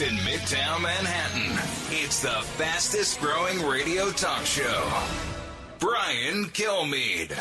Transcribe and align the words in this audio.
in 0.00 0.16
Midtown 0.18 0.80
Manhattan, 0.80 1.58
it's 1.90 2.22
the 2.22 2.28
fastest 2.28 3.20
growing 3.20 3.62
radio 3.66 4.10
talk 4.10 4.46
show. 4.46 4.90
Brian 5.78 6.46
Kilmeade. 6.46 7.32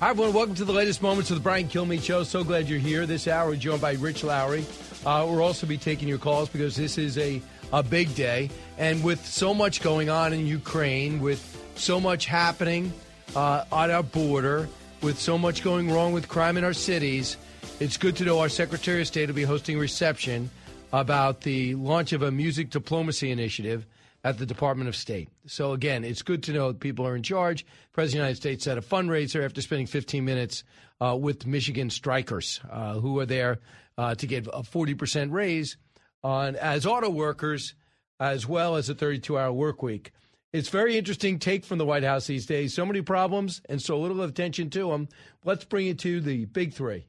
Hi, 0.00 0.10
everyone. 0.10 0.32
Welcome 0.32 0.54
to 0.54 0.64
the 0.64 0.72
latest 0.72 1.02
moments 1.02 1.30
of 1.30 1.36
the 1.36 1.42
Brian 1.42 1.68
Kilmeade 1.68 2.02
Show. 2.02 2.22
So 2.22 2.42
glad 2.42 2.70
you're 2.70 2.78
here. 2.78 3.04
This 3.04 3.28
hour, 3.28 3.54
joined 3.54 3.82
by 3.82 3.92
Rich 3.94 4.24
Lowry. 4.24 4.64
Uh, 5.04 5.26
we'll 5.28 5.42
also 5.42 5.66
be 5.66 5.76
taking 5.76 6.08
your 6.08 6.18
calls 6.18 6.48
because 6.48 6.74
this 6.74 6.96
is 6.96 7.18
a, 7.18 7.42
a 7.74 7.82
big 7.82 8.14
day. 8.14 8.48
And 8.78 9.04
with 9.04 9.26
so 9.26 9.52
much 9.52 9.82
going 9.82 10.08
on 10.08 10.32
in 10.32 10.46
Ukraine, 10.46 11.20
with 11.20 11.72
so 11.74 12.00
much 12.00 12.24
happening 12.24 12.94
uh, 13.36 13.64
at 13.70 13.90
our 13.90 14.02
border, 14.02 14.70
with 15.02 15.18
so 15.18 15.36
much 15.36 15.62
going 15.62 15.90
wrong 15.90 16.14
with 16.14 16.28
crime 16.28 16.56
in 16.56 16.64
our 16.64 16.72
cities, 16.72 17.36
it's 17.80 17.96
good 17.96 18.16
to 18.16 18.24
know 18.24 18.40
our 18.40 18.48
Secretary 18.48 19.00
of 19.00 19.06
State 19.06 19.28
will 19.28 19.36
be 19.36 19.44
hosting 19.44 19.76
a 19.76 19.78
reception 19.78 20.50
about 20.92 21.42
the 21.42 21.76
launch 21.76 22.12
of 22.12 22.22
a 22.22 22.30
music 22.30 22.70
diplomacy 22.70 23.30
initiative 23.30 23.86
at 24.24 24.36
the 24.38 24.46
Department 24.46 24.88
of 24.88 24.96
State. 24.96 25.28
So 25.46 25.72
again, 25.72 26.04
it's 26.04 26.22
good 26.22 26.42
to 26.44 26.52
know 26.52 26.72
people 26.72 27.06
are 27.06 27.14
in 27.14 27.22
charge. 27.22 27.64
President 27.92 28.04
of 28.04 28.10
the 28.10 28.16
United 28.16 28.36
States 28.36 28.66
at 28.66 28.78
a 28.78 28.80
fundraiser 28.80 29.44
after 29.44 29.62
spending 29.62 29.86
15 29.86 30.24
minutes 30.24 30.64
uh, 31.00 31.16
with 31.16 31.46
Michigan 31.46 31.88
strikers 31.88 32.60
uh, 32.68 32.94
who 32.94 33.18
are 33.20 33.26
there 33.26 33.60
uh, 33.96 34.14
to 34.16 34.26
get 34.26 34.46
a 34.48 34.62
40% 34.62 35.30
raise 35.30 35.76
on 36.24 36.56
as 36.56 36.84
auto 36.84 37.10
workers 37.10 37.74
as 38.18 38.46
well 38.46 38.74
as 38.74 38.90
a 38.90 38.94
32-hour 38.94 39.52
work 39.52 39.82
week. 39.82 40.10
It's 40.52 40.68
very 40.68 40.98
interesting 40.98 41.38
take 41.38 41.64
from 41.64 41.78
the 41.78 41.84
White 41.84 42.02
House 42.02 42.26
these 42.26 42.46
days. 42.46 42.74
So 42.74 42.84
many 42.84 43.02
problems 43.02 43.62
and 43.68 43.80
so 43.80 44.00
little 44.00 44.22
attention 44.22 44.70
to 44.70 44.90
them. 44.90 45.08
Let's 45.44 45.64
bring 45.64 45.86
it 45.86 46.00
to 46.00 46.20
the 46.20 46.46
big 46.46 46.72
three. 46.72 47.07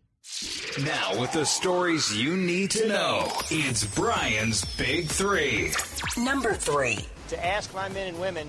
Now, 0.86 1.20
with 1.20 1.34
the 1.34 1.46
stories 1.46 2.16
you 2.16 2.38
need 2.38 2.72
to 2.72 2.88
know, 2.88 3.28
it's 3.50 3.84
Brian's 3.96 4.64
Big 4.76 5.08
Three. 5.08 5.74
Number 6.18 6.54
three. 6.54 7.00
to 7.30 7.46
ask 7.46 7.74
my 7.74 7.90
men 7.90 8.08
and 8.08 8.20
women 8.22 8.48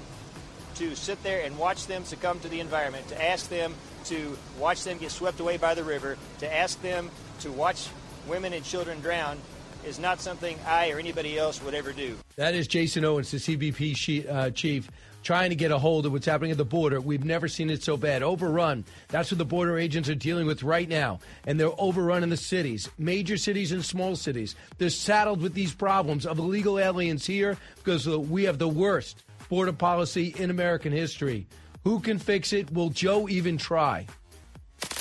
to 0.77 0.95
sit 0.95 1.21
there 1.23 1.45
and 1.45 1.59
watch 1.59 1.87
them 1.87 2.05
succumb 2.05 2.39
to 2.41 2.49
the 2.49 2.61
environment, 2.61 3.09
to 3.09 3.23
ask 3.25 3.49
them 3.49 3.75
to 4.05 4.37
watch 4.59 4.85
them 4.85 4.99
get 4.99 5.11
swept 5.11 5.41
away 5.41 5.57
by 5.57 5.75
the 5.75 5.83
river, 5.83 6.17
to 6.39 6.55
ask 6.55 6.81
them 6.83 7.11
to 7.41 7.51
watch 7.51 7.89
women 8.29 8.53
and 8.53 8.65
children 8.65 9.01
drown 9.01 9.39
is 9.85 9.99
not 9.99 10.21
something 10.21 10.59
I 10.67 10.91
or 10.91 10.99
anybody 10.99 11.39
else 11.39 11.63
would 11.65 11.75
ever 11.75 11.93
do. 11.93 12.17
That 12.37 12.55
is 12.55 12.69
Jason 12.69 13.05
Owens, 13.05 13.31
the 13.31 13.39
CBP 13.39 13.97
she, 13.97 14.29
uh, 14.29 14.51
chief, 14.51 14.91
trying 15.23 15.51
to 15.51 15.57
get 15.57 15.71
a 15.71 15.79
hold 15.79 16.07
of 16.07 16.13
what's 16.13 16.27
happening 16.27 16.51
at 16.51 16.59
the 16.59 16.65
border. 16.65 17.01
We've 17.01 17.25
never 17.25 17.49
seen 17.49 17.71
it 17.71 17.83
so 17.83 17.97
bad. 17.97 18.23
Overrun. 18.23 18.85
That's 19.09 19.31
what 19.31 19.39
the 19.39 19.45
border 19.45 19.79
agents 19.79 20.09
are 20.09 20.15
dealing 20.15 20.47
with 20.47 20.63
right 20.63 20.89
now. 20.89 21.21
And 21.47 21.59
they're 21.59 21.71
overrun 21.79 22.23
in 22.23 22.31
the 22.31 22.37
cities, 22.37 22.89
major 22.99 23.37
cities 23.37 23.73
and 23.73 23.85
small 23.85 24.17
cities. 24.17 24.57
They're 24.79 24.91
saddled 24.91 25.41
with 25.41 25.55
these 25.55 25.75
problems 25.75 26.27
of 26.27 26.39
illegal 26.39 26.79
aliens 26.79 27.27
here 27.27 27.57
because 27.77 28.09
we 28.09 28.45
have 28.45 28.59
the 28.59 28.69
worst 28.69 29.25
border 29.49 29.73
policy 29.73 30.35
in 30.39 30.51
American 30.51 30.93
history. 30.93 31.47
Who 31.85 32.01
can 32.01 32.19
fix 32.19 32.53
it? 32.53 32.73
Will 32.73 32.91
Joe 32.91 33.29
even 33.29 33.57
try? 33.57 34.07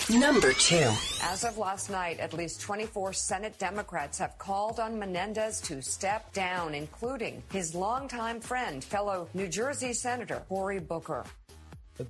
Number 0.10 0.54
two. 0.54 0.92
As 1.22 1.44
of 1.44 1.60
last 1.60 1.92
night, 1.92 2.20
at 2.20 2.34
least 2.34 2.62
24 2.62 3.14
Senate 3.14 3.60
Democrats 3.60 4.18
have 4.18 4.38
called 4.40 4.80
on 4.80 4.98
Menendez 4.98 5.62
to 5.62 5.84
step 5.84 6.34
down, 6.34 6.74
including 6.74 7.44
his 7.52 7.76
longtime 7.76 8.42
friend, 8.42 8.84
fellow 8.84 9.30
New 9.36 9.48
Jersey 9.48 9.94
Senator 9.94 10.42
Cory 10.50 10.80
Booker. 10.80 11.26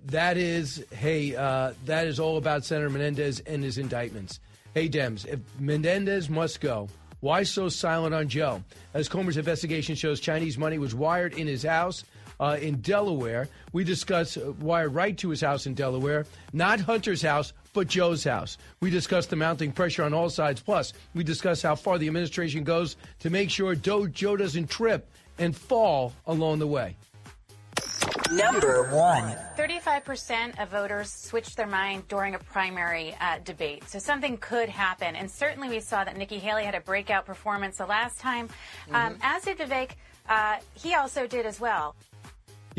That 0.06 0.38
is, 0.38 0.86
hey, 0.92 1.36
uh, 1.36 1.74
that 1.86 2.08
is 2.08 2.20
all 2.20 2.38
about 2.38 2.64
Senator 2.64 2.90
Menendez 2.90 3.42
and 3.42 3.64
his 3.64 3.78
indictments. 3.78 4.40
Hey, 4.74 4.88
Dems, 4.88 5.26
if 5.26 5.40
Menendez 5.60 6.30
must 6.30 6.62
go, 6.62 6.88
why 7.22 7.44
so 7.44 7.68
silent 7.68 8.16
on 8.16 8.30
Joe? 8.30 8.64
As 8.94 9.10
Comer's 9.10 9.36
investigation 9.36 9.96
shows, 9.96 10.22
Chinese 10.22 10.58
money 10.58 10.78
was 10.78 10.96
wired 10.96 11.34
in 11.34 11.48
his 11.48 11.64
house 11.64 12.06
uh, 12.40 12.58
in 12.62 12.82
Delaware. 12.82 13.50
We 13.74 13.84
discuss 13.84 14.36
why 14.36 14.80
wired 14.80 14.94
right 14.94 15.18
to 15.18 15.30
his 15.30 15.42
house 15.42 15.66
in 15.66 15.74
Delaware, 15.74 16.26
not 16.54 16.80
Hunter's 16.80 17.22
house, 17.22 17.54
but 17.74 17.88
Joe's 17.88 18.24
house. 18.24 18.58
We 18.80 18.90
discuss 18.90 19.26
the 19.26 19.36
mounting 19.36 19.72
pressure 19.72 20.04
on 20.04 20.14
all 20.14 20.30
sides. 20.30 20.62
Plus, 20.62 20.94
we 21.14 21.24
discuss 21.24 21.62
how 21.62 21.76
far 21.76 21.98
the 21.98 22.08
administration 22.08 22.64
goes 22.64 22.96
to 23.20 23.30
make 23.30 23.50
sure 23.50 23.76
Joe, 23.76 24.08
Joe 24.08 24.38
doesn't 24.38 24.70
trip 24.70 25.10
and 25.38 25.56
fall 25.56 26.14
along 26.28 26.60
the 26.60 26.68
way. 26.68 26.96
Number 28.32 28.84
one. 28.92 29.36
35% 29.58 30.62
of 30.62 30.70
voters 30.70 31.12
switched 31.12 31.58
their 31.58 31.68
mind 31.68 32.08
during 32.08 32.36
a 32.36 32.40
primary 32.40 33.16
uh, 33.20 33.40
debate. 33.44 33.90
So 33.90 33.98
something 33.98 34.38
could 34.38 34.70
happen. 34.70 35.16
And 35.16 35.30
certainly 35.30 35.70
we 35.70 35.80
saw 35.80 36.04
that 36.04 36.16
Nikki 36.16 36.38
Haley 36.38 36.64
had 36.64 36.76
a 36.76 36.82
breakout 36.82 37.26
performance 37.26 37.78
the 37.78 37.88
last 37.88 38.20
time. 38.20 38.50
Um, 38.92 39.18
as 39.22 39.44
did 39.44 39.58
Vivek, 39.58 39.92
uh, 40.28 40.58
he 40.76 40.94
also 40.94 41.26
did 41.26 41.46
as 41.46 41.60
well. 41.60 41.96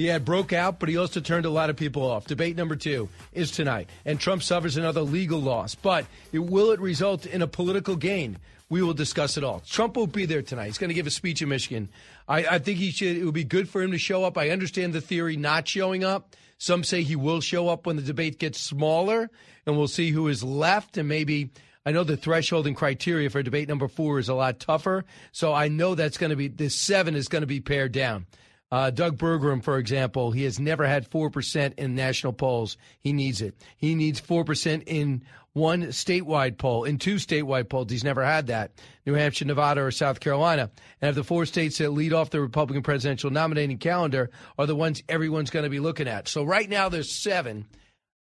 He 0.00 0.06
had 0.06 0.24
broke 0.24 0.54
out, 0.54 0.80
but 0.80 0.88
he 0.88 0.96
also 0.96 1.20
turned 1.20 1.44
a 1.44 1.50
lot 1.50 1.68
of 1.68 1.76
people 1.76 2.10
off. 2.10 2.24
Debate 2.24 2.56
number 2.56 2.74
two 2.74 3.10
is 3.34 3.50
tonight, 3.50 3.86
and 4.06 4.18
Trump 4.18 4.42
suffers 4.42 4.78
another 4.78 5.02
legal 5.02 5.42
loss. 5.42 5.74
But 5.74 6.06
it, 6.32 6.38
will 6.38 6.70
it 6.70 6.80
result 6.80 7.26
in 7.26 7.42
a 7.42 7.46
political 7.46 7.96
gain? 7.96 8.38
We 8.70 8.80
will 8.80 8.94
discuss 8.94 9.36
it 9.36 9.44
all. 9.44 9.60
Trump 9.60 9.98
won't 9.98 10.14
be 10.14 10.24
there 10.24 10.40
tonight. 10.40 10.68
He's 10.68 10.78
going 10.78 10.88
to 10.88 10.94
give 10.94 11.06
a 11.06 11.10
speech 11.10 11.42
in 11.42 11.50
Michigan. 11.50 11.90
I, 12.26 12.46
I 12.46 12.58
think 12.60 12.78
he 12.78 12.92
should. 12.92 13.14
It 13.14 13.26
would 13.26 13.34
be 13.34 13.44
good 13.44 13.68
for 13.68 13.82
him 13.82 13.90
to 13.90 13.98
show 13.98 14.24
up. 14.24 14.38
I 14.38 14.48
understand 14.48 14.94
the 14.94 15.02
theory 15.02 15.36
not 15.36 15.68
showing 15.68 16.02
up. 16.02 16.34
Some 16.56 16.82
say 16.82 17.02
he 17.02 17.14
will 17.14 17.42
show 17.42 17.68
up 17.68 17.84
when 17.84 17.96
the 17.96 18.02
debate 18.02 18.38
gets 18.38 18.58
smaller, 18.58 19.28
and 19.66 19.76
we'll 19.76 19.86
see 19.86 20.12
who 20.12 20.28
is 20.28 20.42
left, 20.42 20.96
and 20.96 21.10
maybe. 21.10 21.50
I 21.84 21.92
know 21.92 22.04
the 22.04 22.16
threshold 22.16 22.66
and 22.66 22.76
criteria 22.76 23.28
for 23.28 23.42
debate 23.42 23.68
number 23.68 23.88
four 23.88 24.18
is 24.18 24.30
a 24.30 24.34
lot 24.34 24.60
tougher, 24.60 25.04
so 25.32 25.52
I 25.52 25.68
know 25.68 25.94
that's 25.94 26.16
going 26.16 26.30
to 26.30 26.36
be 26.36 26.48
this 26.48 26.74
seven 26.74 27.14
is 27.14 27.28
going 27.28 27.42
to 27.42 27.46
be 27.46 27.60
pared 27.60 27.92
down. 27.92 28.24
Uh, 28.72 28.90
Doug 28.90 29.18
Burgum, 29.18 29.62
for 29.62 29.78
example, 29.78 30.30
he 30.30 30.44
has 30.44 30.60
never 30.60 30.86
had 30.86 31.10
4% 31.10 31.74
in 31.76 31.94
national 31.94 32.32
polls. 32.32 32.76
He 33.00 33.12
needs 33.12 33.42
it. 33.42 33.54
He 33.76 33.96
needs 33.96 34.20
4% 34.20 34.84
in 34.86 35.22
one 35.52 35.86
statewide 35.86 36.58
poll, 36.58 36.84
in 36.84 36.98
two 36.98 37.16
statewide 37.16 37.68
polls. 37.68 37.90
He's 37.90 38.04
never 38.04 38.24
had 38.24 38.46
that 38.46 38.72
New 39.04 39.14
Hampshire, 39.14 39.44
Nevada, 39.44 39.82
or 39.82 39.90
South 39.90 40.20
Carolina. 40.20 40.70
And 41.00 41.08
if 41.08 41.14
the 41.16 41.24
four 41.24 41.46
states 41.46 41.78
that 41.78 41.90
lead 41.90 42.12
off 42.12 42.30
the 42.30 42.40
Republican 42.40 42.84
presidential 42.84 43.30
nominating 43.30 43.78
calendar 43.78 44.30
are 44.56 44.66
the 44.66 44.76
ones 44.76 45.02
everyone's 45.08 45.50
going 45.50 45.64
to 45.64 45.70
be 45.70 45.80
looking 45.80 46.06
at. 46.06 46.28
So 46.28 46.44
right 46.44 46.68
now 46.68 46.88
there's 46.88 47.10
seven, 47.10 47.66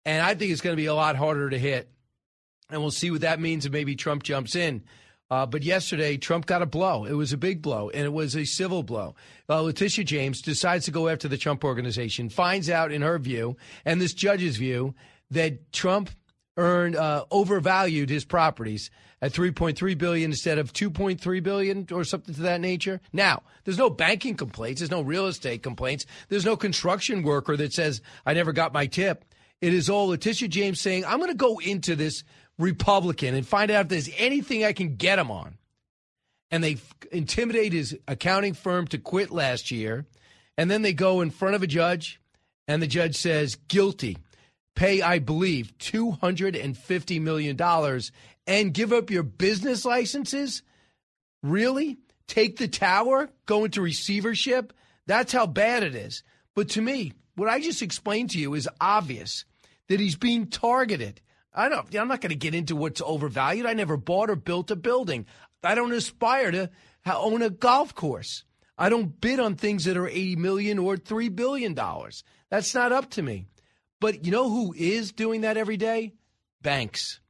and 0.05 0.21
I 0.21 0.34
think 0.34 0.51
it's 0.51 0.61
going 0.61 0.75
to 0.75 0.83
be 0.83 0.87
a 0.87 0.95
lot 0.95 1.15
harder 1.15 1.51
to 1.51 1.59
hit. 1.59 1.89
And 2.71 2.81
we'll 2.81 2.91
see 2.91 3.11
what 3.11 3.21
that 3.21 3.41
means 3.41 3.66
if 3.66 3.72
maybe 3.72 3.95
Trump 3.95 4.25
jumps 4.25 4.56
in. 4.56 4.83
Uh, 5.31 5.47
but 5.47 5.62
yesterday, 5.62 6.17
Trump 6.17 6.47
got 6.47 6.62
a 6.62 6.67
blow. 6.67 7.05
It 7.05 7.15
was 7.15 7.33
a 7.33 7.39
big 7.39 7.62
blow, 7.62 7.91
and 7.91 8.05
it 8.05 8.12
was 8.12 8.37
a 8.37 8.45
civil 8.45 8.83
blow. 8.83 9.15
Uh, 9.49 9.62
Letitia 9.62 10.05
James 10.05 10.43
decides 10.43 10.85
to 10.85 10.91
go 10.91 11.09
after 11.09 11.29
the 11.29 11.39
Trump 11.39 11.65
organization, 11.65 12.29
finds 12.29 12.69
out, 12.69 12.93
in 12.93 13.03
her 13.03 13.19
view, 13.19 13.57
and 13.84 14.01
this 14.01 14.15
judge's 14.15 14.57
view, 14.57 14.95
that 15.31 15.73
Trump 15.73 16.11
earned 16.57 16.95
uh, 16.97 17.25
overvalued 17.31 18.10
his 18.10 18.25
properties 18.25 18.91
at 19.21 19.33
3.3 19.33 19.97
billion 19.97 20.31
instead 20.31 20.59
of 20.59 20.72
2.3 20.72 21.43
billion 21.43 21.87
or 21.91 22.04
something 22.04 22.34
to 22.34 22.43
that 22.43 22.60
nature. 22.60 23.01
Now, 23.13 23.43
there's 23.65 23.78
no 23.78 23.91
banking 23.91 24.37
complaints, 24.37 24.81
there's 24.81 24.91
no 24.91 25.01
real 25.01 25.27
estate 25.27 25.63
complaints, 25.63 26.07
there's 26.28 26.45
no 26.45 26.57
construction 26.57 27.22
worker 27.22 27.57
that 27.57 27.72
says 27.72 28.03
I 28.27 28.34
never 28.34 28.53
got 28.53 28.72
my 28.72 28.87
tip. 28.87 29.25
It 29.60 29.72
is 29.72 29.89
all 29.89 30.09
Letitia 30.09 30.48
James 30.48 30.81
saying, 30.81 31.07
I'm 31.07 31.19
going 31.19 31.31
to 31.31 31.37
go 31.37 31.59
into 31.59 31.97
this 31.97 32.22
Republican 32.59 33.34
and 33.34 33.47
find 33.47 33.71
out 33.71 33.86
if 33.86 33.89
there's 33.89 34.10
anything 34.16 34.65
I 34.65 34.72
can 34.72 34.97
get 34.97 35.18
him 35.18 35.30
on. 35.30 35.59
And 36.51 36.62
they 36.62 36.74
f- 36.74 36.95
intimidate 37.10 37.72
his 37.72 37.98
accounting 38.06 38.54
firm 38.54 38.86
to 38.89 38.98
quit 38.98 39.30
last 39.30 39.71
year. 39.71 40.06
And 40.56 40.71
then 40.71 40.83
they 40.83 40.92
go 40.92 41.21
in 41.21 41.30
front 41.30 41.56
of 41.56 41.62
a 41.62 41.66
judge, 41.66 42.21
and 42.68 42.80
the 42.80 42.86
judge 42.86 43.16
says, 43.16 43.56
guilty. 43.68 44.18
Pay, 44.77 45.03
I 45.03 45.18
believe, 45.18 45.77
$250 45.78 47.21
million 47.21 48.01
and 48.47 48.74
give 48.74 48.92
up 48.92 49.10
your 49.10 49.22
business 49.22 49.84
licenses? 49.84 50.62
Really? 51.42 51.98
Take 52.27 52.57
the 52.57 52.68
tower? 52.68 53.30
Go 53.47 53.65
into 53.65 53.80
receivership? 53.80 54.72
That's 55.07 55.33
how 55.33 55.47
bad 55.47 55.83
it 55.83 55.95
is. 55.95 56.22
But 56.54 56.71
to 56.71 56.83
me, 56.83 57.12
what 57.36 57.48
I 57.48 57.60
just 57.60 57.83
explained 57.83 58.30
to 58.30 58.39
you 58.39 58.54
is 58.54 58.68
obvious 58.80 59.45
that 59.89 60.00
he's 60.00 60.16
being 60.16 60.47
targeted. 60.47 61.21
I 61.54 61.68
don't. 61.68 61.95
I'm 61.95 62.09
not 62.09 62.21
going 62.21 62.30
to 62.30 62.36
get 62.36 62.54
into 62.54 62.74
what's 62.74 63.01
overvalued. 63.01 63.66
I 63.66 63.74
never 63.74 63.97
bought 63.97 64.30
or 64.30 64.36
built 64.36 64.71
a 64.71 64.77
building. 64.77 65.27
I 65.62 65.74
don't 65.74 65.92
aspire 65.92 66.51
to 66.51 66.71
own 67.06 67.42
a 67.42 67.51
golf 67.51 67.95
course. 67.95 68.45
I 68.77 68.89
don't 68.89 69.21
bid 69.21 69.39
on 69.39 69.54
things 69.54 69.84
that 69.84 69.97
are 69.97 70.09
80 70.09 70.36
million 70.36 70.78
or 70.78 70.97
3 70.97 71.28
billion 71.28 71.74
dollars. 71.74 72.24
That's 72.51 72.74
not 72.74 72.92
up 72.92 73.10
to 73.10 73.22
me. 73.22 73.47
But 74.01 74.24
you 74.24 74.33
know 74.33 74.51
who 74.51 74.74
is 74.77 75.12
doing 75.12 75.42
that 75.42 75.56
every 75.56 75.77
day? 75.77 76.15
Banks. 76.60 77.21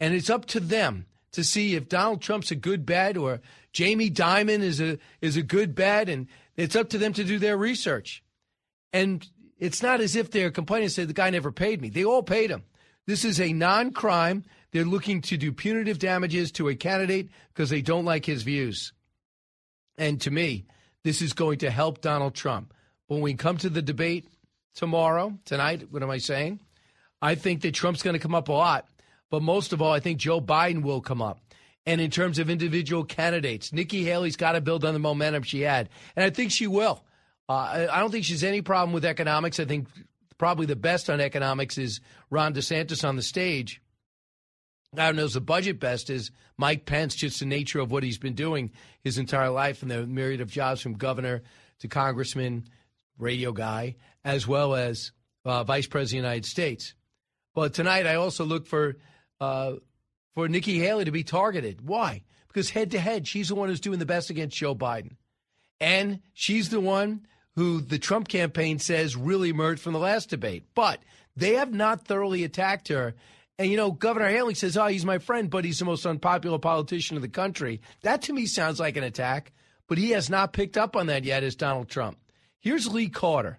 And 0.00 0.14
it's 0.14 0.30
up 0.30 0.46
to 0.46 0.60
them 0.60 1.06
to 1.32 1.44
see 1.44 1.74
if 1.74 1.88
Donald 1.88 2.20
Trump's 2.20 2.50
a 2.50 2.56
good 2.56 2.84
bet 2.84 3.16
or 3.16 3.40
Jamie 3.72 4.10
Dimon 4.10 4.60
is 4.60 4.80
a 4.80 4.98
is 5.20 5.36
a 5.36 5.42
good 5.42 5.74
bet 5.74 6.08
and 6.08 6.26
it's 6.56 6.76
up 6.76 6.90
to 6.90 6.98
them 6.98 7.12
to 7.12 7.24
do 7.24 7.38
their 7.38 7.56
research. 7.56 8.24
And 8.92 9.26
it's 9.58 9.82
not 9.82 10.00
as 10.00 10.16
if 10.16 10.30
they're 10.30 10.50
complaining 10.50 10.86
and 10.86 10.92
say 10.92 11.04
the 11.04 11.12
guy 11.12 11.30
never 11.30 11.52
paid 11.52 11.80
me. 11.80 11.90
They 11.90 12.04
all 12.04 12.22
paid 12.22 12.50
him. 12.50 12.64
This 13.08 13.24
is 13.24 13.40
a 13.40 13.54
non-crime. 13.54 14.44
They're 14.70 14.84
looking 14.84 15.22
to 15.22 15.38
do 15.38 15.50
punitive 15.50 15.98
damages 15.98 16.52
to 16.52 16.68
a 16.68 16.74
candidate 16.74 17.30
because 17.48 17.70
they 17.70 17.80
don't 17.80 18.04
like 18.04 18.26
his 18.26 18.42
views. 18.42 18.92
And 19.96 20.20
to 20.20 20.30
me, 20.30 20.66
this 21.04 21.22
is 21.22 21.32
going 21.32 21.60
to 21.60 21.70
help 21.70 22.02
Donald 22.02 22.34
Trump. 22.34 22.74
When 23.06 23.22
we 23.22 23.32
come 23.32 23.56
to 23.56 23.70
the 23.70 23.80
debate 23.80 24.28
tomorrow, 24.74 25.38
tonight, 25.46 25.88
what 25.90 26.02
am 26.02 26.10
I 26.10 26.18
saying? 26.18 26.60
I 27.22 27.34
think 27.34 27.62
that 27.62 27.72
Trump's 27.72 28.02
going 28.02 28.12
to 28.12 28.20
come 28.20 28.34
up 28.34 28.50
a 28.50 28.52
lot. 28.52 28.86
But 29.30 29.40
most 29.40 29.72
of 29.72 29.80
all, 29.80 29.92
I 29.92 30.00
think 30.00 30.18
Joe 30.18 30.42
Biden 30.42 30.82
will 30.82 31.00
come 31.00 31.22
up. 31.22 31.40
And 31.86 32.02
in 32.02 32.10
terms 32.10 32.38
of 32.38 32.50
individual 32.50 33.04
candidates, 33.04 33.72
Nikki 33.72 34.04
Haley's 34.04 34.36
got 34.36 34.52
to 34.52 34.60
build 34.60 34.84
on 34.84 34.92
the 34.92 35.00
momentum 35.00 35.44
she 35.44 35.62
had. 35.62 35.88
And 36.14 36.26
I 36.26 36.28
think 36.28 36.52
she 36.52 36.66
will. 36.66 37.02
Uh, 37.48 37.86
I 37.90 38.00
don't 38.00 38.10
think 38.10 38.26
she's 38.26 38.44
any 38.44 38.60
problem 38.60 38.92
with 38.92 39.06
economics. 39.06 39.58
I 39.58 39.64
think 39.64 39.88
probably 40.38 40.66
the 40.66 40.76
best 40.76 41.10
on 41.10 41.20
economics 41.20 41.76
is 41.76 42.00
Ron 42.30 42.54
DeSantis 42.54 43.06
on 43.06 43.16
the 43.16 43.22
stage. 43.22 43.82
God 44.94 45.16
knows 45.16 45.34
the 45.34 45.40
budget 45.40 45.78
best 45.78 46.08
is 46.08 46.30
Mike 46.56 46.86
Pence, 46.86 47.14
just 47.14 47.40
the 47.40 47.46
nature 47.46 47.80
of 47.80 47.90
what 47.90 48.02
he's 48.02 48.18
been 48.18 48.34
doing 48.34 48.70
his 49.02 49.18
entire 49.18 49.50
life 49.50 49.82
and 49.82 49.90
the 49.90 50.06
myriad 50.06 50.40
of 50.40 50.50
jobs 50.50 50.80
from 50.80 50.94
governor 50.94 51.42
to 51.80 51.88
congressman, 51.88 52.64
radio 53.18 53.52
guy, 53.52 53.96
as 54.24 54.46
well 54.46 54.74
as 54.74 55.12
uh, 55.44 55.62
vice 55.64 55.86
president 55.86 56.20
of 56.20 56.22
the 56.22 56.28
United 56.28 56.46
States. 56.46 56.94
But 57.54 57.74
tonight 57.74 58.06
I 58.06 58.14
also 58.14 58.44
look 58.44 58.66
for 58.66 58.96
uh, 59.40 59.74
for 60.34 60.48
Nikki 60.48 60.78
Haley 60.78 61.04
to 61.04 61.10
be 61.10 61.24
targeted. 61.24 61.86
Why? 61.86 62.22
Because 62.46 62.70
head 62.70 62.92
to 62.92 63.00
head, 63.00 63.26
she's 63.28 63.48
the 63.48 63.54
one 63.54 63.68
who's 63.68 63.80
doing 63.80 63.98
the 63.98 64.06
best 64.06 64.30
against 64.30 64.56
Joe 64.56 64.74
Biden. 64.74 65.16
And 65.80 66.20
she's 66.32 66.70
the 66.70 66.80
one 66.80 67.26
who 67.56 67.80
the 67.80 67.98
Trump 67.98 68.28
campaign 68.28 68.78
says 68.78 69.16
really 69.16 69.48
emerged 69.48 69.80
from 69.80 69.92
the 69.92 69.98
last 69.98 70.30
debate. 70.30 70.64
But 70.74 71.00
they 71.36 71.54
have 71.54 71.72
not 71.72 72.06
thoroughly 72.06 72.44
attacked 72.44 72.88
her. 72.88 73.14
And, 73.58 73.70
you 73.70 73.76
know, 73.76 73.90
Governor 73.90 74.28
Haley 74.28 74.54
says, 74.54 74.76
oh, 74.76 74.86
he's 74.86 75.04
my 75.04 75.18
friend, 75.18 75.50
but 75.50 75.64
he's 75.64 75.80
the 75.80 75.84
most 75.84 76.06
unpopular 76.06 76.58
politician 76.58 77.16
in 77.16 77.22
the 77.22 77.28
country. 77.28 77.80
That 78.02 78.22
to 78.22 78.32
me 78.32 78.46
sounds 78.46 78.78
like 78.78 78.96
an 78.96 79.04
attack, 79.04 79.52
but 79.88 79.98
he 79.98 80.10
has 80.10 80.30
not 80.30 80.52
picked 80.52 80.76
up 80.76 80.94
on 80.94 81.08
that 81.08 81.24
yet 81.24 81.42
as 81.42 81.56
Donald 81.56 81.88
Trump. 81.88 82.18
Here's 82.60 82.86
Lee 82.86 83.08
Carter. 83.08 83.58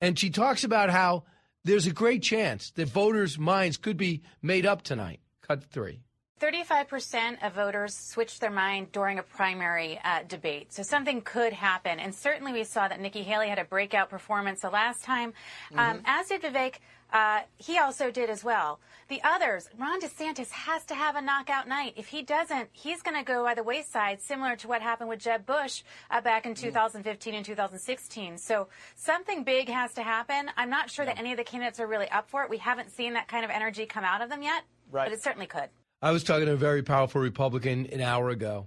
And 0.00 0.18
she 0.18 0.30
talks 0.30 0.64
about 0.64 0.90
how 0.90 1.24
there's 1.64 1.86
a 1.86 1.92
great 1.92 2.22
chance 2.22 2.70
that 2.72 2.88
voters' 2.88 3.38
minds 3.38 3.76
could 3.76 3.96
be 3.96 4.22
made 4.42 4.66
up 4.66 4.82
tonight. 4.82 5.20
Cut 5.40 5.64
three. 5.64 6.00
35% 6.42 7.46
of 7.46 7.52
voters 7.52 7.94
switched 7.94 8.40
their 8.40 8.50
mind 8.50 8.90
during 8.90 9.20
a 9.20 9.22
primary 9.22 10.00
uh, 10.04 10.24
debate. 10.26 10.72
So 10.72 10.82
something 10.82 11.20
could 11.20 11.52
happen. 11.52 12.00
And 12.00 12.12
certainly 12.12 12.52
we 12.52 12.64
saw 12.64 12.88
that 12.88 13.00
Nikki 13.00 13.22
Haley 13.22 13.48
had 13.48 13.60
a 13.60 13.64
breakout 13.64 14.10
performance 14.10 14.62
the 14.62 14.70
last 14.70 15.04
time, 15.04 15.34
um, 15.76 15.98
mm-hmm. 15.98 16.02
as 16.04 16.28
did 16.28 16.42
Vivek. 16.42 16.74
Uh, 17.12 17.42
he 17.58 17.78
also 17.78 18.10
did 18.10 18.28
as 18.30 18.42
well. 18.42 18.80
The 19.08 19.20
others, 19.22 19.68
Ron 19.78 20.00
DeSantis 20.00 20.50
has 20.50 20.84
to 20.86 20.94
have 20.94 21.14
a 21.14 21.20
knockout 21.20 21.68
night. 21.68 21.92
If 21.94 22.08
he 22.08 22.22
doesn't, 22.22 22.70
he's 22.72 23.02
going 23.02 23.18
to 23.18 23.22
go 23.22 23.44
by 23.44 23.54
the 23.54 23.62
wayside, 23.62 24.20
similar 24.22 24.56
to 24.56 24.66
what 24.66 24.80
happened 24.80 25.10
with 25.10 25.20
Jeb 25.20 25.44
Bush 25.44 25.82
uh, 26.10 26.22
back 26.22 26.46
in 26.46 26.54
2015 26.54 27.34
and 27.34 27.44
2016. 27.44 28.38
So 28.38 28.68
something 28.96 29.44
big 29.44 29.68
has 29.68 29.92
to 29.94 30.02
happen. 30.02 30.50
I'm 30.56 30.70
not 30.70 30.90
sure 30.90 31.04
that 31.04 31.18
any 31.18 31.32
of 31.32 31.36
the 31.36 31.44
candidates 31.44 31.78
are 31.78 31.86
really 31.86 32.08
up 32.08 32.30
for 32.30 32.42
it. 32.42 32.50
We 32.50 32.58
haven't 32.58 32.90
seen 32.90 33.12
that 33.12 33.28
kind 33.28 33.44
of 33.44 33.50
energy 33.50 33.84
come 33.84 34.04
out 34.04 34.22
of 34.22 34.30
them 34.30 34.42
yet, 34.42 34.64
right. 34.90 35.04
but 35.04 35.12
it 35.12 35.22
certainly 35.22 35.46
could. 35.46 35.68
I 36.02 36.10
was 36.10 36.24
talking 36.24 36.46
to 36.46 36.52
a 36.52 36.56
very 36.56 36.82
powerful 36.82 37.20
Republican 37.20 37.86
an 37.86 38.00
hour 38.00 38.28
ago, 38.28 38.66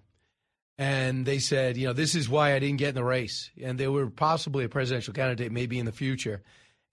and 0.78 1.26
they 1.26 1.40
said, 1.40 1.76
you 1.76 1.86
know, 1.88 1.94
this 1.94 2.16
is 2.16 2.30
why 2.30 2.54
I 2.54 2.60
didn't 2.60 2.78
get 2.78 2.90
in 2.90 2.96
the 2.96 3.04
race. 3.04 3.52
And 3.62 3.78
they 3.78 3.90
were 3.90 4.10
possibly 4.10 4.64
a 4.64 4.70
presidential 4.70 5.14
candidate, 5.14 5.52
maybe 5.52 5.78
in 5.78 5.86
the 5.86 5.92
future. 5.92 6.42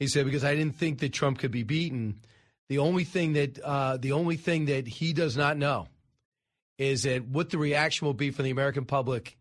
He 0.01 0.09
said 0.09 0.25
because 0.25 0.45
I 0.45 0.57
didn't 0.57 0.75
think 0.75 0.99
that 0.99 1.13
Trump 1.13 1.39
could 1.39 1.53
be 1.53 1.63
beaten. 1.63 2.21
The 2.69 2.79
only 2.79 3.05
thing 3.05 3.35
that 3.35 3.61
uh, 3.61 3.99
the 3.99 4.13
only 4.13 4.37
thing 4.37 4.67
that 4.67 4.89
he 4.89 5.13
does 5.13 5.37
not 5.37 5.57
know 5.57 5.87
is 6.77 7.05
that 7.05 7.29
what 7.29 7.51
the 7.51 7.59
reaction 7.59 8.07
will 8.07 8.15
be 8.15 8.33
from 8.33 8.45
the 8.45 8.51
American 8.51 8.85
public 8.85 9.37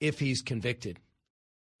if 0.00 0.18
he's 0.18 0.42
convicted. 0.42 0.98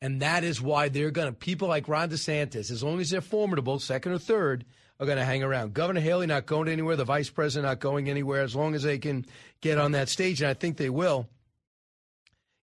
And 0.00 0.22
that 0.22 0.44
is 0.44 0.60
why 0.60 0.90
they're 0.90 1.10
going 1.10 1.28
to, 1.28 1.32
people 1.32 1.66
like 1.66 1.88
Ron 1.88 2.10
DeSantis, 2.10 2.70
as 2.70 2.84
long 2.84 3.00
as 3.00 3.10
they're 3.10 3.20
formidable, 3.20 3.78
second 3.78 4.12
or 4.12 4.18
third, 4.18 4.64
are 5.00 5.06
going 5.06 5.18
to 5.18 5.24
hang 5.24 5.42
around. 5.42 5.74
Governor 5.74 6.00
Haley 6.00 6.26
not 6.26 6.46
going 6.46 6.68
anywhere, 6.68 6.96
the 6.96 7.04
vice 7.04 7.30
president 7.30 7.68
not 7.68 7.80
going 7.80 8.08
anywhere, 8.08 8.42
as 8.42 8.54
long 8.54 8.74
as 8.74 8.82
they 8.82 8.98
can 8.98 9.26
get 9.60 9.78
on 9.78 9.92
that 9.92 10.08
stage, 10.08 10.40
and 10.40 10.50
I 10.50 10.54
think 10.54 10.76
they 10.76 10.90
will. 10.90 11.28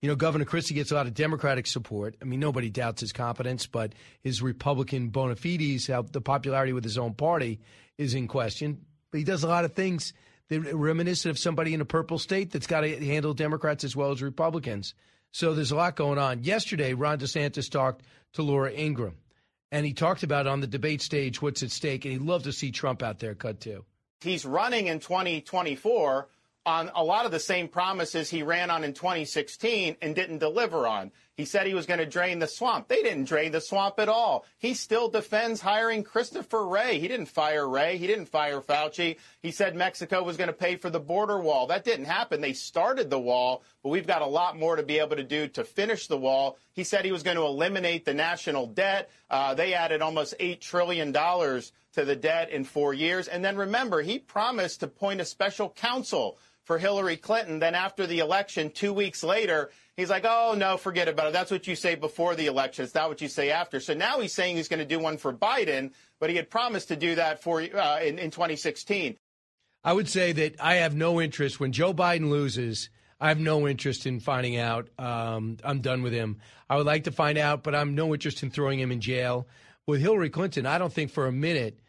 You 0.02 0.08
know, 0.08 0.16
Governor 0.16 0.46
Christie 0.46 0.76
gets 0.76 0.92
a 0.92 0.96
lot 0.96 1.08
of 1.08 1.14
Democratic 1.14 1.68
support. 1.68 2.16
I 2.22 2.26
mean, 2.26 2.40
nobody 2.40 2.70
doubts 2.70 3.02
his 3.02 3.12
competence, 3.12 3.68
but 3.68 3.94
his 4.22 4.42
Republican 4.42 5.10
bona 5.10 5.36
fides, 5.36 5.88
the 5.88 6.22
popularity 6.24 6.72
with 6.72 6.86
his 6.86 6.98
own 6.98 7.14
party 7.16 7.60
is 7.98 8.14
in 8.14 8.28
question. 8.28 8.86
But 9.12 9.18
he 9.18 9.24
does 9.26 9.44
a 9.44 9.50
lot 9.50 9.66
of 9.66 9.74
things 9.74 10.14
that 10.48 10.66
are 10.68 10.78
reminiscent 10.78 11.32
of 11.32 11.38
somebody 11.38 11.74
in 11.74 11.82
a 11.82 11.86
purple 11.86 12.18
state 12.18 12.52
that's 12.52 12.68
got 12.68 12.82
to 12.82 13.06
handle 13.06 13.34
Democrats 13.34 13.84
as 13.84 13.96
well 13.96 14.12
as 14.12 14.22
Republicans. 14.22 14.94
So 15.32 15.54
there's 15.54 15.72
a 15.72 15.76
lot 15.76 15.96
going 15.96 16.18
on. 16.18 16.44
Yesterday, 16.44 16.94
Ron 16.94 17.20
DeSantis 17.20 17.70
talked 17.70 18.04
to 18.34 18.42
Laura 18.42 18.72
Ingraham 18.72 19.18
and 19.72 19.86
he 19.86 19.94
talked 19.94 20.24
about 20.24 20.48
on 20.48 20.62
the 20.62 20.68
debate 20.68 21.02
stage 21.02 21.42
what's 21.42 21.64
at 21.64 21.72
stake, 21.72 22.06
and 22.06 22.12
he'd 22.12 22.22
love 22.22 22.44
to 22.44 22.54
see 22.54 22.72
Trump 22.72 23.04
out 23.04 23.20
there 23.20 23.36
cut 23.36 23.60
too. 23.60 23.86
He's 24.22 24.46
running 24.46 24.88
in 24.88 25.00
2024 25.00 26.28
on 26.66 26.92
a 26.94 27.04
lot 27.04 27.26
of 27.26 27.32
the 27.32 27.40
same 27.40 27.68
promises 27.68 28.30
he 28.30 28.44
ran 28.44 28.70
on 28.70 28.84
in 28.84 28.94
2016 28.94 29.96
and 30.02 30.16
didn't 30.16 30.40
deliver 30.40 30.86
on. 30.88 31.12
He 31.40 31.46
said 31.46 31.66
he 31.66 31.74
was 31.74 31.86
going 31.86 32.02
to 32.02 32.06
drain 32.06 32.40
the 32.40 32.50
swamp. 32.50 32.90
They 32.90 33.02
didn't 33.02 33.24
drain 33.24 33.54
the 33.54 33.62
swamp 33.62 33.98
at 33.98 34.10
all. 34.10 34.44
He 34.58 34.74
still 34.74 35.08
defends 35.08 35.62
hiring 35.62 36.04
Christopher 36.04 36.68
Wray. 36.68 37.00
He 37.00 37.08
didn't 37.08 37.28
fire 37.28 37.66
Wray. 37.66 37.96
He 37.96 38.08
didn't 38.08 38.26
fire 38.26 38.60
Fauci. 38.60 39.16
He 39.42 39.52
said 39.52 39.74
Mexico 39.74 40.22
was 40.22 40.36
going 40.36 40.50
to 40.50 40.54
pay 40.54 40.76
for 40.76 40.90
the 40.90 41.00
border 41.00 41.40
wall. 41.40 41.68
That 41.68 41.86
didn't 41.86 42.08
happen. 42.08 42.42
They 42.42 42.52
started 42.52 43.10
the 43.10 43.22
wall, 43.22 43.64
but 43.82 43.88
we've 43.88 44.06
got 44.06 44.22
a 44.22 44.26
lot 44.26 44.60
more 44.60 44.76
to 44.76 44.84
be 44.84 45.00
able 45.00 45.16
to 45.16 45.24
do 45.24 45.48
to 45.48 45.64
finish 45.64 46.08
the 46.08 46.18
wall. 46.18 46.58
He 46.74 46.84
said 46.84 47.06
he 47.06 47.14
was 47.14 47.24
going 47.24 47.38
to 47.38 47.44
eliminate 47.44 48.04
the 48.04 48.14
national 48.14 48.68
debt. 48.68 49.10
Uh, 49.30 49.54
they 49.54 49.74
added 49.74 50.02
almost 50.02 50.38
$8 50.42 50.60
trillion 50.60 51.14
to 51.14 51.72
the 52.04 52.18
debt 52.18 52.50
in 52.50 52.66
four 52.66 52.94
years. 52.94 53.30
And 53.30 53.46
then 53.46 53.56
remember, 53.56 54.02
he 54.02 54.20
promised 54.20 54.82
to 54.82 54.88
appoint 54.88 55.22
a 55.22 55.26
special 55.26 55.70
counsel 55.70 56.38
for 56.70 56.78
Hillary 56.78 57.18
Clinton. 57.18 57.58
Then 57.58 57.74
after 57.74 58.06
the 58.06 58.20
election, 58.20 58.70
two 58.70 58.94
weeks 58.94 59.24
later, 59.24 59.72
he's 59.98 60.12
like, 60.12 60.24
oh, 60.24 60.54
no, 60.56 60.78
forget 60.78 61.08
about 61.08 61.26
it. 61.26 61.34
That's 61.34 61.50
what 61.50 61.66
you 61.66 61.76
say 61.76 61.96
before 61.96 62.36
the 62.36 62.46
election. 62.46 62.86
It's 62.86 62.94
not 62.94 63.10
what 63.10 63.22
you 63.22 63.28
say 63.28 63.50
after. 63.50 63.80
So 63.80 63.96
now 63.96 64.20
he's 64.20 64.34
saying 64.34 64.56
he's 64.56 64.68
going 64.68 64.78
to 64.78 64.86
do 64.86 65.00
one 65.00 65.18
for 65.18 65.34
Biden, 65.34 65.94
but 66.20 66.30
he 66.30 66.36
had 66.36 66.52
promised 66.52 66.90
to 66.90 66.96
do 66.96 67.16
that 67.16 67.42
for 67.42 67.60
uh, 67.60 68.02
in, 68.02 68.20
in 68.20 68.30
2016. 68.30 69.18
I 69.84 69.94
would 69.94 70.08
say 70.08 70.32
that 70.32 70.62
I 70.62 70.76
have 70.76 70.96
no 70.96 71.20
interest 71.20 71.60
when 71.60 71.72
Joe 71.72 71.92
Biden 71.92 72.30
loses. 72.30 72.92
I 73.20 73.30
have 73.30 73.40
no 73.40 73.68
interest 73.68 74.06
in 74.06 74.20
finding 74.20 74.58
out. 74.58 74.90
Um, 75.00 75.58
I'm 75.64 75.82
done 75.82 76.04
with 76.04 76.14
him. 76.14 76.38
I 76.70 76.78
would 76.78 76.86
like 76.86 77.06
to 77.06 77.12
find 77.12 77.40
out, 77.40 77.64
but 77.64 77.74
I'm 77.74 77.96
no 77.96 78.14
interest 78.14 78.44
in 78.44 78.52
throwing 78.52 78.80
him 78.80 78.92
in 78.92 79.02
jail. 79.02 79.48
With 79.88 80.02
Hillary 80.02 80.30
Clinton, 80.30 80.68
I 80.68 80.78
don't 80.78 80.94
think 80.94 81.10
for 81.10 81.26
a 81.26 81.32
minute 81.32 81.80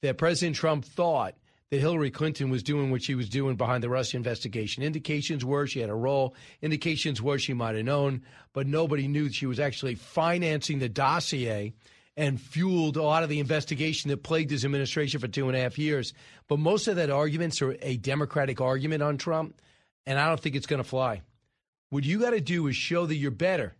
that 0.00 0.16
President 0.16 0.56
Trump 0.56 0.86
thought 0.86 1.34
that 1.72 1.80
Hillary 1.80 2.10
Clinton 2.10 2.50
was 2.50 2.62
doing 2.62 2.90
what 2.90 3.02
she 3.02 3.14
was 3.14 3.30
doing 3.30 3.56
behind 3.56 3.82
the 3.82 3.88
Russia 3.88 4.18
investigation. 4.18 4.82
Indications 4.82 5.42
were 5.42 5.66
she 5.66 5.80
had 5.80 5.88
a 5.88 5.94
role. 5.94 6.34
Indications 6.60 7.22
were 7.22 7.38
she 7.38 7.54
might 7.54 7.74
have 7.74 7.86
known, 7.86 8.20
but 8.52 8.66
nobody 8.66 9.08
knew 9.08 9.32
she 9.32 9.46
was 9.46 9.58
actually 9.58 9.94
financing 9.94 10.80
the 10.80 10.90
dossier 10.90 11.72
and 12.14 12.38
fueled 12.38 12.98
a 12.98 13.02
lot 13.02 13.22
of 13.22 13.30
the 13.30 13.40
investigation 13.40 14.10
that 14.10 14.22
plagued 14.22 14.50
his 14.50 14.66
administration 14.66 15.18
for 15.18 15.28
two 15.28 15.48
and 15.48 15.56
a 15.56 15.60
half 15.62 15.78
years. 15.78 16.12
But 16.46 16.58
most 16.58 16.88
of 16.88 16.96
that 16.96 17.08
arguments 17.08 17.62
are 17.62 17.74
a 17.80 17.96
Democratic 17.96 18.60
argument 18.60 19.02
on 19.02 19.16
Trump, 19.16 19.58
and 20.04 20.18
I 20.18 20.28
don't 20.28 20.38
think 20.38 20.56
it's 20.56 20.66
going 20.66 20.82
to 20.82 20.86
fly. 20.86 21.22
What 21.88 22.04
you 22.04 22.20
got 22.20 22.32
to 22.32 22.40
do 22.42 22.66
is 22.66 22.76
show 22.76 23.06
that 23.06 23.16
you're 23.16 23.30
better. 23.30 23.74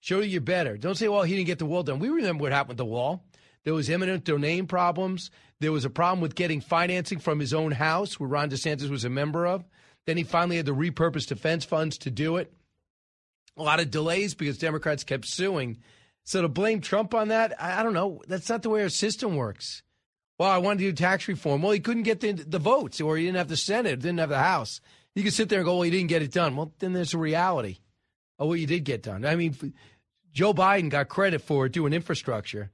Show 0.00 0.18
that 0.18 0.26
you're 0.26 0.40
better. 0.40 0.76
Don't 0.76 0.96
say, 0.96 1.06
well, 1.06 1.22
he 1.22 1.36
didn't 1.36 1.46
get 1.46 1.60
the 1.60 1.66
wall 1.66 1.84
done. 1.84 2.00
We 2.00 2.08
remember 2.08 2.42
what 2.42 2.50
happened 2.50 2.70
with 2.70 2.78
the 2.78 2.84
wall. 2.84 3.22
There 3.62 3.74
was 3.74 3.88
eminent 3.88 4.24
domain 4.24 4.66
problems. 4.66 5.30
There 5.62 5.70
was 5.70 5.84
a 5.84 5.90
problem 5.90 6.20
with 6.20 6.34
getting 6.34 6.60
financing 6.60 7.20
from 7.20 7.38
his 7.38 7.54
own 7.54 7.70
house, 7.70 8.18
where 8.18 8.28
Ron 8.28 8.50
DeSantis 8.50 8.90
was 8.90 9.04
a 9.04 9.08
member 9.08 9.46
of. 9.46 9.64
Then 10.06 10.16
he 10.16 10.24
finally 10.24 10.56
had 10.56 10.66
to 10.66 10.74
repurpose 10.74 11.28
defense 11.28 11.64
funds 11.64 11.98
to 11.98 12.10
do 12.10 12.36
it. 12.36 12.52
A 13.56 13.62
lot 13.62 13.78
of 13.78 13.88
delays 13.88 14.34
because 14.34 14.58
Democrats 14.58 15.04
kept 15.04 15.24
suing. 15.24 15.78
So 16.24 16.42
to 16.42 16.48
blame 16.48 16.80
Trump 16.80 17.14
on 17.14 17.28
that, 17.28 17.54
I, 17.62 17.84
don't 17.84 17.92
know. 17.92 18.22
That's 18.26 18.48
not 18.48 18.62
the 18.62 18.70
way 18.70 18.82
our 18.82 18.88
system 18.88 19.36
works. 19.36 19.84
Well, 20.36 20.50
I 20.50 20.58
wanted 20.58 20.80
to 20.80 20.90
do 20.90 20.92
tax 20.94 21.28
reform. 21.28 21.62
Well, 21.62 21.70
he 21.70 21.78
couldn't 21.78 22.02
get 22.02 22.18
the, 22.18 22.32
the 22.32 22.58
votes, 22.58 23.00
or 23.00 23.16
he 23.16 23.26
didn't 23.26 23.38
have 23.38 23.48
the 23.48 23.56
Senate, 23.56 24.00
didn't 24.00 24.18
have 24.18 24.30
the 24.30 24.38
House. 24.38 24.80
You 25.14 25.22
could 25.22 25.32
sit 25.32 25.48
there 25.48 25.60
and 25.60 25.66
go, 25.66 25.74
well, 25.74 25.82
he 25.82 25.92
didn't 25.92 26.08
get 26.08 26.22
it 26.22 26.32
done. 26.32 26.56
Well, 26.56 26.72
then 26.80 26.92
there's 26.92 27.14
a 27.14 27.18
reality 27.18 27.78
of 28.36 28.48
what 28.48 28.58
you 28.58 28.66
did 28.66 28.82
get 28.82 29.04
done. 29.04 29.24
I 29.24 29.36
mean, 29.36 29.54
Joe 30.32 30.54
Biden 30.54 30.90
got 30.90 31.08
credit 31.08 31.42
for 31.42 31.68
doing 31.68 31.92
infrastructure. 31.92 32.72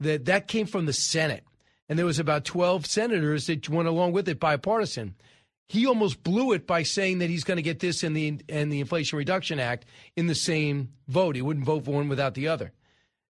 That 0.00 0.24
that 0.24 0.48
came 0.48 0.66
from 0.66 0.86
the 0.86 0.92
Senate, 0.92 1.44
and 1.88 1.98
there 1.98 2.06
was 2.06 2.18
about 2.18 2.44
12 2.44 2.86
senators 2.86 3.46
that 3.46 3.68
went 3.68 3.88
along 3.88 4.12
with 4.12 4.28
it 4.28 4.40
bipartisan. 4.40 5.14
He 5.68 5.86
almost 5.86 6.22
blew 6.22 6.52
it 6.52 6.66
by 6.66 6.82
saying 6.82 7.18
that 7.18 7.30
he's 7.30 7.44
going 7.44 7.56
to 7.56 7.62
get 7.62 7.80
this 7.80 8.04
in 8.04 8.12
the 8.12 8.40
and 8.48 8.72
the 8.72 8.80
Inflation 8.80 9.18
Reduction 9.18 9.58
Act 9.58 9.86
in 10.16 10.26
the 10.26 10.34
same 10.34 10.90
vote. 11.08 11.36
He 11.36 11.42
wouldn't 11.42 11.66
vote 11.66 11.84
for 11.84 11.92
one 11.92 12.08
without 12.08 12.34
the 12.34 12.48
other. 12.48 12.72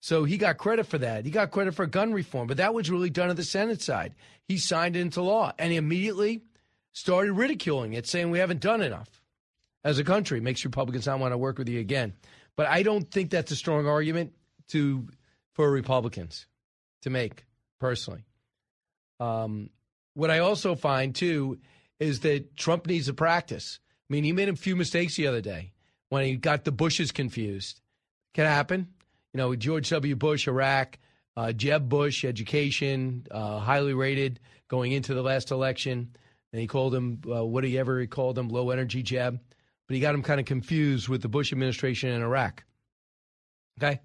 So 0.00 0.24
he 0.24 0.38
got 0.38 0.56
credit 0.56 0.86
for 0.86 0.98
that. 0.98 1.26
He 1.26 1.30
got 1.30 1.50
credit 1.50 1.74
for 1.74 1.86
gun 1.86 2.12
reform, 2.12 2.46
but 2.46 2.56
that 2.56 2.72
was 2.72 2.90
really 2.90 3.10
done 3.10 3.28
at 3.28 3.36
the 3.36 3.44
Senate 3.44 3.82
side. 3.82 4.14
He 4.48 4.56
signed 4.56 4.96
it 4.96 5.00
into 5.00 5.20
law 5.20 5.52
and 5.58 5.70
he 5.70 5.76
immediately 5.76 6.42
started 6.92 7.32
ridiculing 7.32 7.92
it, 7.92 8.06
saying 8.06 8.30
we 8.30 8.38
haven't 8.38 8.60
done 8.60 8.80
enough 8.80 9.20
as 9.84 9.98
a 9.98 10.04
country. 10.04 10.40
Makes 10.40 10.64
Republicans 10.64 11.06
not 11.06 11.18
want 11.18 11.32
to 11.32 11.38
work 11.38 11.58
with 11.58 11.68
you 11.68 11.80
again. 11.80 12.14
But 12.56 12.66
I 12.68 12.82
don't 12.82 13.10
think 13.10 13.30
that's 13.30 13.52
a 13.52 13.56
strong 13.56 13.86
argument 13.86 14.32
to 14.68 15.08
for 15.52 15.70
Republicans 15.70 16.46
to 17.02 17.10
make 17.10 17.44
personally. 17.78 18.24
Um, 19.20 19.70
what 20.14 20.30
I 20.30 20.40
also 20.40 20.74
find 20.74 21.14
too 21.14 21.60
is 22.00 22.20
that 22.20 22.56
Trump 22.56 22.86
needs 22.86 23.08
a 23.08 23.14
practice. 23.14 23.78
I 24.08 24.12
mean, 24.12 24.24
he 24.24 24.32
made 24.32 24.48
a 24.48 24.56
few 24.56 24.74
mistakes 24.74 25.14
the 25.14 25.28
other 25.28 25.40
day 25.40 25.72
when 26.08 26.24
he 26.24 26.36
got 26.36 26.64
the 26.64 26.72
Bushes 26.72 27.12
confused. 27.12 27.80
Can 28.34 28.46
happen. 28.46 28.88
You 29.32 29.38
know, 29.38 29.54
George 29.54 29.88
W. 29.90 30.16
Bush, 30.16 30.48
Iraq, 30.48 30.98
uh, 31.36 31.52
Jeb 31.52 31.88
Bush, 31.88 32.24
education, 32.24 33.26
uh, 33.30 33.58
highly 33.58 33.94
rated 33.94 34.40
going 34.68 34.92
into 34.92 35.14
the 35.14 35.22
last 35.22 35.50
election. 35.50 36.16
And 36.52 36.60
he 36.60 36.66
called 36.66 36.94
him, 36.94 37.20
uh, 37.30 37.44
what 37.44 37.62
he 37.62 37.78
ever 37.78 38.00
he 38.00 38.06
called 38.06 38.38
him, 38.38 38.48
low 38.48 38.70
energy 38.70 39.02
Jeb. 39.02 39.38
But 39.86 39.94
he 39.94 40.00
got 40.00 40.14
him 40.14 40.22
kind 40.22 40.40
of 40.40 40.46
confused 40.46 41.08
with 41.08 41.22
the 41.22 41.28
Bush 41.28 41.52
administration 41.52 42.10
in 42.10 42.22
Iraq. 42.22 42.64
Okay. 43.78 44.00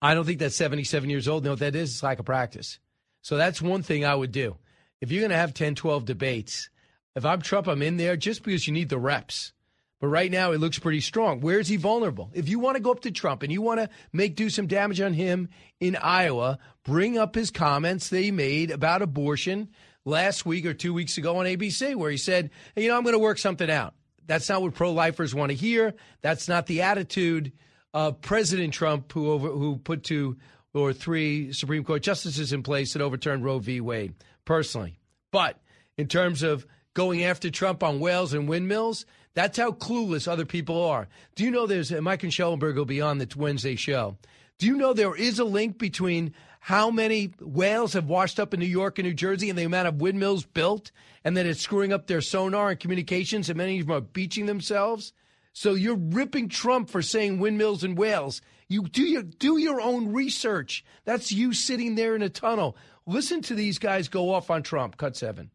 I 0.00 0.14
don't 0.14 0.24
think 0.24 0.38
that's 0.38 0.56
77 0.56 1.08
years 1.08 1.28
old. 1.28 1.44
You 1.44 1.46
know 1.46 1.52
what 1.52 1.60
that 1.60 1.74
is? 1.74 1.92
It's 1.92 2.02
lack 2.02 2.18
of 2.18 2.26
practice. 2.26 2.78
So 3.24 3.38
that's 3.38 3.62
one 3.62 3.82
thing 3.82 4.04
I 4.04 4.14
would 4.14 4.32
do. 4.32 4.58
If 5.00 5.10
you're 5.10 5.22
going 5.22 5.30
to 5.30 5.36
have 5.36 5.54
10, 5.54 5.76
12 5.76 6.04
debates, 6.04 6.68
if 7.16 7.24
I'm 7.24 7.40
Trump, 7.40 7.66
I'm 7.66 7.80
in 7.80 7.96
there 7.96 8.18
just 8.18 8.42
because 8.42 8.66
you 8.66 8.74
need 8.74 8.90
the 8.90 8.98
reps. 8.98 9.54
But 9.98 10.08
right 10.08 10.30
now, 10.30 10.52
it 10.52 10.60
looks 10.60 10.78
pretty 10.78 11.00
strong. 11.00 11.40
Where 11.40 11.58
is 11.58 11.66
he 11.66 11.76
vulnerable? 11.76 12.30
If 12.34 12.50
you 12.50 12.58
want 12.58 12.76
to 12.76 12.82
go 12.82 12.90
up 12.90 13.00
to 13.00 13.10
Trump 13.10 13.42
and 13.42 13.50
you 13.50 13.62
want 13.62 13.80
to 13.80 13.88
make 14.12 14.36
do 14.36 14.50
some 14.50 14.66
damage 14.66 15.00
on 15.00 15.14
him 15.14 15.48
in 15.80 15.96
Iowa, 15.96 16.58
bring 16.84 17.16
up 17.16 17.34
his 17.34 17.50
comments 17.50 18.10
that 18.10 18.20
he 18.20 18.30
made 18.30 18.70
about 18.70 19.00
abortion 19.00 19.70
last 20.04 20.44
week 20.44 20.66
or 20.66 20.74
two 20.74 20.92
weeks 20.92 21.16
ago 21.16 21.38
on 21.38 21.46
ABC, 21.46 21.94
where 21.96 22.10
he 22.10 22.18
said, 22.18 22.50
hey, 22.74 22.82
"You 22.82 22.88
know, 22.88 22.96
I'm 22.98 23.04
going 23.04 23.14
to 23.14 23.18
work 23.18 23.38
something 23.38 23.70
out." 23.70 23.94
That's 24.26 24.50
not 24.50 24.60
what 24.60 24.74
pro-lifers 24.74 25.34
want 25.34 25.48
to 25.48 25.56
hear. 25.56 25.94
That's 26.20 26.46
not 26.46 26.66
the 26.66 26.82
attitude 26.82 27.52
of 27.94 28.20
President 28.20 28.74
Trump, 28.74 29.10
who 29.12 29.30
over, 29.30 29.48
who 29.48 29.78
put 29.78 30.04
two 30.04 30.36
or 30.74 30.92
three 30.92 31.52
Supreme 31.52 31.84
Court 31.84 32.02
justices 32.02 32.52
in 32.52 32.62
place 32.62 32.92
that 32.92 33.02
overturned 33.02 33.44
Roe 33.44 33.60
v. 33.60 33.80
Wade. 33.80 34.14
Personally, 34.44 34.98
but 35.30 35.58
in 35.96 36.06
terms 36.06 36.42
of 36.42 36.66
going 36.94 37.24
after 37.24 37.50
Trump 37.50 37.82
on 37.82 38.00
whales 38.00 38.32
and 38.32 38.48
windmills. 38.48 39.04
That's 39.34 39.58
how 39.58 39.72
clueless 39.72 40.28
other 40.28 40.46
people 40.46 40.82
are. 40.84 41.08
Do 41.34 41.44
you 41.44 41.50
know 41.50 41.66
there's, 41.66 41.90
Michael 41.92 42.30
Shellenberger 42.30 42.76
will 42.76 42.84
be 42.84 43.00
on 43.00 43.18
the 43.18 43.28
Wednesday 43.36 43.74
show. 43.74 44.16
Do 44.58 44.66
you 44.66 44.76
know 44.76 44.92
there 44.92 45.16
is 45.16 45.40
a 45.40 45.44
link 45.44 45.76
between 45.76 46.32
how 46.60 46.90
many 46.90 47.32
whales 47.40 47.92
have 47.92 48.08
washed 48.08 48.38
up 48.38 48.54
in 48.54 48.60
New 48.60 48.66
York 48.66 48.98
and 48.98 49.06
New 49.06 49.14
Jersey 49.14 49.50
and 49.50 49.58
the 49.58 49.64
amount 49.64 49.88
of 49.88 50.00
windmills 50.00 50.44
built 50.44 50.92
and 51.24 51.36
that 51.36 51.46
it's 51.46 51.60
screwing 51.60 51.92
up 51.92 52.06
their 52.06 52.20
sonar 52.20 52.70
and 52.70 52.80
communications 52.80 53.50
and 53.50 53.58
many 53.58 53.80
of 53.80 53.88
them 53.88 53.96
are 53.96 54.00
beaching 54.00 54.46
themselves? 54.46 55.12
So 55.52 55.74
you're 55.74 55.96
ripping 55.96 56.48
Trump 56.48 56.88
for 56.88 57.02
saying 57.02 57.40
windmills 57.40 57.82
and 57.84 57.98
whales. 57.98 58.40
You 58.68 58.82
do 58.82 59.02
your 59.02 59.22
do 59.22 59.58
your 59.58 59.80
own 59.80 60.12
research. 60.12 60.84
That's 61.04 61.32
you 61.32 61.52
sitting 61.52 61.94
there 61.94 62.16
in 62.16 62.22
a 62.22 62.28
tunnel. 62.28 62.76
Listen 63.06 63.42
to 63.42 63.54
these 63.54 63.78
guys 63.78 64.08
go 64.08 64.32
off 64.32 64.50
on 64.50 64.62
Trump. 64.62 64.96
Cut 64.96 65.16
seven. 65.16 65.50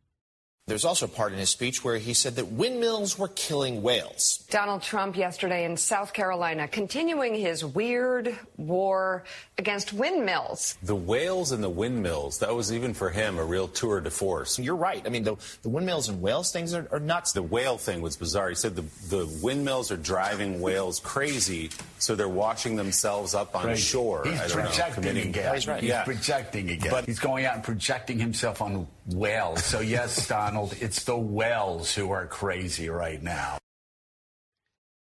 There's 0.69 0.85
also 0.85 1.07
a 1.07 1.09
part 1.09 1.33
in 1.33 1.39
his 1.39 1.49
speech 1.49 1.83
where 1.83 1.97
he 1.97 2.13
said 2.13 2.35
that 2.35 2.45
windmills 2.45 3.17
were 3.17 3.29
killing 3.29 3.81
whales. 3.81 4.45
Donald 4.51 4.83
Trump 4.83 5.17
yesterday 5.17 5.65
in 5.65 5.75
South 5.75 6.13
Carolina 6.13 6.67
continuing 6.67 7.33
his 7.33 7.65
weird 7.65 8.37
war 8.55 9.23
against 9.57 9.93
windmills. 9.93 10.77
The 10.83 10.95
whales 10.95 11.51
and 11.51 11.63
the 11.63 11.69
windmills, 11.69 12.37
that 12.39 12.53
was 12.53 12.71
even 12.71 12.93
for 12.93 13.09
him 13.09 13.39
a 13.39 13.43
real 13.43 13.67
tour 13.67 13.99
de 13.99 14.11
force. 14.11 14.59
You're 14.59 14.75
right. 14.75 15.01
I 15.05 15.09
mean, 15.09 15.23
the, 15.23 15.37
the 15.63 15.69
windmills 15.69 16.07
and 16.07 16.21
whales 16.21 16.51
things 16.51 16.75
are, 16.75 16.87
are, 16.91 16.99
nuts. 16.99 17.33
The 17.33 17.41
whale 17.41 17.79
thing 17.79 18.01
was 18.01 18.15
bizarre. 18.15 18.49
He 18.49 18.55
said 18.55 18.75
the, 18.75 18.85
the 19.09 19.25
windmills 19.41 19.91
are 19.91 19.97
driving 19.97 20.61
whales 20.61 20.99
crazy, 20.99 21.71
so 21.97 22.15
they're 22.15 22.29
washing 22.29 22.75
themselves 22.75 23.33
up 23.33 23.55
on 23.55 23.65
right. 23.65 23.77
shore. 23.77 24.23
He's 24.23 24.51
projecting 24.51 25.15
know, 25.15 25.21
again. 25.21 25.55
He's, 25.55 25.67
right. 25.67 25.81
He's 25.81 25.89
yeah. 25.89 26.03
projecting 26.03 26.69
again. 26.69 26.91
But 26.91 27.05
he's 27.05 27.19
going 27.19 27.45
out 27.45 27.55
and 27.55 27.63
projecting 27.63 28.19
himself 28.19 28.61
on 28.61 28.87
whales. 29.13 29.63
So, 29.63 29.79
yes, 29.79 30.27
Donald, 30.27 30.75
it's 30.79 31.03
the 31.03 31.17
whales 31.17 31.93
who 31.93 32.11
are 32.11 32.27
crazy 32.27 32.89
right 32.89 33.21
now. 33.21 33.57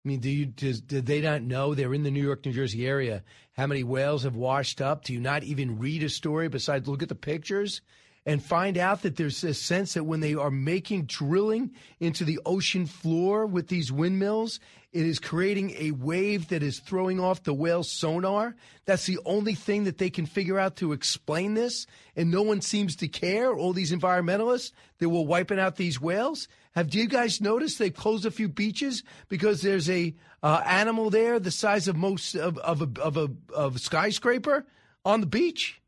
I 0.06 0.08
mean, 0.08 0.20
do 0.22 0.30
you 0.30 0.46
does, 0.46 0.80
did 0.80 1.06
they 1.06 1.20
not 1.20 1.42
know 1.42 1.76
they're 1.76 1.94
in 1.94 2.04
the 2.04 2.12
New 2.12 2.24
York, 2.24 2.46
New 2.46 2.54
Jersey 2.54 2.88
area? 2.88 3.24
How 3.58 3.68
many 3.68 3.84
whales 3.84 4.24
have 4.24 4.36
washed 4.36 4.80
up? 4.80 5.04
Do 5.04 5.12
you 5.12 5.20
not 5.20 5.44
even 5.44 5.80
read 5.80 6.02
a 6.04 6.10
story 6.10 6.48
besides 6.48 6.88
look 6.88 7.04
at 7.04 7.10
the 7.10 7.16
pictures 7.16 7.82
and 8.28 8.44
find 8.44 8.78
out 8.78 9.04
that 9.04 9.16
there's 9.16 9.42
a 9.46 9.54
sense 9.54 9.94
that 9.94 10.04
when 10.04 10.20
they 10.20 10.36
are 10.36 10.52
making 10.52 11.06
drilling 11.06 11.72
into 12.02 12.26
the 12.26 12.42
ocean 12.46 12.86
floor 12.86 13.46
with 13.46 13.70
these 13.70 13.90
windmills, 13.90 14.60
it 14.92 15.06
is 15.06 15.18
creating 15.18 15.74
a 15.78 15.92
wave 15.92 16.50
that 16.50 16.62
is 16.62 16.80
throwing 16.80 17.22
off 17.22 17.44
the 17.44 17.54
whale 17.54 17.84
sonar. 17.84 18.54
That's 18.86 19.06
the 19.06 19.20
only 19.26 19.56
thing 19.56 19.86
that 19.86 19.98
they 19.98 20.10
can 20.10 20.26
figure 20.26 20.60
out 20.60 20.76
to 20.78 20.92
explain 20.92 21.54
this. 21.54 21.88
And 22.18 22.30
no 22.30 22.42
one 22.42 22.60
seems 22.60 22.98
to 22.98 23.08
care. 23.08 23.54
All 23.54 23.72
these 23.72 23.94
environmentalists 23.94 24.74
that 25.00 25.08
were 25.08 25.26
wiping 25.26 25.60
out 25.60 25.78
these 25.78 26.02
whales. 26.02 26.50
Have 26.76 26.94
you 26.94 27.08
guys 27.08 27.40
noticed 27.40 27.80
they've 27.80 27.96
closed 27.96 28.26
a 28.26 28.32
few 28.32 28.50
beaches 28.50 29.04
because 29.30 29.62
there's 29.62 29.90
a 29.90 30.14
uh, 30.44 30.62
animal 30.66 31.10
there 31.10 31.40
the 31.40 31.50
size 31.50 31.88
of 31.88 31.96
most 31.96 32.36
of, 32.36 32.58
of 32.58 32.82
a, 32.82 33.02
of 33.02 33.16
a 33.16 33.30
of 33.54 33.78
a 33.78 33.80
skyscraper 33.80 34.66
on 35.06 35.22
the 35.22 35.28
beach? 35.28 35.82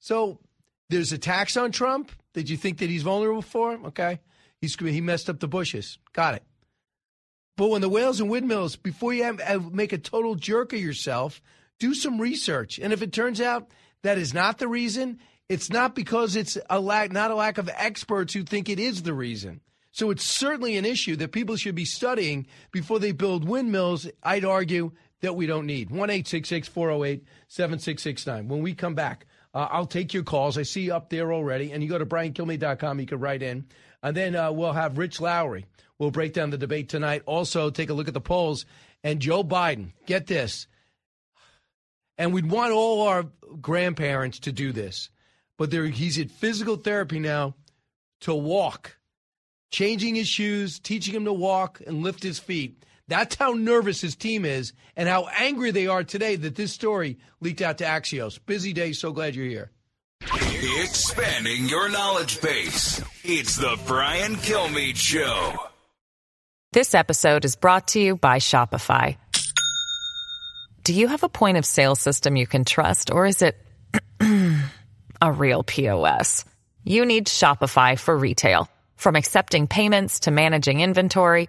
So 0.00 0.38
there's 0.90 1.12
a 1.12 1.18
tax 1.18 1.56
on 1.56 1.72
Trump 1.72 2.12
that 2.34 2.50
you 2.50 2.56
think 2.56 2.78
that 2.78 2.90
he's 2.90 3.02
vulnerable 3.02 3.42
for. 3.42 3.78
Okay, 3.86 4.20
he's 4.60 4.74
he 4.74 5.00
messed 5.00 5.30
up 5.30 5.40
the 5.40 5.48
bushes. 5.48 5.98
Got 6.12 6.34
it. 6.34 6.42
But 7.56 7.70
when 7.70 7.80
the 7.80 7.88
whales 7.88 8.20
and 8.20 8.30
windmills, 8.30 8.76
before 8.76 9.12
you 9.12 9.24
have, 9.24 9.72
make 9.72 9.92
a 9.92 9.98
total 9.98 10.34
jerk 10.34 10.72
of 10.72 10.80
yourself, 10.80 11.42
do 11.78 11.94
some 11.94 12.20
research. 12.20 12.78
And 12.78 12.92
if 12.92 13.02
it 13.02 13.12
turns 13.12 13.40
out 13.40 13.70
that 14.02 14.18
is 14.18 14.32
not 14.32 14.58
the 14.58 14.68
reason, 14.68 15.18
it's 15.48 15.70
not 15.70 15.94
because 15.94 16.36
it's 16.36 16.56
a 16.70 16.80
lack, 16.80 17.12
not 17.12 17.30
a 17.30 17.34
lack 17.34 17.58
of 17.58 17.68
experts 17.74 18.32
who 18.32 18.44
think 18.44 18.68
it 18.68 18.78
is 18.78 19.02
the 19.02 19.12
reason. 19.12 19.60
So 19.92 20.10
it's 20.10 20.24
certainly 20.24 20.76
an 20.76 20.84
issue 20.84 21.16
that 21.16 21.32
people 21.32 21.56
should 21.56 21.74
be 21.74 21.84
studying 21.84 22.46
before 22.70 22.98
they 22.98 23.12
build 23.12 23.46
windmills. 23.46 24.08
I'd 24.22 24.44
argue 24.44 24.92
that 25.20 25.36
we 25.36 25.46
don't 25.46 25.66
need. 25.66 25.90
1 25.90 26.08
408 26.08 27.24
7669. 27.48 28.48
When 28.48 28.62
we 28.62 28.74
come 28.74 28.94
back, 28.94 29.26
uh, 29.54 29.68
I'll 29.70 29.86
take 29.86 30.14
your 30.14 30.22
calls. 30.22 30.58
I 30.58 30.62
see 30.62 30.82
you 30.82 30.94
up 30.94 31.10
there 31.10 31.32
already. 31.32 31.72
And 31.72 31.82
you 31.82 31.88
go 31.88 31.98
to 31.98 32.06
briankilmeade.com, 32.06 33.00
you 33.00 33.06
can 33.06 33.20
write 33.20 33.42
in. 33.42 33.66
And 34.02 34.16
then 34.16 34.34
uh, 34.36 34.52
we'll 34.52 34.72
have 34.72 34.98
Rich 34.98 35.20
Lowry 35.20 35.66
We'll 36.00 36.10
break 36.10 36.32
down 36.32 36.48
the 36.48 36.56
debate 36.56 36.88
tonight. 36.88 37.22
Also, 37.26 37.68
take 37.68 37.90
a 37.90 37.92
look 37.92 38.08
at 38.08 38.14
the 38.14 38.22
polls. 38.22 38.64
And 39.04 39.20
Joe 39.20 39.44
Biden, 39.44 39.92
get 40.06 40.26
this. 40.26 40.66
And 42.16 42.32
we'd 42.32 42.50
want 42.50 42.72
all 42.72 43.06
our 43.06 43.26
grandparents 43.60 44.38
to 44.40 44.52
do 44.52 44.72
this, 44.72 45.10
but 45.58 45.70
he's 45.70 46.18
at 46.18 46.30
physical 46.30 46.76
therapy 46.76 47.18
now 47.18 47.54
to 48.20 48.34
walk, 48.34 48.96
changing 49.70 50.14
his 50.14 50.26
shoes, 50.26 50.78
teaching 50.78 51.14
him 51.14 51.26
to 51.26 51.34
walk 51.34 51.82
and 51.86 52.02
lift 52.02 52.22
his 52.22 52.38
feet. 52.38 52.82
That's 53.10 53.34
how 53.34 53.50
nervous 53.54 54.00
his 54.00 54.14
team 54.14 54.44
is 54.44 54.72
and 54.94 55.08
how 55.08 55.26
angry 55.36 55.72
they 55.72 55.88
are 55.88 56.04
today 56.04 56.36
that 56.36 56.54
this 56.54 56.72
story 56.72 57.18
leaked 57.40 57.60
out 57.60 57.78
to 57.78 57.84
Axios. 57.84 58.38
Busy 58.46 58.72
day. 58.72 58.92
So 58.92 59.10
glad 59.10 59.34
you're 59.34 59.46
here. 59.46 59.72
Expanding 60.22 61.68
your 61.68 61.88
knowledge 61.88 62.40
base. 62.40 63.02
It's 63.24 63.56
the 63.56 63.76
Brian 63.88 64.36
Kilmeade 64.36 64.94
Show. 64.94 65.54
This 66.72 66.94
episode 66.94 67.44
is 67.44 67.56
brought 67.56 67.88
to 67.88 68.00
you 68.00 68.14
by 68.14 68.38
Shopify. 68.38 69.16
Do 70.84 70.94
you 70.94 71.08
have 71.08 71.24
a 71.24 71.28
point 71.28 71.56
of 71.56 71.66
sale 71.66 71.96
system 71.96 72.36
you 72.36 72.46
can 72.46 72.64
trust, 72.64 73.10
or 73.10 73.26
is 73.26 73.42
it 73.42 73.56
a 75.20 75.32
real 75.32 75.64
POS? 75.64 76.44
You 76.84 77.04
need 77.04 77.26
Shopify 77.26 77.98
for 77.98 78.16
retail. 78.16 78.68
From 78.94 79.16
accepting 79.16 79.66
payments 79.66 80.20
to 80.20 80.30
managing 80.30 80.80
inventory, 80.80 81.48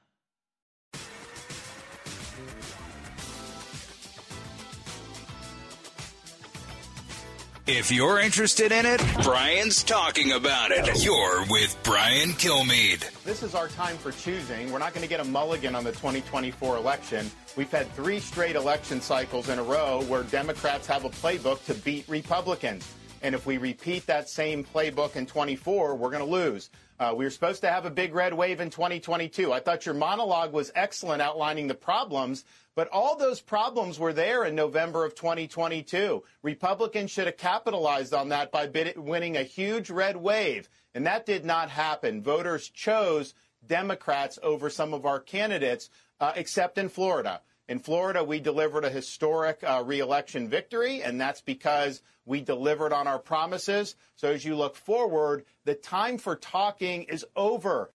If 7.73 7.89
you're 7.89 8.19
interested 8.19 8.73
in 8.73 8.85
it, 8.85 9.01
Brian's 9.23 9.81
talking 9.81 10.33
about 10.33 10.71
it. 10.71 11.05
You're 11.05 11.45
with 11.49 11.77
Brian 11.83 12.31
Kilmeade. 12.31 13.23
This 13.23 13.43
is 13.43 13.55
our 13.55 13.69
time 13.69 13.97
for 13.97 14.11
choosing. 14.11 14.73
We're 14.73 14.79
not 14.79 14.93
going 14.93 15.03
to 15.03 15.09
get 15.09 15.21
a 15.21 15.23
mulligan 15.23 15.73
on 15.73 15.85
the 15.85 15.93
2024 15.93 16.75
election. 16.75 17.31
We've 17.55 17.71
had 17.71 17.89
three 17.93 18.19
straight 18.19 18.57
election 18.57 18.99
cycles 18.99 19.47
in 19.47 19.57
a 19.57 19.63
row 19.63 20.03
where 20.09 20.23
Democrats 20.23 20.85
have 20.87 21.05
a 21.05 21.09
playbook 21.09 21.63
to 21.63 21.73
beat 21.73 22.03
Republicans. 22.09 22.93
And 23.21 23.33
if 23.33 23.45
we 23.45 23.57
repeat 23.57 24.05
that 24.05 24.27
same 24.27 24.65
playbook 24.65 25.15
in 25.15 25.25
24, 25.25 25.95
we're 25.95 26.09
going 26.09 26.25
to 26.25 26.29
lose. 26.29 26.71
Uh, 26.99 27.13
we 27.15 27.23
were 27.23 27.31
supposed 27.31 27.61
to 27.61 27.69
have 27.69 27.85
a 27.85 27.89
big 27.89 28.13
red 28.13 28.33
wave 28.33 28.59
in 28.59 28.69
2022. 28.69 29.53
I 29.53 29.61
thought 29.61 29.85
your 29.85 29.95
monologue 29.95 30.51
was 30.51 30.71
excellent 30.75 31.21
outlining 31.21 31.67
the 31.67 31.73
problems, 31.73 32.43
but 32.75 32.87
all 32.89 33.17
those 33.17 33.41
problems 33.41 33.99
were 33.99 34.13
there 34.13 34.45
in 34.45 34.55
November 34.55 35.05
of 35.05 35.15
2022. 35.15 36.23
Republicans 36.41 37.11
should 37.11 37.25
have 37.25 37.37
capitalized 37.37 38.13
on 38.13 38.29
that 38.29 38.51
by 38.51 38.69
winning 38.95 39.37
a 39.37 39.43
huge 39.43 39.89
red 39.89 40.15
wave, 40.17 40.69
and 40.93 41.05
that 41.05 41.25
did 41.25 41.45
not 41.45 41.69
happen. 41.69 42.21
Voters 42.21 42.69
chose 42.69 43.33
Democrats 43.65 44.39
over 44.41 44.69
some 44.69 44.93
of 44.93 45.05
our 45.05 45.19
candidates, 45.19 45.89
uh, 46.19 46.33
except 46.35 46.77
in 46.77 46.89
Florida. 46.89 47.41
In 47.67 47.79
Florida, 47.79 48.23
we 48.23 48.39
delivered 48.39 48.83
a 48.83 48.89
historic 48.89 49.63
uh, 49.63 49.83
reelection 49.85 50.49
victory, 50.49 51.03
and 51.03 51.19
that's 51.19 51.41
because 51.41 52.01
we 52.25 52.41
delivered 52.41 52.93
on 52.93 53.07
our 53.07 53.19
promises. 53.19 53.95
So 54.15 54.29
as 54.29 54.43
you 54.43 54.55
look 54.55 54.75
forward, 54.75 55.45
the 55.65 55.75
time 55.75 56.17
for 56.17 56.35
talking 56.35 57.03
is 57.03 57.25
over. 57.35 57.91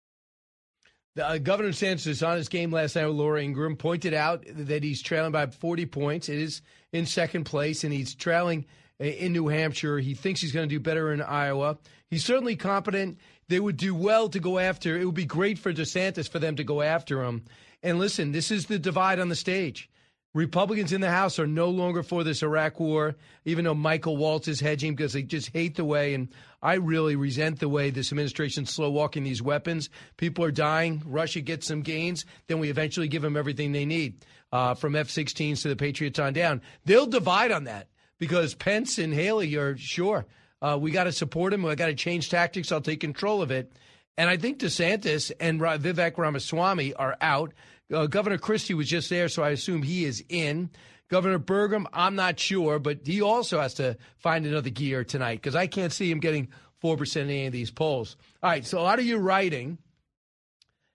Uh, 1.21 1.39
Governor 1.39 1.71
DeSantis 1.71 2.27
on 2.27 2.37
his 2.37 2.49
game 2.49 2.73
last 2.73 2.97
night 2.97 3.07
with 3.07 3.15
Laura 3.15 3.41
Ingraham 3.41 3.77
pointed 3.77 4.15
out 4.15 4.45
that 4.49 4.83
he's 4.83 5.01
trailing 5.01 5.31
by 5.31 5.47
40 5.47 5.87
points. 5.87 6.29
It 6.29 6.39
is 6.39 6.61
in 6.93 7.07
second 7.07 7.45
place, 7.45 7.85
and 7.85 7.93
he's 7.93 8.17
trailing 8.17 8.67
in 8.99 9.33
New 9.33 9.47
Hampshire. 9.47 9.99
He 9.99 10.15
thinks 10.15 10.41
he's 10.41 10.51
going 10.51 10.69
to 10.69 10.75
do 10.75 10.81
better 10.81 11.13
in 11.13 11.23
Iowa. 11.23 11.79
He's 12.09 12.25
certainly 12.25 12.57
competent. 12.57 13.19
they 13.49 13.61
would 13.61 13.77
do 13.77 13.95
well 13.95 14.29
to 14.29 14.41
go 14.41 14.59
after. 14.59 14.99
It 14.99 15.05
would 15.05 15.15
be 15.15 15.25
great 15.25 15.59
for 15.59 15.73
DeSantis 15.73 16.29
for 16.29 16.41
them 16.41 16.57
to 16.57 16.65
go 16.65 16.83
after 16.83 17.23
him. 17.23 17.45
And 17.83 17.99
listen, 17.99 18.33
this 18.33 18.51
is 18.51 18.67
the 18.67 18.79
divide 18.79 19.21
on 19.21 19.29
the 19.29 19.37
stage. 19.37 19.89
Republicans 20.35 20.93
in 20.93 21.01
the 21.01 21.11
House 21.11 21.39
are 21.39 21.47
no 21.47 21.71
longer 21.71 22.03
for 22.03 22.25
this 22.25 22.43
Iraq 22.43 22.81
war, 22.81 23.15
even 23.45 23.65
though 23.65 23.75
Michael 23.75 24.17
Waltz 24.17 24.49
is 24.49 24.59
hedging 24.59 24.97
because 24.97 25.13
they 25.13 25.23
just 25.23 25.51
hate 25.51 25.77
the 25.77 25.85
way, 25.85 26.13
and 26.13 26.29
I 26.61 26.75
really 26.75 27.15
resent 27.15 27.61
the 27.61 27.69
way 27.69 27.91
this 27.91 28.11
administration's 28.11 28.71
slow 28.71 28.91
walking 28.91 29.23
these 29.23 29.41
weapons. 29.41 29.91
People 30.17 30.45
are 30.45 30.51
dying. 30.51 31.03
Russia 31.07 31.41
gets 31.41 31.69
some 31.69 31.83
gains. 31.83 32.25
Then 32.49 32.59
we 32.59 32.69
eventually 32.69 33.07
give 33.07 33.23
them 33.23 33.37
everything 33.37 33.71
they 33.71 33.87
need, 33.87 34.25
uh, 34.51 34.75
from 34.75 34.97
F 34.97 35.09
16s 35.09 35.63
to 35.63 35.69
the 35.69 35.77
Patriots 35.77 36.19
on 36.19 36.33
down. 36.33 36.63
They'll 36.85 37.07
divide 37.07 37.53
on 37.53 37.65
that 37.65 37.89
because 38.19 38.55
Pence 38.55 38.99
and 38.99 39.15
Haley 39.15 39.55
are 39.55 39.77
sure. 39.77 40.27
Uh, 40.61 40.79
we 40.81 40.91
got 40.91 41.05
to 41.05 41.13
support 41.13 41.53
him. 41.53 41.65
I 41.65 41.77
got 41.77 41.87
to 41.87 41.95
change 41.95 42.29
tactics. 42.29 42.73
I'll 42.73 42.81
take 42.81 43.01
control 43.01 43.41
of 43.41 43.53
it. 43.53 43.73
And 44.17 44.31
I 44.31 44.37
think 44.37 44.59
DeSantis 44.59 45.33
and 45.41 45.61
Vivek 45.61 46.17
Ramaswamy 46.17 46.95
are 46.95 47.17
out. 47.21 47.53
Uh, 47.93 48.07
Governor 48.07 48.39
Christie 48.39 48.75
was 48.75 48.89
just 48.89 49.11
there, 49.11 49.29
so 49.29 49.43
I 49.43 49.51
assume 49.51 49.83
he 49.83 50.05
is 50.05 50.25
in. 50.29 50.71
Governor 51.09 51.39
Burgum, 51.39 51.87
I'm 51.93 52.15
not 52.15 52.41
sure, 52.41 52.79
but 52.79 53.01
he 53.05 53.21
also 53.21 53.61
has 53.61 53.75
to 53.75 53.97
find 54.17 54.47
another 54.47 54.71
gear 54.71 55.05
tonight 55.05 55.37
because 55.37 55.55
I 55.55 55.67
can't 55.67 55.93
see 55.93 56.11
him 56.11 56.19
getting 56.19 56.49
4% 56.83 57.17
in 57.17 57.31
any 57.31 57.47
of 57.47 57.53
these 57.53 57.71
polls. 57.71 58.17
All 58.43 58.51
right, 58.51 58.67
so 58.67 58.79
a 58.79 58.83
lot 58.83 58.99
of 58.99 59.05
you 59.05 59.19
writing. 59.19 59.79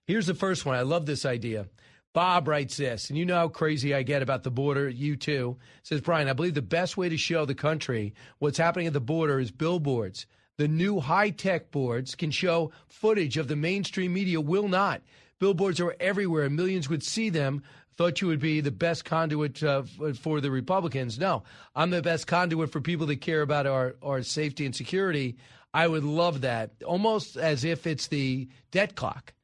Here's 0.06 0.26
the 0.26 0.34
first 0.34 0.66
one. 0.66 0.76
I 0.76 0.82
love 0.82 1.06
this 1.06 1.24
idea. 1.24 1.68
Bob 2.12 2.48
writes 2.48 2.76
this, 2.76 3.08
and 3.08 3.16
you 3.16 3.24
know 3.24 3.36
how 3.36 3.48
crazy 3.48 3.94
I 3.94 4.02
get 4.02 4.22
about 4.22 4.42
the 4.42 4.50
border. 4.50 4.88
You 4.88 5.14
too. 5.14 5.58
Says, 5.84 6.00
Brian, 6.00 6.28
I 6.28 6.32
believe 6.32 6.54
the 6.54 6.62
best 6.62 6.96
way 6.96 7.08
to 7.08 7.16
show 7.16 7.44
the 7.44 7.54
country 7.54 8.14
what's 8.40 8.58
happening 8.58 8.88
at 8.88 8.92
the 8.92 9.00
border 9.00 9.38
is 9.38 9.52
billboards. 9.52 10.26
The 10.58 10.66
new 10.66 10.98
high 10.98 11.30
tech 11.30 11.70
boards 11.70 12.16
can 12.16 12.32
show 12.32 12.72
footage 12.88 13.36
of 13.36 13.46
the 13.46 13.56
mainstream 13.56 14.12
media 14.12 14.40
will 14.40 14.68
not. 14.68 15.02
Billboards 15.40 15.80
are 15.80 15.96
everywhere. 15.98 16.44
and 16.44 16.54
Millions 16.54 16.88
would 16.88 17.02
see 17.02 17.30
them. 17.30 17.62
Thought 17.96 18.20
you 18.20 18.28
would 18.28 18.40
be 18.40 18.60
the 18.60 18.70
best 18.70 19.04
conduit 19.04 19.62
uh, 19.62 19.82
for 20.20 20.40
the 20.40 20.50
Republicans. 20.50 21.18
No, 21.18 21.42
I'm 21.74 21.90
the 21.90 22.00
best 22.00 22.26
conduit 22.26 22.70
for 22.70 22.80
people 22.80 23.06
that 23.06 23.20
care 23.20 23.42
about 23.42 23.66
our, 23.66 23.96
our 24.02 24.22
safety 24.22 24.64
and 24.64 24.74
security. 24.74 25.36
I 25.74 25.86
would 25.86 26.04
love 26.04 26.42
that, 26.42 26.70
almost 26.86 27.36
as 27.36 27.64
if 27.64 27.86
it's 27.86 28.06
the 28.06 28.48
debt 28.70 28.94
clock 28.94 29.34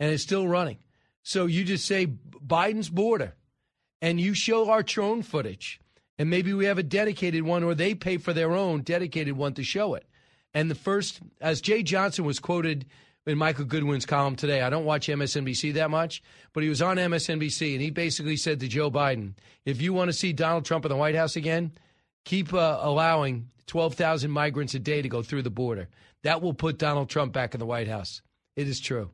and 0.00 0.10
it's 0.10 0.22
still 0.22 0.48
running. 0.48 0.78
So 1.22 1.46
you 1.46 1.64
just 1.64 1.84
say 1.84 2.06
Biden's 2.06 2.88
border 2.88 3.34
and 4.00 4.20
you 4.20 4.34
show 4.34 4.70
our 4.70 4.82
drone 4.82 5.22
footage. 5.22 5.80
And 6.18 6.30
maybe 6.30 6.54
we 6.54 6.64
have 6.66 6.78
a 6.78 6.82
dedicated 6.82 7.42
one 7.42 7.62
or 7.64 7.74
they 7.74 7.94
pay 7.94 8.16
for 8.16 8.32
their 8.32 8.52
own 8.52 8.82
dedicated 8.82 9.36
one 9.36 9.54
to 9.54 9.64
show 9.64 9.94
it. 9.94 10.06
And 10.54 10.70
the 10.70 10.74
first, 10.74 11.20
as 11.40 11.60
Jay 11.60 11.82
Johnson 11.82 12.24
was 12.24 12.38
quoted 12.38 12.86
in 13.26 13.38
Michael 13.38 13.64
Goodwin's 13.64 14.06
column 14.06 14.36
today. 14.36 14.62
I 14.62 14.70
don't 14.70 14.84
watch 14.84 15.08
MSNBC 15.08 15.74
that 15.74 15.90
much, 15.90 16.22
but 16.52 16.62
he 16.62 16.68
was 16.68 16.80
on 16.80 16.96
MSNBC 16.96 17.72
and 17.72 17.82
he 17.82 17.90
basically 17.90 18.36
said 18.36 18.60
to 18.60 18.68
Joe 18.68 18.90
Biden, 18.90 19.34
if 19.64 19.82
you 19.82 19.92
want 19.92 20.08
to 20.08 20.12
see 20.12 20.32
Donald 20.32 20.64
Trump 20.64 20.84
in 20.84 20.90
the 20.90 20.96
White 20.96 21.16
House 21.16 21.36
again, 21.36 21.72
keep 22.24 22.54
uh, 22.54 22.78
allowing 22.80 23.50
12,000 23.66 24.30
migrants 24.30 24.74
a 24.74 24.78
day 24.78 25.02
to 25.02 25.08
go 25.08 25.22
through 25.22 25.42
the 25.42 25.50
border. 25.50 25.88
That 26.22 26.40
will 26.40 26.54
put 26.54 26.78
Donald 26.78 27.08
Trump 27.08 27.32
back 27.32 27.54
in 27.54 27.60
the 27.60 27.66
White 27.66 27.88
House. 27.88 28.22
It 28.54 28.68
is 28.68 28.80
true. 28.80 29.10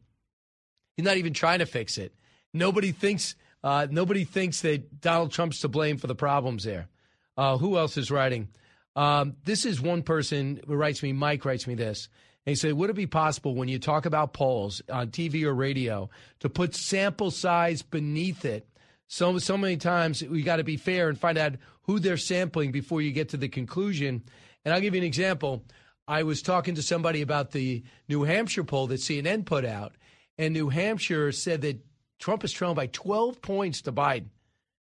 He's 0.96 1.04
not 1.04 1.16
even 1.16 1.32
trying 1.32 1.60
to 1.60 1.66
fix 1.66 1.96
it. 1.96 2.14
Nobody 2.52 2.92
thinks 2.92 3.34
uh, 3.64 3.86
nobody 3.90 4.24
thinks 4.24 4.60
that 4.62 5.00
Donald 5.00 5.30
Trump's 5.30 5.60
to 5.60 5.68
blame 5.68 5.96
for 5.96 6.08
the 6.08 6.14
problems 6.14 6.64
there. 6.64 6.88
Uh, 7.36 7.56
who 7.56 7.78
else 7.78 7.96
is 7.96 8.10
writing? 8.10 8.48
Um, 8.96 9.36
this 9.44 9.64
is 9.64 9.80
one 9.80 10.02
person 10.02 10.60
who 10.66 10.74
writes 10.74 11.02
me. 11.02 11.12
Mike 11.12 11.44
writes 11.44 11.66
me 11.66 11.74
this. 11.74 12.08
He 12.44 12.54
said, 12.54 12.74
Would 12.74 12.90
it 12.90 12.96
be 12.96 13.06
possible 13.06 13.54
when 13.54 13.68
you 13.68 13.78
talk 13.78 14.06
about 14.06 14.32
polls 14.32 14.82
on 14.90 15.08
TV 15.08 15.44
or 15.44 15.54
radio 15.54 16.10
to 16.40 16.48
put 16.48 16.74
sample 16.74 17.30
size 17.30 17.82
beneath 17.82 18.44
it? 18.44 18.66
So, 19.06 19.38
so 19.38 19.56
many 19.56 19.76
times 19.76 20.22
we 20.22 20.42
got 20.42 20.56
to 20.56 20.64
be 20.64 20.76
fair 20.76 21.08
and 21.08 21.18
find 21.18 21.38
out 21.38 21.54
who 21.82 21.98
they're 21.98 22.16
sampling 22.16 22.72
before 22.72 23.02
you 23.02 23.12
get 23.12 23.28
to 23.30 23.36
the 23.36 23.48
conclusion. 23.48 24.22
And 24.64 24.74
I'll 24.74 24.80
give 24.80 24.94
you 24.94 25.00
an 25.00 25.06
example. 25.06 25.64
I 26.08 26.24
was 26.24 26.42
talking 26.42 26.74
to 26.74 26.82
somebody 26.82 27.22
about 27.22 27.52
the 27.52 27.84
New 28.08 28.24
Hampshire 28.24 28.64
poll 28.64 28.88
that 28.88 29.00
CNN 29.00 29.44
put 29.44 29.64
out, 29.64 29.94
and 30.36 30.52
New 30.52 30.68
Hampshire 30.68 31.30
said 31.30 31.60
that 31.60 31.84
Trump 32.18 32.42
is 32.44 32.52
trailing 32.52 32.76
by 32.76 32.86
12 32.86 33.40
points 33.42 33.82
to 33.82 33.92
Biden. 33.92 34.30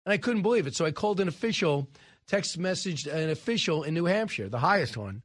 And 0.06 0.14
I 0.14 0.18
couldn't 0.18 0.42
believe 0.42 0.68
it. 0.68 0.76
So 0.76 0.86
I 0.86 0.92
called 0.92 1.20
an 1.20 1.28
official, 1.28 1.88
text 2.28 2.60
messaged 2.60 3.12
an 3.12 3.30
official 3.30 3.84
in 3.84 3.94
New 3.94 4.06
Hampshire, 4.06 4.50
the 4.50 4.60
highest 4.60 4.98
one. 4.98 5.22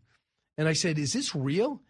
And 0.57 0.69
I 0.69 0.73
said, 0.73 0.99
Is 0.99 1.13
this 1.13 1.35
real? 1.35 1.81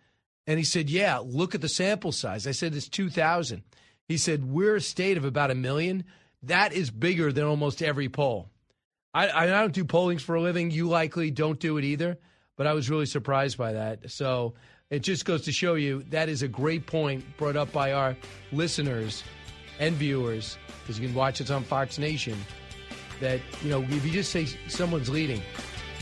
And 0.46 0.58
he 0.58 0.64
said, 0.64 0.90
Yeah, 0.90 1.18
look 1.18 1.54
at 1.54 1.60
the 1.60 1.68
sample 1.68 2.12
size. 2.12 2.46
I 2.46 2.52
said, 2.52 2.74
It's 2.74 2.88
2,000. 2.88 3.62
He 4.08 4.18
said, 4.18 4.44
We're 4.44 4.76
a 4.76 4.80
state 4.80 5.16
of 5.16 5.24
about 5.24 5.50
a 5.50 5.54
million. 5.54 6.04
That 6.42 6.72
is 6.72 6.90
bigger 6.90 7.32
than 7.32 7.44
almost 7.44 7.82
every 7.82 8.08
poll. 8.08 8.50
I, 9.14 9.30
I 9.30 9.46
don't 9.46 9.72
do 9.72 9.84
pollings 9.84 10.22
for 10.22 10.34
a 10.34 10.40
living. 10.40 10.70
You 10.70 10.88
likely 10.88 11.30
don't 11.30 11.58
do 11.58 11.78
it 11.78 11.84
either, 11.84 12.18
but 12.56 12.66
I 12.66 12.72
was 12.72 12.90
really 12.90 13.06
surprised 13.06 13.56
by 13.56 13.72
that. 13.72 14.10
So 14.10 14.54
it 14.90 15.00
just 15.00 15.24
goes 15.24 15.42
to 15.42 15.52
show 15.52 15.74
you 15.74 16.02
that 16.10 16.28
is 16.28 16.42
a 16.42 16.48
great 16.48 16.86
point 16.86 17.24
brought 17.36 17.56
up 17.56 17.72
by 17.72 17.92
our 17.92 18.16
listeners 18.52 19.22
and 19.78 19.94
viewers, 19.94 20.58
because 20.80 20.98
you 20.98 21.06
can 21.06 21.16
watch 21.16 21.40
it 21.40 21.50
on 21.50 21.62
Fox 21.62 21.98
Nation. 21.98 22.36
That, 23.20 23.40
you 23.62 23.70
know, 23.70 23.82
if 23.82 24.04
you 24.04 24.10
just 24.10 24.32
say 24.32 24.46
someone's 24.68 25.08
leading, 25.08 25.40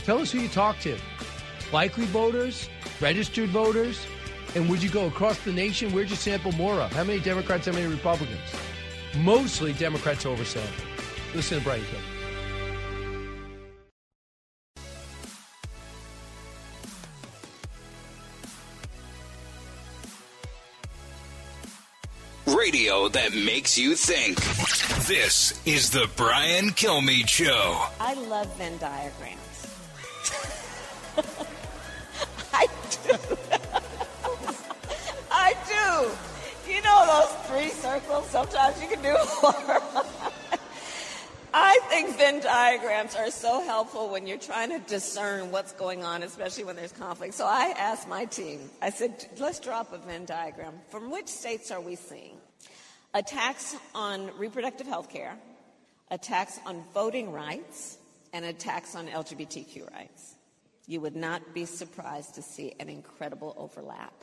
tell 0.03 0.17
us 0.17 0.31
who 0.31 0.39
you 0.39 0.49
talk 0.49 0.79
to. 0.79 0.97
Likely 1.71 2.05
voters, 2.05 2.69
registered 2.99 3.49
voters, 3.49 4.05
and 4.55 4.69
would 4.69 4.83
you 4.83 4.89
go 4.89 5.07
across 5.07 5.39
the 5.39 5.51
nation? 5.51 5.91
Where'd 5.91 6.09
you 6.09 6.15
sample 6.15 6.51
more 6.53 6.75
of? 6.75 6.91
How 6.91 7.03
many 7.03 7.19
Democrats, 7.19 7.65
how 7.65 7.73
many 7.73 7.87
Republicans? 7.87 8.39
Mostly 9.17 9.73
Democrats 9.73 10.25
oversampled. 10.25 11.35
Listen 11.35 11.57
to 11.59 11.63
Brian 11.63 11.83
Kilmeade. 11.83 12.13
Radio 22.55 23.07
that 23.09 23.33
makes 23.33 23.77
you 23.77 23.95
think. 23.95 24.37
This 25.07 25.59
is 25.65 25.89
the 25.89 26.09
Brian 26.15 26.69
Kilmeade 26.69 27.27
Show. 27.27 27.85
I 27.99 28.13
love 28.13 28.55
Venn 28.57 28.77
diagrams. 28.77 29.39
I 32.53 32.67
do. 33.07 33.17
You 36.65 36.81
know 36.81 37.05
those 37.05 37.47
three 37.47 37.69
circles? 37.69 38.25
Sometimes 38.29 38.81
you 38.81 38.87
can 38.87 39.01
do 39.01 39.11
more. 39.43 40.01
I 41.53 41.79
think 41.89 42.17
Venn 42.17 42.39
diagrams 42.39 43.15
are 43.15 43.29
so 43.29 43.61
helpful 43.61 44.09
when 44.09 44.25
you're 44.25 44.37
trying 44.37 44.69
to 44.69 44.79
discern 44.79 45.51
what's 45.51 45.73
going 45.73 46.05
on, 46.05 46.23
especially 46.23 46.63
when 46.63 46.77
there's 46.77 46.93
conflict. 46.93 47.33
So 47.33 47.45
I 47.45 47.73
asked 47.77 48.07
my 48.07 48.25
team, 48.25 48.69
I 48.81 48.91
said, 48.91 49.25
let's 49.39 49.59
drop 49.59 49.91
a 49.91 49.97
Venn 49.97 50.23
diagram. 50.23 50.73
From 50.89 51.11
which 51.11 51.27
states 51.27 51.69
are 51.69 51.81
we 51.81 51.95
seeing? 51.95 52.37
Attacks 53.13 53.75
on 53.93 54.31
reproductive 54.37 54.87
health 54.87 55.09
care, 55.09 55.37
attacks 56.09 56.59
on 56.65 56.81
voting 56.93 57.31
rights, 57.33 57.97
and 58.31 58.45
attacks 58.45 58.95
on 58.95 59.07
LGBTQ 59.07 59.91
rights. 59.93 60.35
You 60.87 61.01
would 61.01 61.15
not 61.15 61.53
be 61.53 61.65
surprised 61.65 62.35
to 62.35 62.41
see 62.41 62.73
an 62.79 62.87
incredible 62.87 63.53
overlap. 63.57 64.13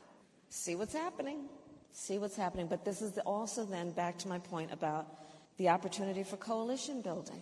See 0.48 0.74
what's 0.74 0.94
happening. 0.94 1.44
See 1.92 2.18
what's 2.18 2.36
happening. 2.36 2.66
But 2.66 2.84
this 2.84 3.02
is 3.02 3.18
also 3.18 3.64
then 3.64 3.90
back 3.90 4.18
to 4.18 4.28
my 4.28 4.38
point 4.38 4.72
about 4.72 5.06
the 5.56 5.68
opportunity 5.68 6.22
for 6.22 6.36
coalition 6.36 7.02
building. 7.02 7.40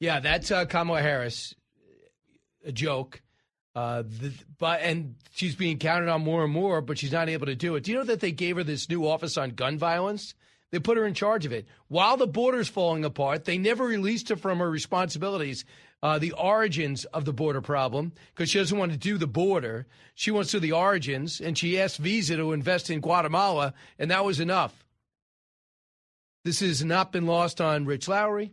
Yeah, 0.00 0.20
that's 0.20 0.50
uh, 0.50 0.64
Kamala 0.64 1.02
Harris. 1.02 1.54
A 2.64 2.72
joke. 2.72 3.20
Uh, 3.74 4.02
the, 4.02 4.32
but 4.58 4.80
and 4.82 5.14
she's 5.32 5.54
being 5.54 5.78
counted 5.78 6.08
on 6.08 6.22
more 6.22 6.44
and 6.44 6.52
more, 6.52 6.80
but 6.80 6.98
she's 6.98 7.12
not 7.12 7.28
able 7.28 7.46
to 7.46 7.54
do 7.54 7.74
it. 7.74 7.84
Do 7.84 7.92
you 7.92 7.98
know 7.98 8.04
that 8.04 8.20
they 8.20 8.32
gave 8.32 8.56
her 8.56 8.64
this 8.64 8.88
new 8.88 9.06
office 9.06 9.36
on 9.36 9.50
gun 9.50 9.78
violence? 9.78 10.34
They 10.70 10.78
put 10.78 10.96
her 10.96 11.06
in 11.06 11.14
charge 11.14 11.46
of 11.46 11.52
it. 11.52 11.66
While 11.88 12.16
the 12.16 12.26
border's 12.26 12.68
falling 12.68 13.04
apart, 13.04 13.44
they 13.44 13.58
never 13.58 13.84
released 13.84 14.28
her 14.30 14.36
from 14.36 14.58
her 14.58 14.70
responsibilities, 14.70 15.64
uh, 16.02 16.18
the 16.18 16.32
origins 16.32 17.04
of 17.06 17.24
the 17.24 17.32
border 17.32 17.60
problem, 17.60 18.12
because 18.34 18.50
she 18.50 18.58
doesn't 18.58 18.78
want 18.78 18.92
to 18.92 18.98
do 18.98 19.18
the 19.18 19.26
border. 19.26 19.86
She 20.14 20.30
wants 20.30 20.50
to 20.50 20.56
do 20.56 20.66
the 20.66 20.72
origins, 20.72 21.40
and 21.40 21.56
she 21.56 21.80
asked 21.80 21.98
Visa 21.98 22.36
to 22.36 22.52
invest 22.52 22.90
in 22.90 23.00
Guatemala, 23.00 23.74
and 23.98 24.10
that 24.10 24.24
was 24.24 24.40
enough. 24.40 24.84
This 26.44 26.60
has 26.60 26.84
not 26.84 27.12
been 27.12 27.26
lost 27.26 27.60
on 27.60 27.86
Rich 27.86 28.08
Lowry 28.08 28.52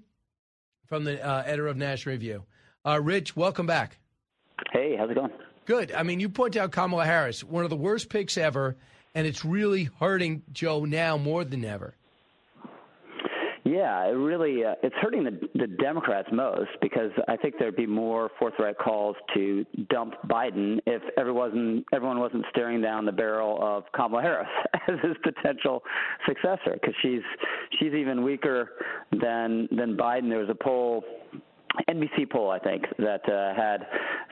from 0.85 1.05
the 1.05 1.25
uh, 1.25 1.43
editor 1.45 1.67
of 1.67 1.77
National 1.77 2.13
Review. 2.13 2.43
Uh, 2.85 3.01
Rich, 3.01 3.35
welcome 3.35 3.65
back. 3.65 3.97
Hey, 4.71 4.95
how's 4.95 5.09
it 5.09 5.15
going? 5.15 5.31
Good. 5.65 5.91
I 5.91 6.03
mean, 6.03 6.19
you 6.19 6.29
point 6.29 6.55
out 6.55 6.71
Kamala 6.71 7.05
Harris, 7.05 7.43
one 7.43 7.63
of 7.63 7.69
the 7.69 7.75
worst 7.75 8.09
picks 8.09 8.37
ever, 8.37 8.75
and 9.15 9.25
it's 9.25 9.43
really 9.43 9.89
hurting 9.99 10.43
Joe 10.51 10.85
now 10.85 11.17
more 11.17 11.43
than 11.43 11.65
ever. 11.65 11.95
Yeah, 13.69 14.07
it 14.07 14.13
really 14.13 14.65
uh, 14.65 14.73
it's 14.81 14.95
hurting 14.95 15.23
the, 15.23 15.39
the 15.53 15.67
Democrats 15.67 16.27
most 16.31 16.71
because 16.81 17.11
I 17.27 17.37
think 17.37 17.55
there'd 17.59 17.75
be 17.75 17.85
more 17.85 18.31
forthright 18.39 18.79
calls 18.79 19.15
to 19.35 19.63
dump 19.91 20.15
Biden 20.27 20.79
if 20.87 21.03
everyone 21.17 21.85
everyone 21.93 22.19
wasn't 22.19 22.45
staring 22.49 22.81
down 22.81 23.05
the 23.05 23.11
barrel 23.11 23.59
of 23.61 23.83
Kamala 23.93 24.23
Harris 24.23 24.47
as 24.87 24.95
his 25.03 25.15
potential 25.23 25.83
successor 26.27 26.73
because 26.73 26.95
she's 27.03 27.21
she's 27.79 27.93
even 27.93 28.23
weaker 28.23 28.71
than 29.11 29.67
than 29.71 29.95
Biden. 29.95 30.29
There 30.29 30.39
was 30.39 30.49
a 30.49 30.63
poll 30.63 31.03
NBC 31.87 32.29
poll, 32.29 32.49
I 32.49 32.59
think, 32.59 32.85
that 32.97 33.21
uh, 33.29 33.53
had 33.53 33.85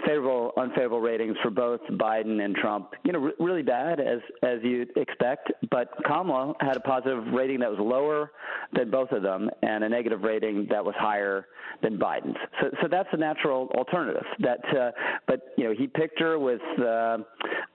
favorable, 0.08 0.54
unfavorable 0.58 1.02
ratings 1.02 1.36
for 1.44 1.50
both 1.50 1.82
Biden 1.92 2.44
and 2.44 2.56
Trump. 2.56 2.92
You 3.04 3.12
know, 3.12 3.24
r- 3.26 3.34
really 3.40 3.64
bad 3.64 4.00
as 4.00 4.20
as 4.44 4.60
you'd 4.64 4.96
expect. 4.96 5.52
But 5.70 5.90
Kamala 6.06 6.56
had 6.62 6.78
a 6.78 6.80
positive 6.80 7.26
rating 7.34 7.60
that 7.60 7.70
was 7.70 7.80
lower 7.80 8.32
than 8.74 8.90
both 8.90 9.12
of 9.12 9.22
them, 9.22 9.50
and 9.62 9.84
a 9.84 9.90
negative 9.90 10.22
rating 10.22 10.68
that 10.70 10.84
was 10.84 10.96
higher 10.98 11.48
than 11.82 11.98
Biden's. 11.98 12.38
So, 12.62 12.70
so 12.82 12.88
that's 12.90 13.10
a 13.12 13.18
natural 13.18 13.70
alternative. 13.76 14.24
That, 14.40 14.60
uh, 14.76 14.92
but 15.28 15.54
you 15.58 15.66
know, 15.66 15.74
he 15.78 15.88
picked 15.88 16.20
her 16.20 16.40
with 16.40 16.62
uh, 16.80 17.18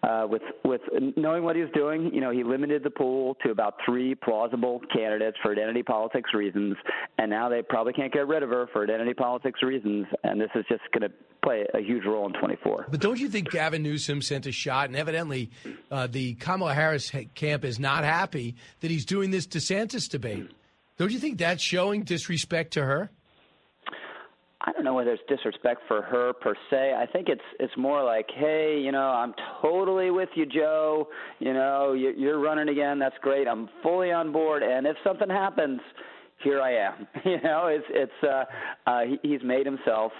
uh, 0.03 0.27
with 0.29 0.43
with 0.65 0.81
knowing 1.17 1.45
what 1.45 1.57
he 1.57 1.63
was 1.63 1.71
doing. 1.75 2.11
You 2.13 2.21
know, 2.21 2.31
he 2.31 2.43
limited 2.43 2.83
the 2.83 2.91
pool 2.91 3.37
to 3.45 3.51
about 3.51 3.75
three 3.85 4.15
plausible 4.15 4.81
candidates 4.93 5.37
for 5.43 5.53
identity 5.53 5.83
politics 5.83 6.31
reasons, 6.35 6.77
and 7.19 7.31
now 7.31 7.49
they 7.49 7.63
probably 7.63 7.93
can't 7.93 8.13
get 8.13 8.27
rid 8.27 8.43
of 8.43 8.49
her 8.51 8.69
for 8.73 8.85
identity 8.85 9.15
politics 9.15 9.63
reasons, 9.63 10.07
and 10.25 10.41
this 10.41 10.51
is 10.55 10.65
just 10.69 10.83
going 10.93 11.09
to 11.09 11.15
play 11.43 11.67
a 11.75 11.81
huge 11.81 12.05
role 12.05 12.27
in 12.27 12.33
24. 12.33 12.87
But 12.91 13.01
don't 13.01 13.19
you 13.19 13.29
think 13.29 13.51
Gavin 13.51 13.83
Newsom 13.83 14.23
sent 14.23 14.47
a 14.47 14.53
shot, 14.53 14.89
and 14.89 14.97
evidently 14.97 15.51
uh, 15.91 16.07
the 16.07 16.35
Kamala 16.35 16.75
Harris 16.75 17.11
camp 17.35 17.65
is 17.65 17.79
not 17.79 18.05
happy 18.05 18.55
that 18.81 18.91
he's 18.91 19.05
doing 19.05 19.31
this 19.31 19.47
DeSantis 19.47 20.09
debate? 20.09 20.51
Don't 20.99 21.11
you 21.11 21.19
think 21.19 21.39
that's 21.39 21.63
showing 21.63 22.03
disrespect 22.03 22.75
to 22.75 22.85
her? 22.85 23.11
I 24.65 24.71
don't 24.71 24.85
know 24.85 24.95
whether 24.95 25.11
it's 25.11 25.23
disrespect 25.29 25.81
for 25.89 26.03
her 26.03 26.33
per 26.35 26.55
se. 26.71 26.95
I 26.97 27.07
think 27.07 27.29
it's 27.29 27.43
it's 27.59 27.77
more 27.77 28.05
like, 28.05 28.27
hey, 28.33 28.81
you 28.81 28.93
know, 28.93 29.09
I'm 29.09 29.35
totally 29.61 30.13
with 30.13 30.29
you, 30.37 30.47
Joe. 30.47 31.09
You 31.41 31.53
know, 31.53 31.95
you're 31.95 32.39
running 32.39 32.69
again. 32.69 33.01
That's 33.01 33.17
great. 33.21 33.49
I'm 33.49 33.69
fully 33.83 34.13
on 34.13 34.31
board. 34.31 34.63
And 34.63 34.87
if 34.87 34.97
something 35.03 35.29
happens, 35.29 35.81
here 36.45 36.61
I 36.61 36.75
am. 36.75 37.09
You 37.25 37.41
know, 37.43 37.67
it's 37.67 37.87
it's 37.91 38.23
uh, 38.23 38.45
uh, 38.87 39.01
he's 39.23 39.43
made 39.43 39.67
himself 39.67 40.13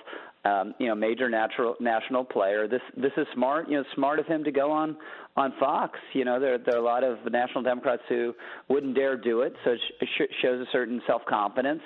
um, 0.45 0.75
you 0.79 0.89
know, 0.89 0.95
major 0.95 1.29
natural 1.29 1.77
national 1.81 2.25
player. 2.25 2.67
This 2.67 2.81
this 2.97 3.13
is 3.17 3.27
smart. 3.35 3.69
You 3.69 3.79
know, 3.79 3.85
smart 3.95 4.19
of 4.19 4.27
him 4.27 4.43
to 4.45 4.51
go 4.51 4.71
on 4.71 4.97
on 5.37 5.53
Fox. 5.61 5.99
You 6.13 6.25
know, 6.25 6.41
there 6.41 6.59
there 6.59 6.75
are 6.75 6.81
a 6.81 6.85
lot 6.85 7.05
of 7.05 7.19
national 7.31 7.63
Democrats 7.63 8.03
who 8.09 8.35
wouldn't 8.69 8.95
dare 8.95 9.17
do 9.17 9.43
it. 9.43 9.55
So 9.65 9.73
it 9.73 9.81
sh- 10.03 10.35
shows 10.43 10.61
a 10.61 10.71
certain 10.73 11.01
self 11.07 11.23
confidence 11.27 11.83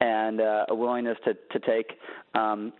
and 0.00 0.40
uh, 0.40 0.66
a 0.68 0.74
willingness 0.74 1.18
to 1.24 1.34
to 1.34 1.66
take 1.66 1.98
um, 2.34 2.72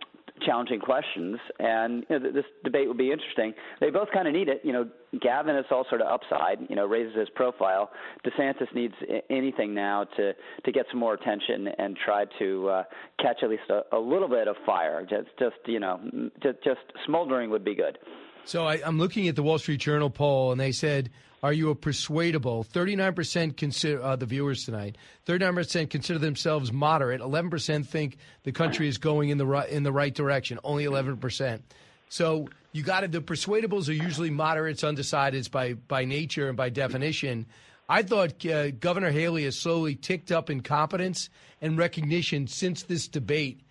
challenging 0.45 0.79
questions, 0.79 1.39
and 1.59 2.05
you 2.09 2.19
know, 2.19 2.31
this 2.31 2.45
debate 2.63 2.87
will 2.87 2.95
be 2.95 3.11
interesting. 3.11 3.53
They 3.79 3.89
both 3.89 4.09
kind 4.13 4.27
of 4.27 4.33
need 4.33 4.49
it. 4.49 4.61
You 4.63 4.73
know, 4.73 4.89
Gavin 5.21 5.55
is 5.55 5.65
all 5.71 5.85
sort 5.89 6.01
of 6.01 6.07
upside. 6.07 6.59
You 6.69 6.75
know, 6.75 6.85
raises 6.85 7.15
his 7.15 7.29
profile. 7.35 7.89
DeSantis 8.25 8.73
needs 8.73 8.93
anything 9.29 9.73
now 9.73 10.05
to 10.17 10.33
to 10.65 10.71
get 10.71 10.85
some 10.91 10.99
more 10.99 11.13
attention 11.13 11.67
and 11.77 11.97
try 12.03 12.25
to 12.39 12.69
uh, 12.69 12.83
catch 13.21 13.37
at 13.43 13.49
least 13.49 13.69
a, 13.69 13.83
a 13.95 13.99
little 13.99 14.29
bit 14.29 14.47
of 14.47 14.55
fire. 14.65 15.01
Just 15.01 15.29
just 15.39 15.55
you 15.65 15.79
know, 15.79 15.99
just, 16.41 16.63
just 16.63 16.81
smoldering 17.05 17.49
would 17.49 17.65
be 17.65 17.75
good. 17.75 17.97
So 18.45 18.65
I, 18.65 18.79
I'm 18.85 18.97
looking 18.97 19.27
at 19.27 19.35
the 19.35 19.43
Wall 19.43 19.59
Street 19.59 19.81
Journal 19.81 20.09
poll, 20.09 20.51
and 20.51 20.61
they 20.61 20.71
said 20.71 21.09
are 21.43 21.53
you 21.53 21.69
a 21.69 21.75
persuadable? 21.75 22.63
39% 22.63 23.55
consider 23.57 24.01
uh, 24.01 24.15
the 24.15 24.25
viewers 24.25 24.65
tonight. 24.65 24.97
39% 25.27 25.89
consider 25.89 26.19
themselves 26.19 26.71
moderate. 26.71 27.21
11% 27.21 27.85
think 27.85 28.17
the 28.43 28.51
country 28.51 28.87
is 28.87 28.97
going 28.97 29.29
in 29.29 29.37
the 29.37 29.45
right 29.45 29.69
in 29.69 29.83
the 29.83 29.91
right 29.91 30.13
direction. 30.13 30.59
Only 30.63 30.85
11%. 30.85 31.61
So 32.09 32.47
you 32.71 32.83
got 32.83 33.01
to 33.01 33.07
the 33.07 33.21
persuadables 33.21 33.89
are 33.89 33.93
usually 33.93 34.29
moderates, 34.29 34.83
undecideds 34.83 35.49
by 35.49 35.73
by 35.73 36.05
nature 36.05 36.47
and 36.47 36.57
by 36.57 36.69
definition. 36.69 37.45
I 37.89 38.03
thought 38.03 38.45
uh, 38.45 38.71
Governor 38.71 39.11
Haley 39.11 39.45
has 39.45 39.57
slowly 39.57 39.95
ticked 39.95 40.31
up 40.31 40.49
in 40.49 40.61
competence 40.61 41.29
and 41.61 41.77
recognition 41.77 42.47
since 42.47 42.83
this 42.83 43.07
debate. 43.07 43.61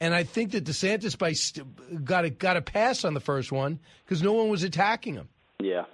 And 0.00 0.14
I 0.14 0.24
think 0.24 0.50
that 0.52 0.64
DeSantis 0.64 1.16
by 1.16 1.32
st- 1.32 2.04
got 2.04 2.24
a, 2.24 2.30
got 2.30 2.56
a 2.56 2.60
pass 2.60 3.04
on 3.04 3.14
the 3.14 3.20
first 3.20 3.52
one 3.52 3.78
because 4.04 4.22
no 4.22 4.32
one 4.32 4.48
was 4.48 4.62
attacking 4.62 5.14
him. 5.14 5.28
Yeah, 5.60 5.84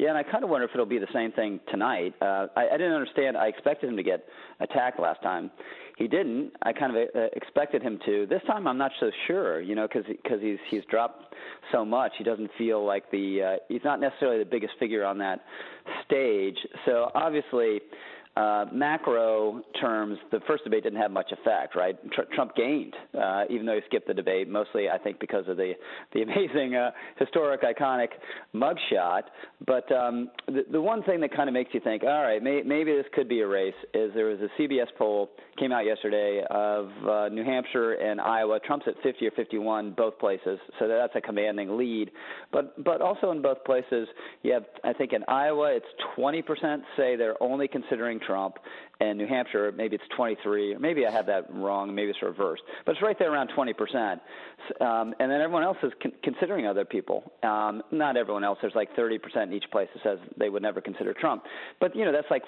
yeah, 0.00 0.08
and 0.08 0.16
I 0.16 0.22
kind 0.22 0.42
of 0.42 0.48
wonder 0.48 0.64
if 0.64 0.70
it'll 0.72 0.86
be 0.86 0.98
the 0.98 1.06
same 1.12 1.30
thing 1.32 1.60
tonight. 1.70 2.14
Uh, 2.22 2.46
I, 2.56 2.68
I 2.72 2.76
didn't 2.78 2.94
understand. 2.94 3.36
I 3.36 3.48
expected 3.48 3.90
him 3.90 3.98
to 3.98 4.02
get 4.02 4.24
attacked 4.60 4.98
last 4.98 5.22
time. 5.22 5.50
He 5.98 6.08
didn't. 6.08 6.52
I 6.62 6.72
kind 6.72 6.96
of 6.96 7.08
uh, 7.14 7.20
expected 7.36 7.82
him 7.82 7.98
to. 8.06 8.26
This 8.26 8.40
time, 8.46 8.66
I'm 8.66 8.78
not 8.78 8.92
so 8.98 9.10
sure. 9.26 9.60
You 9.60 9.74
know, 9.74 9.86
because 9.86 10.04
because 10.06 10.40
he's 10.40 10.56
he's 10.70 10.80
dropped 10.90 11.34
so 11.70 11.84
much. 11.84 12.12
He 12.16 12.24
doesn't 12.24 12.50
feel 12.56 12.82
like 12.82 13.10
the. 13.10 13.42
Uh, 13.42 13.56
he's 13.68 13.84
not 13.84 14.00
necessarily 14.00 14.38
the 14.38 14.48
biggest 14.50 14.72
figure 14.78 15.04
on 15.04 15.18
that 15.18 15.44
stage. 16.06 16.56
So 16.86 17.10
obviously 17.14 17.82
uh, 18.36 18.66
macro 18.72 19.62
terms, 19.80 20.18
the 20.30 20.40
first 20.46 20.64
debate 20.64 20.84
didn't 20.84 21.00
have 21.00 21.10
much 21.10 21.32
effect, 21.32 21.74
right? 21.74 21.96
Tr- 22.12 22.32
Trump 22.34 22.54
gained, 22.54 22.94
uh, 23.20 23.44
even 23.50 23.66
though 23.66 23.74
he 23.74 23.80
skipped 23.86 24.06
the 24.06 24.14
debate, 24.14 24.48
mostly 24.48 24.88
I 24.88 24.98
think 24.98 25.18
because 25.18 25.48
of 25.48 25.56
the 25.56 25.72
the 26.12 26.22
amazing, 26.22 26.76
uh, 26.76 26.92
historic, 27.18 27.62
iconic 27.62 28.08
mugshot. 28.54 29.22
But 29.66 29.90
um, 29.92 30.30
the, 30.46 30.64
the 30.70 30.80
one 30.80 31.02
thing 31.02 31.20
that 31.20 31.34
kind 31.34 31.48
of 31.48 31.54
makes 31.54 31.74
you 31.74 31.80
think, 31.80 32.02
all 32.04 32.22
right, 32.22 32.42
may, 32.42 32.62
maybe 32.64 32.92
this 32.92 33.06
could 33.12 33.28
be 33.28 33.40
a 33.40 33.46
race, 33.46 33.74
is 33.94 34.12
there 34.14 34.26
was 34.26 34.38
a 34.40 34.60
CBS 34.60 34.86
poll 34.96 35.30
came 35.58 35.72
out 35.72 35.84
yesterday 35.84 36.42
of 36.50 36.88
uh, 37.06 37.28
New 37.28 37.44
Hampshire 37.44 37.94
and 37.94 38.20
Iowa. 38.20 38.60
Trump's 38.60 38.86
at 38.86 38.94
50 39.02 39.26
or 39.26 39.30
51 39.32 39.92
both 39.96 40.18
places, 40.18 40.58
so 40.78 40.88
that's 40.88 41.12
a 41.16 41.20
commanding 41.20 41.76
lead. 41.76 42.10
But 42.52 42.82
but 42.82 43.00
also 43.00 43.30
in 43.32 43.42
both 43.42 43.62
places, 43.64 44.08
you 44.42 44.52
have 44.52 44.64
I 44.84 44.92
think 44.92 45.12
in 45.12 45.24
Iowa 45.28 45.74
it's 45.74 45.86
20% 46.16 46.80
say 46.96 47.16
they're 47.16 47.40
only 47.42 47.68
considering 47.68 48.19
Trump, 48.20 48.56
and 49.00 49.18
New 49.18 49.26
Hampshire 49.26 49.72
maybe 49.72 49.96
it's 49.96 50.04
23. 50.16 50.76
Maybe 50.78 51.06
I 51.06 51.10
have 51.10 51.26
that 51.26 51.52
wrong. 51.52 51.94
Maybe 51.94 52.10
it's 52.10 52.22
reversed, 52.22 52.62
but 52.84 52.92
it's 52.92 53.02
right 53.02 53.18
there 53.18 53.32
around 53.32 53.48
20 53.54 53.72
percent. 53.72 54.20
Um, 54.80 55.14
and 55.18 55.30
then 55.30 55.40
everyone 55.40 55.62
else 55.62 55.78
is 55.82 55.92
con- 56.02 56.12
considering 56.22 56.66
other 56.66 56.84
people. 56.84 57.32
Um, 57.42 57.82
not 57.90 58.16
everyone 58.16 58.44
else. 58.44 58.58
There's 58.60 58.74
like 58.74 58.94
30 58.96 59.18
percent 59.18 59.50
in 59.50 59.56
each 59.56 59.70
place 59.70 59.88
that 59.94 60.02
says 60.02 60.18
they 60.36 60.48
would 60.48 60.62
never 60.62 60.80
consider 60.80 61.14
Trump. 61.14 61.44
But 61.80 61.94
you 61.96 62.04
know 62.04 62.12
that's 62.12 62.30
like 62.30 62.42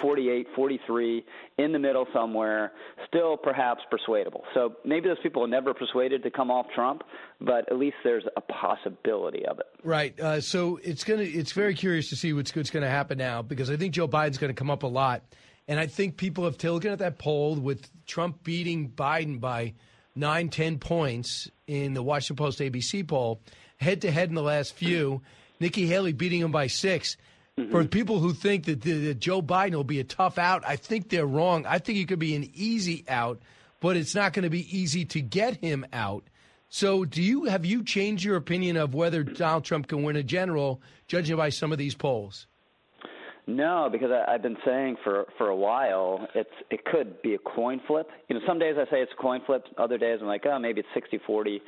48, 0.00 0.46
43 0.54 1.24
in 1.58 1.72
the 1.72 1.78
middle 1.78 2.06
somewhere, 2.12 2.72
still 3.06 3.36
perhaps 3.36 3.82
persuadable. 3.90 4.44
So 4.54 4.76
maybe 4.84 5.08
those 5.08 5.18
people 5.22 5.44
are 5.44 5.48
never 5.48 5.74
persuaded 5.74 6.22
to 6.22 6.30
come 6.30 6.50
off 6.50 6.66
Trump, 6.74 7.02
but 7.40 7.70
at 7.70 7.78
least 7.78 7.96
there's 8.04 8.24
a 8.36 8.40
possibility 8.40 9.44
of 9.46 9.58
it. 9.58 9.66
Right. 9.82 10.18
Uh, 10.18 10.40
so 10.40 10.78
it's 10.82 11.04
gonna 11.04 11.22
it's 11.22 11.52
very 11.52 11.74
curious 11.74 12.08
to 12.10 12.16
see 12.16 12.32
what's 12.32 12.54
what's 12.54 12.70
going 12.70 12.82
to 12.82 12.90
happen 12.90 13.18
now 13.18 13.42
because 13.42 13.70
I 13.70 13.76
think 13.76 13.94
Joe 13.94 14.08
Biden's 14.08 14.38
going 14.38 14.52
to 14.52 14.58
come 14.58 14.70
up 14.70 14.82
a 14.82 14.86
lot. 14.86 15.22
And 15.70 15.78
I 15.78 15.86
think 15.86 16.16
people 16.16 16.46
have 16.46 16.58
taken 16.58 16.90
at 16.90 16.98
that 16.98 17.18
poll 17.18 17.54
with 17.54 17.88
Trump 18.04 18.42
beating 18.42 18.90
Biden 18.90 19.38
by 19.38 19.74
nine, 20.16 20.48
ten 20.48 20.80
points 20.80 21.48
in 21.68 21.94
the 21.94 22.02
Washington 22.02 22.44
Post 22.44 22.58
ABC 22.58 23.06
poll, 23.06 23.40
head 23.76 24.00
to 24.00 24.10
head 24.10 24.30
in 24.30 24.34
the 24.34 24.42
last 24.42 24.74
few. 24.74 25.22
Nikki 25.60 25.86
Haley 25.86 26.12
beating 26.12 26.40
him 26.40 26.50
by 26.50 26.66
6 26.66 27.16
mm-hmm. 27.56 27.70
For 27.70 27.84
people 27.84 28.18
who 28.18 28.32
think 28.32 28.64
that, 28.64 28.82
that 28.82 29.20
Joe 29.20 29.42
Biden 29.42 29.76
will 29.76 29.84
be 29.84 30.00
a 30.00 30.04
tough 30.04 30.38
out, 30.38 30.64
I 30.66 30.74
think 30.74 31.08
they're 31.08 31.24
wrong. 31.24 31.64
I 31.66 31.78
think 31.78 31.98
he 31.98 32.04
could 32.04 32.18
be 32.18 32.34
an 32.34 32.50
easy 32.52 33.04
out, 33.08 33.40
but 33.78 33.96
it's 33.96 34.16
not 34.16 34.32
going 34.32 34.42
to 34.42 34.50
be 34.50 34.76
easy 34.76 35.04
to 35.04 35.20
get 35.20 35.58
him 35.58 35.86
out. 35.92 36.24
So, 36.68 37.04
do 37.04 37.22
you 37.22 37.44
have 37.44 37.64
you 37.64 37.84
changed 37.84 38.24
your 38.24 38.34
opinion 38.34 38.76
of 38.76 38.92
whether 38.92 39.22
Donald 39.22 39.62
Trump 39.62 39.86
can 39.86 40.02
win 40.02 40.16
a 40.16 40.24
general, 40.24 40.82
judging 41.06 41.36
by 41.36 41.50
some 41.50 41.70
of 41.70 41.78
these 41.78 41.94
polls? 41.94 42.48
No, 43.56 43.88
because 43.90 44.10
I, 44.10 44.32
I've 44.32 44.42
been 44.42 44.56
saying 44.64 44.96
for 45.02 45.26
for 45.36 45.48
a 45.48 45.56
while 45.56 46.26
it's 46.34 46.50
it 46.70 46.84
could 46.84 47.20
be 47.22 47.34
a 47.34 47.38
coin 47.38 47.80
flip. 47.86 48.08
You 48.28 48.36
know, 48.36 48.42
some 48.46 48.58
days 48.58 48.76
I 48.78 48.84
say 48.90 49.00
it's 49.00 49.12
a 49.18 49.20
coin 49.20 49.40
flip. 49.44 49.64
Other 49.76 49.98
days 49.98 50.18
I'm 50.20 50.28
like, 50.28 50.44
oh, 50.46 50.58
maybe 50.58 50.82
it's 50.82 51.22
60-40 51.28 51.60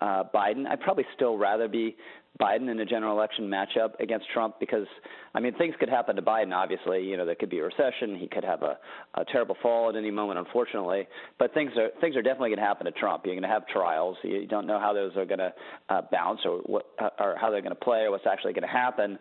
uh, 0.00 0.24
Biden. 0.34 0.66
I'd 0.66 0.80
probably 0.80 1.06
still 1.14 1.38
rather 1.38 1.68
be 1.68 1.96
Biden 2.40 2.70
in 2.70 2.78
a 2.80 2.84
general 2.84 3.16
election 3.16 3.48
matchup 3.48 3.98
against 4.00 4.26
Trump? 4.32 4.56
Because 4.60 4.86
I 5.34 5.40
mean 5.40 5.54
things 5.54 5.74
could 5.78 5.88
happen 5.88 6.16
to 6.16 6.22
Biden 6.22 6.54
obviously. 6.54 7.02
You 7.04 7.16
know 7.16 7.26
there 7.26 7.34
could 7.34 7.50
be 7.50 7.58
a 7.58 7.64
recession. 7.64 8.16
He 8.18 8.28
could 8.28 8.44
have 8.44 8.62
a, 8.62 8.78
a 9.14 9.24
terrible 9.24 9.56
fall 9.62 9.88
at 9.88 9.96
any 9.96 10.10
moment 10.10 10.38
unfortunately. 10.38 11.06
But 11.38 11.54
things 11.54 11.72
are 11.76 11.88
things 12.00 12.16
are 12.16 12.22
definitely 12.22 12.50
going 12.50 12.60
to 12.60 12.64
happen 12.64 12.86
to 12.86 12.92
Trump. 12.92 13.24
You're 13.24 13.34
going 13.34 13.42
to 13.42 13.48
have 13.48 13.66
trials. 13.68 14.16
You 14.22 14.46
don't 14.46 14.66
know 14.66 14.78
how 14.78 14.92
those 14.92 15.16
are 15.16 15.26
going 15.26 15.38
to 15.38 15.52
uh, 15.88 16.02
bounce 16.10 16.40
or 16.44 16.58
what 16.66 16.86
or 17.18 17.36
how 17.40 17.50
they're 17.50 17.62
going 17.62 17.74
to 17.74 17.84
play 17.84 18.00
or 18.00 18.10
what's 18.10 18.26
actually 18.26 18.52
going 18.52 18.62
to 18.62 18.68
happen. 18.68 19.18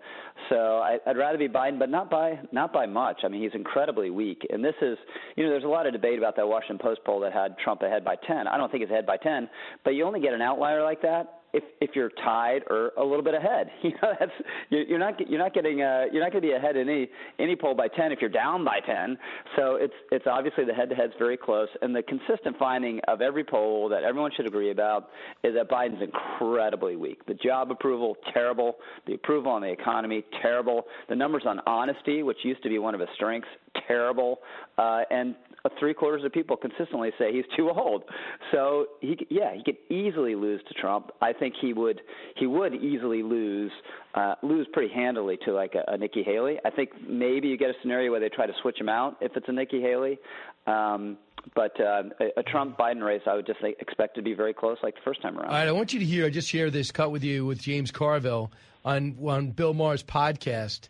So 0.50 0.56
I, 0.56 0.98
I'd 1.06 1.18
rather 1.18 1.38
be 1.38 1.48
Biden 1.48 1.80
but 1.80 1.90
not 1.90 2.10
by 2.10 2.40
not 2.52 2.74
by 2.74 2.86
much. 2.86 3.22
I 3.24 3.28
mean 3.28 3.42
he's 3.42 3.56
incredibly 3.56 4.10
weak. 4.10 4.46
And 4.50 4.64
this 4.64 4.76
is 4.82 4.98
you 5.36 5.44
know 5.44 5.50
there's 5.50 5.64
a 5.64 5.68
lot 5.68 5.88
of 5.88 5.94
debate 5.94 6.18
about 6.18 6.36
that 6.36 6.48
Washington 6.48 6.80
Post 6.80 7.02
poll 7.06 7.20
that 7.22 7.34
had 7.34 7.58
Trump 7.64 7.82
ahead 7.82 8.04
by 8.04 8.16
10 8.28 8.48
I 8.48 8.58
don't 8.58 8.72
think 8.72 8.84
it's 8.84 8.92
ahead 8.92 9.06
by 9.06 9.18
10 9.18 9.50
but 9.84 9.92
you 9.92 10.04
only 10.04 10.20
get 10.20 10.34
an 10.34 10.42
outlier 10.42 10.84
like 10.84 11.02
that 11.02 11.42
if 11.58 11.63
if 11.82 11.96
you're 11.96 12.12
tied 12.24 12.62
or 12.70 12.91
a 12.98 13.04
little 13.04 13.24
bit 13.24 13.34
ahead. 13.34 13.70
You 13.88 13.91
know, 14.02 14.13
that's 14.20 14.32
you're 14.70 15.00
not 15.00 15.30
you're 15.30 15.39
not 15.39 15.54
getting 15.54 15.82
uh, 15.82 16.06
you're 16.12 16.22
not 16.22 16.34
going 16.34 16.41
to 16.43 16.48
be 16.50 16.54
ahead 16.54 16.76
in 16.76 16.89
any 16.89 17.10
any 17.39 17.56
poll 17.56 17.74
by 17.74 17.88
10 17.88 18.12
if 18.12 18.20
you're 18.20 18.30
down 18.30 18.65
by 18.65 18.80
10. 18.86 19.17
So 19.56 19.76
it's 19.76 19.93
it's 20.12 20.26
obviously 20.28 20.65
the 20.65 20.74
head 20.74 20.89
to 20.89 20.96
head's 20.96 21.13
very 21.17 21.38
close, 21.38 21.70
and 21.82 21.96
the 21.96 22.04
consistent 22.04 22.58
finding 22.58 23.00
of 23.08 23.22
every 23.22 23.46
poll 23.46 23.88
that 23.89 24.04
everyone 24.04 24.32
should 24.36 24.46
agree 24.46 24.72
about 24.72 25.10
is 25.43 25.54
that 25.54 25.70
Biden's 25.70 26.02
incredibly 26.02 26.98
weak. 26.98 27.26
The 27.28 27.36
job 27.36 27.72
approval 27.72 28.17
terrible, 28.34 28.76
the 29.06 29.13
approval 29.13 29.52
on 29.52 29.62
the 29.62 29.72
economy 29.72 30.26
terrible, 30.41 30.84
the 31.08 31.15
numbers 31.15 31.43
on 31.46 31.62
honesty, 31.65 32.24
which 32.24 32.39
used 32.43 32.62
to 32.63 32.70
be 32.70 32.80
one 32.80 32.93
of 32.93 33.00
his 33.00 33.10
strengths, 33.15 33.50
terrible, 33.88 34.39
uh, 34.78 35.02
and 35.10 35.36
three 35.80 35.93
quarters 35.93 36.24
of 36.24 36.32
people 36.32 36.56
consistently 36.56 37.12
say 37.20 37.34
he's 37.34 37.46
too 37.56 37.70
old. 37.70 38.04
So 38.52 38.86
he, 39.02 39.17
yeah, 39.30 39.54
he 39.54 39.63
could 39.63 39.78
easily 39.89 40.36
lose 40.36 40.62
to 40.67 40.74
Trump. 40.74 41.12
I 41.22 41.34
think 41.34 41.56
he 41.60 41.74
would, 41.74 42.02
he 42.36 42.48
would 42.48 42.74
easily 42.74 43.24
lose, 43.24 43.72
uh, 44.15 44.36
lose 44.43 44.67
pretty 44.72 44.93
handily 44.93 45.38
to 45.46 45.54
like 45.54 45.76
a, 45.76 45.93
a 45.93 45.98
Nikki 45.98 46.24
Haley. 46.24 46.58
I 46.65 46.70
think 46.70 46.89
maybe 47.08 47.48
you 47.48 47.58
get 47.58 47.70
a 47.70 47.76
scenario 47.82 48.12
where 48.12 48.20
they 48.20 48.30
try 48.30 48.48
to 48.48 48.54
switch 48.62 48.80
him 48.80 48.89
out 48.89 49.17
if 49.22 49.36
it's 49.36 49.48
a 49.50 49.52
Nikki 49.52 49.82
Haley. 49.82 50.20
Um, 50.67 51.17
but 51.56 51.80
uh, 51.80 52.04
a, 52.20 52.39
a 52.39 52.43
Trump 52.43 52.78
Biden 52.78 53.04
race, 53.04 53.22
I 53.26 53.36
would 53.36 53.46
just 53.46 53.60
expect 53.62 54.15
to 54.15 54.22
be 54.22 54.34
very 54.34 54.54
close, 54.54 54.78
like 54.84 54.96
the 54.96 55.02
first 55.04 55.22
time 55.22 55.38
around. 55.38 55.50
All 55.50 55.54
right, 55.56 55.67
I 55.67 55.72
want 55.72 55.93
you 55.93 56.00
to 56.00 56.06
hear. 56.06 56.26
I 56.26 56.30
just 56.30 56.50
share 56.50 56.70
this 56.70 56.91
cut 56.91 57.12
with 57.12 57.24
you 57.24 57.46
with 57.46 57.62
James 57.62 57.91
Carville 57.91 58.52
on 58.84 59.17
on 59.26 59.52
Bill 59.52 59.74
Maher's 59.74 60.04
podcast. 60.04 60.89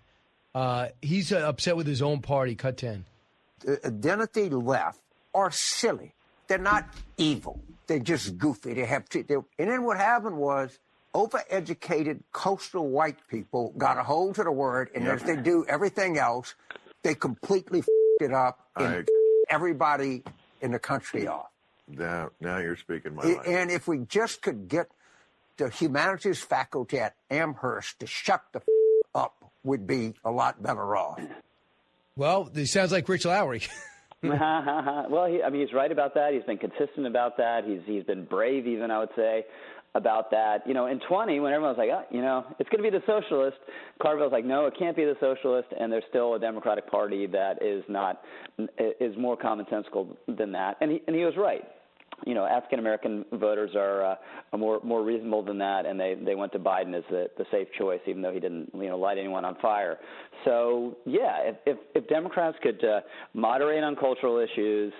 Uh, 0.55 0.87
he's 1.01 1.31
uh, 1.31 1.37
upset 1.37 1.77
with 1.77 1.85
his 1.85 2.01
own 2.01 2.21
party. 2.21 2.55
Cut 2.55 2.77
ten 2.77 3.05
identity 3.85 4.49
left 4.49 4.99
are 5.33 5.51
silly. 5.51 6.13
They're 6.47 6.57
not 6.57 6.87
evil. 7.17 7.61
They're 7.87 7.99
just 7.99 8.37
goofy. 8.37 8.73
They 8.73 8.85
have, 8.85 9.07
they, 9.09 9.35
and 9.35 9.45
then 9.57 9.83
what 9.83 9.97
happened 9.97 10.37
was 10.37 10.77
overeducated 11.13 12.21
coastal 12.31 12.89
white 12.89 13.17
people 13.27 13.73
got 13.77 13.97
a 13.97 14.03
hold 14.03 14.35
to 14.35 14.43
the 14.43 14.51
word, 14.51 14.89
and 14.93 15.07
as 15.07 15.23
they 15.23 15.35
do 15.35 15.65
everything 15.67 16.17
else, 16.17 16.55
they 17.03 17.15
completely 17.15 17.83
it 18.19 18.33
up 18.33 18.67
and 18.75 19.07
everybody 19.49 20.23
in 20.61 20.71
the 20.71 20.79
country 20.79 21.27
off. 21.27 21.49
Now, 21.87 22.31
now 22.41 22.57
you're 22.57 22.75
speaking 22.75 23.15
my 23.15 23.23
language. 23.23 23.47
And 23.47 23.71
if 23.71 23.87
we 23.87 23.99
just 23.99 24.41
could 24.41 24.67
get 24.67 24.91
the 25.57 25.69
humanities 25.69 26.41
faculty 26.41 26.99
at 26.99 27.15
Amherst 27.29 27.99
to 27.99 28.07
shut 28.07 28.43
the 28.51 28.59
f 28.59 28.65
up, 29.15 29.51
we'd 29.63 29.87
be 29.87 30.13
a 30.23 30.31
lot 30.31 30.61
better 30.61 30.95
off. 30.95 31.19
Well, 32.17 32.49
he 32.53 32.65
sounds 32.65 32.91
like 32.91 33.07
Rich 33.07 33.25
Lowry. 33.25 33.61
well, 34.23 35.27
he, 35.27 35.43
I 35.43 35.49
mean, 35.51 35.61
he's 35.61 35.73
right 35.73 35.91
about 35.91 36.15
that. 36.15 36.33
He's 36.33 36.43
been 36.43 36.57
consistent 36.57 37.05
about 37.05 37.37
that. 37.37 37.65
He's 37.65 37.81
he's 37.85 38.03
been 38.03 38.25
brave, 38.25 38.65
even 38.65 38.89
I 38.89 38.97
would 38.97 39.11
say, 39.15 39.45
about 39.93 40.31
that. 40.31 40.65
You 40.65 40.73
know, 40.73 40.87
in 40.87 40.99
20, 41.07 41.39
when 41.39 41.53
everyone 41.53 41.75
was 41.75 41.77
like, 41.77 41.91
oh, 41.91 42.03
you 42.09 42.23
know, 42.23 42.43
it's 42.57 42.67
going 42.69 42.83
to 42.83 42.91
be 42.91 42.97
the 42.97 43.03
socialist, 43.05 43.57
Carville's 44.01 44.31
like, 44.31 44.43
no, 44.43 44.65
it 44.65 44.73
can't 44.77 44.97
be 44.97 45.05
the 45.05 45.15
socialist, 45.19 45.67
and 45.79 45.91
there's 45.91 46.03
still 46.09 46.33
a 46.33 46.39
Democratic 46.39 46.89
Party 46.89 47.27
that 47.27 47.61
is 47.61 47.83
not 47.87 48.23
is 48.99 49.15
more 49.17 49.37
commonsensical 49.37 50.17
than 50.27 50.51
that, 50.53 50.77
and 50.81 50.89
he 50.89 51.03
and 51.05 51.15
he 51.15 51.23
was 51.23 51.35
right 51.37 51.63
you 52.25 52.33
know, 52.33 52.45
African 52.45 52.79
American 52.79 53.25
voters 53.33 53.71
are, 53.75 54.03
uh, 54.03 54.15
are 54.51 54.57
more 54.57 54.79
more 54.83 55.03
reasonable 55.03 55.43
than 55.43 55.57
that, 55.59 55.85
and 55.85 55.99
they 55.99 56.15
they 56.15 56.35
went 56.35 56.51
to 56.53 56.59
Biden 56.59 56.95
as 56.97 57.03
the, 57.09 57.29
the 57.37 57.45
safe 57.51 57.67
choice, 57.77 57.99
even 58.07 58.21
though 58.21 58.33
he 58.33 58.39
didn't 58.39 58.71
you 58.73 58.87
know 58.89 58.97
light 58.97 59.17
anyone 59.17 59.45
on 59.45 59.55
fire. 59.61 59.97
So 60.45 60.97
yeah, 61.05 61.37
if 61.41 61.55
if, 61.65 61.77
if 61.93 62.07
Democrats 62.07 62.57
could 62.63 62.83
uh, 62.83 63.01
moderate 63.33 63.83
on 63.83 63.95
cultural 63.95 64.39
issues 64.39 64.93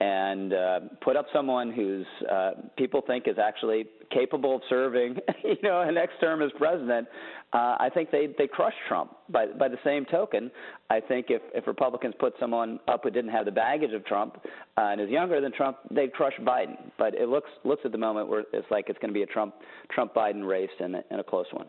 and 0.00 0.52
uh, 0.52 0.80
put 1.02 1.16
up 1.16 1.26
someone 1.32 1.72
who's 1.72 2.06
uh, 2.30 2.52
people 2.76 3.02
think 3.06 3.28
is 3.28 3.36
actually 3.38 3.86
capable 4.10 4.56
of 4.56 4.62
serving, 4.68 5.16
you 5.44 5.56
know, 5.62 5.80
a 5.80 5.92
next 5.92 6.14
term 6.20 6.42
as 6.42 6.50
president, 6.58 7.06
uh, 7.52 7.76
I 7.78 7.88
think 7.94 8.10
they 8.10 8.28
they 8.36 8.48
crush 8.48 8.74
Trump. 8.88 9.14
By 9.28 9.46
by 9.46 9.68
the 9.68 9.78
same 9.84 10.04
token, 10.04 10.50
I 10.90 11.00
think 11.00 11.26
if 11.28 11.42
if 11.54 11.66
Republicans 11.66 12.14
put 12.18 12.34
someone 12.40 12.80
up 12.88 13.04
who 13.04 13.10
didn't 13.10 13.30
have 13.30 13.44
the 13.44 13.52
baggage 13.52 13.92
of 13.92 14.04
Trump 14.04 14.40
uh, 14.76 14.80
and 14.80 15.00
is 15.00 15.10
younger 15.10 15.40
than 15.40 15.52
Trump, 15.52 15.76
they'd 15.90 16.12
crush 16.12 16.34
Biden. 16.40 16.76
But 16.98 17.14
it 17.14 17.28
looks 17.28 17.50
looks 17.64 17.82
at 17.84 17.92
the 17.92 17.98
moment 17.98 18.28
where 18.28 18.44
it's 18.52 18.70
like 18.70 18.86
it's 18.88 18.98
going 18.98 19.10
to 19.10 19.14
be 19.14 19.22
a 19.22 19.26
Trump 19.26 19.54
Trump 19.92 20.12
Biden 20.14 20.46
race 20.46 20.70
and 20.80 20.96
a, 20.96 21.04
and 21.10 21.20
a 21.20 21.24
close 21.24 21.46
one. 21.52 21.66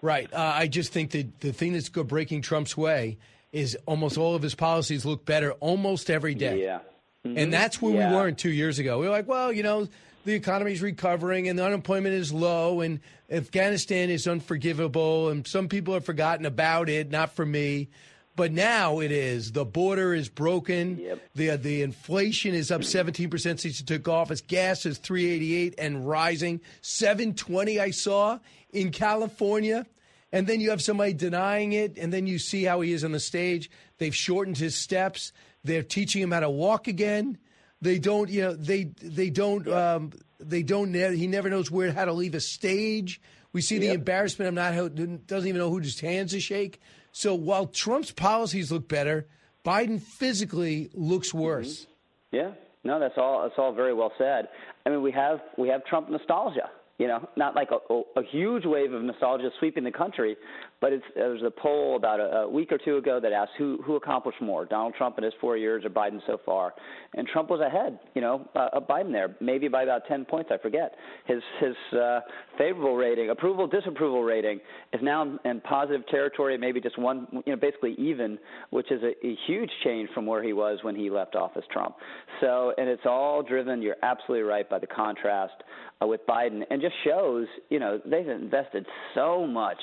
Right. 0.00 0.32
Uh, 0.32 0.52
I 0.54 0.68
just 0.68 0.92
think 0.92 1.10
that 1.10 1.40
the 1.40 1.52
thing 1.52 1.72
that's 1.72 1.88
breaking 1.88 2.42
Trump's 2.42 2.76
way 2.76 3.18
is 3.52 3.76
almost 3.86 4.16
all 4.16 4.34
of 4.34 4.42
his 4.42 4.54
policies 4.54 5.04
look 5.04 5.24
better 5.24 5.52
almost 5.54 6.10
every 6.10 6.34
day. 6.34 6.62
Yeah. 6.62 6.80
Mm-hmm. 7.26 7.38
And 7.38 7.52
that's 7.52 7.82
where 7.82 7.94
Yeah. 7.94 8.10
we 8.10 8.16
weren't 8.16 8.38
two 8.38 8.50
years 8.50 8.78
ago. 8.78 8.98
We 8.98 9.06
were 9.06 9.12
like, 9.12 9.28
well, 9.28 9.52
you 9.52 9.62
know, 9.62 9.88
the 10.24 10.34
economy's 10.34 10.82
recovering 10.82 11.48
and 11.48 11.58
the 11.58 11.64
unemployment 11.64 12.14
is 12.14 12.32
low 12.32 12.80
and 12.80 13.00
Afghanistan 13.30 14.10
is 14.10 14.26
unforgivable 14.26 15.28
and 15.28 15.46
some 15.46 15.68
people 15.68 15.94
have 15.94 16.04
forgotten 16.04 16.46
about 16.46 16.88
it, 16.88 17.10
not 17.10 17.32
for 17.34 17.46
me. 17.46 17.88
But 18.36 18.52
now 18.52 19.00
it 19.00 19.10
is. 19.10 19.50
The 19.50 19.64
border 19.64 20.14
is 20.14 20.28
broken. 20.28 21.18
The 21.34 21.50
uh, 21.50 21.56
the 21.56 21.82
inflation 21.82 22.54
is 22.54 22.70
up 22.70 22.82
mm-hmm. 22.82 23.32
17% 23.32 23.40
since 23.40 23.64
he 23.64 23.72
took 23.72 24.06
office. 24.06 24.40
Gas 24.40 24.86
is 24.86 24.98
388 24.98 25.74
and 25.76 26.08
rising. 26.08 26.60
720 26.82 27.80
I 27.80 27.90
saw 27.90 28.38
in 28.72 28.92
California. 28.92 29.86
And 30.30 30.46
then 30.46 30.60
you 30.60 30.70
have 30.70 30.82
somebody 30.82 31.14
denying 31.14 31.72
it, 31.72 31.96
and 31.96 32.12
then 32.12 32.26
you 32.26 32.38
see 32.38 32.62
how 32.62 32.82
he 32.82 32.92
is 32.92 33.02
on 33.02 33.12
the 33.12 33.18
stage. 33.18 33.70
They've 33.96 34.14
shortened 34.14 34.58
his 34.58 34.76
steps. 34.76 35.32
They're 35.68 35.82
teaching 35.82 36.22
him 36.22 36.32
how 36.32 36.40
to 36.40 36.50
walk 36.50 36.88
again. 36.88 37.38
They 37.80 37.98
don't, 37.98 38.28
you 38.28 38.42
know, 38.42 38.54
they 38.54 38.84
they 39.00 39.30
don't, 39.30 39.68
um, 39.68 40.12
they 40.40 40.62
don't. 40.62 40.92
He 40.94 41.26
never 41.28 41.48
knows 41.48 41.70
where 41.70 41.92
how 41.92 42.06
to 42.06 42.12
leave 42.12 42.34
a 42.34 42.40
stage. 42.40 43.20
We 43.52 43.60
see 43.60 43.78
the 43.78 43.86
Yep. 43.86 43.94
embarrassment 43.96 44.48
of 44.48 44.54
not 44.54 44.74
how, 44.74 44.88
doesn't 44.88 45.48
even 45.48 45.58
know 45.58 45.70
whose 45.70 46.00
hands 46.00 46.32
to 46.32 46.40
shake. 46.40 46.80
So 47.12 47.34
while 47.34 47.66
Trump's 47.66 48.10
policies 48.10 48.70
look 48.72 48.88
better, 48.88 49.26
Biden 49.64 50.00
physically 50.00 50.90
looks 50.94 51.32
worse. 51.32 51.86
Yeah, 52.32 52.52
no, 52.84 52.98
that's 53.00 53.16
all. 53.16 53.42
That's 53.42 53.54
all 53.58 53.72
very 53.72 53.94
well 53.94 54.12
said. 54.18 54.48
I 54.84 54.90
mean, 54.90 55.02
we 55.02 55.12
have 55.12 55.40
we 55.56 55.68
have 55.68 55.84
Trump 55.84 56.08
nostalgia. 56.10 56.68
You 56.98 57.06
know, 57.06 57.28
not 57.36 57.54
like 57.54 57.68
a, 57.70 57.94
a, 57.94 58.02
a 58.16 58.22
huge 58.24 58.64
wave 58.66 58.92
of 58.92 59.02
nostalgia 59.02 59.50
sweeping 59.60 59.84
the 59.84 59.92
country, 59.92 60.36
but 60.80 60.92
it's 60.92 61.04
there 61.14 61.30
was 61.30 61.42
a 61.42 61.50
poll 61.50 61.96
about 61.96 62.20
a, 62.20 62.40
a 62.40 62.48
week 62.48 62.70
or 62.72 62.78
two 62.78 62.96
ago 62.96 63.18
that 63.20 63.32
asked 63.32 63.52
who 63.58 63.78
who 63.84 63.96
accomplished 63.96 64.40
more, 64.40 64.64
Donald 64.64 64.94
Trump 64.96 65.18
in 65.18 65.24
his 65.24 65.32
four 65.40 65.56
years 65.56 65.84
or 65.84 65.90
Biden 65.90 66.20
so 66.26 66.38
far, 66.44 66.74
and 67.14 67.26
Trump 67.26 67.50
was 67.50 67.60
ahead. 67.60 67.98
You 68.14 68.20
know, 68.20 68.48
uh, 68.54 68.68
of 68.72 68.86
Biden 68.86 69.12
there, 69.12 69.36
maybe 69.40 69.68
by 69.68 69.82
about 69.82 70.02
ten 70.06 70.24
points. 70.24 70.50
I 70.52 70.58
forget 70.58 70.94
his 71.26 71.42
his 71.60 71.98
uh, 71.98 72.20
favorable 72.56 72.96
rating, 72.96 73.30
approval 73.30 73.66
disapproval 73.66 74.22
rating 74.22 74.60
is 74.92 75.00
now 75.02 75.22
in, 75.22 75.38
in 75.44 75.60
positive 75.60 76.06
territory, 76.08 76.56
maybe 76.58 76.80
just 76.80 76.98
one, 76.98 77.26
you 77.46 77.52
know, 77.52 77.56
basically 77.56 77.94
even, 77.98 78.38
which 78.70 78.90
is 78.90 79.02
a, 79.02 79.26
a 79.26 79.36
huge 79.46 79.70
change 79.84 80.08
from 80.14 80.26
where 80.26 80.42
he 80.42 80.52
was 80.52 80.78
when 80.82 80.94
he 80.94 81.10
left 81.10 81.34
office, 81.34 81.64
Trump. 81.72 81.96
So, 82.40 82.72
and 82.78 82.88
it's 82.88 83.02
all 83.04 83.42
driven. 83.42 83.82
You're 83.82 83.96
absolutely 84.02 84.42
right 84.42 84.68
by 84.68 84.78
the 84.78 84.86
contrast 84.86 85.54
uh, 86.02 86.06
with 86.06 86.26
Biden, 86.26 86.62
and 86.70 86.80
just 86.80 86.94
shows, 87.04 87.46
you 87.68 87.78
know, 87.78 88.00
they've 88.04 88.28
invested 88.28 88.86
so 89.14 89.46
much 89.46 89.78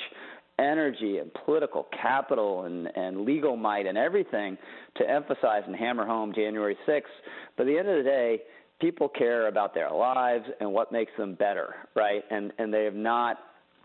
energy 0.59 1.17
and 1.17 1.31
political 1.45 1.87
capital 2.01 2.63
and, 2.63 2.87
and 2.95 3.25
legal 3.25 3.55
might 3.57 3.85
and 3.85 3.97
everything 3.97 4.57
to 4.97 5.09
emphasize 5.09 5.63
and 5.67 5.75
hammer 5.75 6.05
home 6.05 6.33
January 6.33 6.77
6th. 6.87 7.01
But 7.57 7.63
at 7.63 7.65
the 7.67 7.77
end 7.77 7.89
of 7.89 7.97
the 7.97 8.03
day, 8.03 8.41
people 8.79 9.09
care 9.09 9.47
about 9.47 9.73
their 9.73 9.91
lives 9.91 10.45
and 10.59 10.71
what 10.71 10.91
makes 10.91 11.11
them 11.17 11.35
better, 11.35 11.75
right? 11.95 12.23
And 12.29 12.51
and 12.57 12.73
they 12.73 12.83
have 12.85 12.95
not 12.95 13.37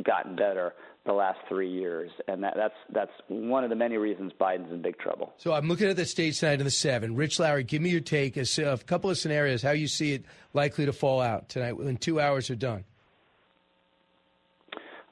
gotten 0.04 0.37
better 0.37 0.72
the 1.06 1.12
last 1.12 1.38
three 1.48 1.70
years, 1.70 2.11
and 2.28 2.42
that, 2.44 2.54
that's 2.56 2.74
that's 2.92 3.12
one 3.28 3.64
of 3.64 3.70
the 3.70 3.76
many 3.76 3.96
reasons 3.96 4.33
Biden's 4.38 4.70
in 4.72 4.83
big 4.83 4.98
trouble. 4.98 5.33
So 5.38 5.52
I'm 5.52 5.68
looking 5.68 5.88
at 5.88 5.96
the 5.96 6.04
state 6.04 6.35
side 6.35 6.61
of 6.61 6.64
the 6.64 6.70
seven. 6.70 7.16
Rich 7.16 7.38
Lowry, 7.38 7.64
give 7.64 7.80
me 7.80 7.90
your 7.90 8.00
take. 8.00 8.37
A, 8.37 8.44
a 8.64 8.78
couple 8.78 9.11
of 9.11 9.18
scenarios 9.18 9.62
how 9.62 9.70
you 9.70 9.88
see 9.88 10.12
it 10.12 10.24
likely 10.52 10.87
to 10.87 10.92
fall 10.92 11.20
out 11.20 11.48
tonight 11.48 11.72
when 11.72 11.96
two 11.96 12.20
hours 12.20 12.50
are 12.50 12.56
done. 12.56 12.85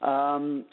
Um, 0.03 0.65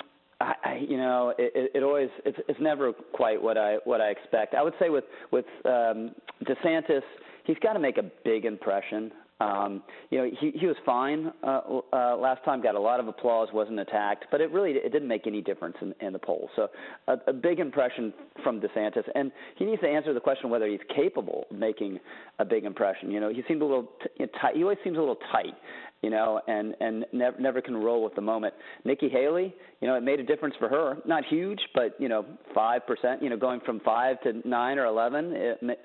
I, 0.41 0.85
you 0.87 0.97
know, 0.97 1.33
it, 1.37 1.71
it 1.73 1.83
always 1.83 2.09
it's, 2.25 2.37
it's 2.47 2.59
never 2.59 2.91
quite 2.91 3.41
what 3.41 3.57
I 3.57 3.77
what 3.85 4.01
I 4.01 4.09
expect. 4.09 4.53
I 4.53 4.63
would 4.63 4.73
say 4.79 4.89
with 4.89 5.05
with 5.31 5.45
um, 5.63 6.11
DeSantis, 6.43 7.01
he's 7.45 7.57
got 7.63 7.73
to 7.73 7.79
make 7.79 7.97
a 7.97 8.11
big 8.23 8.45
impression. 8.45 9.11
Um, 9.41 9.83
you 10.11 10.17
know, 10.17 10.31
he 10.39 10.51
he 10.51 10.65
was 10.65 10.77
fine 10.85 11.31
uh, 11.43 11.61
uh, 11.91 12.17
last 12.17 12.43
time. 12.45 12.61
Got 12.61 12.75
a 12.75 12.79
lot 12.79 12.99
of 12.99 13.07
applause, 13.07 13.49
wasn't 13.53 13.79
attacked, 13.79 14.25
but 14.31 14.39
it 14.39 14.51
really 14.51 14.71
it 14.71 14.91
didn't 14.91 15.07
make 15.07 15.27
any 15.27 15.41
difference 15.41 15.75
in, 15.81 15.93
in 15.99 16.13
the 16.13 16.19
polls. 16.19 16.49
So 16.55 16.67
a, 17.07 17.17
a 17.27 17.33
big 17.33 17.59
impression 17.59 18.13
from 18.43 18.61
DeSantis, 18.61 19.03
and 19.13 19.31
he 19.57 19.65
needs 19.65 19.81
to 19.81 19.87
answer 19.87 20.13
the 20.13 20.21
question 20.21 20.49
whether 20.49 20.67
he's 20.67 20.79
capable 20.93 21.47
of 21.49 21.57
making 21.57 21.99
a 22.39 22.45
big 22.45 22.63
impression. 22.63 23.11
You 23.11 23.19
know, 23.19 23.29
he 23.29 23.43
seemed 23.47 23.61
a 23.61 23.65
little 23.65 23.91
t- 24.01 24.25
tight. 24.41 24.55
He 24.55 24.63
always 24.63 24.77
seems 24.83 24.95
a 24.97 25.01
little 25.01 25.19
tight 25.31 25.53
you 26.01 26.09
know, 26.09 26.39
and 26.47 26.75
and 26.79 27.05
never 27.13 27.39
never 27.39 27.61
can 27.61 27.75
roll 27.75 28.03
with 28.03 28.15
the 28.15 28.21
moment. 28.21 28.53
Nikki 28.83 29.09
Haley, 29.09 29.55
you 29.81 29.87
know, 29.87 29.95
it 29.95 30.03
made 30.03 30.19
a 30.19 30.23
difference 30.23 30.55
for 30.59 30.69
her. 30.69 30.97
Not 31.05 31.25
huge, 31.25 31.59
but 31.73 31.95
you 31.99 32.09
know, 32.09 32.25
five 32.53 32.85
percent. 32.85 33.23
You 33.23 33.29
know, 33.29 33.37
going 33.37 33.59
from 33.61 33.79
five 33.79 34.21
to 34.21 34.47
nine 34.47 34.77
or 34.77 34.85
eleven 34.85 35.33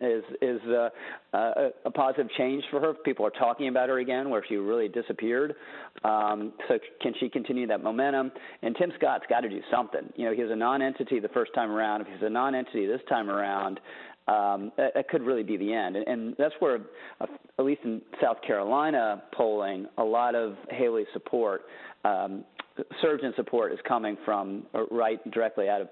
is 0.00 0.22
is 0.42 0.60
uh, 0.68 0.88
a, 1.32 1.68
a 1.84 1.90
positive 1.90 2.28
change 2.36 2.62
for 2.70 2.80
her. 2.80 2.92
People 2.92 3.24
are 3.24 3.30
talking 3.30 3.68
about 3.68 3.88
her 3.88 3.98
again, 3.98 4.30
where 4.30 4.44
she 4.48 4.56
really 4.56 4.88
disappeared. 4.88 5.54
Um, 6.04 6.52
so 6.68 6.78
can 7.00 7.14
she 7.18 7.28
continue 7.28 7.66
that 7.66 7.82
momentum? 7.82 8.32
And 8.62 8.76
Tim 8.76 8.92
Scott's 8.96 9.24
got 9.28 9.40
to 9.40 9.48
do 9.48 9.60
something. 9.70 10.12
You 10.16 10.26
know, 10.26 10.34
he 10.34 10.42
was 10.42 10.50
a 10.50 10.56
non-entity 10.56 11.20
the 11.20 11.28
first 11.28 11.54
time 11.54 11.70
around. 11.70 12.02
If 12.02 12.08
he's 12.08 12.22
a 12.22 12.30
non-entity 12.30 12.86
this 12.86 13.00
time 13.08 13.30
around, 13.30 13.80
um, 14.28 14.72
that, 14.76 14.94
that 14.94 15.08
could 15.08 15.22
really 15.22 15.42
be 15.42 15.56
the 15.56 15.72
end. 15.72 15.96
And, 15.96 16.06
and 16.06 16.34
that's 16.38 16.54
where, 16.60 16.80
uh, 17.20 17.26
at 17.58 17.64
least 17.64 17.82
in 17.84 18.00
South 18.22 18.38
Carolina 18.46 19.22
polling, 19.32 19.86
a 19.98 20.04
lot 20.04 20.34
of 20.34 20.56
Haley's 20.70 21.06
support, 21.12 21.62
um, 22.04 22.44
surge 23.02 23.22
in 23.22 23.32
support, 23.36 23.72
is 23.72 23.78
coming 23.86 24.16
from 24.24 24.64
uh, 24.74 24.84
right 24.90 25.18
directly 25.30 25.68
out 25.68 25.82
of 25.82 25.88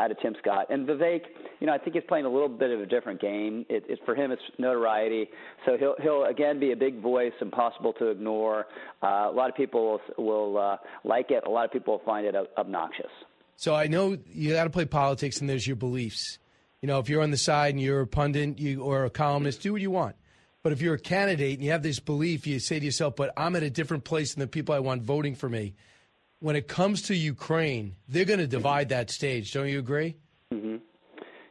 out 0.00 0.12
of 0.12 0.20
Tim 0.20 0.34
Scott 0.40 0.66
and 0.70 0.86
Vivek. 0.86 1.22
You 1.58 1.66
know, 1.66 1.72
I 1.72 1.78
think 1.78 1.94
he's 1.94 2.04
playing 2.06 2.24
a 2.24 2.28
little 2.28 2.48
bit 2.48 2.70
of 2.70 2.80
a 2.80 2.86
different 2.86 3.20
game. 3.20 3.66
It, 3.68 3.84
it, 3.88 3.98
for 4.04 4.14
him, 4.14 4.30
it's 4.30 4.42
notoriety, 4.58 5.28
so 5.66 5.76
he'll 5.76 5.96
he'll 6.00 6.24
again 6.24 6.60
be 6.60 6.72
a 6.72 6.76
big 6.76 7.00
voice, 7.00 7.32
impossible 7.40 7.92
to 7.94 8.08
ignore. 8.08 8.66
Uh, 9.02 9.28
a 9.28 9.32
lot 9.34 9.50
of 9.50 9.56
people 9.56 10.00
will, 10.16 10.24
will 10.24 10.58
uh, 10.58 10.76
like 11.04 11.30
it. 11.30 11.44
A 11.46 11.50
lot 11.50 11.64
of 11.64 11.72
people 11.72 11.98
will 11.98 12.04
find 12.04 12.26
it 12.26 12.34
obnoxious. 12.56 13.10
So 13.56 13.74
I 13.74 13.88
know 13.88 14.16
you 14.32 14.52
got 14.52 14.64
to 14.64 14.70
play 14.70 14.84
politics, 14.84 15.40
and 15.40 15.50
there's 15.50 15.66
your 15.66 15.76
beliefs. 15.76 16.38
You 16.82 16.86
know, 16.86 16.98
if 16.98 17.08
you're 17.08 17.22
on 17.22 17.30
the 17.30 17.36
side 17.36 17.74
and 17.74 17.82
you're 17.82 18.02
a 18.02 18.06
pundit 18.06 18.58
you, 18.58 18.82
or 18.82 19.04
a 19.04 19.10
columnist, 19.10 19.62
do 19.62 19.72
what 19.72 19.82
you 19.82 19.90
want. 19.90 20.16
But 20.62 20.72
if 20.72 20.80
you're 20.80 20.94
a 20.94 20.98
candidate 20.98 21.54
and 21.54 21.64
you 21.64 21.70
have 21.70 21.82
this 21.82 22.00
belief, 22.00 22.46
you 22.46 22.58
say 22.58 22.78
to 22.78 22.84
yourself, 22.84 23.16
but 23.16 23.32
I'm 23.36 23.56
at 23.56 23.62
a 23.62 23.70
different 23.70 24.04
place 24.04 24.34
than 24.34 24.40
the 24.40 24.46
people 24.46 24.74
I 24.74 24.80
want 24.80 25.02
voting 25.02 25.34
for 25.34 25.48
me. 25.48 25.74
When 26.40 26.56
it 26.56 26.68
comes 26.68 27.02
to 27.02 27.14
Ukraine, 27.14 27.96
they're 28.08 28.24
going 28.24 28.38
to 28.38 28.46
divide 28.46 28.90
that 28.90 29.10
stage. 29.10 29.52
Don't 29.52 29.68
you 29.68 29.78
agree? 29.78 30.16
Mm-hmm. 30.52 30.76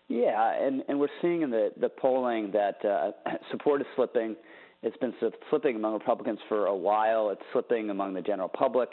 Yeah, 0.08 0.54
and, 0.66 0.84
and 0.88 1.00
we're 1.00 1.10
seeing 1.22 1.42
in 1.42 1.50
the, 1.50 1.72
the 1.78 1.90
polling 1.90 2.52
that 2.52 2.84
uh, 2.86 3.12
support 3.52 3.82
is 3.82 3.88
slipping. 3.96 4.36
It's 4.84 4.96
been 4.98 5.14
slipping 5.50 5.76
among 5.76 5.94
Republicans 5.94 6.40
for 6.48 6.68
a 6.68 6.76
while. 6.76 7.30
It's 7.32 7.42
slipping 7.52 7.90
among 7.90 8.14
the 8.14 8.22
general 8.22 8.48
public 8.48 8.90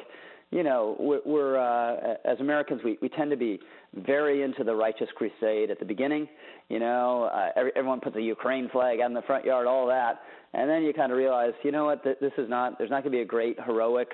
you 0.55 0.63
know, 0.63 0.95
we're, 1.01 1.21
we're 1.27 1.59
uh, 1.59 2.15
as 2.25 2.39
Americans, 2.39 2.81
we, 2.85 2.97
we 3.03 3.09
tend 3.09 3.29
to 3.33 3.37
be 3.37 3.59
very 4.07 4.43
into 4.43 4.63
the 4.63 4.73
righteous 4.73 5.09
crusade 5.17 5.69
at 5.69 5.81
the 5.81 5.85
beginning. 5.85 6.29
You 6.69 6.79
know, 6.79 7.25
uh, 7.25 7.49
every, 7.57 7.73
everyone 7.75 7.99
puts 7.99 8.15
a 8.15 8.23
Ukraine 8.23 8.69
flag 8.69 9.01
out 9.01 9.09
in 9.09 9.15
the 9.15 9.23
front 9.23 9.45
yard, 9.45 9.67
all 9.67 9.89
that, 9.89 10.21
and 10.53 10.71
then 10.71 10.85
you 10.85 10.93
kind 10.93 11.11
of 11.11 11.19
realize, 11.19 11.55
you 11.65 11.73
know 11.73 11.87
what, 11.87 12.05
this 12.05 12.33
is 12.39 12.49
not. 12.49 12.79
There's 12.79 12.89
not 12.89 13.03
going 13.03 13.11
to 13.11 13.19
be 13.19 13.23
a 13.23 13.27
great 13.27 13.59
heroic 13.67 14.09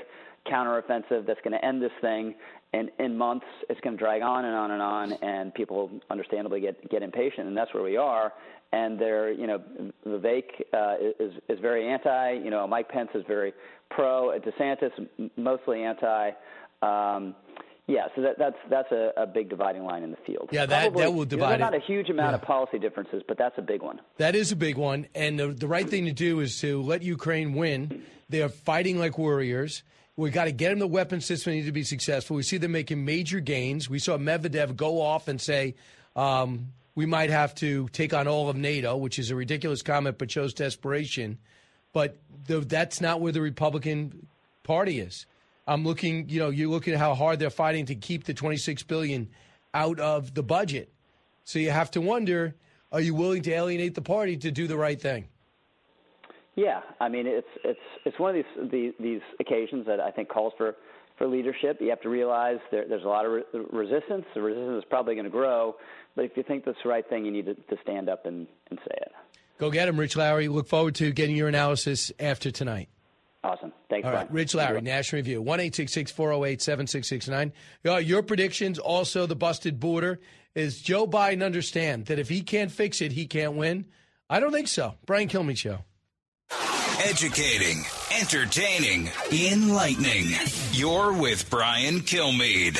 counteroffensive 0.51 1.27
that's 1.27 1.41
going 1.45 1.53
to 1.53 1.63
end 1.63 1.83
this 1.83 1.93
thing. 2.01 2.35
And 2.73 2.91
in 2.99 3.19
months, 3.19 3.45
it's 3.69 3.81
going 3.81 3.99
to 3.99 4.03
drag 4.03 4.23
on 4.23 4.47
and 4.47 4.55
on 4.55 4.71
and 4.71 4.81
on, 4.81 5.13
and 5.13 5.53
people 5.53 5.91
understandably 6.09 6.61
get 6.61 6.89
get 6.89 7.03
impatient, 7.03 7.49
and 7.49 7.57
that's 7.57 7.75
where 7.75 7.83
we 7.83 7.99
are. 7.99 8.33
And 8.73 9.01
they're, 9.01 9.33
you 9.33 9.47
know, 9.47 9.61
Vivek 10.07 10.45
uh, 10.73 10.95
is 11.19 11.33
is 11.49 11.59
very 11.59 11.89
anti. 11.89 12.33
You 12.33 12.51
know, 12.51 12.67
Mike 12.67 12.89
Pence 12.89 13.11
is 13.15 13.25
very 13.27 13.53
pro. 13.91 14.39
DeSantis 14.39 14.93
mostly 15.37 15.83
anti. 15.83 16.31
Um, 16.83 17.35
yeah, 17.91 18.07
so 18.15 18.23
that, 18.23 18.39
that's 18.39 18.57
that's 18.71 18.93
a, 18.93 19.13
a, 19.17 19.27
big 19.27 19.49
dividing 19.49 19.83
line 19.83 20.05
in 20.05 20.13
the 20.13 20.17
field. 20.25 20.51
Yeah, 20.53 20.65
that 20.67 20.83
Probably, 20.83 21.03
that 21.03 21.13
will 21.13 21.25
divide. 21.25 21.51
There's 21.51 21.61
not 21.61 21.75
a 21.75 21.81
huge 21.81 22.09
amount 22.09 22.31
yeah. 22.31 22.37
of 22.37 22.43
policy 22.43 22.79
differences, 22.79 23.23
but 23.27 23.37
that's 23.37 23.59
a 23.59 23.63
big 23.63 23.83
one. 23.83 24.01
That 24.19 24.37
is 24.37 24.53
a 24.53 24.57
big 24.57 24.77
one, 24.77 25.09
and 25.15 25.39
the, 25.39 25.49
the 25.49 25.67
right 25.67 25.89
thing 25.89 26.05
to 26.05 26.13
do 26.13 26.39
is 26.39 26.61
to 26.61 26.81
let 26.83 27.03
Ukraine 27.03 27.55
win. 27.55 28.05
They 28.29 28.43
are 28.43 28.49
fighting 28.49 28.99
like 29.01 29.19
warriors. 29.19 29.83
We 30.17 30.31
got 30.31 30.45
to 30.45 30.53
get 30.53 30.71
them 30.71 30.79
the 30.79 30.87
weapon 30.87 31.21
system. 31.21 31.55
Need 31.55 31.67
to 31.67 31.73
be 31.73 31.83
successful. 31.83 32.37
We 32.37 32.45
see 32.45 32.59
them 32.59 32.73
making 32.73 33.05
major 33.05 33.41
gains. 33.41 33.91
We 33.91 33.99
saw 33.99 34.17
Medvedev 34.17 34.77
go 34.77 35.01
off 35.01 35.27
and 35.27 35.41
say. 35.41 35.75
Um, 36.15 36.73
we 37.01 37.07
might 37.07 37.31
have 37.31 37.55
to 37.55 37.89
take 37.95 38.13
on 38.13 38.29
all 38.29 38.51
of 38.51 38.57
NATO, 38.57 38.95
which 38.95 39.19
is 39.19 39.31
a 39.31 39.35
ridiculous 39.35 39.81
comment, 39.81 40.19
but 40.19 40.31
shows 40.31 40.53
desperation. 40.53 41.39
But 41.95 42.19
the, 42.47 42.61
that's 42.61 43.01
not 43.01 43.23
where 43.23 43.33
the 43.33 43.41
Republican 43.41 44.27
Party 44.65 45.01
is. 45.01 45.25
I'm 45.67 45.83
looking, 45.83 46.29
you 46.29 46.41
know, 46.41 46.51
you 46.51 46.71
look 46.71 46.89
at 46.89 46.99
how 46.99 47.15
hard 47.15 47.39
they're 47.39 47.49
fighting 47.49 47.87
to 47.87 47.95
keep 47.95 48.25
the 48.25 48.35
26 48.35 48.83
billion 48.83 49.31
out 49.73 49.99
of 49.99 50.35
the 50.35 50.43
budget. 50.43 50.93
So 51.45 51.59
you 51.59 51.71
have 51.71 51.91
to 51.93 52.03
wonder, 52.03 52.55
are 52.93 53.01
you 53.01 53.15
willing 53.15 53.41
to 53.45 53.51
alienate 53.51 53.95
the 53.95 54.03
party 54.03 54.37
to 54.37 54.51
do 54.51 54.67
the 54.67 54.77
right 54.77 55.01
thing? 55.01 55.29
Yeah, 56.57 56.83
I 57.01 57.09
mean 57.09 57.27
it's 57.27 57.49
it's 57.65 57.81
it's 58.05 58.19
one 58.19 58.37
of 58.37 58.45
these 58.45 58.71
these, 58.71 58.93
these 59.01 59.21
occasions 59.39 59.87
that 59.87 60.01
I 60.01 60.11
think 60.11 60.29
calls 60.29 60.53
for 60.59 60.77
for 61.21 61.27
leadership. 61.27 61.77
You 61.81 61.91
have 61.91 62.01
to 62.01 62.09
realize 62.09 62.59
there, 62.71 62.89
there's 62.89 63.05
a 63.05 63.09
lot 63.09 63.27
of 63.27 63.33
re- 63.33 63.43
resistance. 63.71 64.25
The 64.35 64.41
resistance 64.41 64.83
is 64.83 64.89
probably 64.89 65.15
going 65.15 65.25
to 65.27 65.31
grow, 65.31 65.77
but 66.15 66.25
if 66.25 66.37
you 66.37 66.43
think 66.43 66.65
that's 66.65 66.79
the 66.83 66.89
right 66.89 67.09
thing, 67.09 67.25
you 67.25 67.31
need 67.31 67.47
to, 67.47 67.55
to 67.55 67.77
stand 67.83 68.09
up 68.09 68.27
and, 68.27 68.47
and 68.71 68.79
say 68.81 68.95
it. 68.97 69.13
Go 69.59 69.71
get 69.71 69.89
him, 69.89 69.99
Rich 69.99 70.17
Lowry. 70.17 70.49
Look 70.49 70.69
forward 70.69 70.95
to 70.97 71.13
getting 71.13 71.37
your 71.37 71.49
analysis 71.49 72.11
after 72.19 72.51
tonight. 72.51 72.89
Awesome. 73.43 73.73
Thanks, 73.89 74.07
All 74.07 74.13
right, 74.13 74.27
Brian. 74.27 74.35
Rich 74.35 74.55
Lowry, 74.55 74.81
National 74.83 75.19
Review, 75.19 75.41
1 75.41 75.59
408 75.71 76.63
7669. 76.63 77.53
Your 78.05 78.23
predictions, 78.23 78.79
also 78.79 79.27
the 79.27 79.37
busted 79.37 79.81
border. 79.81 80.21
Is 80.55 80.83
Joe 80.83 81.07
Biden 81.07 81.45
understand 81.45 82.07
that 82.07 82.19
if 82.19 82.29
he 82.29 82.43
can't 82.43 82.73
fix 82.73 83.01
it, 83.01 83.13
he 83.13 83.27
can't 83.27 83.55
win? 83.55 83.87
I 84.29 84.41
don't 84.41 84.53
think 84.53 84.69
so. 84.69 84.95
Brian 85.07 85.29
Kilmeade 85.29 85.57
Show. 85.57 85.79
Educating, 87.03 87.85
entertaining, 88.21 89.11
enlightening. 89.33 90.27
You're 90.73 91.13
with 91.13 91.49
Brian 91.49 92.01
Kilmeade. 92.01 92.79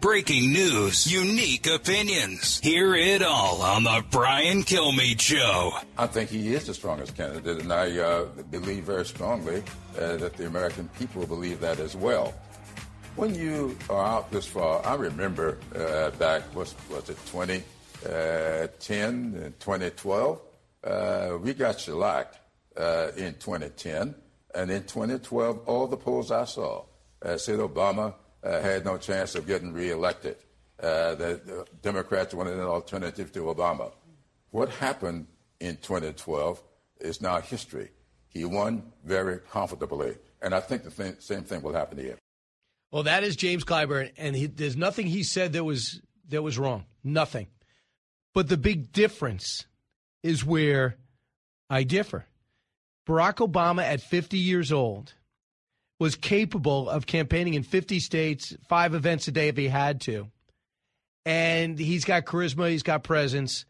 Breaking 0.00 0.52
news, 0.52 1.10
unique 1.10 1.66
opinions. 1.66 2.60
Hear 2.60 2.94
it 2.94 3.22
all 3.22 3.62
on 3.62 3.84
the 3.84 4.04
Brian 4.10 4.62
Kilmeade 4.62 5.20
Show. 5.20 5.72
I 5.96 6.06
think 6.06 6.28
he 6.28 6.52
is 6.52 6.66
the 6.66 6.74
strongest 6.74 7.16
candidate, 7.16 7.62
and 7.62 7.72
I 7.72 7.98
uh, 7.98 8.26
believe 8.50 8.84
very 8.84 9.06
strongly 9.06 9.62
uh, 9.98 10.16
that 10.16 10.36
the 10.36 10.46
American 10.46 10.88
people 10.98 11.26
believe 11.26 11.60
that 11.60 11.80
as 11.80 11.96
well. 11.96 12.34
When 13.16 13.34
you 13.34 13.76
are 13.88 14.04
out 14.04 14.30
this 14.30 14.46
far, 14.46 14.84
I 14.84 14.94
remember 14.96 15.58
uh, 15.74 16.10
back, 16.10 16.54
was, 16.54 16.74
was 16.90 17.08
it 17.08 17.16
2010 17.26 17.64
uh, 18.12 19.44
and 19.46 19.58
2012? 19.58 20.40
Uh, 20.84 21.38
we 21.40 21.54
got 21.54 21.80
shellacked 21.80 22.38
uh, 22.76 23.12
in 23.16 23.32
2010, 23.34 24.14
and 24.54 24.70
in 24.70 24.82
2012, 24.82 25.60
all 25.66 25.86
the 25.86 25.96
polls 25.96 26.30
I 26.30 26.44
saw 26.44 26.84
said 27.36 27.58
Obama 27.58 28.14
uh, 28.46 28.60
had 28.60 28.84
no 28.84 28.96
chance 28.96 29.34
of 29.34 29.46
getting 29.46 29.72
reelected. 29.72 30.36
Uh, 30.80 31.14
the, 31.14 31.40
the 31.44 31.66
Democrats 31.82 32.34
wanted 32.34 32.54
an 32.54 32.60
alternative 32.60 33.32
to 33.32 33.40
Obama. 33.40 33.92
What 34.50 34.68
happened 34.68 35.26
in 35.58 35.76
2012 35.76 36.62
is 37.00 37.20
now 37.20 37.40
history. 37.40 37.90
He 38.28 38.44
won 38.44 38.92
very 39.04 39.38
comfortably, 39.50 40.16
and 40.42 40.54
I 40.54 40.60
think 40.60 40.84
the 40.84 40.90
thing, 40.90 41.16
same 41.18 41.42
thing 41.42 41.62
will 41.62 41.72
happen 41.72 41.98
here. 41.98 42.18
Well, 42.92 43.04
that 43.04 43.24
is 43.24 43.36
James 43.36 43.64
Clyburn, 43.64 44.12
and 44.16 44.36
he, 44.36 44.46
there's 44.46 44.76
nothing 44.76 45.06
he 45.06 45.22
said 45.22 45.54
that 45.54 45.64
was 45.64 46.00
that 46.28 46.42
was 46.42 46.58
wrong. 46.58 46.84
Nothing. 47.02 47.46
But 48.34 48.48
the 48.48 48.56
big 48.56 48.92
difference 48.92 49.64
is 50.22 50.44
where 50.44 50.96
I 51.70 51.84
differ. 51.84 52.26
Barack 53.08 53.36
Obama, 53.36 53.82
at 53.82 54.00
50 54.00 54.36
years 54.36 54.72
old, 54.72 55.14
was 55.98 56.16
capable 56.16 56.88
of 56.88 57.06
campaigning 57.06 57.54
in 57.54 57.62
50 57.62 58.00
states, 58.00 58.54
five 58.68 58.94
events 58.94 59.28
a 59.28 59.32
day 59.32 59.48
if 59.48 59.56
he 59.56 59.68
had 59.68 60.00
to. 60.02 60.28
And 61.24 61.78
he's 61.78 62.04
got 62.04 62.24
charisma, 62.24 62.70
he's 62.70 62.82
got 62.82 63.02
presence. 63.02 63.64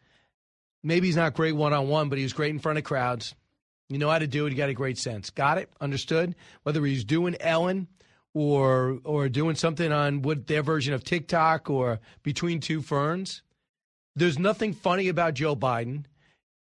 Maybe 0.83 1.07
he's 1.07 1.15
not 1.15 1.33
great 1.33 1.55
one 1.55 1.73
on 1.73 1.87
one, 1.87 2.09
but 2.09 2.17
he 2.17 2.23
was 2.23 2.33
great 2.33 2.51
in 2.51 2.59
front 2.59 2.77
of 2.77 2.83
crowds. 2.83 3.33
You 3.89 3.97
know 3.97 4.09
how 4.09 4.19
to 4.19 4.27
do 4.27 4.45
it. 4.45 4.51
You 4.51 4.57
got 4.57 4.69
a 4.69 4.73
great 4.73 4.97
sense. 4.97 5.29
Got 5.29 5.57
it? 5.57 5.69
Understood? 5.79 6.35
Whether 6.63 6.85
he's 6.85 7.05
doing 7.05 7.37
Ellen 7.39 7.87
or 8.33 8.99
or 9.03 9.29
doing 9.29 9.55
something 9.55 9.91
on 9.91 10.21
what 10.21 10.47
their 10.47 10.61
version 10.61 10.93
of 10.93 11.03
TikTok 11.03 11.69
or 11.69 11.99
Between 12.21 12.59
Two 12.59 12.81
Ferns. 12.81 13.41
There's 14.15 14.37
nothing 14.37 14.73
funny 14.73 15.07
about 15.07 15.35
Joe 15.35 15.55
Biden. 15.55 16.05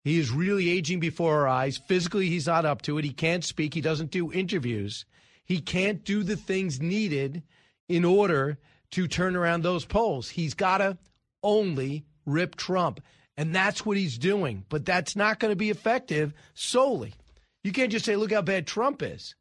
He 0.05 0.19
is 0.19 0.31
really 0.31 0.71
aging 0.71 1.01
before 1.01 1.41
our 1.41 1.49
eyes. 1.49 1.79
Physically, 1.79 2.29
he's 2.29 2.47
not 2.47 2.65
up 2.65 2.83
to 2.83 2.99
it. 2.99 3.05
He 3.05 3.13
can't 3.13 3.45
speak. 3.45 3.75
He 3.75 3.81
doesn't 3.81 4.11
do 4.11 4.33
interviews. 4.33 5.05
He 5.47 5.61
can't 5.61 6.05
do 6.05 6.23
the 6.23 6.37
things 6.37 6.83
needed 6.83 7.43
in 7.89 8.05
order 8.05 8.59
to 8.91 9.09
turn 9.09 9.37
around 9.37 9.63
those 9.63 9.85
polls. 9.85 10.29
He's 10.29 10.55
got 10.55 10.79
to 10.79 10.99
only 11.43 12.05
rip 12.27 12.57
Trump. 12.57 13.01
And 13.37 13.55
that's 13.55 13.87
what 13.87 13.97
he's 13.97 14.19
doing. 14.19 14.65
But 14.69 14.85
that's 14.85 15.17
not 15.17 15.39
going 15.39 15.53
to 15.53 15.57
be 15.57 15.71
effective 15.71 16.35
solely. 16.55 17.15
You 17.63 17.73
can't 17.73 17.93
just 17.93 18.05
say, 18.05 18.17
look 18.17 18.33
how 18.33 18.43
bad 18.43 18.67
Trump 18.67 19.03
is. 19.03 19.35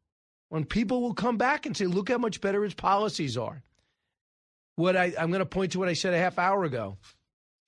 When 0.50 0.64
people 0.64 1.02
will 1.02 1.14
come 1.14 1.38
back 1.38 1.66
and 1.66 1.76
say, 1.76 1.86
look 1.86 2.10
how 2.10 2.18
much 2.18 2.40
better 2.40 2.64
his 2.64 2.74
policies 2.74 3.38
are. 3.38 3.64
What 4.76 4.96
I, 4.96 5.14
I'm 5.18 5.30
going 5.30 5.40
to 5.40 5.46
point 5.46 5.72
to 5.72 5.80
what 5.80 5.90
I 5.90 5.94
said 5.94 6.14
a 6.14 6.20
half 6.20 6.38
hour 6.38 6.64
ago 6.64 6.98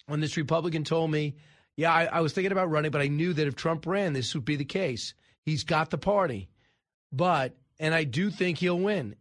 when 0.06 0.20
this 0.20 0.38
Republican 0.38 0.84
told 0.84 1.10
me, 1.10 1.36
yeah, 1.76 1.92
I, 1.92 2.06
I 2.06 2.20
was 2.22 2.34
thinking 2.34 2.52
about 2.52 2.70
running, 2.70 2.92
but 2.92 3.02
I 3.02 3.08
knew 3.08 3.34
that 3.34 3.48
if 3.48 3.56
Trump 3.56 3.86
ran, 3.86 4.14
this 4.14 4.34
would 4.36 4.46
be 4.46 4.56
the 4.56 4.66
case. 4.66 5.14
He's 5.44 5.64
got 5.64 5.90
the 5.90 5.98
party. 5.98 6.50
But, 7.12 7.56
and 7.80 7.94
I 7.94 8.04
do 8.04 8.30
think 8.30 8.58
he'll 8.58 8.80
win, 8.80 9.16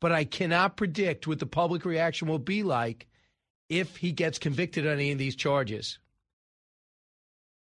but 0.00 0.12
I 0.12 0.24
cannot 0.24 0.76
predict 0.76 1.26
what 1.26 1.38
the 1.38 1.46
public 1.46 1.84
reaction 1.84 2.28
will 2.28 2.38
be 2.38 2.62
like 2.62 3.06
if 3.68 3.96
he 3.96 4.12
gets 4.12 4.38
convicted 4.38 4.86
on 4.86 4.94
any 4.94 5.12
of 5.12 5.18
these 5.18 5.36
charges. 5.36 5.98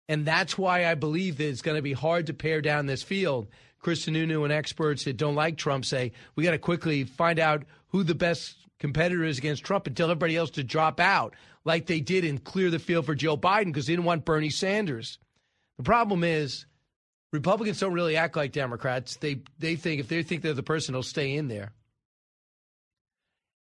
And 0.10 0.26
that's 0.26 0.58
why 0.58 0.86
I 0.86 0.96
believe 0.96 1.38
that 1.38 1.48
it's 1.48 1.62
going 1.62 1.78
to 1.78 1.82
be 1.82 1.94
hard 1.94 2.28
to 2.28 2.34
pare 2.34 2.62
down 2.62 2.86
this 2.86 3.04
field. 3.04 3.48
Chris 3.80 4.06
Sununu 4.06 4.44
and 4.44 4.52
experts 4.52 5.06
that 5.06 5.18
don't 5.18 5.36
like 5.36 5.58
Trump 5.58 5.86
say 5.86 6.12
we 6.36 6.44
got 6.44 6.52
to 6.52 6.58
quickly 6.58 7.04
find 7.04 7.40
out 7.40 7.64
who 7.88 8.04
the 8.04 8.16
best 8.16 8.58
competitor 8.80 9.24
is 9.24 9.38
against 9.38 9.64
Trump 9.64 9.88
and 9.88 9.96
tell 9.96 10.10
everybody 10.10 10.36
else 10.36 10.52
to 10.52 10.64
drop 10.64 11.00
out, 11.00 11.36
like 11.64 11.86
they 11.86 12.00
did 12.00 12.26
and 12.26 12.44
clear 12.44 12.70
the 12.70 12.80
field 12.80 13.06
for 13.06 13.16
Joe 13.16 13.38
Biden 13.38 13.66
because 13.66 13.86
they 13.86 13.94
didn't 13.94 14.06
want 14.06 14.26
Bernie 14.26 14.50
Sanders. 14.50 15.20
The 15.78 15.84
problem 15.84 16.24
is 16.24 16.66
Republicans 17.34 17.80
don't 17.80 17.94
really 17.94 18.16
act 18.16 18.38
like 18.38 18.52
Democrats. 18.54 19.18
They 19.18 19.42
they 19.58 19.76
think 19.76 20.00
if 20.00 20.08
they 20.08 20.24
think 20.24 20.44
they're 20.44 20.54
the 20.54 20.64
person, 20.64 20.94
they'll 20.94 21.04
stay 21.04 21.36
in 21.36 21.50
there. 21.50 21.74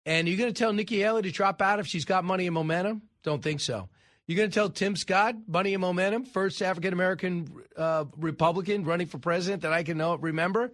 And 0.05 0.29
you're 0.29 0.37
going 0.37 0.53
to 0.53 0.59
tell 0.59 0.73
Nikki 0.73 0.99
Haley 0.99 1.23
to 1.23 1.31
drop 1.31 1.63
out 1.63 1.79
if 1.79 1.87
she's 1.87 2.05
got 2.05 2.25
money 2.25 2.47
and 2.47 2.55
momentum? 2.55 3.03
Don't 3.23 3.43
think 3.43 3.61
so. 3.61 3.89
You're 4.27 4.39
going 4.39 4.51
to 4.51 4.55
tell 4.55 4.71
Tim 4.71 4.97
Scott, 4.97 5.37
money 5.47 5.75
and 5.75 5.81
momentum, 5.81 6.25
first 6.25 6.63
African 6.63 6.93
American 6.93 7.49
uh, 7.77 8.07
Republican 8.17 8.85
running 8.85 9.07
for 9.07 9.19
president 9.19 9.63
that 9.63 9.73
I 9.73 9.83
can 9.83 9.99
know, 9.99 10.17
remember? 10.17 10.73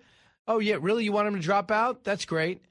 Oh, 0.49 0.59
yeah, 0.59 0.77
really? 0.81 1.05
You 1.05 1.13
want 1.13 1.29
him 1.29 1.35
to 1.35 1.41
drop 1.41 1.71
out? 1.71 2.03
That's 2.03 2.25
great. 2.25 2.63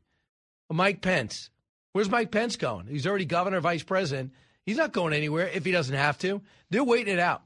Mike 0.71 1.01
Pence. 1.01 1.49
Where's 1.93 2.09
Mike 2.09 2.31
Pence 2.31 2.55
going? 2.55 2.87
He's 2.87 3.05
already 3.05 3.25
governor, 3.25 3.59
vice 3.61 3.83
president. 3.83 4.31
He's 4.65 4.77
not 4.77 4.91
going 4.91 5.13
anywhere 5.13 5.47
if 5.53 5.65
he 5.65 5.71
doesn't 5.71 5.95
have 5.95 6.17
to. 6.19 6.41
They're 6.69 6.83
waiting 6.83 7.13
it 7.13 7.19
out. 7.19 7.43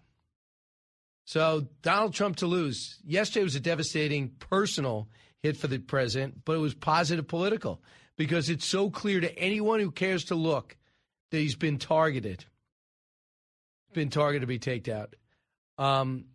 So, 1.30 1.68
Donald 1.84 2.16
Trump 2.16 2.38
to 2.38 2.48
lose. 2.48 2.98
Yesterday 3.06 3.44
was 3.44 3.54
a 3.54 3.60
devastating 3.60 4.30
personal 4.40 5.10
hit 5.44 5.58
for 5.58 5.68
the 5.68 5.78
president, 5.78 6.44
but 6.44 6.54
it 6.54 6.60
was 6.60 6.74
positive 6.74 7.28
political 7.28 7.84
because 8.18 8.50
it's 8.50 8.66
so 8.66 8.90
clear 8.90 9.20
to 9.20 9.38
anyone 9.38 9.80
who 9.80 9.92
cares 9.92 10.24
to 10.26 10.36
look 10.36 10.76
that 11.30 11.38
he's 11.38 11.56
been 11.56 11.78
targeted. 11.78 12.46
Been 13.94 14.10
targeted 14.10 14.42
to 14.42 14.48
be 14.48 14.58
taken 14.58 14.92
out. 14.92 15.16
Um, 15.78 16.26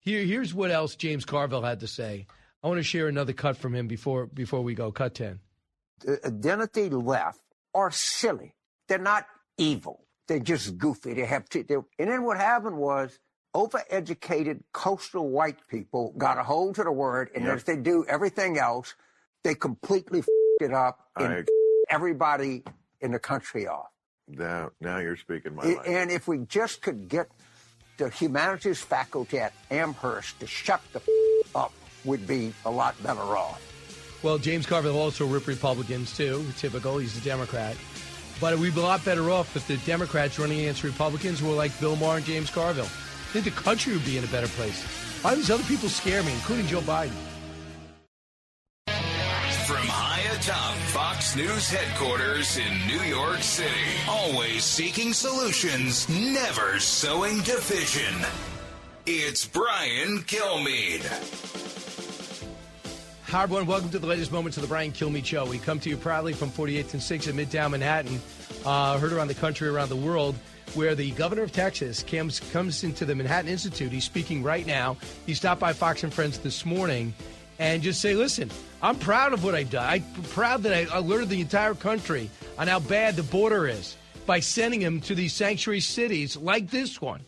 here, 0.00 0.24
here's 0.24 0.52
what 0.52 0.72
else 0.72 0.96
James 0.96 1.24
Carville 1.24 1.62
had 1.62 1.78
to 1.78 1.86
say. 1.86 2.26
I 2.60 2.66
want 2.66 2.78
to 2.78 2.82
share 2.82 3.06
another 3.06 3.34
cut 3.34 3.56
from 3.56 3.72
him 3.72 3.86
before 3.86 4.26
before 4.26 4.62
we 4.62 4.74
go. 4.74 4.90
Cut 4.90 5.14
ten. 5.14 5.38
The 6.00 6.18
identity 6.26 6.88
left 6.88 7.38
are 7.72 7.92
silly. 7.92 8.56
They're 8.88 8.98
not 8.98 9.28
evil. 9.58 10.08
They're 10.26 10.40
just 10.40 10.76
goofy. 10.76 11.14
They 11.14 11.24
have 11.24 11.48
to. 11.50 11.86
And 12.00 12.10
then 12.10 12.24
what 12.24 12.36
happened 12.38 12.78
was 12.78 13.16
overeducated 13.54 14.62
coastal 14.72 15.30
white 15.30 15.58
people 15.68 16.12
got 16.18 16.38
a 16.38 16.42
hold 16.42 16.74
to 16.76 16.84
the 16.84 16.92
word, 16.92 17.30
and 17.34 17.44
yep. 17.44 17.56
as 17.56 17.64
they 17.64 17.76
do 17.76 18.04
everything 18.08 18.58
else, 18.58 18.94
they 19.42 19.54
completely 19.54 20.20
f- 20.20 20.28
it 20.60 20.72
up 20.72 21.08
and 21.16 21.48
everybody 21.88 22.62
in 23.00 23.12
the 23.12 23.18
country 23.18 23.66
off. 23.66 23.88
Now, 24.28 24.70
now 24.80 24.98
you're 24.98 25.16
speaking 25.16 25.54
my 25.54 25.62
language. 25.62 25.86
And 25.86 26.10
if 26.10 26.26
we 26.26 26.38
just 26.38 26.82
could 26.82 27.08
get 27.08 27.28
the 27.98 28.08
humanities 28.08 28.80
faculty 28.80 29.38
at 29.38 29.52
Amherst 29.70 30.40
to 30.40 30.46
shut 30.46 30.80
the 30.92 31.00
f- 31.00 31.54
up, 31.54 31.72
we'd 32.04 32.26
be 32.26 32.52
a 32.64 32.70
lot 32.70 33.00
better 33.02 33.20
off. 33.20 33.60
Well, 34.22 34.38
James 34.38 34.64
Carville 34.64 34.98
also 34.98 35.26
ripped 35.26 35.46
Republicans 35.46 36.16
too. 36.16 36.44
Typical. 36.56 36.98
He's 36.98 37.16
a 37.18 37.20
Democrat. 37.20 37.76
But 38.40 38.58
we'd 38.58 38.74
be 38.74 38.80
a 38.80 38.84
lot 38.84 39.04
better 39.04 39.30
off 39.30 39.54
if 39.54 39.66
the 39.68 39.76
Democrats 39.78 40.38
running 40.38 40.60
against 40.60 40.82
Republicans 40.82 41.42
were 41.42 41.52
like 41.52 41.78
Bill 41.78 41.94
Maher 41.96 42.16
and 42.16 42.26
James 42.26 42.50
Carville. 42.50 42.88
I 43.34 43.40
think 43.40 43.56
the 43.56 43.62
country 43.62 43.92
would 43.92 44.04
be 44.06 44.16
in 44.16 44.22
a 44.22 44.28
better 44.28 44.46
place. 44.46 44.80
Why 45.22 45.30
do 45.30 45.38
these 45.38 45.50
other 45.50 45.64
people 45.64 45.88
scare 45.88 46.22
me, 46.22 46.30
including 46.30 46.68
Joe 46.68 46.82
Biden? 46.82 47.10
From 49.66 49.84
high 49.88 50.20
atop 50.36 50.76
Fox 50.92 51.34
News 51.34 51.68
headquarters 51.68 52.58
in 52.58 52.86
New 52.86 53.00
York 53.00 53.42
City, 53.42 53.74
always 54.08 54.62
seeking 54.62 55.12
solutions, 55.12 56.08
never 56.08 56.78
sowing 56.78 57.40
division. 57.40 58.14
It's 59.04 59.44
Brian 59.44 60.18
Kilmeade. 60.18 61.02
Hi, 63.24 63.42
everyone. 63.42 63.66
Welcome 63.66 63.90
to 63.90 63.98
the 63.98 64.06
latest 64.06 64.30
moments 64.30 64.58
of 64.58 64.62
the 64.62 64.68
Brian 64.68 64.92
Kilmeade 64.92 65.24
Show. 65.24 65.44
We 65.44 65.58
come 65.58 65.80
to 65.80 65.90
you 65.90 65.96
proudly 65.96 66.34
from 66.34 66.50
48th 66.50 66.92
and 66.92 67.02
6th 67.02 67.28
in 67.28 67.34
Midtown 67.34 67.72
Manhattan, 67.72 68.20
uh, 68.64 68.96
heard 69.00 69.12
around 69.12 69.26
the 69.26 69.34
country, 69.34 69.66
around 69.66 69.88
the 69.88 69.96
world, 69.96 70.36
where 70.74 70.94
the 70.94 71.10
governor 71.12 71.42
of 71.42 71.52
Texas 71.52 72.02
comes, 72.02 72.40
comes 72.40 72.84
into 72.84 73.04
the 73.04 73.14
Manhattan 73.14 73.48
Institute. 73.50 73.92
He's 73.92 74.04
speaking 74.04 74.42
right 74.42 74.66
now. 74.66 74.96
He 75.26 75.34
stopped 75.34 75.60
by 75.60 75.72
Fox 75.72 76.02
and 76.02 76.12
Friends 76.12 76.38
this 76.38 76.64
morning 76.64 77.14
and 77.58 77.82
just 77.82 78.00
say, 78.00 78.14
listen, 78.14 78.50
I'm 78.82 78.96
proud 78.96 79.32
of 79.32 79.44
what 79.44 79.54
I 79.54 79.62
did. 79.62 79.76
I'm 79.76 80.02
proud 80.30 80.62
that 80.64 80.72
I 80.72 80.96
alerted 80.96 81.28
the 81.28 81.40
entire 81.40 81.74
country 81.74 82.30
on 82.58 82.68
how 82.68 82.80
bad 82.80 83.16
the 83.16 83.22
border 83.22 83.66
is 83.66 83.96
by 84.26 84.40
sending 84.40 84.80
him 84.80 85.00
to 85.02 85.14
these 85.14 85.32
sanctuary 85.32 85.80
cities 85.80 86.36
like 86.36 86.70
this 86.70 87.00
one. 87.00 87.24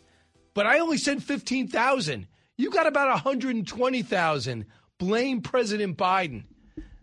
But 0.54 0.66
I 0.66 0.80
only 0.80 0.98
sent 0.98 1.22
15,000. 1.22 2.26
You 2.56 2.70
got 2.70 2.86
about 2.86 3.08
120,000. 3.08 4.66
Blame 4.98 5.42
President 5.42 5.96
Biden. 5.96 6.44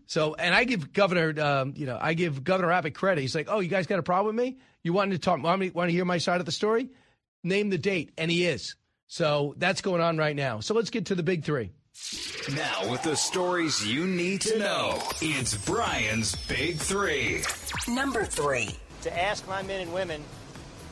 So, 0.06 0.34
and 0.34 0.54
I 0.54 0.64
give 0.64 0.92
Governor, 0.92 1.40
um, 1.40 1.74
you 1.76 1.86
know, 1.86 1.98
I 2.00 2.14
give 2.14 2.44
Governor 2.44 2.72
Abbott 2.72 2.94
credit. 2.94 3.20
He's 3.20 3.34
like, 3.34 3.48
oh, 3.50 3.60
you 3.60 3.68
guys 3.68 3.86
got 3.86 3.98
a 3.98 4.02
problem 4.02 4.36
with 4.36 4.44
me? 4.44 4.58
You 4.82 4.92
want 4.92 5.12
to 5.12 5.18
talk? 5.18 5.42
Want, 5.42 5.60
me, 5.60 5.70
want 5.70 5.88
to 5.88 5.92
hear 5.92 6.04
my 6.04 6.18
side 6.18 6.40
of 6.40 6.46
the 6.46 6.52
story? 6.52 6.90
Name 7.42 7.70
the 7.70 7.78
date, 7.78 8.12
and 8.18 8.30
he 8.30 8.46
is. 8.46 8.74
So 9.06 9.54
that's 9.58 9.80
going 9.80 10.00
on 10.00 10.16
right 10.16 10.36
now. 10.36 10.60
So 10.60 10.74
let's 10.74 10.90
get 10.90 11.06
to 11.06 11.14
the 11.14 11.22
big 11.22 11.44
three. 11.44 11.70
Now, 12.54 12.90
with 12.90 13.02
the 13.02 13.14
stories 13.14 13.86
you 13.86 14.06
need 14.06 14.40
to 14.42 14.58
know, 14.58 14.98
it's 15.20 15.56
Brian's 15.64 16.34
Big 16.46 16.76
Three. 16.76 17.42
Number 17.86 18.24
three. 18.24 18.76
To 19.02 19.22
ask 19.22 19.46
my 19.46 19.62
men 19.62 19.80
and 19.80 19.94
women 19.94 20.22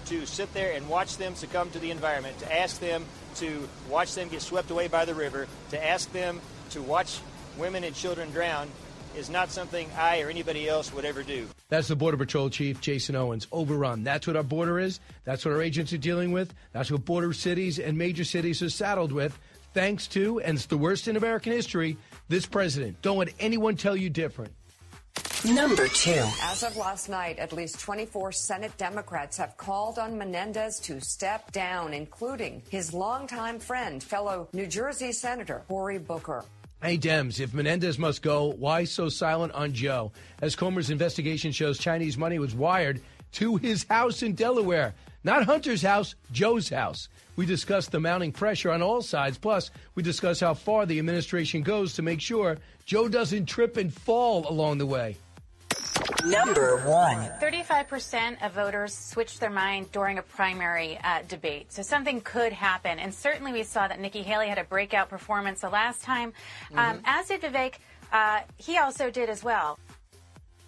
to 0.07 0.27
sit 0.27 0.53
there 0.55 0.73
and 0.73 0.89
watch 0.89 1.17
them 1.17 1.35
succumb 1.35 1.71
to 1.71 1.79
the 1.79 1.91
environment, 1.91 2.39
to 2.39 2.57
ask 2.57 2.79
them 2.81 3.05
to 3.37 3.69
watch 3.89 4.15
them 4.15 4.29
get 4.29 4.43
swept 4.43 4.71
away 4.71 4.89
by 4.89 5.05
the 5.05 5.15
river, 5.15 5.49
to 5.71 5.85
ask 5.85 6.11
them 6.13 6.41
to 6.71 6.83
watch 6.83 7.19
women 7.59 7.85
and 7.85 7.95
children 7.95 8.31
drown 8.31 8.69
is 9.17 9.31
not 9.31 9.51
something 9.51 9.89
I 9.97 10.21
or 10.21 10.31
anybody 10.31 10.69
else 10.69 10.93
would 10.93 11.05
ever 11.05 11.23
do. 11.23 11.47
That's 11.69 11.89
the 11.89 11.97
Border 11.97 12.17
Patrol 12.17 12.51
Chief, 12.51 12.81
Jason 12.81 13.17
Owens. 13.17 13.47
Overrun. 13.53 14.05
That's 14.05 14.27
what 14.27 14.37
our 14.37 14.43
border 14.43 14.79
is. 14.79 15.01
That's 15.25 15.45
what 15.45 15.53
our 15.53 15.63
agents 15.63 15.93
are 15.93 15.99
dealing 15.99 16.33
with. 16.33 16.55
That's 16.73 16.91
what 16.91 17.05
border 17.05 17.33
cities 17.33 17.79
and 17.79 17.97
major 17.97 18.25
cities 18.25 18.63
are 18.63 18.71
saddled 18.71 19.13
with 19.13 19.39
thanks 19.75 20.07
to, 20.09 20.41
and 20.41 20.57
it's 20.57 20.67
the 20.67 20.79
worst 20.79 21.09
in 21.09 21.17
American 21.17 21.53
history, 21.53 21.97
this 22.29 22.47
president. 22.47 23.01
Don't 23.03 23.19
let 23.19 23.33
anyone 23.41 23.77
tell 23.77 23.97
you 23.97 24.11
different. 24.11 24.53
Number 25.45 25.89
two. 25.89 26.25
As 26.43 26.63
of 26.63 26.77
last 26.77 27.09
night, 27.09 27.39
at 27.39 27.53
least 27.53 27.81
24 27.81 28.31
Senate 28.33 28.77
Democrats 28.77 29.37
have 29.39 29.57
called 29.57 29.99
on 29.99 30.17
Menendez 30.17 30.79
to 30.81 31.01
step 31.01 31.51
down, 31.51 31.93
including 31.93 32.63
his 32.71 32.95
longtime 32.95 33.59
friend, 33.59 34.03
fellow 34.03 34.49
New 34.53 34.67
Jersey 34.67 35.11
Senator 35.11 35.63
Cory 35.67 35.99
Booker. 35.99 36.45
Hey, 36.83 36.99
Dems, 36.99 37.39
if 37.39 37.55
Menendez 37.55 37.97
must 37.97 38.22
go, 38.22 38.55
why 38.59 38.83
so 38.83 39.09
silent 39.09 39.53
on 39.53 39.72
Joe? 39.72 40.11
As 40.41 40.57
Comer's 40.57 40.91
investigation 40.91 41.53
shows, 41.53 41.78
Chinese 41.78 42.18
money 42.18 42.41
was 42.41 42.57
wired 42.57 43.01
to 43.35 43.57
his 43.57 43.87
house 43.89 44.24
in 44.24 44.35
Delaware. 44.35 44.93
Not 45.22 45.45
Hunter's 45.45 45.83
house, 45.83 46.16
Joe's 46.33 46.68
house. 46.68 47.09
We 47.37 47.47
discuss 47.47 47.87
the 47.87 48.01
mounting 48.01 48.33
pressure 48.33 48.72
on 48.72 48.83
all 48.83 49.01
sides. 49.01 49.39
Plus, 49.39 49.70
we 49.95 50.03
discuss 50.03 50.41
how 50.41 50.55
far 50.55 50.85
the 50.85 50.99
administration 50.99 51.62
goes 51.62 51.95
to 51.95 52.03
make 52.03 52.20
sure 52.20 52.59
Joe 52.85 53.07
doesn't 53.07 53.47
trip 53.47 53.76
and 53.76 53.95
fall 53.95 54.51
along 54.51 54.78
the 54.78 54.87
way. 54.87 55.16
Number 56.25 56.77
one. 56.87 57.31
35% 57.41 58.45
of 58.45 58.53
voters 58.53 58.95
switched 58.95 59.41
their 59.41 59.51
mind 59.51 59.91
during 59.91 60.18
a 60.18 60.23
primary 60.23 60.99
uh, 61.03 61.23
debate. 61.27 61.73
So 61.73 61.83
something 61.83 62.20
could 62.20 62.53
happen. 62.53 62.99
And 62.99 63.12
certainly 63.12 63.53
we 63.53 63.64
saw 63.64 63.89
that 63.89 64.01
Nikki 64.01 64.23
Haley 64.23 64.49
had 64.49 64.59
a 64.59 64.64
breakout 64.64 65.09
performance 65.09 65.61
the 65.61 65.68
last 65.68 66.03
time, 66.03 66.33
um, 66.75 67.01
as 67.05 67.29
did 67.29 67.43
Vivek. 67.43 67.75
Uh, 68.12 68.41
he 68.57 68.79
also 68.79 69.11
did 69.11 69.29
as 69.29 69.43
well. 69.43 69.79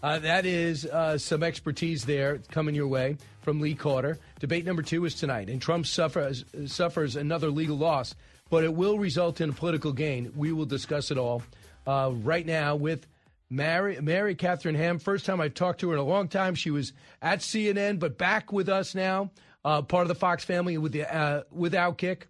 Uh, 0.02 0.18
that 0.18 0.44
is 0.44 0.84
uh, 0.86 1.16
some 1.16 1.42
expertise 1.42 2.04
there 2.04 2.38
coming 2.50 2.74
your 2.74 2.88
way 2.88 3.16
from 3.40 3.60
Lee 3.60 3.74
Carter. 3.74 4.18
Debate 4.38 4.66
number 4.66 4.82
two 4.82 5.04
is 5.04 5.14
tonight, 5.14 5.48
and 5.48 5.62
Trump 5.62 5.86
suffers 5.86 6.44
suffers 6.66 7.16
another 7.16 7.48
legal 7.48 7.78
loss, 7.78 8.14
but 8.50 8.64
it 8.64 8.74
will 8.74 8.98
result 8.98 9.40
in 9.40 9.50
a 9.50 9.52
political 9.52 9.92
gain. 9.92 10.30
We 10.36 10.52
will 10.52 10.66
discuss 10.66 11.10
it 11.10 11.16
all 11.16 11.42
uh, 11.86 12.10
right 12.12 12.44
now 12.44 12.76
with 12.76 13.06
Mary 13.50 13.98
Mary 14.00 14.34
Katharine 14.34 14.74
Ham. 14.74 14.98
First 14.98 15.26
time 15.26 15.40
I've 15.40 15.54
talked 15.54 15.80
to 15.80 15.88
her 15.90 15.94
in 15.94 16.00
a 16.00 16.04
long 16.04 16.28
time. 16.28 16.54
She 16.54 16.70
was 16.70 16.92
at 17.22 17.40
CNN, 17.40 17.98
but 17.98 18.18
back 18.18 18.52
with 18.52 18.68
us 18.68 18.94
now, 18.94 19.30
uh, 19.64 19.82
part 19.82 20.02
of 20.02 20.08
the 20.08 20.14
Fox 20.14 20.44
family 20.44 20.78
with 20.78 20.92
the 20.92 21.12
uh, 21.14 21.42
with 21.50 21.72
Outkick 21.74 22.22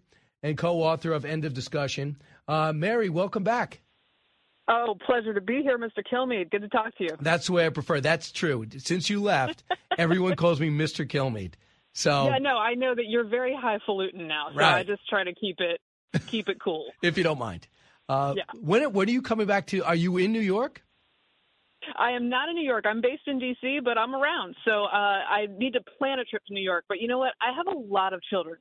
and 0.43 0.57
co-author 0.57 1.11
of 1.13 1.25
End 1.25 1.45
of 1.45 1.53
Discussion. 1.53 2.17
Uh, 2.47 2.73
Mary, 2.73 3.09
welcome 3.09 3.43
back. 3.43 3.81
Oh, 4.67 4.95
pleasure 5.05 5.33
to 5.33 5.41
be 5.41 5.61
here, 5.61 5.77
Mr. 5.77 6.03
Kilmeade. 6.11 6.49
Good 6.49 6.61
to 6.63 6.69
talk 6.69 6.95
to 6.97 7.03
you. 7.03 7.09
That's 7.21 7.47
the 7.47 7.53
way 7.53 7.65
I 7.67 7.69
prefer. 7.69 8.01
That's 8.01 8.31
true. 8.31 8.65
Since 8.77 9.09
you 9.11 9.21
left, 9.21 9.63
everyone 9.97 10.35
calls 10.35 10.59
me 10.59 10.69
Mr. 10.69 11.07
Kilmeade. 11.07 11.53
So 11.93 12.25
Yeah, 12.27 12.39
no, 12.39 12.57
I 12.57 12.73
know 12.73 12.93
that 12.95 13.05
you're 13.07 13.23
very 13.27 13.55
highfalutin 13.55 14.27
now, 14.27 14.47
so 14.51 14.59
Right. 14.59 14.77
I 14.79 14.83
just 14.83 15.07
try 15.07 15.23
to 15.23 15.33
keep 15.33 15.57
it 15.59 15.79
keep 16.27 16.49
it 16.49 16.59
cool. 16.59 16.85
if 17.03 17.17
you 17.17 17.23
don't 17.23 17.39
mind, 17.39 17.67
uh, 18.09 18.33
Yeah. 18.35 18.43
when 18.59 18.91
when 18.93 19.07
are 19.07 19.11
you 19.11 19.21
coming 19.21 19.47
back 19.47 19.67
to? 19.67 19.83
Are 19.83 19.95
you 19.95 20.17
in 20.17 20.31
New 20.31 20.41
York? 20.41 20.83
I 21.97 22.11
am 22.11 22.29
not 22.29 22.49
in 22.49 22.55
New 22.55 22.65
York. 22.65 22.85
I'm 22.87 23.01
based 23.01 23.27
in 23.27 23.39
D.C., 23.39 23.79
but 23.83 23.97
I'm 23.97 24.15
around. 24.15 24.55
So 24.65 24.85
uh, 24.85 24.87
I 24.87 25.47
need 25.57 25.73
to 25.73 25.81
plan 25.97 26.19
a 26.19 26.25
trip 26.25 26.43
to 26.47 26.53
New 26.53 26.63
York. 26.63 26.85
But 26.87 26.99
you 27.01 27.07
know 27.07 27.19
what? 27.19 27.33
I 27.41 27.55
have 27.55 27.67
a 27.67 27.77
lot 27.77 28.13
of 28.13 28.21
children. 28.23 28.57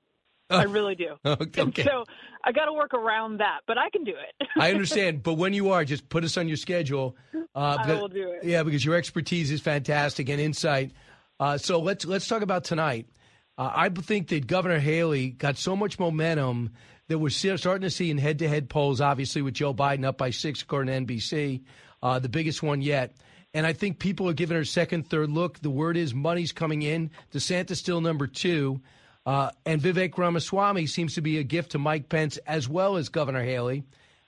I 0.51 0.65
really 0.65 0.95
do. 0.95 1.17
Okay. 1.27 1.63
And 1.63 1.77
so 1.77 2.05
I 2.45 2.53
got 2.53 2.67
to 2.67 2.73
work 2.73 2.95
around 2.95 3.39
that, 3.39 3.61
but 3.67 3.79
I 3.79 3.91
can 3.91 4.05
do 4.05 4.13
it. 4.13 4.49
I 4.61 4.71
understand, 4.73 5.23
but 5.23 5.35
when 5.35 5.53
you 5.53 5.71
are, 5.71 5.85
just 5.85 6.09
put 6.09 6.25
us 6.25 6.37
on 6.37 6.49
your 6.49 6.57
schedule. 6.57 7.17
Uh, 7.55 7.77
I 7.81 7.93
will 7.95 8.09
do 8.09 8.31
it. 8.33 8.45
Yeah, 8.45 8.63
because 8.63 8.85
your 8.85 8.95
expertise 8.95 9.51
is 9.51 9.61
fantastic 9.61 10.29
and 10.29 10.41
insight. 10.41 10.93
Uh, 11.41 11.59
so 11.59 11.81
let's 11.81 12.05
let's 12.05 12.29
talk 12.29 12.43
about 12.43 12.65
tonight. 12.65 13.09
Uh, 13.57 13.71
I 13.75 13.89
think 13.89 14.29
that 14.29 14.47
Governor 14.47 14.79
Haley 14.79 15.31
got 15.31 15.57
so 15.57 15.77
much 15.77 15.99
momentum 15.99 16.71
that 17.09 17.19
we're 17.19 17.31
starting 17.31 17.83
to 17.83 17.91
see 17.91 18.11
in 18.11 18.19
head-to-head 18.19 18.69
polls. 18.69 19.01
Obviously, 19.01 19.43
with 19.43 19.55
Joe 19.55 19.75
Biden 19.75 20.05
up 20.05 20.19
by 20.19 20.31
six, 20.31 20.63
according 20.63 21.07
to 21.07 21.15
NBC, 21.15 21.63
uh, 22.05 22.21
the 22.21 22.29
biggest 22.29 22.63
one 22.63 22.83
yet. 22.83 23.17
And 23.55 23.67
I 23.67 23.73
think 23.73 23.99
people 23.99 24.29
are 24.29 24.35
giving 24.35 24.57
her 24.57 24.65
second, 24.65 25.09
third 25.09 25.31
look. 25.31 25.61
The 25.61 25.71
word 25.71 25.97
is 25.97 26.13
money's 26.15 26.53
coming 26.53 26.83
in. 26.83 27.11
DeSantis 27.33 27.77
still 27.77 28.01
number 28.01 28.27
two. 28.27 28.81
Uh, 29.25 29.51
and 29.65 29.81
Vivek 29.81 30.19
Ramaswamy 30.19 30.87
seems 30.87 31.15
to 31.15 31.23
be 31.23 31.39
a 31.39 31.43
gift 31.43 31.73
to 31.73 31.79
Mike 31.79 32.09
Pence 32.09 32.37
as 32.47 32.69
well 32.69 32.97
as 32.97 33.09
Governor 33.09 33.43
Haley. 33.43 33.85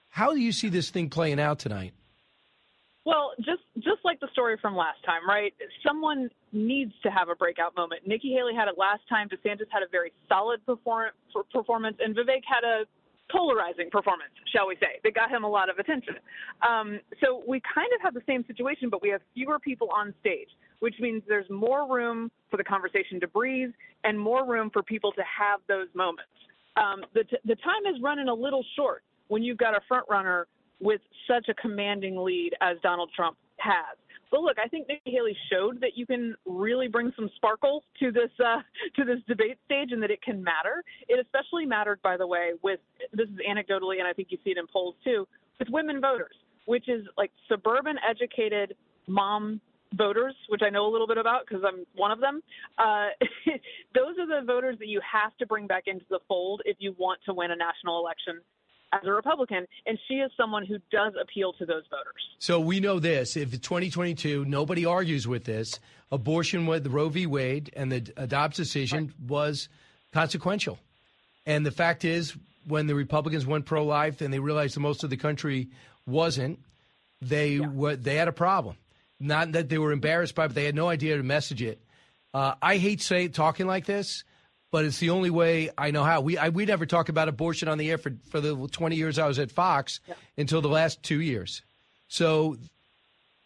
How 0.08 0.32
do 0.32 0.40
you 0.40 0.52
see 0.52 0.70
this 0.70 0.88
thing 0.88 1.10
playing 1.10 1.38
out 1.38 1.58
tonight? 1.58 1.92
Well, 3.04 3.32
just 3.38 3.62
just 3.76 4.04
like 4.04 4.18
the 4.20 4.28
story 4.32 4.56
from 4.60 4.74
last 4.74 5.04
time, 5.04 5.28
right? 5.28 5.52
Someone 5.86 6.30
needs 6.52 6.92
to 7.02 7.10
have 7.10 7.28
a 7.28 7.34
breakout 7.34 7.76
moment. 7.76 8.06
Nikki 8.06 8.32
Haley 8.32 8.54
had 8.54 8.68
it 8.68 8.78
last 8.78 9.02
time. 9.08 9.28
DeSantis 9.28 9.68
had 9.70 9.82
a 9.82 9.88
very 9.92 10.12
solid 10.28 10.64
perform- 10.64 11.10
performance, 11.52 11.98
and 12.00 12.16
Vivek 12.16 12.40
had 12.48 12.64
a 12.64 12.84
polarizing 13.30 13.90
performance, 13.90 14.30
shall 14.54 14.66
we 14.68 14.76
say, 14.76 15.00
that 15.02 15.14
got 15.14 15.30
him 15.30 15.44
a 15.44 15.48
lot 15.48 15.68
of 15.68 15.78
attention. 15.78 16.14
Um, 16.66 17.00
so 17.22 17.42
we 17.46 17.60
kind 17.74 17.88
of 17.94 18.00
have 18.02 18.14
the 18.14 18.22
same 18.26 18.44
situation, 18.46 18.88
but 18.90 19.02
we 19.02 19.08
have 19.10 19.20
fewer 19.34 19.58
people 19.58 19.88
on 19.94 20.14
stage, 20.20 20.48
which 20.80 20.94
means 21.00 21.22
there's 21.28 21.48
more 21.50 21.92
room 21.92 22.30
for 22.50 22.56
the 22.56 22.64
conversation 22.64 23.20
to 23.20 23.28
breathe 23.28 23.70
and 24.04 24.18
more 24.18 24.46
room 24.46 24.70
for 24.72 24.82
people 24.82 25.12
to 25.12 25.22
have 25.22 25.60
those 25.68 25.88
moments. 25.94 26.30
Um, 26.76 27.04
the, 27.14 27.24
t- 27.24 27.38
the 27.44 27.56
time 27.56 27.92
is 27.92 28.00
running 28.02 28.28
a 28.28 28.34
little 28.34 28.64
short 28.76 29.02
when 29.28 29.42
you've 29.42 29.58
got 29.58 29.74
a 29.74 29.80
front 29.88 30.04
runner 30.08 30.46
with 30.80 31.00
such 31.26 31.48
a 31.48 31.54
commanding 31.54 32.16
lead 32.16 32.52
as 32.60 32.76
Donald 32.82 33.10
Trump 33.16 33.36
has. 33.58 33.96
But 34.30 34.40
look, 34.40 34.56
I 34.62 34.68
think 34.68 34.88
Nikki 34.88 35.12
Haley 35.12 35.36
showed 35.50 35.80
that 35.80 35.96
you 35.96 36.06
can 36.06 36.34
really 36.46 36.88
bring 36.88 37.12
some 37.16 37.30
sparkle 37.36 37.84
to 38.00 38.10
this 38.10 38.30
uh, 38.44 38.60
to 38.96 39.04
this 39.04 39.18
debate 39.28 39.58
stage, 39.64 39.92
and 39.92 40.02
that 40.02 40.10
it 40.10 40.22
can 40.22 40.42
matter. 40.42 40.82
It 41.08 41.24
especially 41.24 41.66
mattered, 41.66 42.00
by 42.02 42.16
the 42.16 42.26
way, 42.26 42.52
with 42.62 42.80
this 43.12 43.28
is 43.28 43.38
anecdotally, 43.48 43.98
and 43.98 44.06
I 44.06 44.12
think 44.12 44.28
you 44.30 44.38
see 44.44 44.50
it 44.50 44.58
in 44.58 44.66
polls 44.72 44.94
too, 45.04 45.26
with 45.58 45.68
women 45.70 46.00
voters, 46.00 46.34
which 46.66 46.88
is 46.88 47.06
like 47.16 47.30
suburban 47.48 47.96
educated 48.08 48.74
mom 49.06 49.60
voters, 49.94 50.34
which 50.48 50.62
I 50.64 50.70
know 50.70 50.86
a 50.86 50.90
little 50.90 51.06
bit 51.06 51.18
about 51.18 51.46
because 51.46 51.64
I'm 51.66 51.86
one 51.94 52.10
of 52.10 52.20
them. 52.20 52.42
Uh, 52.78 53.08
those 53.94 54.18
are 54.18 54.26
the 54.26 54.44
voters 54.46 54.76
that 54.80 54.88
you 54.88 55.00
have 55.00 55.36
to 55.38 55.46
bring 55.46 55.66
back 55.66 55.84
into 55.86 56.04
the 56.10 56.18
fold 56.28 56.62
if 56.64 56.76
you 56.80 56.94
want 56.98 57.20
to 57.26 57.32
win 57.32 57.50
a 57.52 57.56
national 57.56 58.00
election 58.00 58.40
as 58.92 59.00
a 59.04 59.12
Republican, 59.12 59.66
and 59.86 59.98
she 60.08 60.14
is 60.14 60.30
someone 60.36 60.64
who 60.64 60.78
does 60.90 61.12
appeal 61.20 61.52
to 61.54 61.66
those 61.66 61.84
voters. 61.90 62.22
So 62.38 62.60
we 62.60 62.80
know 62.80 62.98
this: 62.98 63.36
if 63.36 63.50
2022, 63.50 64.44
nobody 64.44 64.84
argues 64.84 65.26
with 65.26 65.44
this. 65.44 65.78
Abortion 66.12 66.66
with 66.66 66.86
Roe 66.86 67.08
v. 67.08 67.26
Wade 67.26 67.72
and 67.74 67.90
the 67.90 68.00
Dobbs 68.00 68.56
decision 68.56 69.12
was 69.26 69.68
consequential, 70.12 70.78
and 71.44 71.66
the 71.66 71.72
fact 71.72 72.04
is, 72.04 72.36
when 72.66 72.86
the 72.86 72.94
Republicans 72.94 73.46
went 73.46 73.66
pro-life 73.66 74.20
and 74.20 74.32
they 74.32 74.38
realized 74.38 74.76
that 74.76 74.80
most 74.80 75.04
of 75.04 75.10
the 75.10 75.16
country 75.16 75.68
wasn't, 76.06 76.58
they 77.20 77.60
were 77.60 77.96
they 77.96 78.16
had 78.16 78.28
a 78.28 78.32
problem. 78.32 78.76
Not 79.18 79.52
that 79.52 79.68
they 79.68 79.78
were 79.78 79.92
embarrassed 79.92 80.34
by, 80.34 80.44
it, 80.44 80.48
but 80.48 80.54
they 80.54 80.64
had 80.64 80.74
no 80.74 80.88
idea 80.88 81.16
to 81.16 81.22
message 81.22 81.62
it. 81.62 81.80
Uh, 82.34 82.54
I 82.60 82.76
hate 82.76 83.00
say 83.00 83.28
talking 83.28 83.66
like 83.66 83.86
this, 83.86 84.24
but 84.76 84.84
it's 84.84 84.98
the 84.98 85.08
only 85.08 85.30
way 85.30 85.70
I 85.78 85.90
know 85.90 86.04
how. 86.04 86.20
We 86.20 86.36
I, 86.36 86.50
we 86.50 86.66
never 86.66 86.84
talk 86.84 87.08
about 87.08 87.28
abortion 87.28 87.66
on 87.66 87.78
the 87.78 87.90
air 87.90 87.96
for 87.96 88.12
for 88.28 88.42
the 88.42 88.54
20 88.54 88.94
years 88.94 89.18
I 89.18 89.26
was 89.26 89.38
at 89.38 89.50
Fox 89.50 90.00
until 90.36 90.60
the 90.60 90.68
last 90.68 91.02
two 91.02 91.22
years. 91.22 91.62
So 92.08 92.58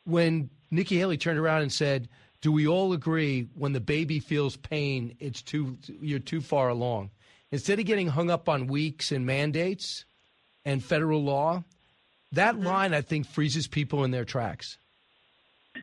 when 0.05 0.51
Nikki 0.73 0.99
Haley 0.99 1.19
turned 1.19 1.39
around 1.39 1.63
and 1.63 1.73
said, 1.73 2.09
"Do 2.41 2.51
we 2.51 2.67
all 2.67 2.93
agree 2.95 3.47
when 3.55 3.73
the 3.73 3.79
baby 3.79 4.19
feels 4.19 4.57
pain, 4.57 5.15
it's 5.21 5.41
too 5.41 5.79
you're 6.01 6.19
too 6.19 6.41
far 6.41 6.69
along?" 6.69 7.11
Instead 7.53 7.79
of 7.79 7.87
getting 7.87 8.09
hung 8.09 8.29
up 8.29 8.49
on 8.49 8.67
weeks 8.67 9.13
and 9.13 9.25
mandates 9.25 10.05
and 10.65 10.83
federal 10.83 11.23
law, 11.23 11.63
that 12.33 12.57
mm-hmm. 12.57 12.67
line 12.67 12.93
I 12.93 13.03
think 13.03 13.29
freezes 13.29 13.69
people 13.69 14.03
in 14.03 14.11
their 14.11 14.25
tracks. 14.25 14.79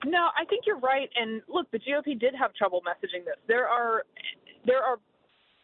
No, 0.03 0.27
I 0.37 0.43
think 0.43 0.65
you're 0.67 0.79
right. 0.79 1.09
And 1.15 1.41
look, 1.47 1.71
the 1.71 1.79
GOP 1.79 2.19
did 2.19 2.35
have 2.35 2.53
trouble 2.53 2.81
messaging 2.81 3.23
this. 3.23 3.37
There 3.47 3.65
are 3.65 4.03
there 4.65 4.83
are 4.83 4.99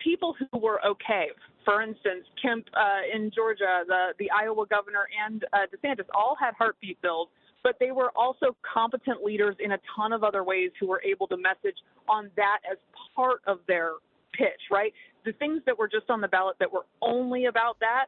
people 0.04 0.36
who 0.40 0.60
were 0.60 0.86
okay. 0.86 1.28
For 1.66 1.82
instance, 1.82 2.26
Kemp 2.42 2.66
uh, 2.76 3.16
in 3.16 3.32
Georgia, 3.34 3.84
the 3.88 4.08
the 4.20 4.30
Iowa 4.32 4.66
governor, 4.68 5.08
and 5.26 5.46
uh, 5.54 5.58
DeSantis 5.74 6.06
all 6.14 6.36
had 6.40 6.54
heartbeat 6.58 7.02
bills, 7.02 7.30
but 7.64 7.76
they 7.80 7.92
were 7.92 8.12
also 8.16 8.56
competent 8.62 9.24
leaders 9.24 9.56
in 9.60 9.72
a 9.72 9.80
ton 9.96 10.12
of 10.12 10.24
other 10.24 10.44
ways 10.44 10.72
who 10.80 10.88
were 10.88 11.02
able 11.04 11.28
to 11.28 11.38
message 11.38 11.78
on 12.10 12.30
that 12.36 12.60
as 12.70 12.78
part 13.16 13.42
of 13.48 13.60
their 13.68 13.94
pitch. 14.34 14.62
Right, 14.70 14.94
the 15.26 15.34
things 15.34 15.62
that 15.66 15.78
were 15.78 15.88
just 15.88 16.10
on 16.10 16.22
the 16.22 16.28
ballot 16.28 16.58
that 16.60 16.72
were 16.72 16.86
only 17.02 17.46
about 17.46 17.80
that. 17.80 18.08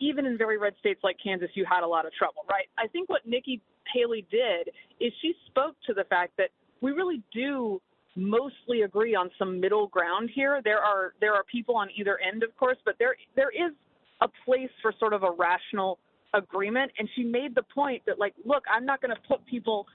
Even 0.00 0.26
in 0.26 0.36
very 0.36 0.58
red 0.58 0.74
states 0.80 1.00
like 1.04 1.16
Kansas, 1.22 1.48
you 1.54 1.64
had 1.64 1.84
a 1.84 1.86
lot 1.86 2.04
of 2.04 2.12
trouble, 2.14 2.42
right? 2.50 2.66
I 2.76 2.88
think 2.88 3.08
what 3.08 3.24
Nikki 3.26 3.62
Haley 3.94 4.26
did 4.28 4.68
is 4.98 5.12
she 5.22 5.34
spoke 5.46 5.76
to 5.86 5.94
the 5.94 6.02
fact 6.04 6.32
that 6.36 6.50
we 6.80 6.90
really 6.90 7.22
do 7.32 7.80
mostly 8.16 8.82
agree 8.82 9.14
on 9.14 9.30
some 9.38 9.60
middle 9.60 9.88
ground 9.88 10.30
here. 10.34 10.60
There 10.62 10.78
are 10.78 11.14
there 11.20 11.34
are 11.34 11.44
people 11.44 11.76
on 11.76 11.88
either 11.96 12.18
end, 12.18 12.42
of 12.42 12.56
course, 12.56 12.78
but 12.84 12.94
there 12.98 13.16
there 13.36 13.50
is 13.50 13.72
a 14.20 14.28
place 14.44 14.70
for 14.82 14.92
sort 14.98 15.12
of 15.12 15.22
a 15.22 15.30
rational 15.30 15.98
agreement. 16.32 16.92
And 16.98 17.08
she 17.14 17.22
made 17.22 17.54
the 17.54 17.62
point 17.62 18.02
that 18.06 18.18
like, 18.18 18.34
look, 18.44 18.64
I'm 18.72 18.84
not 18.84 19.00
going 19.00 19.14
to 19.14 19.20
put 19.28 19.44
people 19.46 19.86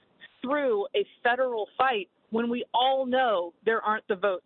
through 0.42 0.86
a 0.94 1.06
federal 1.22 1.68
fight 1.76 2.08
when 2.30 2.48
we 2.48 2.64
all 2.72 3.06
know 3.06 3.52
there 3.64 3.80
aren't 3.82 4.06
the 4.08 4.16
votes 4.16 4.44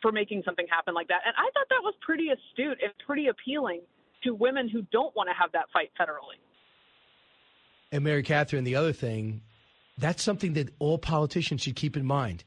for 0.00 0.12
making 0.12 0.42
something 0.44 0.66
happen 0.68 0.94
like 0.94 1.08
that. 1.08 1.20
And 1.24 1.34
I 1.38 1.48
thought 1.54 1.68
that 1.70 1.82
was 1.82 1.94
pretty 2.00 2.28
astute 2.28 2.78
and 2.82 2.92
pretty 3.06 3.28
appealing 3.28 3.80
to 4.24 4.34
women 4.34 4.68
who 4.68 4.82
don't 4.92 5.14
want 5.16 5.28
to 5.28 5.34
have 5.34 5.52
that 5.52 5.66
fight 5.72 5.90
federally. 5.98 6.38
And 7.92 8.04
Mary 8.04 8.22
Katharine, 8.22 8.64
the 8.64 8.74
other 8.74 8.92
thing, 8.92 9.42
that's 9.98 10.22
something 10.22 10.54
that 10.54 10.70
all 10.78 10.98
politicians 10.98 11.62
should 11.62 11.76
keep 11.76 11.96
in 11.96 12.04
mind. 12.04 12.44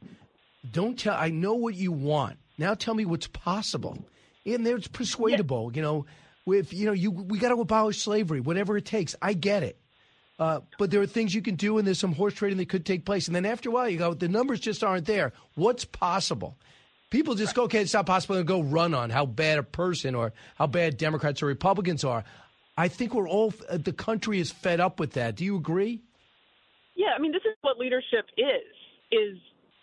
Don't 0.72 0.98
tell. 0.98 1.16
I 1.16 1.30
know 1.30 1.54
what 1.54 1.76
you 1.76 1.92
want. 1.92 2.38
Now 2.58 2.74
tell 2.74 2.94
me 2.94 3.06
what's 3.06 3.28
possible. 3.28 3.98
And 4.46 4.66
it's 4.68 4.88
persuadable. 4.88 5.72
You 5.74 5.82
know, 5.82 6.06
with 6.46 6.74
you 6.74 6.86
know, 6.86 6.94
you 6.94 7.12
we 7.12 7.40
got 7.40 7.50
to 7.50 7.60
abolish 7.60 8.02
slavery, 8.02 8.40
whatever 8.40 8.78
it 8.78 8.86
takes. 8.86 9.16
I 9.22 9.34
get 9.34 9.64
it. 9.64 9.80
Uh, 10.38 10.60
but 10.78 10.92
there 10.92 11.02
are 11.02 11.08
things 11.08 11.34
you 11.34 11.42
can 11.42 11.56
do, 11.56 11.78
and 11.78 11.88
there's 11.88 12.00
some 12.00 12.14
horse 12.14 12.34
trading 12.34 12.58
that 12.58 12.68
could 12.68 12.86
take 12.86 13.06
place. 13.06 13.28
And 13.28 13.36
then 13.36 13.46
after 13.46 13.70
a 13.70 13.72
while, 13.72 13.90
you 13.90 13.98
go, 13.98 14.14
the 14.14 14.28
numbers 14.28 14.60
just 14.60 14.84
aren't 14.84 15.06
there. 15.06 15.32
What's 15.56 15.86
possible? 15.86 16.58
People 17.10 17.36
just 17.36 17.56
go, 17.56 17.64
okay, 17.64 17.80
it's 17.80 17.94
not 17.94 18.06
possible 18.06 18.36
to 18.36 18.44
go 18.44 18.62
run 18.62 18.94
on 18.94 19.10
how 19.10 19.26
bad 19.26 19.60
a 19.60 19.64
person 19.64 20.14
or 20.14 20.34
how 20.56 20.68
bad 20.68 20.98
Democrats 20.98 21.42
or 21.42 21.46
Republicans 21.46 22.04
are. 22.04 22.26
I 22.78 22.90
think 22.90 23.14
we're 23.14 23.30
all, 23.30 23.54
the 23.72 23.94
country 23.94 24.40
is 24.40 24.52
fed 24.52 24.82
up 24.82 25.00
with 25.00 25.14
that. 25.14 25.38
Do 25.38 25.46
you 25.46 25.56
agree? 25.56 26.02
Yeah, 26.96 27.12
I 27.18 27.22
mean, 27.22 27.32
this 27.32 27.44
is 27.46 27.56
what 27.62 27.78
leadership 27.78 28.26
is, 28.38 28.74
is 29.12 29.38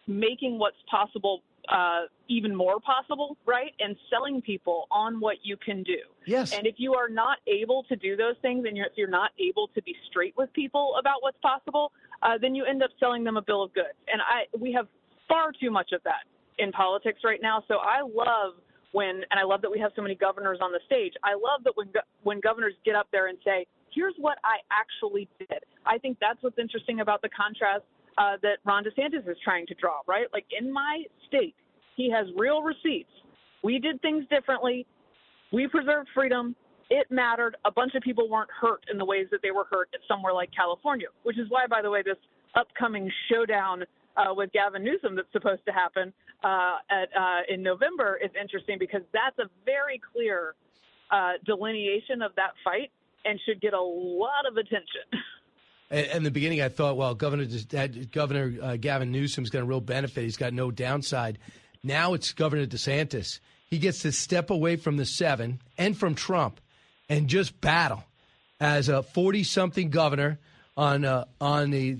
making 0.06 0.58
what's 0.58 0.76
possible 0.90 1.42
uh, 1.68 2.02
even 2.28 2.54
more 2.54 2.80
possible, 2.80 3.36
right? 3.46 3.72
And 3.78 3.96
selling 4.10 4.42
people 4.42 4.86
on 4.90 5.20
what 5.20 5.36
you 5.42 5.56
can 5.56 5.82
do. 5.82 5.98
Yes. 6.26 6.52
And 6.52 6.66
if 6.66 6.74
you 6.78 6.94
are 6.94 7.08
not 7.08 7.38
able 7.46 7.84
to 7.84 7.96
do 7.96 8.16
those 8.16 8.34
things, 8.42 8.64
and 8.66 8.76
you're, 8.76 8.86
if 8.86 8.92
you're 8.96 9.08
not 9.08 9.30
able 9.38 9.68
to 9.68 9.82
be 9.82 9.94
straight 10.10 10.34
with 10.36 10.52
people 10.52 10.94
about 10.98 11.22
what's 11.22 11.38
possible, 11.40 11.92
uh, 12.22 12.38
then 12.40 12.54
you 12.54 12.64
end 12.64 12.82
up 12.82 12.90
selling 12.98 13.24
them 13.24 13.36
a 13.36 13.42
bill 13.42 13.62
of 13.62 13.72
goods. 13.74 13.94
And 14.12 14.20
I, 14.20 14.44
we 14.58 14.72
have 14.72 14.88
far 15.28 15.52
too 15.60 15.70
much 15.70 15.92
of 15.92 16.02
that 16.04 16.24
in 16.58 16.72
politics 16.72 17.20
right 17.24 17.40
now. 17.40 17.62
So 17.68 17.76
I 17.76 18.02
love 18.02 18.54
when, 18.92 19.22
and 19.30 19.40
I 19.40 19.44
love 19.44 19.62
that 19.62 19.70
we 19.70 19.78
have 19.78 19.92
so 19.96 20.02
many 20.02 20.14
governors 20.14 20.58
on 20.60 20.72
the 20.72 20.80
stage. 20.86 21.14
I 21.22 21.34
love 21.34 21.64
that 21.64 21.72
when 21.76 21.88
when 22.24 22.40
governors 22.40 22.74
get 22.84 22.94
up 22.94 23.08
there 23.10 23.28
and 23.28 23.38
say, 23.44 23.66
"Here's 23.90 24.14
what 24.18 24.38
I 24.44 24.58
actually 24.70 25.28
did." 25.38 25.64
I 25.86 25.96
think 25.98 26.18
that's 26.20 26.42
what's 26.42 26.58
interesting 26.58 27.00
about 27.00 27.22
the 27.22 27.30
contrast 27.30 27.84
uh, 28.18 28.36
that 28.42 28.58
Ron 28.64 28.84
DeSantis 28.84 29.28
is 29.28 29.36
trying 29.42 29.66
to 29.66 29.74
draw, 29.74 30.00
right? 30.06 30.26
Like 30.32 30.46
in 30.58 30.72
my 30.72 31.02
state, 31.28 31.54
he 31.96 32.10
has 32.10 32.26
real 32.36 32.62
receipts. 32.62 33.10
We 33.62 33.78
did 33.78 34.00
things 34.02 34.24
differently. 34.30 34.86
We 35.52 35.68
preserved 35.68 36.08
freedom. 36.14 36.56
It 36.90 37.10
mattered. 37.10 37.56
A 37.64 37.70
bunch 37.70 37.94
of 37.94 38.02
people 38.02 38.28
weren't 38.28 38.50
hurt 38.60 38.84
in 38.90 38.98
the 38.98 39.04
ways 39.04 39.26
that 39.30 39.40
they 39.42 39.50
were 39.50 39.66
hurt 39.70 39.88
somewhere 40.08 40.32
like 40.32 40.50
California, 40.54 41.08
which 41.22 41.38
is 41.38 41.46
why, 41.48 41.66
by 41.68 41.80
the 41.82 41.90
way, 41.90 42.02
this 42.02 42.16
upcoming 42.54 43.10
showdown 43.30 43.84
uh, 44.16 44.34
with 44.34 44.52
Gavin 44.52 44.84
Newsom 44.84 45.16
that's 45.16 45.32
supposed 45.32 45.64
to 45.66 45.72
happen 45.72 46.12
uh, 46.44 46.76
at, 46.90 47.08
uh, 47.18 47.40
in 47.48 47.62
November 47.62 48.18
is 48.22 48.30
interesting 48.40 48.78
because 48.78 49.02
that's 49.12 49.38
a 49.38 49.48
very 49.64 50.00
clear 50.12 50.54
uh, 51.10 51.32
delineation 51.46 52.20
of 52.22 52.32
that 52.36 52.52
fight 52.64 52.90
and 53.24 53.38
should 53.46 53.60
get 53.60 53.74
a 53.74 53.80
lot 53.80 54.46
of 54.48 54.56
attention. 54.56 55.06
In 55.92 56.22
the 56.22 56.30
beginning, 56.30 56.62
I 56.62 56.70
thought, 56.70 56.96
well, 56.96 57.14
Governor 57.14 57.46
Governor 58.10 58.54
uh, 58.62 58.76
Gavin 58.76 59.12
Newsom's 59.12 59.50
got 59.50 59.60
a 59.60 59.66
real 59.66 59.82
benefit. 59.82 60.24
He's 60.24 60.38
got 60.38 60.54
no 60.54 60.70
downside. 60.70 61.38
Now 61.84 62.14
it's 62.14 62.32
Governor 62.32 62.64
DeSantis. 62.64 63.40
He 63.68 63.78
gets 63.78 64.00
to 64.00 64.12
step 64.12 64.48
away 64.48 64.76
from 64.76 64.96
the 64.96 65.04
seven 65.04 65.60
and 65.76 65.94
from 65.94 66.14
Trump 66.14 66.62
and 67.10 67.28
just 67.28 67.60
battle 67.60 68.04
as 68.58 68.88
a 68.88 69.02
forty-something 69.02 69.90
governor 69.90 70.38
on 70.78 71.04
uh, 71.04 71.26
on 71.42 71.70
the 71.70 71.98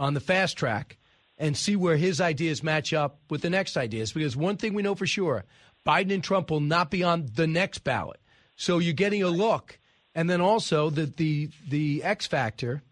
on 0.00 0.14
the 0.14 0.20
fast 0.20 0.56
track 0.56 0.96
and 1.38 1.56
see 1.56 1.76
where 1.76 1.96
his 1.96 2.20
ideas 2.20 2.64
match 2.64 2.92
up 2.92 3.20
with 3.30 3.42
the 3.42 3.50
next 3.50 3.76
ideas. 3.76 4.12
Because 4.12 4.36
one 4.36 4.56
thing 4.56 4.74
we 4.74 4.82
know 4.82 4.96
for 4.96 5.06
sure, 5.06 5.44
Biden 5.86 6.12
and 6.12 6.24
Trump 6.24 6.50
will 6.50 6.58
not 6.58 6.90
be 6.90 7.04
on 7.04 7.28
the 7.36 7.46
next 7.46 7.84
ballot. 7.84 8.18
So 8.56 8.78
you're 8.78 8.94
getting 8.94 9.22
a 9.22 9.28
look, 9.28 9.78
and 10.12 10.28
then 10.28 10.40
also 10.40 10.90
the 10.90 11.06
the 11.06 11.50
the 11.68 12.02
X 12.02 12.26
factor 12.26 12.82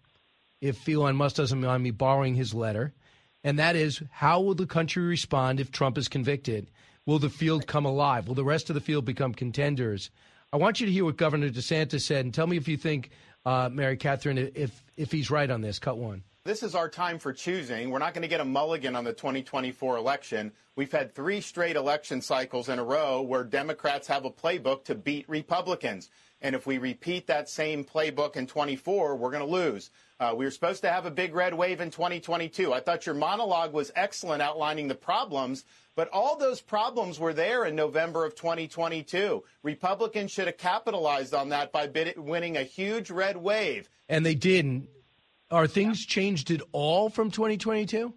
if 0.61 0.88
Elon 0.88 1.16
Musk 1.16 1.36
doesn't 1.36 1.61
mind 1.61 1.82
me 1.82 1.90
borrowing 1.90 2.34
his 2.34 2.54
letter, 2.54 2.94
and 3.44 3.59
that 3.59 3.76
is 3.76 4.02
how 4.11 4.40
will 4.40 4.54
the 4.54 4.66
country 4.66 5.04
respond 5.04 5.61
if 5.61 5.70
Trump 5.70 5.98
is 5.98 6.09
convicted? 6.09 6.70
Will 7.04 7.18
the 7.18 7.30
field 7.30 7.66
come 7.66 7.84
alive? 7.84 8.26
Will 8.26 8.34
the 8.34 8.44
rest 8.44 8.68
of 8.70 8.74
the 8.74 8.80
field 8.80 9.04
become 9.04 9.32
contenders? 9.32 10.11
I 10.52 10.57
want 10.57 10.80
you 10.80 10.86
to 10.86 10.92
hear 10.92 11.04
what 11.04 11.16
Governor 11.16 11.50
DeSantis 11.50 12.02
said, 12.02 12.24
and 12.24 12.34
tell 12.34 12.46
me 12.46 12.57
if 12.57 12.66
you 12.66 12.76
think, 12.76 13.11
uh, 13.44 13.68
Mary 13.72 13.96
Katharine, 13.96 14.50
if 14.54 14.82
if 14.96 15.12
he's 15.12 15.30
right 15.30 15.50
on 15.50 15.61
this. 15.61 15.78
Cut 15.78 15.98
one. 15.98 16.24
This 16.46 16.62
is 16.62 16.76
our 16.76 16.88
time 16.88 17.18
for 17.18 17.32
choosing. 17.32 17.90
We're 17.90 17.98
not 17.98 18.14
going 18.14 18.22
to 18.22 18.28
get 18.28 18.40
a 18.40 18.44
mulligan 18.44 18.94
on 18.94 19.02
the 19.02 19.12
2024 19.12 19.96
election. 19.96 20.52
We've 20.76 20.92
had 20.92 21.12
three 21.12 21.40
straight 21.40 21.74
election 21.74 22.20
cycles 22.20 22.68
in 22.68 22.78
a 22.78 22.84
row 22.84 23.20
where 23.20 23.42
Democrats 23.42 24.07
have 24.07 24.24
a 24.24 24.30
playbook 24.30 24.84
to 24.84 24.94
beat 24.94 25.28
Republicans. 25.28 26.09
And 26.40 26.54
if 26.54 26.64
we 26.64 26.78
repeat 26.78 27.26
that 27.26 27.48
same 27.48 27.84
playbook 27.84 28.36
in 28.36 28.46
24, 28.46 29.16
we're 29.16 29.30
going 29.32 29.44
to 29.44 29.50
lose. 29.50 29.90
Uh, 30.18 30.34
we 30.36 30.46
were 30.46 30.50
supposed 30.50 30.82
to 30.82 30.90
have 30.90 31.04
a 31.04 31.10
big 31.10 31.34
red 31.34 31.52
wave 31.52 31.80
in 31.80 31.90
2022. 31.90 32.72
I 32.72 32.80
thought 32.80 33.04
your 33.04 33.14
monologue 33.14 33.74
was 33.74 33.92
excellent 33.94 34.40
outlining 34.40 34.88
the 34.88 34.94
problems, 34.94 35.64
but 35.94 36.08
all 36.08 36.38
those 36.38 36.62
problems 36.62 37.18
were 37.18 37.34
there 37.34 37.66
in 37.66 37.76
November 37.76 38.24
of 38.24 38.34
2022. 38.34 39.44
Republicans 39.62 40.30
should 40.30 40.46
have 40.46 40.56
capitalized 40.56 41.34
on 41.34 41.50
that 41.50 41.70
by 41.70 41.86
bid- 41.86 42.18
winning 42.18 42.56
a 42.56 42.62
huge 42.62 43.10
red 43.10 43.36
wave. 43.36 43.90
And 44.08 44.24
they 44.24 44.34
didn't. 44.34 44.88
Are 45.50 45.66
things 45.66 46.04
changed 46.04 46.50
at 46.50 46.62
all 46.72 47.10
from 47.10 47.30
2022? 47.30 48.14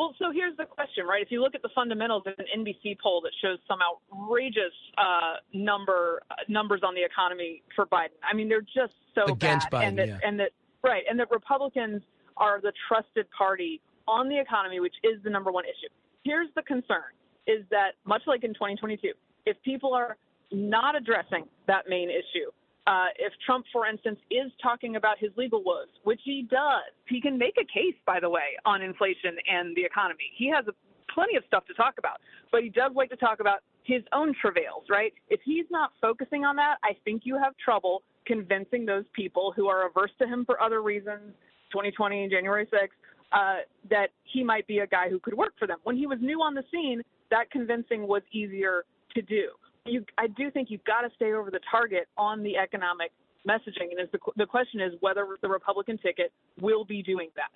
Well, 0.00 0.14
so 0.18 0.32
here's 0.32 0.56
the 0.56 0.64
question, 0.64 1.04
right? 1.04 1.20
If 1.20 1.30
you 1.30 1.42
look 1.42 1.54
at 1.54 1.60
the 1.60 1.68
fundamentals, 1.74 2.22
there's 2.24 2.38
an 2.38 2.64
NBC 2.64 2.96
poll 3.02 3.20
that 3.20 3.32
shows 3.42 3.58
some 3.68 3.80
outrageous 3.82 4.72
uh, 4.96 5.34
number 5.52 6.22
numbers 6.48 6.80
on 6.82 6.94
the 6.94 7.04
economy 7.04 7.62
for 7.76 7.84
Biden. 7.84 8.16
I 8.24 8.34
mean, 8.34 8.48
they're 8.48 8.62
just 8.62 8.94
so 9.14 9.30
Against 9.30 9.68
bad, 9.68 9.82
Biden, 9.82 9.88
and 9.88 9.98
that 9.98 10.08
yeah. 10.08 10.18
and 10.24 10.40
that 10.40 10.52
right, 10.82 11.02
and 11.06 11.20
that 11.20 11.30
Republicans 11.30 12.00
are 12.38 12.62
the 12.62 12.72
trusted 12.88 13.26
party 13.36 13.82
on 14.08 14.30
the 14.30 14.40
economy, 14.40 14.80
which 14.80 14.94
is 15.04 15.22
the 15.22 15.28
number 15.28 15.52
one 15.52 15.66
issue. 15.66 15.92
Here's 16.24 16.48
the 16.56 16.62
concern: 16.62 17.12
is 17.46 17.66
that 17.70 17.90
much 18.06 18.22
like 18.26 18.42
in 18.42 18.54
2022, 18.54 19.12
if 19.44 19.62
people 19.62 19.92
are 19.92 20.16
not 20.50 20.96
addressing 20.96 21.44
that 21.66 21.90
main 21.90 22.08
issue, 22.08 22.50
uh, 22.86 23.06
if 23.18 23.32
Trump, 23.44 23.66
for 23.72 23.86
instance, 23.86 24.18
is 24.30 24.50
talking 24.62 24.96
about 24.96 25.18
his 25.18 25.30
legal 25.36 25.62
woes, 25.62 25.88
which 26.04 26.20
he 26.24 26.46
does, 26.50 26.90
he 27.08 27.20
can 27.20 27.38
make 27.38 27.54
a 27.60 27.64
case, 27.64 27.94
by 28.06 28.18
the 28.20 28.28
way, 28.28 28.56
on 28.64 28.82
inflation 28.82 29.36
and 29.50 29.76
the 29.76 29.84
economy. 29.84 30.32
He 30.36 30.48
has 30.50 30.64
plenty 31.12 31.36
of 31.36 31.44
stuff 31.46 31.66
to 31.66 31.74
talk 31.74 31.94
about, 31.98 32.20
but 32.50 32.62
he 32.62 32.68
does 32.68 32.92
like 32.94 33.10
to 33.10 33.16
talk 33.16 33.40
about 33.40 33.60
his 33.84 34.02
own 34.12 34.34
travails, 34.40 34.84
right? 34.88 35.12
If 35.28 35.40
he's 35.44 35.66
not 35.70 35.92
focusing 36.00 36.44
on 36.44 36.56
that, 36.56 36.76
I 36.82 36.96
think 37.04 37.22
you 37.24 37.36
have 37.38 37.54
trouble 37.62 38.02
convincing 38.26 38.86
those 38.86 39.04
people 39.14 39.52
who 39.54 39.68
are 39.68 39.86
averse 39.86 40.12
to 40.20 40.26
him 40.26 40.44
for 40.44 40.60
other 40.62 40.82
reasons, 40.82 41.34
2020 41.72 42.28
January 42.28 42.66
6th, 42.66 42.88
uh, 43.32 43.62
that 43.88 44.08
he 44.24 44.42
might 44.42 44.66
be 44.66 44.78
a 44.78 44.86
guy 44.86 45.08
who 45.08 45.18
could 45.18 45.34
work 45.34 45.52
for 45.58 45.66
them. 45.66 45.78
When 45.84 45.96
he 45.96 46.06
was 46.06 46.18
new 46.20 46.40
on 46.40 46.54
the 46.54 46.64
scene, 46.70 47.02
that 47.30 47.50
convincing 47.50 48.06
was 48.06 48.22
easier 48.32 48.84
to 49.14 49.22
do 49.22 49.50
you, 49.86 50.04
I 50.18 50.26
do 50.26 50.50
think 50.50 50.70
you've 50.70 50.84
got 50.84 51.02
to 51.02 51.10
stay 51.16 51.32
over 51.32 51.50
the 51.50 51.60
target 51.70 52.08
on 52.16 52.42
the 52.42 52.56
economic 52.56 53.12
messaging, 53.48 53.90
and 53.98 54.08
the, 54.12 54.18
the 54.36 54.46
question 54.46 54.80
is 54.80 54.92
whether 55.00 55.26
the 55.40 55.48
Republican 55.48 55.98
ticket 55.98 56.32
will 56.60 56.84
be 56.84 57.02
doing 57.02 57.28
that. 57.36 57.50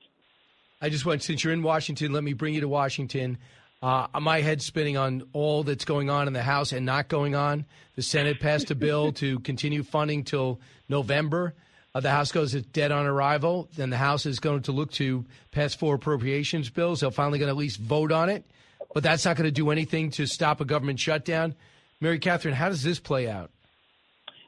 I 0.81 0.89
just 0.89 1.07
want, 1.07 1.23
since 1.23 1.45
you're 1.45 1.53
in 1.53 1.63
Washington, 1.63 2.13
let 2.13 2.25
me 2.25 2.33
bring 2.33 2.55
you 2.55 2.61
to 2.61 2.69
Washington. 2.69 3.39
Uh, 3.83 4.07
my 4.21 4.41
head's 4.41 4.65
spinning 4.65 4.97
on 4.97 5.23
all 5.33 5.63
that's 5.63 5.85
going 5.85 6.09
on 6.09 6.27
in 6.27 6.33
the 6.33 6.43
House 6.43 6.73
and 6.73 6.87
not 6.87 7.09
going 7.09 7.35
on. 7.35 7.67
The 7.97 8.03
Senate 8.03 8.41
passed 8.41 8.71
a 8.71 8.75
bill 8.75 9.13
to 9.13 9.39
continue 9.41 9.83
funding 9.83 10.25
till 10.25 10.59
November. 10.89 11.55
Uh, 11.95 12.01
the 12.01 12.11
House 12.11 12.33
goes 12.33 12.53
dead 12.53 12.93
on 12.93 13.07
arrival. 13.07 13.69
Then 13.77 13.91
the 13.91 13.97
House 13.97 14.25
is 14.27 14.41
going 14.41 14.63
to 14.63 14.73
look 14.73 14.91
to 14.93 15.25
pass 15.53 15.75
four 15.75 15.97
appropriations 15.97 16.71
bills. 16.71 17.01
They're 17.01 17.11
finally 17.11 17.39
going 17.39 17.49
to 17.49 17.53
at 17.53 17.57
least 17.57 17.79
vote 17.79 18.11
on 18.11 18.31
it. 18.31 18.45
But 18.95 19.03
that's 19.03 19.25
not 19.25 19.37
going 19.37 19.49
to 19.49 19.53
do 19.53 19.71
anything 19.71 20.11
to 20.13 20.27
stop 20.27 20.61
a 20.61 20.65
government 20.65 20.99
shutdown. 20.99 21.55
Mary 22.01 22.19
Katharine, 22.19 22.55
how 22.55 22.69
does 22.69 22.83
this 22.83 22.99
play 22.99 23.29
out? 23.29 23.51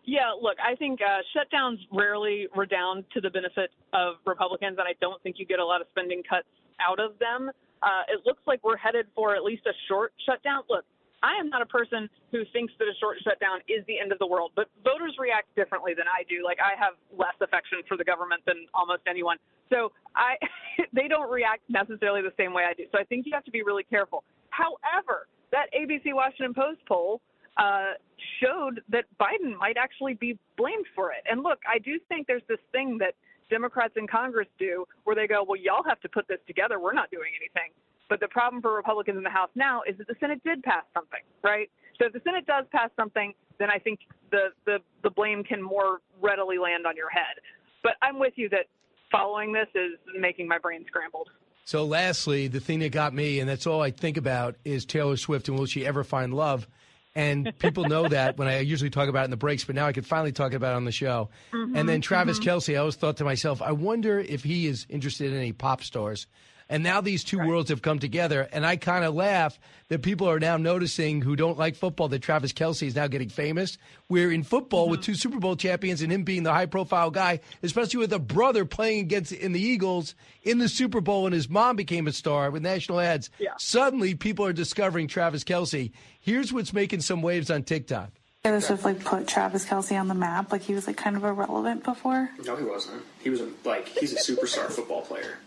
Yeah, 0.05 0.31
look, 0.41 0.57
I 0.63 0.77
think 0.77 1.01
uh, 1.03 1.19
shutdowns 1.35 1.79
rarely 1.93 2.47
redound 2.55 3.05
to 3.15 3.21
the 3.21 3.31
benefit 3.31 3.71
of 3.93 4.15
Republicans, 4.25 4.77
and 4.79 4.87
I 4.87 4.95
don't 5.01 5.21
think 5.23 5.37
you 5.39 5.47
get 5.47 5.59
a 5.59 5.65
lot 5.65 5.81
of 5.81 5.89
spending 5.91 6.23
cuts 6.23 6.47
out 6.79 7.01
of 7.01 7.19
them. 7.19 7.51
Uh, 7.83 8.03
it 8.09 8.21
looks 8.25 8.41
like 8.47 8.63
we're 8.63 8.77
headed 8.77 9.07
for 9.15 9.35
at 9.35 9.43
least 9.43 9.67
a 9.67 9.75
short 9.89 10.13
shutdown. 10.25 10.63
Look, 10.71 10.85
I 11.23 11.35
am 11.41 11.49
not 11.49 11.61
a 11.61 11.67
person 11.67 12.09
who 12.31 12.45
thinks 12.53 12.73
that 12.79 12.87
a 12.87 12.95
short 13.01 13.19
shutdown 13.25 13.61
is 13.69 13.85
the 13.87 13.99
end 13.99 14.13
of 14.13 14.19
the 14.19 14.27
world, 14.27 14.53
but 14.55 14.69
voters 14.85 15.17
react 15.19 15.55
differently 15.57 15.93
than 15.97 16.07
I 16.07 16.23
do. 16.29 16.45
Like 16.45 16.59
I 16.61 16.79
have 16.79 16.95
less 17.11 17.35
affection 17.41 17.83
for 17.89 17.97
the 17.97 18.05
government 18.05 18.43
than 18.47 18.67
almost 18.75 19.03
anyone. 19.09 19.39
So 19.71 19.91
I 20.15 20.37
they 20.93 21.09
don't 21.09 21.31
react 21.31 21.63
necessarily 21.69 22.23
the 22.23 22.37
same 22.37 22.53
way 22.53 22.63
I 22.69 22.75
do. 22.75 22.85
So 22.93 22.99
I 22.99 23.05
think 23.05 23.27
you 23.27 23.33
have 23.35 23.45
to 23.45 23.51
be 23.51 23.63
really 23.63 23.85
careful. 23.85 24.23
However, 24.51 25.27
that 25.51 25.67
ABC 25.75 26.15
Washington 26.15 26.55
Post 26.55 26.81
poll 26.87 27.21
uh, 27.57 27.93
showed 28.41 28.81
that 28.89 29.05
Biden 29.21 29.57
might 29.59 29.77
actually 29.77 30.15
be 30.15 30.39
blamed 30.57 30.87
for 30.95 31.13
it. 31.13 31.25
And 31.31 31.43
look, 31.43 31.59
I 31.69 31.79
do 31.79 31.99
think 32.09 32.27
there's 32.27 32.47
this 32.49 32.61
thing 32.73 32.99
that 32.99 33.15
Democrats 33.49 33.95
in 33.97 34.07
Congress 34.07 34.49
do 34.59 34.85
where 35.05 35.17
they 35.17 35.27
go, 35.27 35.45
well, 35.47 35.59
y'all 35.59 35.85
have 35.87 36.01
to 36.01 36.09
put 36.09 36.27
this 36.29 36.39
together. 36.47 36.79
We're 36.81 36.93
not 36.93 37.11
doing 37.11 37.31
anything. 37.41 37.73
But 38.09 38.21
the 38.21 38.29
problem 38.29 38.63
for 38.63 38.75
Republicans 38.75 39.17
in 39.17 39.25
the 39.25 39.31
House 39.31 39.51
now 39.55 39.83
is 39.89 39.97
that 39.99 40.07
the 40.07 40.15
Senate 40.21 40.43
did 40.45 40.63
pass 40.63 40.85
something, 40.95 41.21
right? 41.43 41.71
So 41.99 42.07
if 42.07 42.13
the 42.13 42.21
Senate 42.25 42.47
does 42.47 42.65
pass 42.71 42.91
something, 42.97 43.33
then 43.59 43.71
I 43.71 43.79
think 43.79 44.01
the, 44.31 44.49
the, 44.65 44.79
the 45.03 45.11
blame 45.11 45.43
can 45.43 45.63
more 45.63 46.01
readily 46.21 46.59
land 46.59 46.87
on 46.87 46.97
your 46.97 47.11
head. 47.11 47.41
But 47.83 47.93
I'm 48.03 48.19
with 48.19 48.35
you 48.37 48.49
that 48.51 48.67
following 49.11 49.53
this 49.53 49.69
is 49.75 49.99
making 50.19 50.47
my 50.47 50.59
brain 50.59 50.85
scrambled. 50.87 51.29
So, 51.65 51.85
lastly, 51.85 52.47
the 52.47 52.61
thing 52.61 52.79
that 52.81 52.93
got 52.93 53.13
me, 53.13 53.41
and 53.41 53.49
that's 53.49 53.67
all 53.67 53.83
I 53.83 53.91
think 53.91 54.17
about, 54.17 54.55
is 54.65 54.85
Taylor 54.85 55.17
Swift 55.17 55.49
and 55.49 55.59
will 55.59 55.67
she 55.67 55.85
ever 55.85 56.05
find 56.05 56.33
love? 56.33 56.69
And 57.17 57.53
people 57.59 57.85
know 57.85 58.07
that 58.07 58.37
when 58.37 58.47
I 58.47 58.61
usually 58.61 58.91
talk 58.91 59.09
about 59.09 59.23
it 59.23 59.25
in 59.25 59.31
the 59.31 59.37
breaks, 59.37 59.65
but 59.65 59.75
now 59.75 59.87
I 59.87 59.93
could 59.93 60.07
finally 60.07 60.33
talk 60.33 60.53
about 60.53 60.75
it 60.75 60.77
on 60.77 60.85
the 60.85 60.93
show. 60.93 61.31
Mm-hmm, 61.53 61.75
and 61.75 61.89
then 61.89 62.01
Travis 62.03 62.39
mhm. 62.39 62.45
Kelce, 62.45 62.75
I 62.75 62.77
always 62.77 62.95
thought 62.95 63.17
to 63.17 63.25
myself, 63.25 63.63
I 63.63 63.73
wonder 63.73 64.21
if 64.21 64.45
he 64.45 64.67
is 64.67 64.87
interested 64.89 65.33
in 65.33 65.39
any 65.39 65.53
pop 65.53 65.83
stars. 65.83 66.27
And 66.69 66.83
now 66.83 67.01
these 67.01 67.23
two 67.23 67.39
worlds 67.39 67.71
have 67.71 67.83
come 67.83 67.99
together. 67.99 68.49
And 68.53 68.67
I 68.67 68.77
kind 68.77 69.05
of 69.05 69.15
laugh 69.15 69.59
that 69.89 70.03
people 70.03 70.29
are 70.29 70.41
now 70.41 70.57
noticing 70.57 71.23
who 71.23 71.37
don't 71.37 71.59
like 71.59 71.77
football 71.77 72.09
that 72.09 72.23
Travis 72.23 72.53
Kelce 72.53 72.87
is 72.87 72.97
now 72.97 73.07
getting 73.07 73.29
famous. 73.29 73.79
We're 74.09 74.33
in 74.33 74.43
football, 74.43 74.89
with 74.89 75.01
mm-hmm. 75.01 75.13
two 75.13 75.15
Super 75.15 75.39
Bowl 75.39 75.57
champions 75.57 76.03
and 76.03 76.11
him 76.11 76.25
being 76.25 76.43
the 76.43 76.53
high 76.53 76.67
profile 76.67 77.11
guy, 77.11 77.41
especially 77.63 77.99
with 77.99 78.13
a 78.13 78.19
brother 78.19 78.65
playing 78.65 79.01
against 79.01 79.33
in 79.33 79.53
the 79.53 79.61
Eagles 79.61 80.15
in 80.43 80.59
the 80.59 80.69
Super 80.69 81.01
Bowl 81.01 81.27
and 81.27 81.35
his 81.35 81.49
mom 81.49 81.77
became 81.77 82.07
a 82.07 82.13
star 82.13 82.51
with 82.51 82.63
national 82.63 83.01
ads, 83.01 83.31
suddenly 83.59 84.15
people 84.15 84.45
are 84.45 84.53
discovering 84.53 85.09
Travis 85.09 85.45
Kelce. 85.45 85.93
Here's 86.21 86.53
what's 86.53 86.73
making 86.73 87.01
some 87.01 87.23
waves 87.23 87.51
on 87.51 87.63
TikTok. 87.63 88.11
Taylor 88.45 88.61
Swift 88.61 88.85
like 88.85 89.05
put 89.05 89.27
Travis 89.27 89.65
Kelce 89.65 89.99
on 89.99 90.07
the 90.07 90.15
map. 90.15 90.53
Like 90.53 90.63
he 90.63 90.75
was 90.75 90.87
like 90.87 90.97
kind 90.97 91.17
of 91.17 91.25
irrelevant 91.25 91.83
before. 91.83 92.31
No, 92.45 92.55
he 92.55 92.63
wasn't. 92.63 93.03
He 93.21 93.29
was 93.29 93.41
a, 93.41 93.49
like 93.65 93.89
he's 93.89 94.13
a 94.13 94.33
superstar 94.33 94.71
football 94.71 95.03
player. 95.03 95.39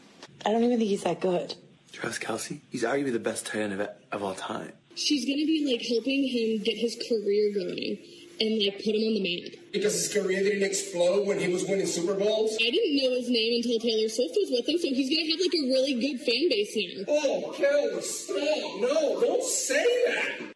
I 0.46 0.52
don't 0.52 0.64
even 0.64 0.78
think 0.78 0.90
he's 0.90 1.04
that 1.04 1.20
good. 1.20 1.56
Travis 1.92 2.20
Kelce, 2.20 2.62
he's 2.70 2.84
arguably 2.84 3.12
the 3.12 3.20
best 3.20 3.46
tight 3.46 3.62
end 3.62 3.74
of, 3.74 3.90
of 4.12 4.24
all 4.24 4.36
time. 4.36 4.72
She's 4.96 5.26
gonna 5.26 5.46
be 5.46 5.66
like 5.72 5.86
helping 5.86 6.28
him 6.28 6.64
get 6.64 6.78
his 6.78 6.96
career 7.08 7.54
going 7.54 7.98
and 8.40 8.64
like 8.64 8.78
put 8.78 8.96
him 8.96 9.04
on 9.08 9.14
the 9.16 9.42
map. 9.44 9.60
Because 9.72 9.94
his 9.94 10.14
career 10.14 10.44
didn't 10.44 10.64
explode 10.64 11.28
when 11.28 11.40
he 11.40 11.48
was 11.52 11.66
winning 11.66 11.86
Super 11.86 12.14
Bowls? 12.14 12.58
I 12.62 12.70
didn't 12.70 12.96
know 12.98 13.16
his 13.16 13.30
name 13.30 13.62
until 13.62 13.80
Taylor 13.80 14.10
Swift 14.10 14.36
was 14.36 14.50
with 14.52 14.70
him, 14.70 14.78
so 14.78 14.88
he's 14.88 15.10
gonna 15.10 15.30
have 15.30 15.40
like 15.40 15.54
a 15.54 15.66
really 15.68 15.94
good 16.00 16.20
fan 16.20 16.50
base 16.50 16.76
now. 16.76 17.06
Oh, 17.08 17.54
Kelly, 17.56 18.02
stop. 18.02 18.82
No, 18.82 19.22
don't 19.22 19.44
say 19.44 19.84
that. 20.08 20.54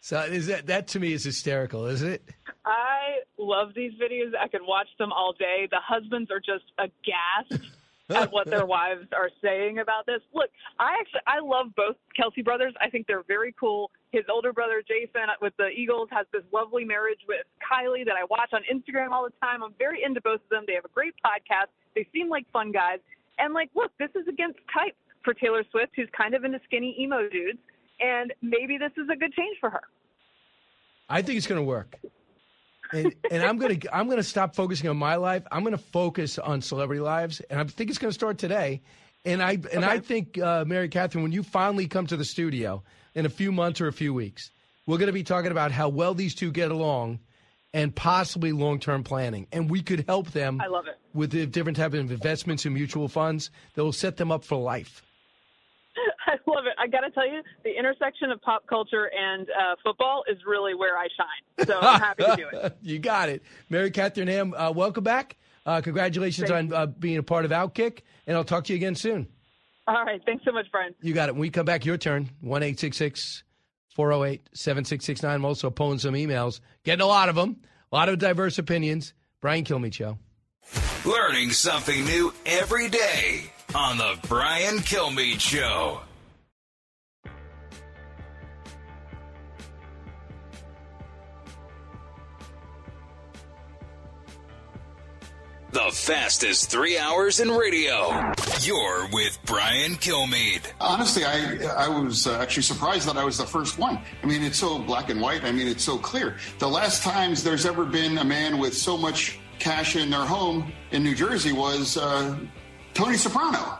So 0.00 0.20
is 0.22 0.46
that 0.46 0.66
that 0.66 0.88
to 0.88 1.00
me 1.00 1.12
is 1.12 1.24
hysterical, 1.24 1.86
isn't 1.86 2.08
it? 2.08 2.22
I 2.64 3.20
love 3.38 3.72
these 3.74 3.92
videos. 4.00 4.32
I 4.38 4.48
could 4.48 4.62
watch 4.62 4.88
them 4.98 5.12
all 5.12 5.34
day. 5.38 5.68
The 5.70 5.80
husbands 5.82 6.30
are 6.30 6.40
just 6.40 6.64
aghast 6.78 7.62
at 8.10 8.32
what 8.32 8.46
their 8.46 8.66
wives 8.66 9.06
are 9.12 9.30
saying 9.42 9.78
about 9.78 10.06
this. 10.06 10.20
Look, 10.32 10.50
I 10.78 10.96
actually 11.00 11.20
I 11.26 11.40
love 11.40 11.74
both 11.76 11.96
Kelce 12.18 12.44
brothers. 12.44 12.74
I 12.80 12.88
think 12.88 13.06
they're 13.06 13.24
very 13.24 13.54
cool. 13.58 13.90
His 14.12 14.24
older 14.30 14.52
brother 14.52 14.82
Jason 14.86 15.28
with 15.40 15.52
the 15.58 15.68
Eagles 15.68 16.08
has 16.10 16.26
this 16.32 16.42
lovely 16.52 16.84
marriage 16.84 17.20
with 17.28 17.44
Kylie 17.60 18.04
that 18.06 18.14
I 18.16 18.24
watch 18.30 18.50
on 18.52 18.62
Instagram 18.72 19.10
all 19.10 19.24
the 19.24 19.32
time. 19.42 19.62
I'm 19.62 19.74
very 19.78 20.02
into 20.02 20.20
both 20.20 20.40
of 20.40 20.48
them. 20.50 20.64
They 20.66 20.74
have 20.74 20.84
a 20.84 20.94
great 20.94 21.14
podcast. 21.24 21.68
They 21.94 22.06
seem 22.12 22.28
like 22.28 22.50
fun 22.52 22.72
guys. 22.72 23.00
And 23.38 23.54
like, 23.54 23.70
look, 23.74 23.92
this 23.98 24.10
is 24.14 24.26
against 24.28 24.58
type 24.72 24.96
for 25.22 25.34
Taylor 25.34 25.64
Swift, 25.70 25.92
who's 25.94 26.08
kind 26.16 26.34
of 26.34 26.44
into 26.44 26.60
skinny 26.64 26.96
emo 26.98 27.28
dudes. 27.28 27.58
And 28.00 28.32
maybe 28.42 28.78
this 28.78 28.92
is 28.96 29.08
a 29.12 29.16
good 29.16 29.32
change 29.34 29.58
for 29.60 29.70
her. 29.70 29.82
I 31.08 31.22
think 31.22 31.38
it's 31.38 31.46
going 31.46 31.60
to 31.60 31.64
work. 31.64 31.98
And, 32.92 33.14
and 33.30 33.42
I'm 33.42 33.58
going 33.58 33.80
to 33.80 33.96
I'm 33.96 34.06
going 34.06 34.18
to 34.18 34.22
stop 34.22 34.54
focusing 34.54 34.88
on 34.88 34.96
my 34.96 35.16
life. 35.16 35.42
I'm 35.52 35.62
going 35.62 35.76
to 35.76 35.82
focus 35.82 36.38
on 36.38 36.62
celebrity 36.62 37.00
lives, 37.00 37.40
and 37.50 37.60
I 37.60 37.64
think 37.64 37.90
it's 37.90 37.98
going 37.98 38.10
to 38.10 38.14
start 38.14 38.38
today. 38.38 38.82
And 39.24 39.42
I 39.42 39.58
and 39.74 39.84
I 39.84 39.98
think 39.98 40.38
uh, 40.38 40.64
Mary 40.66 40.88
Katharine, 40.88 41.22
when 41.22 41.32
you 41.32 41.42
finally 41.42 41.86
come 41.86 42.06
to 42.06 42.16
the 42.16 42.24
studio 42.24 42.82
in 43.14 43.26
a 43.26 43.28
few 43.28 43.52
months 43.52 43.80
or 43.80 43.88
a 43.88 43.92
few 43.92 44.14
weeks, 44.14 44.50
we're 44.86 44.98
going 44.98 45.08
to 45.08 45.12
be 45.12 45.24
talking 45.24 45.50
about 45.50 45.70
how 45.72 45.88
well 45.88 46.14
these 46.14 46.34
two 46.34 46.50
get 46.50 46.70
along, 46.70 47.18
and 47.74 47.94
possibly 47.94 48.52
long 48.52 48.80
term 48.80 49.04
planning. 49.04 49.46
And 49.52 49.68
we 49.68 49.82
could 49.82 50.04
help 50.08 50.30
them. 50.30 50.60
I 50.60 50.68
love 50.68 50.86
it. 50.86 50.98
with 51.12 51.32
the 51.32 51.44
different 51.46 51.76
type 51.76 51.92
of 51.92 52.10
investments 52.10 52.64
and 52.64 52.74
mutual 52.74 53.08
funds 53.08 53.50
that 53.74 53.84
will 53.84 53.92
set 53.92 54.16
them 54.16 54.32
up 54.32 54.44
for 54.44 54.56
life. 54.56 55.02
I 56.28 56.32
love 56.46 56.66
it. 56.66 56.74
I 56.78 56.86
got 56.86 57.00
to 57.00 57.10
tell 57.10 57.26
you, 57.26 57.40
the 57.64 57.76
intersection 57.76 58.30
of 58.30 58.40
pop 58.42 58.66
culture 58.66 59.10
and 59.16 59.48
uh, 59.48 59.76
football 59.82 60.24
is 60.30 60.38
really 60.46 60.74
where 60.74 60.96
I 60.96 61.08
shine. 61.16 61.66
So 61.66 61.78
I'm 61.80 62.00
happy 62.08 62.24
to 62.24 62.36
do 62.36 62.48
it. 62.52 62.76
you 62.82 62.98
got 62.98 63.28
it. 63.30 63.42
Mary 63.70 63.90
Katharine 63.90 64.28
Ham, 64.28 64.54
uh, 64.54 64.70
welcome 64.70 65.04
back. 65.04 65.36
Uh, 65.64 65.80
congratulations 65.80 66.50
Thank 66.50 66.72
on 66.72 66.78
uh, 66.78 66.86
being 66.86 67.18
a 67.18 67.22
part 67.22 67.44
of 67.44 67.50
Outkick, 67.50 68.00
and 68.26 68.36
I'll 68.36 68.44
talk 68.44 68.64
to 68.64 68.72
you 68.72 68.76
again 68.76 68.94
soon. 68.94 69.26
All 69.86 70.04
right. 70.04 70.20
Thanks 70.26 70.44
so 70.44 70.52
much, 70.52 70.66
Brian. 70.70 70.94
You 71.00 71.14
got 71.14 71.30
it. 71.30 71.32
When 71.32 71.40
we 71.40 71.50
come 71.50 71.64
back, 71.64 71.86
your 71.86 71.96
turn. 71.96 72.30
1 72.42 72.60
408 73.94 74.48
7669. 74.52 75.34
I'm 75.34 75.44
also 75.44 75.70
pulling 75.70 75.98
some 75.98 76.14
emails, 76.14 76.60
getting 76.84 77.02
a 77.02 77.06
lot 77.06 77.28
of 77.28 77.34
them, 77.34 77.56
a 77.90 77.96
lot 77.96 78.08
of 78.08 78.18
diverse 78.18 78.58
opinions. 78.58 79.14
Brian 79.40 79.64
Kilmeade 79.64 79.94
Show. 79.94 80.18
Learning 81.06 81.50
something 81.50 82.04
new 82.04 82.32
every 82.44 82.88
day 82.88 83.50
on 83.74 83.98
the 83.98 84.18
Brian 84.28 84.78
Kilmeade 84.78 85.40
Show. 85.40 86.00
The 95.78 95.92
fastest 95.92 96.72
three 96.72 96.98
hours 96.98 97.38
in 97.38 97.52
radio. 97.52 98.32
You're 98.62 99.08
with 99.12 99.38
Brian 99.44 99.92
Kilmeade. 99.92 100.72
Honestly, 100.80 101.24
I 101.24 101.56
I 101.66 101.88
was 101.88 102.26
uh, 102.26 102.36
actually 102.40 102.64
surprised 102.64 103.06
that 103.06 103.16
I 103.16 103.22
was 103.22 103.38
the 103.38 103.46
first 103.46 103.78
one. 103.78 104.00
I 104.20 104.26
mean, 104.26 104.42
it's 104.42 104.58
so 104.58 104.80
black 104.80 105.08
and 105.08 105.20
white. 105.20 105.44
I 105.44 105.52
mean, 105.52 105.68
it's 105.68 105.84
so 105.84 105.96
clear. 105.96 106.36
The 106.58 106.66
last 106.66 107.04
times 107.04 107.44
there's 107.44 107.64
ever 107.64 107.84
been 107.84 108.18
a 108.18 108.24
man 108.24 108.58
with 108.58 108.76
so 108.76 108.96
much 108.96 109.38
cash 109.60 109.94
in 109.94 110.10
their 110.10 110.26
home 110.26 110.72
in 110.90 111.04
New 111.04 111.14
Jersey 111.14 111.52
was 111.52 111.96
uh, 111.96 112.36
Tony 112.92 113.16
Soprano. 113.16 113.78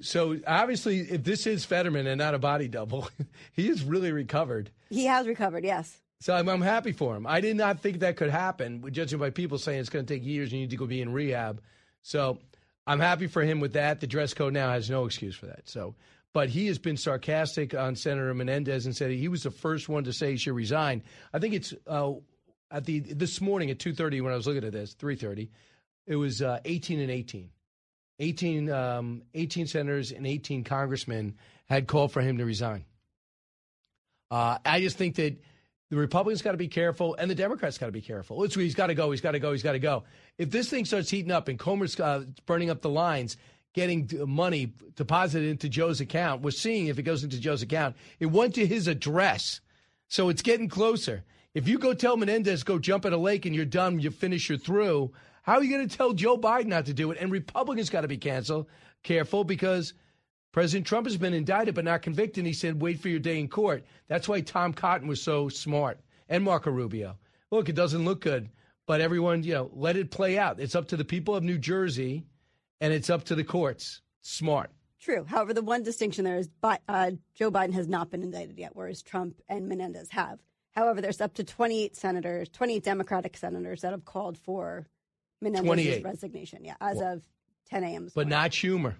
So 0.00 0.40
obviously, 0.46 1.00
if 1.00 1.24
this 1.24 1.46
is 1.46 1.66
Fetterman 1.66 2.06
and 2.06 2.16
not 2.16 2.34
a 2.34 2.38
body 2.38 2.68
double, 2.68 3.10
he 3.52 3.68
is 3.68 3.84
really 3.84 4.12
recovered. 4.12 4.70
He 4.88 5.04
has 5.04 5.26
recovered, 5.26 5.64
yes. 5.64 6.00
So 6.20 6.34
I'm, 6.34 6.48
I'm 6.48 6.60
happy 6.60 6.92
for 6.92 7.14
him. 7.14 7.26
I 7.26 7.40
did 7.40 7.56
not 7.56 7.80
think 7.80 8.00
that 8.00 8.16
could 8.16 8.30
happen, 8.30 8.84
judging 8.90 9.18
by 9.18 9.30
people 9.30 9.58
saying 9.58 9.80
it's 9.80 9.88
going 9.88 10.04
to 10.04 10.14
take 10.14 10.24
years. 10.24 10.50
And 10.50 10.60
you 10.60 10.66
need 10.66 10.70
to 10.70 10.76
go 10.76 10.86
be 10.86 11.00
in 11.00 11.12
rehab. 11.12 11.60
So 12.02 12.38
I'm 12.86 13.00
happy 13.00 13.26
for 13.26 13.42
him 13.42 13.60
with 13.60 13.74
that. 13.74 14.00
The 14.00 14.06
dress 14.06 14.34
code 14.34 14.52
now 14.52 14.70
has 14.70 14.90
no 14.90 15.04
excuse 15.04 15.36
for 15.36 15.46
that. 15.46 15.68
So, 15.68 15.94
but 16.32 16.48
he 16.48 16.66
has 16.66 16.78
been 16.78 16.96
sarcastic 16.96 17.74
on 17.74 17.94
Senator 17.94 18.34
Menendez 18.34 18.86
and 18.86 18.96
said 18.96 19.10
he 19.10 19.28
was 19.28 19.44
the 19.44 19.50
first 19.50 19.88
one 19.88 20.04
to 20.04 20.12
say 20.12 20.32
he 20.32 20.36
should 20.38 20.54
resign. 20.54 21.02
I 21.32 21.38
think 21.38 21.54
it's 21.54 21.72
uh, 21.86 22.12
at 22.70 22.84
the 22.84 23.00
this 23.00 23.40
morning 23.40 23.70
at 23.70 23.78
2:30 23.78 24.22
when 24.22 24.32
I 24.32 24.36
was 24.36 24.46
looking 24.46 24.64
at 24.64 24.72
this 24.72 24.94
3:30. 24.94 25.50
It 26.06 26.16
was 26.16 26.42
uh, 26.42 26.60
18 26.64 27.00
and 27.00 27.10
18. 27.10 27.50
18, 28.20 28.70
um, 28.70 29.22
18 29.34 29.66
senators 29.66 30.10
and 30.10 30.26
18 30.26 30.64
congressmen 30.64 31.36
had 31.68 31.86
called 31.86 32.12
for 32.12 32.20
him 32.20 32.38
to 32.38 32.44
resign. 32.44 32.84
Uh, 34.30 34.58
I 34.64 34.80
just 34.80 34.98
think 34.98 35.16
that 35.16 35.40
the 35.90 35.96
Republicans 35.96 36.42
got 36.42 36.52
to 36.52 36.58
be 36.58 36.68
careful, 36.68 37.14
and 37.18 37.30
the 37.30 37.34
Democrats 37.34 37.78
got 37.78 37.86
to 37.86 37.92
be 37.92 38.00
careful. 38.02 38.44
It's, 38.44 38.54
he's 38.54 38.74
got 38.74 38.88
to 38.88 38.94
go. 38.94 39.10
He's 39.10 39.20
got 39.20 39.32
to 39.32 39.38
go. 39.38 39.52
He's 39.52 39.62
got 39.62 39.72
to 39.72 39.78
go. 39.78 40.04
If 40.36 40.50
this 40.50 40.68
thing 40.68 40.84
starts 40.84 41.10
heating 41.10 41.32
up 41.32 41.48
and 41.48 41.58
Comer's 41.58 41.98
uh, 41.98 42.24
burning 42.46 42.68
up 42.70 42.82
the 42.82 42.90
lines, 42.90 43.36
getting 43.72 44.10
money 44.26 44.72
deposited 44.96 45.48
into 45.48 45.68
Joe's 45.68 46.00
account, 46.00 46.42
we're 46.42 46.50
seeing 46.50 46.88
if 46.88 46.98
it 46.98 47.02
goes 47.02 47.24
into 47.24 47.40
Joe's 47.40 47.62
account, 47.62 47.96
it 48.20 48.26
went 48.26 48.54
to 48.56 48.66
his 48.66 48.86
address, 48.86 49.60
so 50.08 50.28
it's 50.28 50.42
getting 50.42 50.68
closer. 50.68 51.24
If 51.54 51.66
you 51.66 51.78
go 51.78 51.94
tell 51.94 52.16
Menendez 52.16 52.62
go 52.62 52.78
jump 52.78 53.06
at 53.06 53.12
a 53.12 53.16
lake 53.16 53.46
and 53.46 53.54
you're 53.54 53.64
done, 53.64 53.98
you 53.98 54.10
finish, 54.10 54.48
you're 54.48 54.58
through. 54.58 55.12
How 55.42 55.54
are 55.54 55.64
you 55.64 55.74
going 55.74 55.88
to 55.88 55.96
tell 55.96 56.12
Joe 56.12 56.36
Biden 56.36 56.66
not 56.66 56.86
to 56.86 56.92
do 56.92 57.10
it? 57.10 57.18
And 57.18 57.32
Republicans 57.32 57.88
got 57.88 58.02
to 58.02 58.08
be 58.08 58.18
canceled, 58.18 58.66
careful 59.02 59.44
because 59.44 59.94
President 60.52 60.86
Trump 60.86 61.06
has 61.06 61.16
been 61.16 61.34
indicted 61.34 61.74
but 61.74 61.84
not 61.84 62.02
convicted. 62.02 62.46
He 62.46 62.52
said, 62.52 62.80
wait 62.80 63.00
for 63.00 63.08
your 63.08 63.18
day 63.18 63.38
in 63.38 63.48
court. 63.48 63.84
That's 64.08 64.28
why 64.28 64.40
Tom 64.40 64.72
Cotton 64.72 65.08
was 65.08 65.22
so 65.22 65.48
smart 65.48 66.00
and 66.28 66.42
Marco 66.44 66.70
Rubio. 66.70 67.16
Look, 67.50 67.68
it 67.68 67.74
doesn't 67.74 68.04
look 68.04 68.20
good, 68.20 68.48
but 68.86 69.00
everyone, 69.00 69.42
you 69.42 69.54
know, 69.54 69.70
let 69.74 69.96
it 69.96 70.10
play 70.10 70.38
out. 70.38 70.60
It's 70.60 70.74
up 70.74 70.88
to 70.88 70.96
the 70.96 71.04
people 71.04 71.34
of 71.36 71.42
New 71.42 71.58
Jersey 71.58 72.24
and 72.80 72.92
it's 72.92 73.10
up 73.10 73.24
to 73.24 73.34
the 73.34 73.44
courts. 73.44 74.00
Smart. 74.22 74.70
True. 75.00 75.24
However, 75.24 75.54
the 75.54 75.62
one 75.62 75.82
distinction 75.82 76.24
there 76.24 76.38
is 76.38 76.48
uh, 76.62 77.12
Joe 77.34 77.50
Biden 77.50 77.72
has 77.72 77.88
not 77.88 78.10
been 78.10 78.22
indicted 78.22 78.58
yet, 78.58 78.72
whereas 78.74 79.02
Trump 79.02 79.40
and 79.48 79.68
Menendez 79.68 80.08
have. 80.10 80.40
However, 80.72 81.00
there's 81.00 81.20
up 81.20 81.34
to 81.34 81.44
28 81.44 81.96
senators, 81.96 82.48
28 82.50 82.82
Democratic 82.84 83.36
senators 83.36 83.82
that 83.82 83.92
have 83.92 84.04
called 84.04 84.38
for 84.38 84.86
Menendez's 85.40 85.66
28. 85.66 86.04
resignation. 86.04 86.64
Yeah, 86.64 86.74
as 86.80 87.00
of 87.00 87.22
10 87.70 87.84
a.m. 87.84 88.04
But 88.14 88.26
morning. 88.26 88.30
not 88.30 88.50
Schumer. 88.50 88.94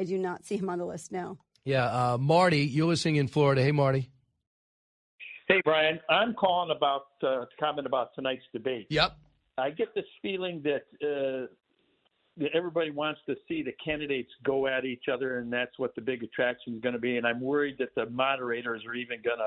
I 0.00 0.04
do 0.04 0.16
not 0.16 0.46
see 0.46 0.56
him 0.56 0.70
on 0.70 0.78
the 0.78 0.86
list 0.86 1.12
now. 1.12 1.36
Yeah, 1.64 1.84
uh, 1.84 2.16
Marty, 2.18 2.60
you're 2.60 2.86
listening 2.86 3.16
in 3.16 3.28
Florida. 3.28 3.62
Hey, 3.62 3.70
Marty. 3.70 4.08
Hey, 5.46 5.60
Brian. 5.62 6.00
I'm 6.08 6.32
calling 6.32 6.74
about 6.74 7.02
uh, 7.22 7.44
comment 7.60 7.86
about 7.86 8.14
tonight's 8.14 8.44
debate. 8.54 8.86
Yep. 8.88 9.12
I 9.58 9.68
get 9.68 9.94
this 9.94 10.06
feeling 10.22 10.62
that, 10.64 10.84
uh, 11.02 11.48
that 12.38 12.50
everybody 12.54 12.90
wants 12.90 13.20
to 13.28 13.34
see 13.46 13.62
the 13.62 13.74
candidates 13.84 14.30
go 14.42 14.66
at 14.66 14.86
each 14.86 15.04
other, 15.12 15.38
and 15.38 15.52
that's 15.52 15.78
what 15.78 15.94
the 15.94 16.00
big 16.00 16.22
attraction 16.22 16.74
is 16.74 16.80
going 16.80 16.94
to 16.94 16.98
be. 16.98 17.18
And 17.18 17.26
I'm 17.26 17.40
worried 17.42 17.76
that 17.78 17.94
the 17.94 18.08
moderators 18.08 18.82
are 18.86 18.94
even 18.94 19.18
going 19.22 19.38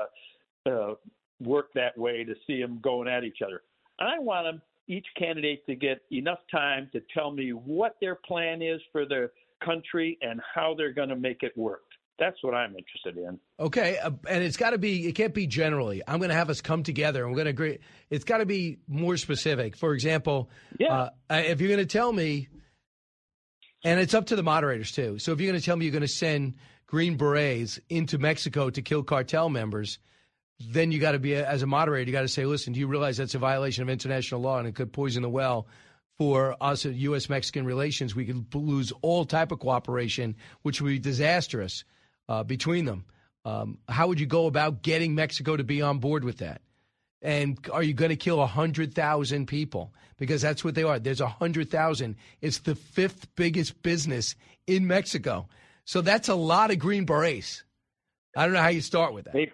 to 0.64 0.72
uh, 0.72 0.94
work 1.40 1.72
that 1.74 1.98
way 1.98 2.22
to 2.22 2.34
see 2.46 2.62
them 2.62 2.78
going 2.80 3.08
at 3.08 3.24
each 3.24 3.38
other. 3.44 3.62
I 3.98 4.20
want 4.20 4.46
them, 4.46 4.62
each 4.86 5.06
candidate 5.18 5.66
to 5.66 5.74
get 5.74 6.02
enough 6.12 6.40
time 6.52 6.90
to 6.92 7.02
tell 7.12 7.32
me 7.32 7.50
what 7.54 7.96
their 8.00 8.14
plan 8.14 8.62
is 8.62 8.80
for 8.92 9.04
the 9.04 9.30
country 9.62 10.18
and 10.22 10.40
how 10.54 10.74
they're 10.76 10.92
going 10.92 11.10
to 11.10 11.16
make 11.16 11.42
it 11.42 11.52
work. 11.56 11.82
That's 12.18 12.36
what 12.42 12.54
I'm 12.54 12.76
interested 12.76 13.16
in. 13.16 13.40
Okay, 13.58 13.98
uh, 13.98 14.12
and 14.28 14.44
it's 14.44 14.56
got 14.56 14.70
to 14.70 14.78
be. 14.78 15.06
It 15.08 15.12
can't 15.16 15.34
be 15.34 15.46
generally. 15.48 16.00
I'm 16.06 16.18
going 16.18 16.28
to 16.28 16.36
have 16.36 16.48
us 16.48 16.60
come 16.60 16.84
together, 16.84 17.24
and 17.24 17.32
we're 17.32 17.38
going 17.38 17.46
to 17.46 17.50
agree. 17.50 17.78
It's 18.08 18.24
got 18.24 18.38
to 18.38 18.46
be 18.46 18.78
more 18.86 19.16
specific. 19.16 19.76
For 19.76 19.94
example, 19.94 20.48
Yeah. 20.78 21.08
uh, 21.28 21.42
if 21.44 21.60
you're 21.60 21.70
going 21.70 21.80
to 21.80 21.86
tell 21.86 22.12
me, 22.12 22.48
And 23.86 24.00
it's 24.00 24.14
up 24.14 24.26
to 24.26 24.36
the 24.36 24.42
moderators, 24.42 24.92
too. 24.92 25.18
So 25.18 25.32
if 25.32 25.40
you're 25.40 25.50
going 25.50 25.60
to 25.60 25.64
tell 25.64 25.76
me 25.76 25.84
you're 25.84 25.92
going 25.92 26.02
to 26.02 26.08
send 26.08 26.54
Green 26.86 27.16
Berets 27.18 27.78
into 27.90 28.16
Mexico 28.18 28.70
to 28.70 28.80
kill 28.80 29.02
cartel 29.02 29.48
members, 29.50 29.98
then 30.58 30.90
you 30.92 30.98
got 31.00 31.12
to 31.12 31.18
be, 31.18 31.34
as 31.34 31.62
a 31.62 31.66
moderator, 31.66 32.08
you 32.08 32.12
got 32.12 32.22
to 32.22 32.28
say, 32.28 32.46
listen, 32.46 32.72
do 32.72 32.80
you 32.80 32.86
realize 32.86 33.16
that's 33.18 33.34
a 33.34 33.38
violation 33.38 33.82
of 33.82 33.90
international 33.90 34.40
law 34.40 34.58
and 34.58 34.66
it 34.68 34.74
could 34.74 34.92
poison 34.92 35.22
the 35.22 35.28
well 35.28 35.66
for 36.18 36.56
us 36.60 36.86
at 36.86 36.94
U.S. 36.94 37.28
Mexican 37.28 37.64
relations? 37.64 38.14
We 38.14 38.24
could 38.24 38.54
lose 38.54 38.92
all 39.02 39.24
type 39.24 39.52
of 39.52 39.60
cooperation, 39.60 40.36
which 40.62 40.80
would 40.80 40.88
be 40.88 40.98
disastrous 40.98 41.84
uh, 42.28 42.42
between 42.42 42.84
them. 42.84 43.04
Um, 43.44 43.78
how 43.88 44.08
would 44.08 44.20
you 44.20 44.26
go 44.26 44.46
about 44.46 44.82
getting 44.82 45.14
Mexico 45.14 45.56
to 45.56 45.64
be 45.64 45.82
on 45.82 45.98
board 45.98 46.24
with 46.24 46.38
that? 46.38 46.62
And 47.20 47.58
are 47.72 47.82
you 47.82 47.94
going 47.94 48.10
to 48.10 48.16
kill 48.16 48.38
100,000 48.38 49.46
people? 49.46 49.92
Because 50.18 50.42
that's 50.42 50.62
what 50.62 50.74
they 50.74 50.82
are. 50.82 50.98
There's 50.98 51.22
100,000. 51.22 52.16
It's 52.40 52.58
the 52.58 52.74
fifth 52.74 53.34
biggest 53.34 53.82
business 53.82 54.34
in 54.66 54.86
Mexico. 54.86 55.48
So 55.84 56.00
that's 56.00 56.28
a 56.28 56.34
lot 56.34 56.70
of 56.70 56.78
Green 56.78 57.06
Berets. 57.06 57.64
I 58.36 58.44
don't 58.44 58.54
know 58.54 58.62
how 58.62 58.68
you 58.68 58.80
start 58.80 59.14
with 59.14 59.24
that. 59.26 59.34
Hey, 59.34 59.50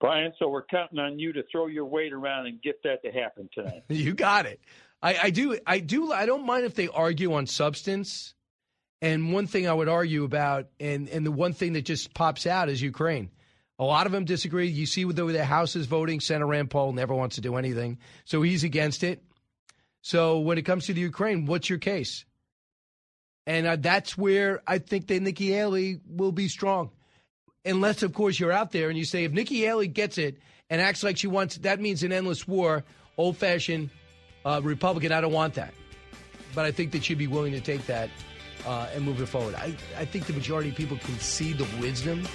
Brian, 0.00 0.32
so 0.38 0.48
we're 0.48 0.64
counting 0.64 0.98
on 0.98 1.18
you 1.18 1.32
to 1.32 1.44
throw 1.50 1.68
your 1.68 1.84
weight 1.84 2.12
around 2.12 2.46
and 2.46 2.60
get 2.60 2.82
that 2.82 3.02
to 3.04 3.12
happen 3.12 3.48
tonight. 3.54 3.84
you 3.88 4.14
got 4.14 4.46
it. 4.46 4.60
I, 5.02 5.16
I 5.24 5.30
do. 5.30 5.58
I 5.66 5.80
do. 5.80 6.12
I 6.12 6.26
don't 6.26 6.46
mind 6.46 6.64
if 6.64 6.74
they 6.74 6.88
argue 6.88 7.32
on 7.34 7.46
substance. 7.46 8.34
And 9.00 9.32
one 9.32 9.48
thing 9.48 9.66
I 9.66 9.72
would 9.72 9.88
argue 9.88 10.22
about, 10.22 10.68
and, 10.78 11.08
and 11.08 11.26
the 11.26 11.32
one 11.32 11.54
thing 11.54 11.72
that 11.72 11.84
just 11.84 12.14
pops 12.14 12.46
out 12.46 12.68
is 12.68 12.80
Ukraine. 12.80 13.30
A 13.80 13.84
lot 13.84 14.06
of 14.06 14.12
them 14.12 14.24
disagree. 14.24 14.68
You 14.68 14.86
see 14.86 15.02
the 15.02 15.24
the 15.24 15.44
House 15.44 15.74
is 15.74 15.86
voting. 15.86 16.20
Senator 16.20 16.46
Rand 16.46 16.70
Paul 16.70 16.92
never 16.92 17.14
wants 17.14 17.34
to 17.34 17.40
do 17.40 17.56
anything, 17.56 17.98
so 18.24 18.42
he's 18.42 18.62
against 18.62 19.02
it. 19.02 19.24
So 20.02 20.38
when 20.38 20.56
it 20.56 20.62
comes 20.62 20.86
to 20.86 20.94
the 20.94 21.00
Ukraine, 21.00 21.46
what's 21.46 21.68
your 21.68 21.80
case? 21.80 22.24
And 23.44 23.66
uh, 23.66 23.76
that's 23.76 24.16
where 24.16 24.62
I 24.68 24.78
think 24.78 25.08
that 25.08 25.20
Nikki 25.20 25.50
Haley 25.50 26.00
will 26.06 26.30
be 26.30 26.46
strong, 26.46 26.90
unless 27.64 28.04
of 28.04 28.14
course 28.14 28.38
you're 28.38 28.52
out 28.52 28.70
there 28.70 28.88
and 28.88 28.96
you 28.96 29.04
say 29.04 29.24
if 29.24 29.32
Nikki 29.32 29.62
Haley 29.62 29.88
gets 29.88 30.16
it 30.16 30.38
and 30.70 30.80
acts 30.80 31.02
like 31.02 31.16
she 31.16 31.26
wants, 31.26 31.56
that 31.58 31.80
means 31.80 32.04
an 32.04 32.12
endless 32.12 32.46
war, 32.46 32.84
old-fashioned 33.16 33.90
uh, 34.44 34.60
Republican. 34.62 35.12
I 35.12 35.20
don't 35.20 35.32
want 35.32 35.54
that, 35.54 35.74
but 36.54 36.64
I 36.64 36.70
think 36.70 36.92
that 36.92 37.08
you'd 37.08 37.18
be 37.18 37.26
willing 37.26 37.52
to 37.52 37.60
take 37.60 37.86
that 37.86 38.10
uh, 38.66 38.88
and 38.94 39.04
move 39.04 39.20
it 39.20 39.26
forward. 39.26 39.54
I, 39.54 39.74
I 39.98 40.04
think 40.04 40.26
the 40.26 40.32
majority 40.32 40.70
of 40.70 40.76
people 40.76 40.98
can 40.98 41.18
see 41.18 41.52
the 41.52 41.66
wisdom 41.80 42.26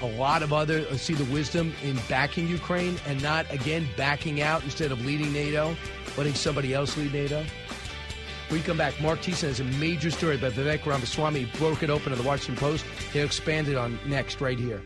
a 0.00 0.06
lot 0.06 0.42
of 0.42 0.52
other 0.52 0.86
uh, 0.90 0.96
see 0.96 1.14
the 1.14 1.30
wisdom 1.32 1.72
in 1.82 1.98
backing 2.08 2.48
Ukraine 2.48 2.96
and 3.06 3.22
not 3.22 3.50
again 3.52 3.86
backing 3.96 4.40
out 4.40 4.62
instead 4.64 4.92
of 4.92 5.04
leading 5.04 5.32
NATO, 5.32 5.76
letting 6.16 6.34
somebody 6.34 6.74
else 6.74 6.96
lead 6.96 7.12
NATO. 7.12 7.44
We 8.50 8.60
come 8.60 8.78
back, 8.78 8.98
Marc 9.00 9.20
Thiessen 9.20 9.48
has 9.48 9.60
a 9.60 9.64
major 9.64 10.10
story 10.10 10.36
about 10.36 10.52
Vivek 10.52 10.86
Ramaswamy. 10.86 11.44
He 11.44 11.58
broke 11.58 11.82
it 11.82 11.90
open 11.90 12.12
in 12.12 12.18
the 12.18 12.24
Washington 12.24 12.56
Post. 12.56 12.84
He'll 13.12 13.26
expand 13.26 13.68
it 13.68 13.76
on 13.76 13.98
next 14.06 14.40
right 14.40 14.58
here. 14.58 14.80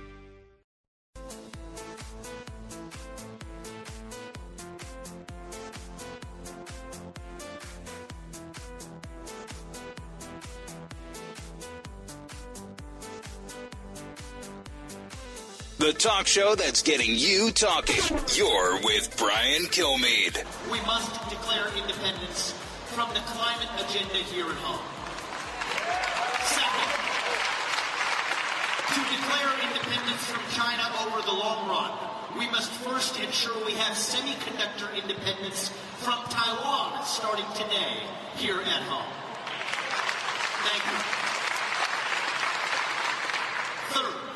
Talk 16.03 16.27
show 16.27 16.57
that's 16.57 16.83
getting 16.83 17.15
you 17.15 17.53
talking. 17.53 18.03
You're 18.35 18.81
with 18.83 19.15
Brian 19.17 19.71
Kilmeade. 19.71 20.35
We 20.67 20.81
must 20.81 21.15
declare 21.31 21.69
independence 21.79 22.51
from 22.91 23.09
the 23.15 23.21
climate 23.21 23.71
agenda 23.79 24.19
here 24.27 24.47
at 24.47 24.59
home. 24.67 24.83
Second, 26.43 26.91
to 28.91 29.01
declare 29.15 29.55
independence 29.63 30.27
from 30.27 30.43
China 30.51 30.83
over 31.07 31.23
the 31.23 31.39
long 31.39 31.69
run, 31.71 31.93
we 32.37 32.51
must 32.51 32.73
first 32.83 33.21
ensure 33.21 33.65
we 33.65 33.75
have 33.75 33.97
semiconductor 33.97 34.93
independence 35.01 35.69
from 36.03 36.19
Taiwan 36.31 37.05
starting 37.05 37.47
today 37.55 38.03
here 38.35 38.59
at 38.59 38.83
home. 38.91 39.07
Thank 40.67 40.83
you. 40.83 40.99
Third, 43.95 44.32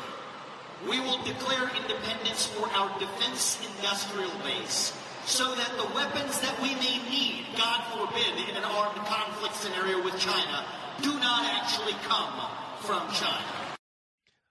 we 0.85 0.99
will 0.99 1.23
declare 1.23 1.71
independence 1.75 2.45
for 2.47 2.67
our 2.69 2.99
defense 2.99 3.57
industrial 3.77 4.31
base 4.43 4.97
so 5.25 5.55
that 5.55 5.71
the 5.77 5.95
weapons 5.95 6.39
that 6.41 6.61
we 6.61 6.75
may 6.75 6.99
need, 7.09 7.45
God 7.57 7.83
forbid, 7.91 8.49
in 8.49 8.55
an 8.55 8.63
armed 8.63 8.99
conflict 9.05 9.55
scenario 9.55 10.03
with 10.03 10.17
China, 10.19 10.65
do 11.01 11.13
not 11.19 11.45
actually 11.45 11.93
come 12.03 12.49
from 12.79 13.01
China. 13.11 13.43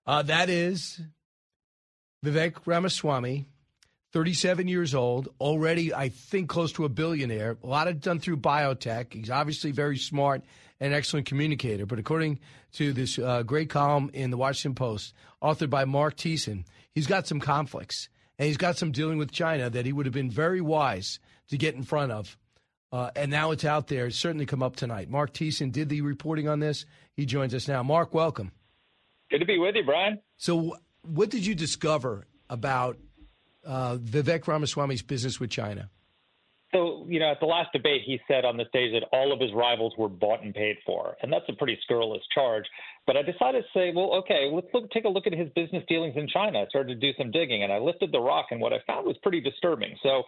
Uh, 0.06 0.22
that 0.22 0.50
is 0.50 1.00
Vivek 2.24 2.66
Ramaswamy, 2.66 3.46
37 4.12 4.68
years 4.68 4.94
old, 4.94 5.28
already, 5.40 5.94
I 5.94 6.08
think, 6.10 6.48
close 6.48 6.72
to 6.72 6.84
a 6.84 6.88
billionaire. 6.88 7.56
A 7.62 7.66
lot 7.66 7.88
of 7.88 8.00
done 8.00 8.18
through 8.18 8.38
biotech. 8.38 9.12
He's 9.12 9.30
obviously 9.30 9.70
very 9.70 9.96
smart 9.98 10.42
an 10.80 10.92
excellent 10.92 11.26
communicator. 11.26 11.86
But 11.86 11.98
according 11.98 12.40
to 12.74 12.92
this 12.92 13.18
uh, 13.18 13.42
great 13.42 13.70
column 13.70 14.10
in 14.12 14.30
the 14.30 14.36
Washington 14.36 14.74
Post, 14.74 15.14
authored 15.42 15.70
by 15.70 15.84
Marc 15.84 16.16
Thiessen, 16.16 16.64
he's 16.92 17.06
got 17.06 17.26
some 17.26 17.40
conflicts 17.40 18.08
and 18.38 18.46
he's 18.46 18.56
got 18.56 18.76
some 18.76 18.92
dealing 18.92 19.18
with 19.18 19.30
China 19.32 19.70
that 19.70 19.86
he 19.86 19.92
would 19.92 20.06
have 20.06 20.12
been 20.14 20.30
very 20.30 20.60
wise 20.60 21.18
to 21.48 21.56
get 21.56 21.74
in 21.74 21.82
front 21.82 22.12
of. 22.12 22.36
Uh, 22.92 23.10
and 23.16 23.30
now 23.30 23.50
it's 23.50 23.64
out 23.64 23.88
there. 23.88 24.06
It's 24.06 24.16
certainly 24.16 24.46
come 24.46 24.62
up 24.62 24.76
tonight. 24.76 25.10
Marc 25.10 25.32
Thiessen 25.32 25.72
did 25.72 25.88
the 25.88 26.02
reporting 26.02 26.48
on 26.48 26.60
this. 26.60 26.86
He 27.14 27.26
joins 27.26 27.54
us 27.54 27.66
now. 27.66 27.82
Marc, 27.82 28.14
welcome. 28.14 28.52
Good 29.30 29.40
to 29.40 29.44
be 29.44 29.58
with 29.58 29.74
you, 29.74 29.84
Brian. 29.84 30.20
So, 30.36 30.76
what 31.02 31.30
did 31.30 31.44
you 31.44 31.54
discover 31.54 32.26
about 32.48 32.96
uh, 33.64 33.96
Vivek 33.96 34.46
Ramaswamy's 34.46 35.02
business 35.02 35.40
with 35.40 35.50
China? 35.50 35.90
So, 36.76 37.06
you 37.08 37.18
know, 37.18 37.30
at 37.30 37.40
the 37.40 37.46
last 37.46 37.72
debate, 37.72 38.02
he 38.04 38.20
said 38.28 38.44
on 38.44 38.58
the 38.58 38.66
stage 38.68 38.92
that 38.92 39.08
all 39.10 39.32
of 39.32 39.40
his 39.40 39.50
rivals 39.54 39.94
were 39.96 40.10
bought 40.10 40.42
and 40.42 40.54
paid 40.54 40.76
for. 40.84 41.16
And 41.22 41.32
that's 41.32 41.46
a 41.48 41.54
pretty 41.54 41.78
scurrilous 41.82 42.20
charge. 42.34 42.64
But 43.06 43.16
I 43.16 43.22
decided 43.22 43.64
to 43.64 43.68
say, 43.72 43.92
well, 43.96 44.12
okay, 44.16 44.50
let's 44.52 44.66
look, 44.74 44.90
take 44.90 45.06
a 45.06 45.08
look 45.08 45.26
at 45.26 45.32
his 45.32 45.48
business 45.54 45.82
dealings 45.88 46.16
in 46.16 46.28
China. 46.28 46.60
I 46.60 46.66
started 46.66 47.00
to 47.00 47.12
do 47.12 47.16
some 47.16 47.30
digging 47.30 47.62
and 47.62 47.72
I 47.72 47.78
lifted 47.78 48.12
the 48.12 48.20
rock, 48.20 48.48
and 48.50 48.60
what 48.60 48.74
I 48.74 48.80
found 48.86 49.06
was 49.06 49.16
pretty 49.22 49.40
disturbing. 49.40 49.96
So, 50.02 50.24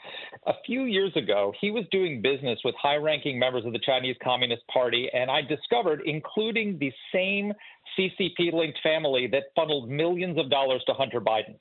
a 0.46 0.55
few 0.64 0.84
years 0.84 1.12
ago, 1.16 1.53
he 1.61 1.70
was 1.70 1.84
doing 1.90 2.22
business 2.22 2.59
with 2.64 2.74
high 2.80 2.96
ranking 2.96 3.38
members 3.38 3.66
of 3.66 3.74
the 3.74 3.80
Chinese 3.80 4.16
Communist 4.24 4.66
Party. 4.68 5.11
And 5.12 5.30
I 5.30 5.42
discovered, 5.42 6.01
including 6.07 6.78
the 6.78 6.92
same 7.12 7.53
CCP 7.99 8.55
linked 8.55 8.78
family 8.82 9.26
that 9.32 9.44
funneled 9.55 9.90
millions 9.90 10.38
of 10.38 10.49
dollars 10.49 10.82
to 10.86 10.94
Hunter 10.94 11.20
Biden. 11.20 11.57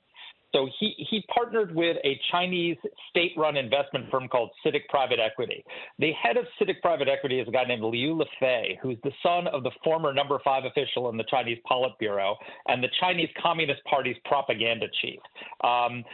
So 0.52 0.68
he, 0.78 0.94
he 1.10 1.24
partnered 1.32 1.74
with 1.74 1.98
a 2.04 2.18
Chinese 2.30 2.76
state 3.10 3.32
run 3.36 3.56
investment 3.56 4.10
firm 4.10 4.28
called 4.28 4.50
CITIC 4.64 4.86
Private 4.88 5.18
Equity. 5.20 5.64
The 5.98 6.12
head 6.12 6.36
of 6.36 6.46
CITIC 6.60 6.80
Private 6.80 7.08
Equity 7.08 7.40
is 7.40 7.48
a 7.48 7.50
guy 7.50 7.64
named 7.64 7.82
Liu 7.82 8.18
Lefei, 8.18 8.78
who's 8.80 8.96
the 9.04 9.12
son 9.22 9.46
of 9.48 9.62
the 9.62 9.70
former 9.84 10.12
number 10.12 10.38
five 10.42 10.64
official 10.64 11.10
in 11.10 11.16
the 11.16 11.24
Chinese 11.24 11.58
Politburo 11.70 12.34
and 12.66 12.82
the 12.82 12.88
Chinese 13.00 13.28
Communist 13.40 13.82
Party's 13.84 14.16
propaganda 14.24 14.86
chief. 15.02 15.20
Um, 15.62 16.04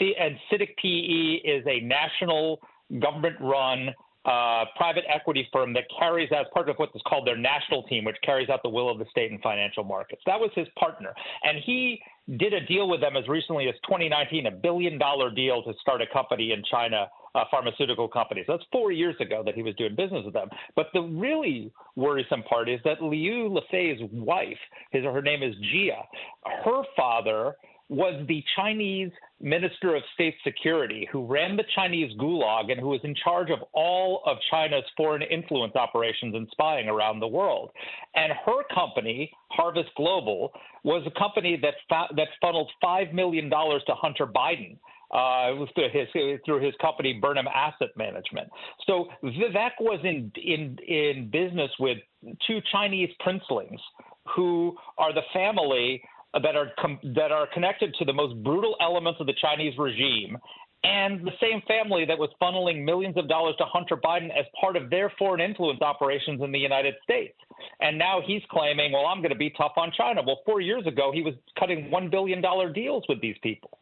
and 0.00 0.36
CITIC 0.50 0.76
PE 0.76 1.48
is 1.48 1.64
a 1.66 1.80
national 1.80 2.60
government 3.00 3.36
run 3.40 3.90
private 4.24 5.04
equity 5.12 5.48
firm 5.52 5.72
that 5.74 5.84
carries 5.98 6.30
out 6.32 6.50
part 6.52 6.68
of 6.68 6.76
what 6.76 6.90
is 6.94 7.02
called 7.06 7.26
their 7.26 7.36
national 7.36 7.82
team, 7.84 8.04
which 8.04 8.16
carries 8.22 8.48
out 8.48 8.62
the 8.62 8.68
will 8.68 8.90
of 8.90 8.98
the 8.98 9.06
state 9.10 9.30
in 9.30 9.38
financial 9.40 9.84
markets. 9.84 10.22
That 10.26 10.38
was 10.38 10.50
his 10.54 10.66
partner. 10.78 11.14
And 11.42 11.58
he 11.64 12.00
did 12.38 12.52
a 12.52 12.64
deal 12.66 12.88
with 12.88 13.00
them 13.00 13.16
as 13.16 13.26
recently 13.28 13.68
as 13.68 13.74
2019, 13.86 14.46
a 14.46 14.50
billion 14.50 14.98
dollar 14.98 15.30
deal 15.30 15.62
to 15.62 15.72
start 15.80 16.00
a 16.00 16.06
company 16.12 16.52
in 16.52 16.62
China, 16.70 17.06
a 17.34 17.42
pharmaceutical 17.50 18.08
company. 18.08 18.44
So 18.46 18.52
that's 18.52 18.64
four 18.70 18.92
years 18.92 19.16
ago 19.20 19.42
that 19.44 19.54
he 19.54 19.62
was 19.62 19.74
doing 19.76 19.96
business 19.96 20.24
with 20.24 20.34
them. 20.34 20.48
But 20.76 20.88
the 20.92 21.02
really 21.02 21.72
worrisome 21.96 22.42
part 22.44 22.68
is 22.68 22.80
that 22.84 23.02
Liu 23.02 23.48
Lefei's 23.48 24.00
wife, 24.12 24.58
his 24.92 25.04
her 25.04 25.22
name 25.22 25.42
is 25.42 25.54
Jia, 25.74 26.04
her 26.64 26.82
father 26.96 27.54
was 27.88 28.24
the 28.28 28.44
Chinese 28.54 29.10
Minister 29.40 29.94
of 29.94 30.02
State 30.14 30.34
Security 30.44 31.08
who 31.10 31.24
ran 31.24 31.56
the 31.56 31.64
Chinese 31.74 32.12
gulag 32.18 32.70
and 32.70 32.78
who 32.80 32.88
was 32.88 33.00
in 33.04 33.14
charge 33.14 33.50
of 33.50 33.60
all 33.72 34.22
of 34.26 34.36
China's 34.50 34.84
foreign 34.96 35.22
influence 35.22 35.74
operations 35.76 36.34
and 36.34 36.46
spying 36.50 36.88
around 36.88 37.20
the 37.20 37.28
world. 37.28 37.70
And 38.14 38.32
her 38.44 38.62
company, 38.74 39.32
Harvest 39.50 39.90
Global, 39.96 40.52
was 40.84 41.02
a 41.06 41.18
company 41.18 41.58
that 41.62 41.74
fa- 41.88 42.14
that 42.16 42.28
funneled 42.40 42.70
five 42.80 43.12
million 43.12 43.48
dollars 43.48 43.82
to 43.86 43.94
Hunter 43.94 44.26
Biden. 44.26 44.78
Uh, 45.12 45.66
through 45.74 45.88
his 45.92 46.06
through 46.44 46.64
his 46.64 46.72
company 46.80 47.18
Burnham 47.20 47.48
Asset 47.52 47.88
Management. 47.96 48.48
So 48.86 49.08
Vivek 49.24 49.72
was 49.80 49.98
in 50.04 50.30
in 50.36 50.78
in 50.86 51.28
business 51.32 51.70
with 51.80 51.98
two 52.46 52.60
Chinese 52.70 53.10
princelings 53.18 53.80
who 54.36 54.76
are 54.98 55.12
the 55.12 55.22
family 55.32 56.00
that 56.34 56.56
are 56.56 56.68
com- 56.80 57.00
that 57.14 57.32
are 57.32 57.46
connected 57.52 57.94
to 57.98 58.04
the 58.04 58.12
most 58.12 58.42
brutal 58.42 58.76
elements 58.80 59.20
of 59.20 59.26
the 59.26 59.34
Chinese 59.40 59.74
regime 59.78 60.38
and 60.82 61.26
the 61.26 61.32
same 61.40 61.60
family 61.68 62.06
that 62.06 62.18
was 62.18 62.30
funneling 62.40 62.84
millions 62.84 63.16
of 63.18 63.28
dollars 63.28 63.54
to 63.58 63.64
Hunter 63.64 63.96
Biden 63.96 64.30
as 64.30 64.46
part 64.58 64.76
of 64.76 64.88
their 64.88 65.12
foreign 65.18 65.40
influence 65.40 65.82
operations 65.82 66.40
in 66.42 66.52
the 66.52 66.58
United 66.58 66.94
States. 67.02 67.34
And 67.80 67.98
now 67.98 68.20
he's 68.24 68.42
claiming, 68.50 68.92
well, 68.92 69.04
I'm 69.04 69.18
going 69.18 69.30
to 69.30 69.36
be 69.36 69.50
tough 69.50 69.72
on 69.76 69.92
China. 69.96 70.22
Well, 70.26 70.40
four 70.46 70.60
years 70.60 70.86
ago, 70.86 71.10
he 71.12 71.22
was 71.22 71.34
cutting 71.58 71.90
$1 71.92 72.10
billion 72.10 72.42
deals 72.72 73.04
with 73.08 73.20
these 73.20 73.36
people. 73.42 73.78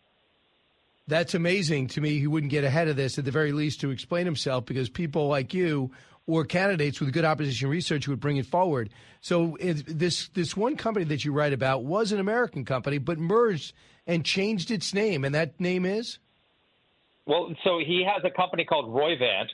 That's 1.06 1.34
amazing 1.34 1.86
to 1.88 2.00
me. 2.00 2.18
He 2.18 2.26
wouldn't 2.26 2.50
get 2.50 2.64
ahead 2.64 2.88
of 2.88 2.96
this 2.96 3.16
at 3.18 3.24
the 3.24 3.30
very 3.30 3.52
least 3.52 3.80
to 3.82 3.90
explain 3.90 4.26
himself 4.26 4.66
because 4.66 4.88
people 4.88 5.28
like 5.28 5.54
you 5.54 5.92
or 6.28 6.44
candidates 6.44 7.00
with 7.00 7.12
good 7.12 7.24
opposition 7.24 7.68
research 7.68 8.06
would 8.06 8.20
bring 8.20 8.36
it 8.36 8.46
forward. 8.46 8.90
So 9.20 9.56
this 9.60 10.28
this 10.28 10.56
one 10.56 10.76
company 10.76 11.06
that 11.06 11.24
you 11.24 11.32
write 11.32 11.52
about 11.52 11.84
was 11.84 12.12
an 12.12 12.20
American 12.20 12.64
company, 12.64 12.98
but 12.98 13.18
merged 13.18 13.72
and 14.06 14.24
changed 14.24 14.70
its 14.70 14.94
name, 14.94 15.24
and 15.24 15.34
that 15.34 15.58
name 15.58 15.84
is. 15.84 16.18
Well, 17.26 17.54
so 17.64 17.78
he 17.78 18.06
has 18.06 18.22
a 18.24 18.30
company 18.34 18.64
called 18.64 18.86
Roivant, 18.86 19.48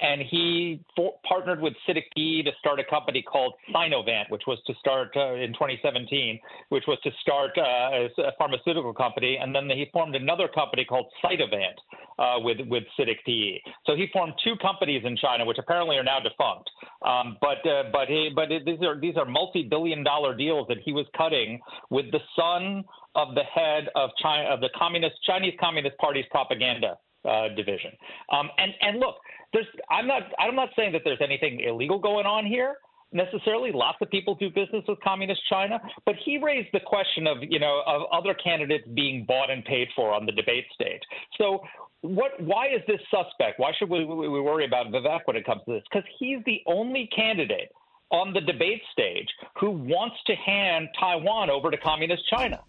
and 0.00 0.22
he 0.22 0.80
for, 0.96 1.14
partnered 1.26 1.60
with 1.60 1.74
CITIC 1.88 2.44
to 2.44 2.50
start 2.58 2.80
a 2.80 2.84
company 2.84 3.22
called 3.22 3.54
Sinovant, 3.74 4.30
which 4.30 4.42
was 4.46 4.58
to 4.66 4.74
start 4.80 5.10
uh, 5.16 5.34
in 5.34 5.52
2017, 5.52 6.38
which 6.70 6.84
was 6.86 6.98
to 7.02 7.10
start 7.20 7.50
uh, 7.58 8.08
a 8.22 8.32
pharmaceutical 8.38 8.94
company, 8.94 9.38
and 9.40 9.54
then 9.54 9.68
he 9.68 9.86
formed 9.92 10.14
another 10.14 10.48
company 10.48 10.84
called 10.84 11.06
Cytovant 11.22 11.76
uh, 12.18 12.38
with 12.40 12.58
with 12.68 12.84
CITIC 12.98 13.60
So 13.86 13.94
he 13.94 14.08
formed 14.12 14.34
two 14.42 14.56
companies 14.56 15.02
in 15.04 15.16
China, 15.16 15.44
which 15.44 15.58
apparently 15.58 15.96
are 15.96 16.04
now 16.04 16.20
defunct. 16.20 16.70
Um, 17.02 17.36
but 17.40 17.66
uh, 17.68 17.84
but 17.92 18.08
he, 18.08 18.30
but 18.34 18.50
it, 18.50 18.64
these 18.64 18.80
are 18.82 18.98
these 18.98 19.16
are 19.16 19.24
multi-billion-dollar 19.24 20.36
deals 20.36 20.66
that 20.68 20.78
he 20.84 20.92
was 20.92 21.06
cutting 21.16 21.60
with 21.90 22.10
the 22.12 22.20
son 22.36 22.84
of 23.14 23.34
the 23.34 23.42
head 23.42 23.88
of 23.94 24.10
China 24.22 24.48
of 24.48 24.60
the 24.60 24.70
communist 24.76 25.16
Chinese 25.26 25.54
Communist 25.60 25.96
Party's 25.98 26.26
propaganda 26.30 26.96
uh, 27.24 27.48
division. 27.56 27.92
Um, 28.32 28.50
and 28.58 28.72
and 28.80 29.00
look, 29.00 29.16
there's 29.52 29.66
I'm 29.90 30.06
not 30.06 30.22
I'm 30.38 30.54
not 30.54 30.70
saying 30.76 30.92
that 30.92 31.02
there's 31.04 31.20
anything 31.22 31.60
illegal 31.60 31.98
going 31.98 32.26
on 32.26 32.46
here 32.46 32.76
necessarily. 33.12 33.72
Lots 33.72 33.98
of 34.00 34.10
people 34.10 34.34
do 34.36 34.48
business 34.48 34.84
with 34.86 34.98
communist 35.00 35.40
China, 35.48 35.80
but 36.06 36.14
he 36.24 36.38
raised 36.38 36.68
the 36.72 36.80
question 36.80 37.26
of 37.26 37.38
you 37.40 37.58
know 37.58 37.82
of 37.86 38.02
other 38.12 38.34
candidates 38.34 38.84
being 38.94 39.24
bought 39.26 39.50
and 39.50 39.64
paid 39.64 39.88
for 39.94 40.12
on 40.12 40.26
the 40.26 40.32
debate 40.32 40.66
stage. 40.74 41.02
So. 41.38 41.60
What? 42.02 42.40
Why 42.40 42.68
is 42.68 42.80
this 42.88 42.98
suspect? 43.10 43.60
Why 43.60 43.72
should 43.78 43.90
we, 43.90 44.06
we 44.06 44.40
worry 44.40 44.64
about 44.64 44.86
Vivek 44.86 45.20
when 45.26 45.36
it 45.36 45.44
comes 45.44 45.60
to 45.66 45.72
this? 45.72 45.82
Because 45.92 46.08
he's 46.18 46.38
the 46.46 46.62
only 46.66 47.10
candidate 47.14 47.70
on 48.10 48.32
the 48.32 48.40
debate 48.40 48.80
stage 48.90 49.28
who 49.60 49.70
wants 49.70 50.16
to 50.26 50.34
hand 50.34 50.88
Taiwan 50.98 51.50
over 51.50 51.70
to 51.70 51.76
communist 51.76 52.22
China. 52.28 52.60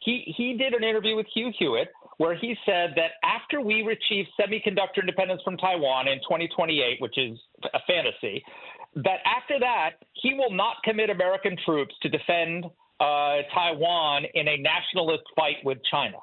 He 0.00 0.34
he 0.36 0.56
did 0.56 0.74
an 0.74 0.82
interview 0.82 1.16
with 1.16 1.26
Hugh 1.32 1.52
Hewitt 1.58 1.88
where 2.16 2.34
he 2.34 2.54
said 2.66 2.92
that 2.96 3.12
after 3.24 3.62
we 3.62 3.80
achieve 3.80 4.26
semiconductor 4.38 5.00
independence 5.00 5.40
from 5.42 5.56
Taiwan 5.56 6.06
in 6.06 6.18
2028, 6.18 7.00
which 7.00 7.16
is 7.16 7.38
a 7.72 7.78
fantasy, 7.86 8.44
that 8.94 9.20
after 9.24 9.58
that, 9.58 9.92
he 10.12 10.34
will 10.34 10.50
not 10.50 10.76
commit 10.84 11.08
American 11.08 11.56
troops 11.64 11.94
to 12.02 12.10
defend 12.10 12.66
uh, 13.00 13.36
Taiwan 13.54 14.24
in 14.34 14.48
a 14.48 14.56
nationalist 14.58 15.22
fight 15.34 15.56
with 15.64 15.78
China. 15.90 16.18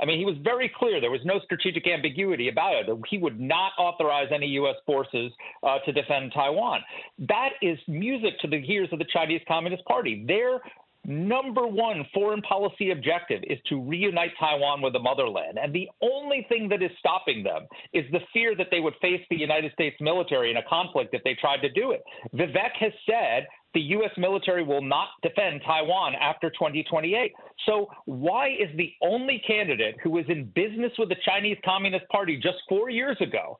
I 0.00 0.06
mean, 0.06 0.18
he 0.18 0.24
was 0.24 0.36
very 0.42 0.70
clear. 0.78 1.00
There 1.00 1.10
was 1.10 1.20
no 1.24 1.40
strategic 1.44 1.86
ambiguity 1.86 2.48
about 2.48 2.74
it. 2.76 2.98
He 3.08 3.18
would 3.18 3.38
not 3.38 3.72
authorize 3.78 4.28
any 4.34 4.46
U.S. 4.46 4.76
forces 4.86 5.30
uh, 5.62 5.78
to 5.84 5.92
defend 5.92 6.32
Taiwan. 6.32 6.80
That 7.28 7.50
is 7.60 7.78
music 7.86 8.38
to 8.40 8.48
the 8.48 8.62
ears 8.70 8.88
of 8.92 8.98
the 8.98 9.04
Chinese 9.12 9.42
Communist 9.46 9.84
Party. 9.84 10.24
Their 10.26 10.60
number 11.04 11.66
one 11.66 12.04
foreign 12.12 12.42
policy 12.42 12.90
objective 12.90 13.42
is 13.44 13.58
to 13.68 13.80
reunite 13.80 14.32
Taiwan 14.38 14.82
with 14.82 14.92
the 14.92 14.98
motherland. 14.98 15.58
And 15.60 15.74
the 15.74 15.88
only 16.02 16.46
thing 16.48 16.68
that 16.68 16.82
is 16.82 16.90
stopping 16.98 17.42
them 17.42 17.66
is 17.92 18.04
the 18.12 18.20
fear 18.32 18.54
that 18.56 18.68
they 18.70 18.80
would 18.80 18.94
face 19.00 19.20
the 19.30 19.36
United 19.36 19.72
States 19.72 19.96
military 20.00 20.50
in 20.50 20.58
a 20.58 20.62
conflict 20.68 21.14
if 21.14 21.22
they 21.24 21.34
tried 21.34 21.62
to 21.62 21.70
do 21.70 21.92
it. 21.92 22.02
Vivek 22.34 22.72
has 22.78 22.92
said 23.06 23.46
the 23.72 23.80
U.S. 23.80 24.10
military 24.16 24.62
will 24.62 24.82
not 24.82 25.08
defend 25.22 25.62
Taiwan 25.64 26.14
after 26.14 26.50
2028. 26.50 27.32
So, 27.66 27.88
why 28.06 28.48
is 28.48 28.68
the 28.76 28.92
only 29.02 29.42
candidate 29.46 29.96
who 30.02 30.10
was 30.10 30.24
in 30.28 30.50
business 30.54 30.92
with 30.98 31.08
the 31.08 31.16
Chinese 31.24 31.58
Communist 31.64 32.08
Party 32.08 32.36
just 32.36 32.58
four 32.68 32.90
years 32.90 33.16
ago 33.20 33.58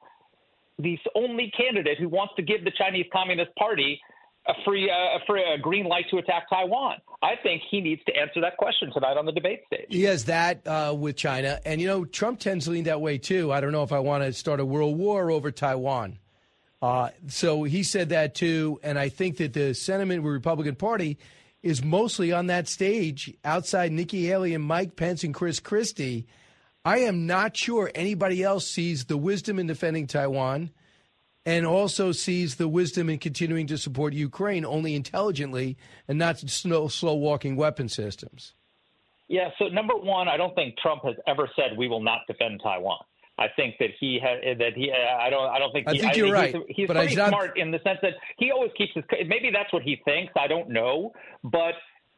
the 0.82 0.98
only 1.14 1.52
candidate 1.56 1.98
who 1.98 2.08
wants 2.08 2.34
to 2.36 2.42
give 2.42 2.64
the 2.64 2.72
Chinese 2.76 3.06
Communist 3.12 3.54
Party 3.56 4.00
a 4.46 4.52
free, 4.64 4.90
uh, 4.90 5.18
a 5.18 5.18
free 5.26 5.42
a 5.42 5.58
green 5.58 5.86
light 5.86 6.06
to 6.10 6.18
attack 6.18 6.48
Taiwan? 6.48 6.96
I 7.22 7.34
think 7.42 7.62
he 7.70 7.80
needs 7.80 8.02
to 8.04 8.16
answer 8.16 8.40
that 8.40 8.56
question 8.56 8.92
tonight 8.92 9.16
on 9.16 9.26
the 9.26 9.32
debate 9.32 9.62
stage. 9.66 9.86
He 9.88 10.04
has 10.04 10.24
that 10.26 10.66
uh, 10.66 10.94
with 10.98 11.16
China, 11.16 11.60
and 11.64 11.80
you 11.80 11.86
know 11.86 12.04
Trump 12.04 12.40
tends 12.40 12.64
to 12.64 12.70
lean 12.72 12.84
that 12.84 13.00
way 13.00 13.18
too. 13.18 13.52
I 13.52 13.60
don't 13.60 13.72
know 13.72 13.82
if 13.82 13.92
I 13.92 14.00
want 14.00 14.24
to 14.24 14.32
start 14.32 14.60
a 14.60 14.64
world 14.64 14.96
war 14.98 15.30
over 15.30 15.50
Taiwan. 15.50 16.18
Uh, 16.82 17.10
so 17.28 17.62
he 17.62 17.82
said 17.82 18.08
that 18.08 18.34
too, 18.34 18.80
and 18.82 18.98
I 18.98 19.10
think 19.10 19.36
that 19.36 19.52
the 19.52 19.74
sentiment 19.74 20.22
with 20.22 20.30
the 20.30 20.34
Republican 20.34 20.76
Party 20.76 21.18
is 21.62 21.84
mostly 21.84 22.32
on 22.32 22.46
that 22.46 22.68
stage 22.68 23.34
outside 23.44 23.92
Nikki 23.92 24.26
Haley 24.26 24.54
and 24.54 24.64
Mike 24.64 24.96
Pence 24.96 25.24
and 25.24 25.34
Chris 25.34 25.60
Christie. 25.60 26.26
I 26.84 27.00
am 27.00 27.26
not 27.26 27.54
sure 27.54 27.90
anybody 27.94 28.42
else 28.42 28.66
sees 28.66 29.04
the 29.04 29.18
wisdom 29.18 29.58
in 29.58 29.66
defending 29.66 30.06
Taiwan 30.06 30.70
and 31.46 31.66
also 31.66 32.12
sees 32.12 32.56
the 32.56 32.68
wisdom 32.68 33.08
in 33.08 33.18
continuing 33.18 33.66
to 33.66 33.78
support 33.78 34.12
Ukraine 34.12 34.64
only 34.64 34.94
intelligently 34.94 35.76
and 36.06 36.18
not 36.18 36.38
slow, 36.38 36.88
slow 36.88 37.14
walking 37.14 37.56
weapon 37.56 37.88
systems. 37.88 38.54
Yeah, 39.28 39.50
so 39.58 39.68
number 39.68 39.94
one, 39.94 40.28
I 40.28 40.36
don't 40.36 40.54
think 40.54 40.76
Trump 40.78 41.04
has 41.04 41.14
ever 41.26 41.48
said 41.54 41.78
we 41.78 41.88
will 41.88 42.02
not 42.02 42.20
defend 42.26 42.60
Taiwan. 42.62 42.98
I 43.38 43.46
think 43.56 43.76
that 43.78 43.90
he 43.98 44.20
had 44.22 44.58
that 44.58 44.74
he. 44.74 44.92
I 44.92 45.30
don't. 45.30 45.48
I 45.48 45.58
don't 45.58 45.72
think. 45.72 45.88
I 45.88 45.92
he, 45.92 45.98
think 46.00 46.16
you're 46.16 46.36
I, 46.36 46.40
right. 46.40 46.54
He's, 46.66 46.76
he's 46.76 46.86
but 46.88 46.96
pretty 46.98 47.16
not... 47.16 47.28
smart 47.30 47.58
in 47.58 47.70
the 47.70 47.78
sense 47.82 47.98
that 48.02 48.12
he 48.36 48.50
always 48.50 48.70
keeps 48.76 48.92
his. 48.94 49.02
Maybe 49.26 49.50
that's 49.50 49.72
what 49.72 49.82
he 49.82 49.98
thinks. 50.04 50.32
I 50.38 50.46
don't 50.46 50.68
know, 50.68 51.12
but 51.42 51.72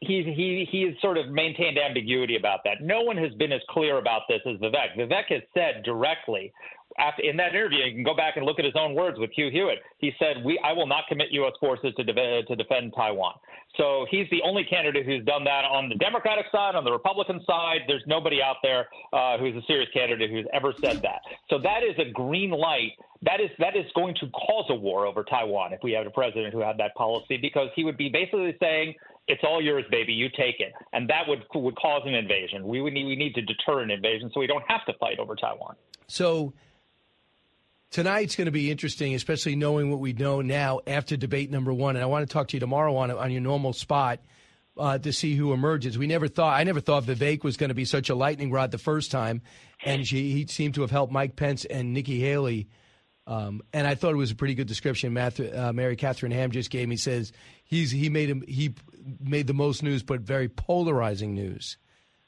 he 0.05 0.23
he 0.23 0.67
he 0.69 0.83
has 0.83 0.93
sort 1.01 1.17
of 1.17 1.29
maintained 1.29 1.77
ambiguity 1.77 2.35
about 2.35 2.59
that. 2.65 2.81
No 2.81 3.01
one 3.01 3.17
has 3.17 3.33
been 3.33 3.51
as 3.51 3.61
clear 3.69 3.97
about 3.97 4.23
this 4.27 4.41
as 4.45 4.57
Vivek. 4.57 4.97
Vivek 4.97 5.25
has 5.29 5.41
said 5.53 5.83
directly 5.83 6.53
after, 6.97 7.23
in 7.23 7.37
that 7.37 7.55
interview, 7.55 7.79
you 7.79 7.93
can 7.93 8.03
go 8.03 8.15
back 8.15 8.37
and 8.37 8.45
look 8.45 8.59
at 8.59 8.65
his 8.65 8.75
own 8.77 8.93
words 8.93 9.17
with 9.17 9.31
Hugh 9.33 9.49
Hewitt. 9.49 9.79
He 9.97 10.11
said, 10.19 10.43
"We, 10.43 10.59
I 10.63 10.73
will 10.73 10.87
not 10.87 11.05
commit 11.07 11.31
U.S. 11.31 11.53
forces 11.59 11.93
to, 11.97 12.03
de- 12.03 12.43
to 12.43 12.55
defend 12.55 12.93
Taiwan." 12.95 13.33
So 13.77 14.05
he's 14.09 14.29
the 14.29 14.41
only 14.43 14.63
candidate 14.63 15.05
who's 15.05 15.25
done 15.25 15.43
that 15.45 15.65
on 15.65 15.89
the 15.89 15.95
Democratic 15.95 16.45
side. 16.51 16.75
On 16.75 16.83
the 16.83 16.91
Republican 16.91 17.41
side, 17.45 17.81
there's 17.87 18.03
nobody 18.05 18.41
out 18.41 18.57
there 18.61 18.87
uh, 19.11 19.37
who's 19.37 19.55
a 19.55 19.65
serious 19.65 19.89
candidate 19.93 20.29
who's 20.29 20.45
ever 20.53 20.73
said 20.81 21.01
that. 21.01 21.21
So 21.49 21.57
that 21.59 21.81
is 21.83 21.97
a 21.97 22.11
green 22.11 22.51
light. 22.51 22.91
That 23.23 23.39
is 23.39 23.49
that 23.59 23.75
is 23.75 23.85
going 23.95 24.15
to 24.15 24.29
cause 24.29 24.65
a 24.69 24.75
war 24.75 25.07
over 25.07 25.23
Taiwan 25.23 25.73
if 25.73 25.79
we 25.81 25.93
have 25.93 26.05
a 26.05 26.11
president 26.11 26.53
who 26.53 26.59
had 26.59 26.77
that 26.77 26.93
policy, 26.95 27.37
because 27.37 27.69
he 27.75 27.83
would 27.83 27.97
be 27.97 28.09
basically 28.09 28.55
saying, 28.59 28.93
"It's 29.27 29.43
all 29.43 29.61
yours, 29.61 29.85
baby. 29.89 30.13
You 30.13 30.29
take 30.29 30.59
it," 30.59 30.73
and 30.91 31.09
that 31.09 31.27
would 31.27 31.43
would 31.53 31.75
cause 31.75 32.03
an 32.05 32.13
invasion. 32.13 32.67
We 32.67 32.81
would 32.81 32.93
need 32.93 33.05
we 33.05 33.15
need 33.15 33.35
to 33.35 33.41
deter 33.41 33.81
an 33.81 33.91
invasion, 33.91 34.31
so 34.33 34.39
we 34.39 34.47
don't 34.47 34.63
have 34.67 34.85
to 34.85 34.93
fight 34.99 35.19
over 35.19 35.35
Taiwan. 35.35 35.75
So 36.07 36.53
tonight's 37.89 38.35
going 38.35 38.45
to 38.45 38.51
be 38.51 38.71
interesting, 38.71 39.13
especially 39.15 39.55
knowing 39.55 39.89
what 39.89 39.99
we 39.99 40.13
know 40.13 40.41
now 40.41 40.79
after 40.87 41.15
debate 41.15 41.51
number 41.51 41.73
one. 41.73 41.95
And 41.95 42.03
I 42.03 42.07
want 42.07 42.27
to 42.27 42.33
talk 42.33 42.49
to 42.49 42.57
you 42.57 42.59
tomorrow 42.59 42.95
on 42.95 43.11
on 43.11 43.31
your 43.31 43.41
normal 43.41 43.73
spot 43.73 44.19
uh, 44.77 44.97
to 44.97 45.13
see 45.13 45.35
who 45.35 45.53
emerges. 45.53 45.97
We 45.97 46.07
never 46.07 46.27
thought 46.27 46.59
I 46.59 46.63
never 46.63 46.79
thought 46.79 47.03
Vivek 47.03 47.43
was 47.43 47.57
going 47.57 47.69
to 47.69 47.75
be 47.75 47.85
such 47.85 48.09
a 48.09 48.15
lightning 48.15 48.51
rod 48.51 48.71
the 48.71 48.77
first 48.77 49.11
time, 49.11 49.41
and 49.85 50.05
she, 50.05 50.31
he 50.31 50.47
seemed 50.47 50.75
to 50.75 50.81
have 50.81 50.91
helped 50.91 51.13
Mike 51.13 51.35
Pence 51.35 51.65
and 51.65 51.93
Nikki 51.93 52.19
Haley. 52.19 52.67
Um, 53.25 53.61
and 53.71 53.87
I 53.87 53.95
thought 53.95 54.11
it 54.11 54.17
was 54.17 54.31
a 54.31 54.35
pretty 54.35 54.55
good 54.55 54.67
description. 54.67 55.17
Uh, 55.17 55.71
Mary 55.73 55.95
Katharine 55.95 56.31
Ham 56.31 56.51
just 56.51 56.69
gave 56.69 56.87
me 56.87 56.97
says 56.97 57.31
he's 57.63 57.89
he 57.91 58.09
made 58.09 58.29
him 58.29 58.43
he 58.47 58.75
made 59.19 59.47
the 59.47 59.53
most 59.53 59.83
news, 59.83 60.03
but 60.03 60.21
very 60.21 60.49
polarizing 60.49 61.33
news. 61.33 61.77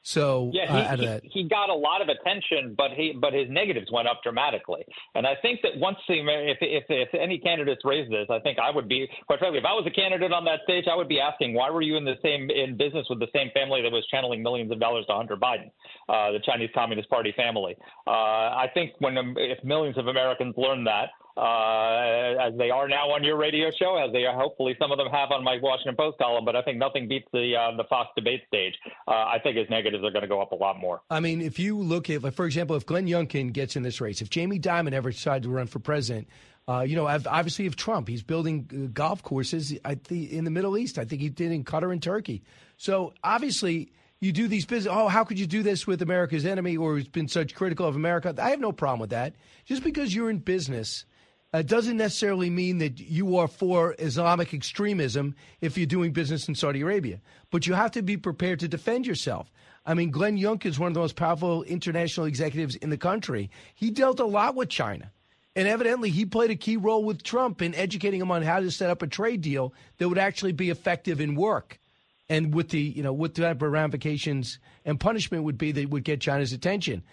So 0.05 0.51
yeah, 0.53 0.71
uh, 0.71 0.95
he, 0.95 1.07
uh, 1.07 1.19
he, 1.23 1.29
he, 1.41 1.49
got 1.49 1.71
a 1.71 1.73
lot 1.73 1.99
of 1.99 2.09
attention, 2.09 2.75
but 2.77 2.91
he 2.91 3.17
but 3.19 3.33
his 3.33 3.49
negatives 3.49 3.87
went 3.91 4.07
up 4.07 4.21
dramatically. 4.21 4.85
And 5.15 5.25
I 5.25 5.33
think 5.41 5.61
that 5.63 5.71
once 5.77 5.97
he, 6.05 6.21
if 6.23 6.59
if 6.61 6.83
if 6.89 7.09
any 7.15 7.39
candidates 7.39 7.81
raise 7.83 8.07
this, 8.11 8.27
I 8.29 8.37
think 8.37 8.59
I 8.59 8.69
would 8.69 8.87
be 8.87 9.09
quite 9.25 9.39
frankly, 9.39 9.57
if 9.57 9.65
I 9.65 9.73
was 9.73 9.83
a 9.87 9.89
candidate 9.89 10.31
on 10.31 10.45
that 10.45 10.59
stage, 10.63 10.85
I 10.87 10.95
would 10.95 11.07
be 11.07 11.19
asking 11.19 11.55
why 11.55 11.71
were 11.71 11.81
you 11.81 11.97
in 11.97 12.05
the 12.05 12.17
same 12.21 12.51
in 12.51 12.77
business 12.77 13.07
with 13.09 13.19
the 13.19 13.29
same 13.33 13.49
family 13.55 13.81
that 13.81 13.91
was 13.91 14.05
channeling 14.11 14.43
millions 14.43 14.71
of 14.71 14.79
dollars 14.79 15.07
to 15.07 15.13
Hunter 15.13 15.37
Biden, 15.37 15.71
uh, 16.07 16.31
the 16.31 16.39
Chinese 16.45 16.69
Communist 16.75 17.09
Party 17.09 17.33
family. 17.35 17.75
Uh, 18.05 18.11
I 18.61 18.69
think 18.75 18.91
when 18.99 19.17
if 19.37 19.63
millions 19.63 19.97
of 19.97 20.05
Americans 20.05 20.53
learn 20.55 20.83
that 20.83 21.09
uh, 21.37 22.47
as 22.47 22.57
they 22.57 22.69
are 22.69 22.87
now 22.87 23.11
on 23.11 23.23
your 23.23 23.35
radio 23.35 23.69
show, 23.71 23.97
as 23.97 24.11
they 24.13 24.25
are 24.25 24.35
hopefully 24.35 24.75
some 24.79 24.91
of 24.91 24.97
them 24.97 25.09
have 25.09 25.31
on 25.31 25.43
my 25.43 25.57
Washington 25.61 25.95
Post 25.95 26.17
column. 26.17 26.45
But 26.45 26.55
I 26.55 26.61
think 26.61 26.77
nothing 26.77 27.07
beats 27.07 27.27
the 27.33 27.55
uh, 27.55 27.75
the 27.75 27.83
Fox 27.85 28.09
debate 28.15 28.43
stage. 28.47 28.73
Uh, 29.07 29.11
I 29.11 29.39
think 29.43 29.57
his 29.57 29.69
negatives 29.69 30.03
are 30.03 30.11
going 30.11 30.21
to 30.21 30.27
go 30.27 30.41
up 30.41 30.51
a 30.51 30.55
lot 30.55 30.79
more. 30.79 31.01
I 31.09 31.19
mean, 31.19 31.41
if 31.41 31.59
you 31.59 31.77
look 31.77 32.09
at, 32.09 32.33
for 32.33 32.45
example, 32.45 32.75
if 32.75 32.85
Glenn 32.85 33.07
Youngkin 33.07 33.51
gets 33.51 33.75
in 33.75 33.83
this 33.83 33.99
race, 33.99 34.21
if 34.21 34.29
Jamie 34.29 34.59
Dimon 34.59 34.93
ever 34.93 35.11
decided 35.11 35.43
to 35.43 35.49
run 35.49 35.67
for 35.67 35.79
president. 35.79 36.27
Uh, 36.67 36.81
you 36.81 36.95
know, 36.95 37.05
obviously, 37.05 37.67
if 37.67 37.75
Trump, 37.75 38.07
he's 38.07 38.23
building 38.23 38.67
uh, 38.73 38.89
golf 38.91 39.21
courses 39.21 39.71
in 40.09 40.45
the 40.45 40.49
Middle 40.49 40.79
East. 40.79 40.97
I 40.97 41.05
think 41.05 41.21
he 41.21 41.29
did 41.29 41.51
in 41.51 41.63
Qatar 41.63 41.91
and 41.91 42.01
Turkey. 42.01 42.41
So 42.77 43.13
obviously, 43.23 43.91
you 44.19 44.31
do 44.31 44.47
these 44.47 44.65
business. 44.65 44.91
Oh, 44.91 45.07
how 45.07 45.23
could 45.23 45.37
you 45.37 45.45
do 45.45 45.61
this 45.61 45.85
with 45.85 46.01
America's 46.01 46.43
enemy 46.43 46.75
or 46.75 46.95
who's 46.95 47.07
been 47.07 47.27
such 47.27 47.53
critical 47.53 47.87
of 47.87 47.95
America? 47.95 48.33
I 48.39 48.49
have 48.49 48.59
no 48.59 48.71
problem 48.71 48.99
with 48.99 49.11
that. 49.11 49.35
Just 49.65 49.83
because 49.83 50.15
you're 50.15 50.31
in 50.31 50.39
business 50.39 51.05
uh, 51.55 51.61
doesn't 51.61 51.95
necessarily 51.95 52.49
mean 52.49 52.79
that 52.79 52.99
you 52.99 53.37
are 53.37 53.47
for 53.47 53.95
Islamic 53.97 54.53
extremism 54.53 55.33
if 55.61 55.77
you're 55.77 55.87
doing 55.87 56.11
business 56.11 56.49
in 56.49 56.55
Saudi 56.55 56.81
Arabia. 56.81 57.21
But 57.49 57.65
you 57.65 57.73
have 57.75 57.91
to 57.91 58.01
be 58.01 58.17
prepared 58.17 58.59
to 58.59 58.67
defend 58.67 59.07
yourself. 59.07 59.49
I 59.85 59.93
mean, 59.93 60.11
Glenn 60.11 60.37
Youngkin 60.37 60.65
is 60.65 60.79
one 60.79 60.89
of 60.89 60.95
the 60.95 60.99
most 60.99 61.15
powerful 61.15 61.63
international 61.63 62.25
executives 62.25 62.75
in 62.75 62.89
the 62.89 62.97
country. 62.97 63.49
He 63.73 63.89
dealt 63.89 64.19
a 64.19 64.25
lot 64.25 64.55
with 64.55 64.67
China. 64.67 65.13
And 65.55 65.65
evidently, 65.65 66.09
he 66.09 66.25
played 66.25 66.51
a 66.51 66.57
key 66.57 66.75
role 66.75 67.05
with 67.05 67.23
Trump 67.23 67.61
in 67.61 67.73
educating 67.73 68.19
him 68.19 68.31
on 68.31 68.41
how 68.41 68.59
to 68.59 68.69
set 68.69 68.89
up 68.89 69.01
a 69.01 69.07
trade 69.07 69.39
deal 69.39 69.73
that 69.97 70.09
would 70.09 70.17
actually 70.17 70.51
be 70.51 70.69
effective 70.69 71.21
in 71.21 71.35
work. 71.35 71.79
And 72.27 72.53
with 72.53 72.67
the, 72.67 72.81
you 72.81 73.01
know, 73.01 73.13
what 73.13 73.39
of 73.39 73.61
ramifications 73.61 74.59
and 74.83 74.99
punishment 74.99 75.45
would 75.45 75.57
be 75.57 75.71
that 75.71 75.89
would 75.89 76.03
get 76.03 76.19
China's 76.19 76.51
attention. 76.51 77.03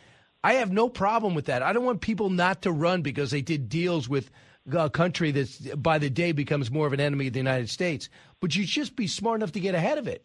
I 0.45 0.55
have 0.55 0.72
no 0.72 0.88
problem 0.88 1.34
with 1.34 1.47
that. 1.47 1.62
I 1.62 1.72
don't 1.72 1.84
want 1.84 2.01
people 2.01 2.30
not 2.30 2.62
to 2.62 2.72
run 2.72 3.03
because 3.03 3.30
they 3.30 3.43
did 3.43 3.68
deals 3.68 4.09
with 4.09 4.30
a 4.72 4.90
country 4.90 5.30
that 5.32 5.82
by 5.82 5.99
the 5.99 6.11
day 6.11 6.32
becomes 6.32 6.70
more 6.70 6.86
of 6.86 6.93
an 6.93 7.01
enemy 7.01 7.28
of 7.28 7.32
the 7.32 7.38
United 7.38 7.70
States. 7.70 8.09
But 8.40 8.57
you 8.57 8.64
just 8.64 8.97
be 8.97 9.07
smart 9.07 9.40
enough 9.40 9.53
to 9.53 9.61
get 9.61 9.74
ahead 9.74 9.99
of 9.99 10.09
it. 10.09 10.24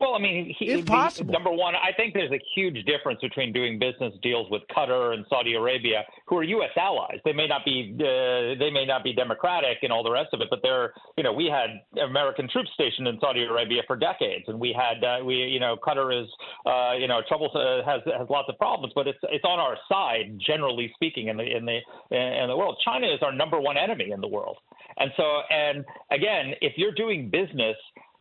Well, 0.00 0.14
I 0.14 0.20
mean, 0.20 0.54
he, 0.56 0.70
if 0.70 0.86
possible. 0.86 1.32
number 1.32 1.50
one, 1.50 1.74
I 1.74 1.92
think 1.92 2.14
there's 2.14 2.30
a 2.30 2.40
huge 2.54 2.84
difference 2.84 3.20
between 3.20 3.52
doing 3.52 3.80
business 3.80 4.14
deals 4.22 4.48
with 4.48 4.62
Qatar 4.70 5.12
and 5.12 5.26
Saudi 5.28 5.54
Arabia, 5.54 6.04
who 6.26 6.36
are 6.36 6.44
U.S. 6.44 6.70
allies. 6.76 7.18
They 7.24 7.32
may 7.32 7.48
not 7.48 7.64
be 7.64 7.96
uh, 7.98 8.54
they 8.60 8.70
may 8.70 8.86
not 8.86 9.02
be 9.02 9.12
democratic 9.12 9.78
and 9.82 9.92
all 9.92 10.04
the 10.04 10.10
rest 10.10 10.28
of 10.32 10.40
it, 10.40 10.48
but 10.50 10.60
they're 10.62 10.92
you 11.16 11.24
know 11.24 11.32
we 11.32 11.46
had 11.46 11.82
American 12.00 12.48
troops 12.48 12.70
stationed 12.74 13.08
in 13.08 13.18
Saudi 13.20 13.42
Arabia 13.42 13.82
for 13.88 13.96
decades, 13.96 14.44
and 14.46 14.60
we 14.60 14.72
had 14.72 15.02
uh, 15.02 15.24
we 15.24 15.34
you 15.34 15.58
know 15.58 15.76
Qatar 15.84 16.22
is 16.22 16.28
uh, 16.64 16.92
you 16.96 17.08
know 17.08 17.20
trouble 17.26 17.50
uh, 17.54 17.84
has 17.84 18.00
has 18.16 18.28
lots 18.30 18.48
of 18.48 18.56
problems, 18.56 18.92
but 18.94 19.08
it's 19.08 19.18
it's 19.24 19.44
on 19.44 19.58
our 19.58 19.76
side 19.88 20.38
generally 20.46 20.92
speaking 20.94 21.26
in 21.26 21.36
the 21.36 21.44
in 21.44 21.66
the 21.66 21.78
in 22.14 22.48
the 22.48 22.56
world. 22.56 22.80
China 22.84 23.08
is 23.08 23.18
our 23.22 23.32
number 23.32 23.58
one 23.58 23.76
enemy 23.76 24.12
in 24.12 24.20
the 24.20 24.28
world, 24.28 24.58
and 24.98 25.10
so 25.16 25.40
and 25.50 25.84
again, 26.12 26.54
if 26.60 26.74
you're 26.76 26.94
doing 26.94 27.30
business 27.30 27.76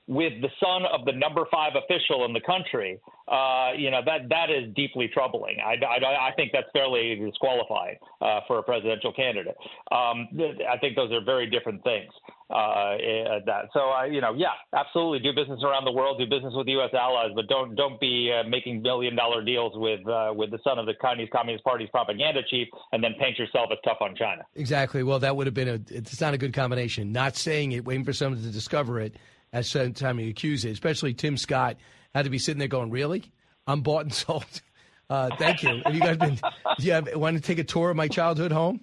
with 0.07 0.33
the 0.41 0.49
son 0.63 0.83
of 0.85 1.05
the 1.05 1.11
number 1.11 1.43
five 1.51 1.73
official 1.75 2.23
in 2.25 2.31
the 2.31 2.41
country, 2.41 2.99
uh, 3.27 3.71
you 3.75 3.91
know 3.91 3.99
that 4.05 4.29
that 4.29 4.49
is 4.49 4.73
deeply 4.73 5.09
troubling. 5.13 5.57
I, 5.59 5.75
I, 5.83 6.29
I 6.29 6.31
think 6.35 6.51
that's 6.53 6.67
fairly 6.71 7.15
disqualifying 7.15 7.97
uh, 8.21 8.39
for 8.47 8.59
a 8.59 8.63
presidential 8.63 9.11
candidate. 9.11 9.57
Um, 9.91 10.29
I 10.69 10.77
think 10.79 10.95
those 10.95 11.11
are 11.11 11.23
very 11.23 11.49
different 11.49 11.83
things. 11.83 12.11
Uh, 12.49 12.95
eh, 12.95 13.39
that 13.45 13.67
so 13.73 13.91
I, 13.91 14.05
you 14.05 14.21
know, 14.21 14.33
yeah, 14.33 14.55
absolutely, 14.73 15.19
do 15.19 15.35
business 15.35 15.59
around 15.61 15.83
the 15.83 15.91
world, 15.91 16.19
do 16.19 16.25
business 16.25 16.53
with 16.55 16.67
U.S. 16.67 16.91
allies, 16.93 17.31
but 17.35 17.47
don't 17.47 17.75
don't 17.75 17.99
be 17.99 18.31
uh, 18.31 18.47
making 18.47 18.81
billion 18.81 19.13
dollar 19.13 19.43
deals 19.43 19.73
with 19.75 20.07
uh, 20.07 20.31
with 20.33 20.51
the 20.51 20.59
son 20.63 20.79
of 20.79 20.85
the 20.85 20.93
Chinese 21.01 21.27
Communist 21.33 21.65
Party's 21.65 21.89
propaganda 21.89 22.39
chief, 22.49 22.69
and 22.93 23.03
then 23.03 23.15
paint 23.19 23.37
yourself 23.37 23.67
as 23.73 23.77
tough 23.83 23.97
on 23.99 24.15
China. 24.15 24.43
Exactly. 24.55 25.03
Well, 25.03 25.19
that 25.19 25.35
would 25.35 25.47
have 25.47 25.53
been 25.53 25.67
a. 25.67 25.79
It's 25.89 26.21
not 26.21 26.33
a 26.33 26.37
good 26.37 26.53
combination. 26.53 27.11
Not 27.11 27.35
saying 27.35 27.73
it, 27.73 27.83
waiting 27.83 28.05
for 28.05 28.13
someone 28.13 28.41
to 28.41 28.49
discover 28.49 29.01
it 29.01 29.17
at 29.53 29.65
some 29.65 29.93
time 29.93 30.19
you 30.19 30.29
accuse 30.29 30.65
it, 30.65 30.71
especially 30.71 31.13
Tim 31.13 31.37
Scott 31.37 31.77
had 32.13 32.25
to 32.25 32.29
be 32.29 32.39
sitting 32.39 32.59
there 32.59 32.67
going, 32.67 32.89
"Really? 32.89 33.31
I'm 33.65 33.81
bought 33.81 34.03
and 34.03 34.13
sold." 34.13 34.61
Uh, 35.09 35.29
thank 35.37 35.63
you. 35.63 35.81
Have 35.85 35.95
you 35.95 36.01
guys 36.01 36.17
been? 36.17 36.35
Do 36.35 36.85
you 36.85 36.91
have, 36.91 37.09
want 37.15 37.37
to 37.37 37.41
take 37.41 37.59
a 37.59 37.63
tour 37.63 37.89
of 37.89 37.95
my 37.95 38.07
childhood 38.07 38.51
home? 38.51 38.81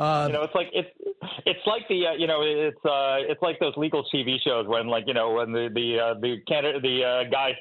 Uh, 0.00 0.24
you 0.26 0.32
know, 0.32 0.42
it's 0.42 0.54
like 0.54 0.68
it's 0.72 0.88
it's 1.46 1.66
like 1.66 1.86
the 1.88 2.08
uh, 2.08 2.12
you 2.12 2.26
know 2.26 2.42
it's 2.42 2.84
uh, 2.84 3.22
it's 3.30 3.40
like 3.42 3.60
those 3.60 3.74
legal 3.76 4.04
TV 4.12 4.38
shows 4.44 4.66
when 4.66 4.88
like 4.88 5.04
you 5.06 5.14
know 5.14 5.34
when 5.34 5.52
the 5.52 5.68
the 5.72 6.00
uh, 6.00 6.14
the 6.20 6.38
candidate 6.48 6.82
the 6.82 7.04
uh, 7.04 7.30
guy 7.30 7.56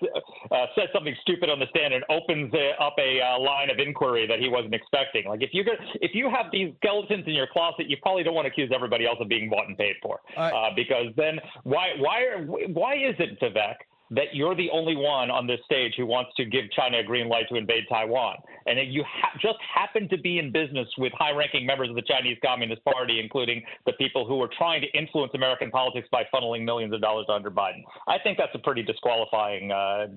uh, 0.50 0.66
says 0.76 0.90
something 0.94 1.16
stupid 1.22 1.52
on 1.52 1.60
the 1.60 1.68
stand 1.70 1.94
and 1.94 2.04
opens 2.10 2.52
up 2.80 2.96
a 2.98 3.22
uh, 3.22 3.40
line 3.40 3.70
of 3.70 3.78
inquiry 3.78 4.26
that 4.26 4.40
he 4.40 4.50
wasn't 4.50 4.74
expecting. 4.74 5.28
Like 5.28 5.44
if 5.44 5.52
you 5.54 5.64
get 5.64 5.76
if 6.02 6.16
you 6.16 6.28
have 6.28 6.48
these 6.52 6.74
skeletons 6.78 7.24
in 7.28 7.34
your 7.34 7.48
closet, 7.54 7.88
you 7.88 7.98
probably 8.02 8.24
don't 8.24 8.34
want 8.34 8.46
to 8.46 8.52
accuse 8.52 8.72
everybody 8.74 9.06
else 9.06 9.18
of 9.20 9.28
being 9.30 9.48
bought 9.48 9.68
and 9.68 9.78
paid 9.78 9.96
for, 10.02 10.20
uh, 10.36 10.70
because 10.76 11.14
then 11.16 11.40
why 11.64 11.90
why 12.00 12.24
are, 12.24 12.44
why 12.46 12.96
is 12.96 13.14
it 13.20 13.40
Vivek? 13.40 13.76
That 14.12 14.34
you're 14.34 14.56
the 14.56 14.70
only 14.72 14.96
one 14.96 15.32
on 15.32 15.48
this 15.48 15.60
stage 15.66 15.94
who 15.98 16.06
wants 16.06 16.32
to 16.38 16.46
give 16.46 16.66
China 16.72 17.00
a 17.00 17.04
green 17.04 17.30
light 17.30 17.46
to 17.50 17.56
invade 17.56 17.84
Taiwan. 17.90 18.36
And 18.66 18.80
you 18.94 19.04
ha- 19.08 19.32
just 19.42 19.58
happen 19.74 20.08
to 20.10 20.18
be 20.18 20.40
in 20.40 20.52
business 20.52 20.88
with 20.98 21.12
high 21.14 21.32
ranking 21.32 21.66
members 21.66 21.90
of 21.90 21.96
the 21.96 22.02
Chinese 22.02 22.38
Communist 22.46 22.84
Party, 22.86 23.20
including 23.20 23.64
the 23.86 23.94
people 23.94 24.28
who 24.28 24.42
are 24.42 24.50
trying 24.58 24.82
to 24.82 24.88
influence 24.98 25.32
American 25.34 25.72
politics 25.72 26.08
by 26.12 26.24
funneling 26.34 26.64
millions 26.64 26.94
of 26.94 27.02
dollars 27.02 27.26
under 27.30 27.50
Biden. 27.50 27.84
I 28.08 28.18
think 28.20 28.38
that's 28.38 28.54
a 28.54 28.60
pretty 28.60 28.84
disqualifying 28.84 29.72
uh, 29.72 30.08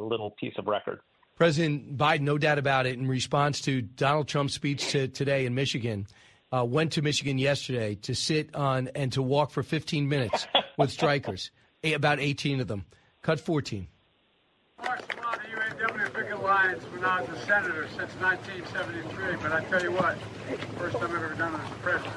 little 0.00 0.34
piece 0.38 0.54
of 0.58 0.66
record. 0.66 1.00
President 1.34 1.96
Biden, 1.96 2.20
no 2.20 2.36
doubt 2.36 2.58
about 2.58 2.86
it, 2.86 2.98
in 2.98 3.08
response 3.08 3.62
to 3.62 3.80
Donald 3.80 4.28
Trump's 4.28 4.52
speech 4.52 4.90
to, 4.92 5.08
today 5.08 5.46
in 5.46 5.54
Michigan, 5.54 6.06
uh, 6.52 6.64
went 6.64 6.92
to 6.92 7.02
Michigan 7.02 7.38
yesterday 7.38 7.94
to 7.94 8.14
sit 8.14 8.54
on 8.54 8.88
and 8.94 9.12
to 9.12 9.22
walk 9.22 9.50
for 9.50 9.62
15 9.62 10.08
minutes 10.08 10.46
with 10.76 10.90
strikers, 10.90 11.50
about 11.84 12.20
18 12.20 12.60
of 12.60 12.68
them. 12.68 12.84
Cut 13.22 13.38
14. 13.38 13.86
Marched 14.82 15.14
along 15.14 15.36
the 15.44 15.84
UAW 15.84 16.14
picket 16.14 16.42
lines 16.42 16.82
when 16.84 17.04
I 17.04 17.20
was 17.20 17.28
a 17.28 17.44
senator 17.44 17.86
since 17.88 18.12
1973, 18.14 19.36
but 19.42 19.52
I 19.52 19.62
tell 19.64 19.82
you 19.82 19.92
what, 19.92 20.16
first 20.78 20.96
time 20.96 21.10
I've 21.10 21.22
ever 21.22 21.34
done 21.34 21.54
it 21.54 21.60
as 21.62 21.70
a 21.70 21.74
president. 21.84 22.14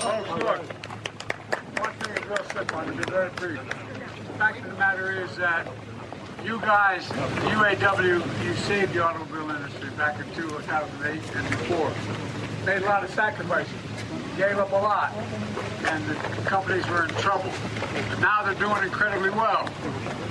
Oh, 0.00 0.24
look, 0.40 0.62
one 1.80 1.92
thing 2.00 2.16
is 2.16 2.24
real 2.24 2.44
simple, 2.50 2.78
I'm 2.78 2.96
be 2.96 3.04
very 3.10 3.28
brief. 3.36 3.60
The 3.62 4.38
fact 4.38 4.58
of 4.60 4.70
the 4.70 4.78
matter 4.78 5.22
is 5.22 5.36
that 5.36 5.68
you 6.42 6.58
guys, 6.60 7.06
the 7.08 7.14
UAW, 7.14 8.44
you 8.44 8.54
saved 8.54 8.94
the 8.94 9.04
automobile 9.04 9.50
industry 9.50 9.90
back 9.98 10.18
in 10.18 10.34
2008 10.34 11.36
and 11.36 11.50
before. 11.50 11.92
Made 12.64 12.82
a 12.82 12.86
lot 12.86 13.04
of 13.04 13.10
sacrifices 13.10 13.87
gave 14.38 14.56
up 14.56 14.70
a 14.70 14.76
lot, 14.76 15.12
and 15.88 16.06
the 16.06 16.14
companies 16.46 16.86
were 16.88 17.04
in 17.04 17.10
trouble. 17.16 17.50
Now 18.20 18.44
they're 18.44 18.54
doing 18.54 18.84
incredibly 18.84 19.30
well. 19.30 19.68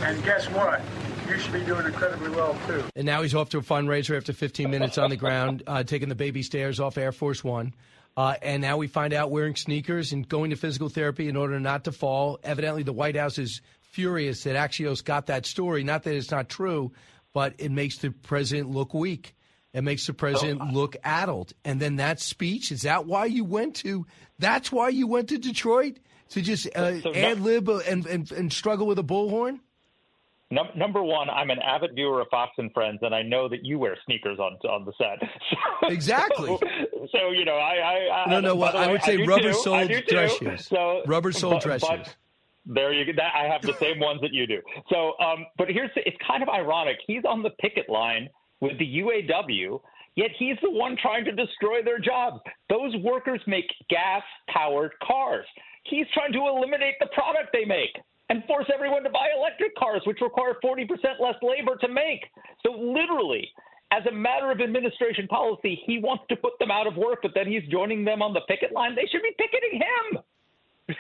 And 0.02 0.24
guess 0.24 0.50
what? 0.50 0.82
You 1.30 1.38
should 1.38 1.52
be 1.52 1.64
doing 1.66 1.86
incredibly 1.86 2.30
well, 2.30 2.58
too. 2.68 2.86
And 2.96 3.06
now 3.06 3.22
he's 3.22 3.36
off 3.36 3.50
to 3.50 3.58
a 3.58 3.62
fundraiser 3.62 4.16
after 4.16 4.32
15 4.32 4.72
minutes 4.72 4.98
on 4.98 5.10
the 5.10 5.18
ground, 5.18 5.62
uh, 5.68 5.84
taking 5.84 6.08
the 6.08 6.16
baby 6.16 6.42
stairs 6.42 6.80
off 6.80 6.98
Air 6.98 7.12
Force 7.12 7.44
One. 7.44 7.74
Uh, 8.16 8.36
and 8.42 8.62
now 8.62 8.78
we 8.78 8.88
find 8.88 9.14
out 9.14 9.30
wearing 9.30 9.56
sneakers 9.58 10.14
and 10.14 10.28
going 10.28 10.52
to 10.52 10.56
physical 10.56 10.88
therapy 10.88 11.28
in 11.28 11.36
order 11.36 11.60
not 11.60 11.84
to 11.84 11.92
fall. 11.92 12.40
Evidently, 12.44 12.84
the 12.84 12.94
White 12.94 13.18
House 13.18 13.38
is 13.38 13.62
furious 13.92 14.44
that 14.44 14.56
Axios 14.56 15.04
got 15.04 15.28
that 15.28 15.46
story. 15.46 15.84
Not 15.84 16.04
that 16.04 16.16
it's 16.16 16.32
not 16.32 16.48
true, 16.48 16.94
but 17.34 17.56
it 17.58 17.72
makes 17.72 17.98
the 17.98 18.12
president 18.12 18.72
look 18.72 18.94
weak. 18.94 19.36
It 19.74 19.84
makes 19.84 20.08
the 20.08 20.14
president 20.14 20.62
oh, 20.62 20.70
look 20.72 20.96
addled. 21.04 21.54
And 21.64 21.80
then 21.80 21.98
that 21.98 22.20
speech, 22.20 22.72
is 22.72 22.84
that 22.84 23.06
why 23.06 23.26
you 23.26 23.44
went 23.44 23.76
to, 23.78 24.06
that's 24.40 24.72
why 24.72 24.90
you 24.90 25.08
went 25.08 25.30
to 25.30 25.38
Detroit? 25.38 26.00
To 26.32 26.42
just 26.42 26.68
uh, 26.76 27.00
so 27.00 27.14
ad 27.14 27.40
lib 27.40 27.70
and, 27.70 28.06
and, 28.06 28.30
and 28.34 28.52
struggle 28.52 28.86
with 28.86 29.00
a 29.00 29.04
bullhorn? 29.04 29.60
Num- 30.50 30.70
number 30.76 31.04
one, 31.04 31.30
I'm 31.30 31.50
an 31.50 31.60
avid 31.60 31.94
viewer 31.94 32.22
of 32.22 32.28
Fox 32.30 32.54
and 32.58 32.72
Friends, 32.74 33.00
and 33.02 33.14
I 33.14 33.22
know 33.22 33.50
that 33.50 33.66
you 33.66 33.80
wear 33.80 33.98
sneakers 34.06 34.40
on 34.40 34.54
on 34.70 34.86
the 34.86 34.94
set. 34.98 35.30
So, 35.80 35.90
exactly. 35.90 36.58
So, 36.60 37.08
so, 37.12 37.32
you 37.32 37.46
know, 37.46 37.56
I, 37.56 38.26
I 38.26 38.30
no 38.30 38.40
no. 38.40 38.56
Well, 38.56 38.76
I 38.76 38.92
would 38.92 39.04
say 39.04 39.26
rubber 39.26 39.54
soled 39.54 39.92
dress 40.08 40.36
shoes. 40.38 40.68
So 40.68 41.04
rubber 41.06 41.32
soled 41.32 41.62
dress 41.62 41.86
shoes. 41.86 42.08
There 42.66 42.92
you 42.92 43.06
go. 43.06 43.22
I 43.22 43.46
have 43.46 43.62
the 43.62 43.76
same 43.80 44.00
ones 44.00 44.22
that 44.22 44.34
you 44.34 44.48
do. 44.48 44.62
So, 44.90 45.14
um, 45.20 45.46
but 45.58 45.70
here's 45.70 45.92
it's 45.96 46.18
kind 46.26 46.42
of 46.42 46.50
ironic. 46.50 46.98
He's 47.06 47.24
on 47.26 47.44
the 47.44 47.52
picket 47.52 47.90
line 47.90 48.30
with 48.62 48.78
the 48.80 48.86
UAW, 48.86 49.82
yet 50.16 50.32
he's 50.38 50.58
the 50.62 50.72
one 50.72 50.98
trying 51.02 51.26
to 51.26 51.32
destroy 51.32 51.84
their 51.84 52.00
jobs. 52.00 52.40
Those 52.70 52.96
workers 52.98 53.42
make 53.48 53.66
gas 53.90 54.24
powered 54.50 54.94
cars. 55.06 55.46
He's 55.84 56.06
trying 56.14 56.34
to 56.34 56.40
eliminate 56.40 56.96
the 57.00 57.08
product 57.14 57.50
they 57.54 57.66
make 57.66 57.96
and 58.30 58.44
force 58.46 58.66
everyone 58.74 59.04
to 59.04 59.10
buy 59.10 59.30
electric 59.38 59.76
cars, 59.76 60.02
which 60.06 60.20
require 60.22 60.56
40% 60.64 60.88
less 61.20 61.36
labor 61.42 61.78
to 61.80 61.88
make. 61.88 62.26
So, 62.66 62.74
literally, 62.74 63.48
as 63.92 64.06
a 64.06 64.12
matter 64.12 64.52
of 64.52 64.60
administration 64.60 65.28
policy, 65.28 65.82
he 65.86 66.00
wants 66.00 66.26
to 66.30 66.36
put 66.36 66.60
them 66.60 66.72
out 66.72 66.88
of 66.88 66.98
work, 66.98 67.20
but 67.22 67.32
then 67.34 67.48
he's 67.48 67.64
joining 67.72 68.04
them 68.04 68.22
on 68.22 68.34
the 68.34 68.42
picket 68.48 68.74
line. 68.74 68.96
They 68.96 69.08
should 69.10 69.22
be 69.24 69.34
picketing 69.38 69.80
him. 69.80 70.98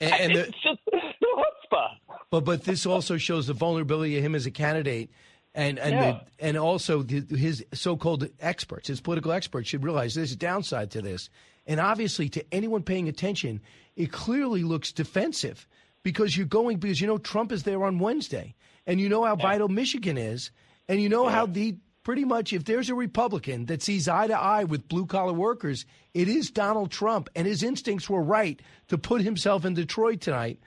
And, 0.00 0.12
and 0.20 0.34
the, 0.34 0.40
it's 0.48 0.62
just 0.62 0.78
the 0.90 0.98
chutzpah. 0.98 1.88
But 2.30 2.44
but 2.44 2.64
this 2.64 2.86
also 2.86 3.18
shows 3.18 3.46
the 3.46 3.52
vulnerability 3.52 4.16
of 4.16 4.24
him 4.24 4.34
as 4.34 4.46
a 4.46 4.50
candidate 4.50 5.10
and 5.54 5.78
and 5.78 5.94
yeah. 5.94 6.12
the, 6.12 6.44
and 6.44 6.56
also 6.56 7.02
the, 7.02 7.36
his 7.36 7.64
so-called 7.72 8.28
experts, 8.40 8.88
his 8.88 9.00
political 9.00 9.32
experts, 9.32 9.68
should 9.68 9.84
realize 9.84 10.14
there's 10.14 10.32
a 10.32 10.36
downside 10.36 10.90
to 10.92 11.02
this. 11.02 11.28
And 11.66 11.80
obviously, 11.80 12.28
to 12.30 12.44
anyone 12.52 12.82
paying 12.82 13.08
attention, 13.08 13.60
it 13.96 14.12
clearly 14.12 14.62
looks 14.62 14.92
defensive 14.92 15.66
because 16.02 16.36
you're 16.36 16.46
going 16.46 16.78
because 16.78 17.00
you 17.00 17.06
know 17.06 17.18
Trump 17.18 17.52
is 17.52 17.64
there 17.64 17.84
on 17.84 17.98
Wednesday, 17.98 18.54
and 18.86 19.00
you 19.00 19.08
know 19.08 19.24
how 19.24 19.36
yeah. 19.36 19.42
vital 19.42 19.68
Michigan 19.68 20.16
is, 20.16 20.50
and 20.88 21.00
you 21.00 21.08
know 21.08 21.24
yeah. 21.24 21.34
how 21.34 21.46
the 21.46 21.76
pretty 22.02 22.24
much 22.24 22.52
if 22.52 22.64
there's 22.64 22.88
a 22.88 22.94
Republican 22.94 23.66
that 23.66 23.82
sees 23.82 24.08
eye 24.08 24.26
to 24.26 24.38
eye 24.38 24.64
with 24.64 24.88
blue 24.88 25.04
collar 25.04 25.32
workers, 25.32 25.84
it 26.14 26.28
is 26.28 26.50
Donald 26.50 26.90
Trump, 26.90 27.28
and 27.34 27.46
his 27.46 27.62
instincts 27.62 28.08
were 28.08 28.22
right 28.22 28.60
to 28.88 28.96
put 28.96 29.20
himself 29.20 29.64
in 29.64 29.74
Detroit 29.74 30.20
tonight 30.20 30.60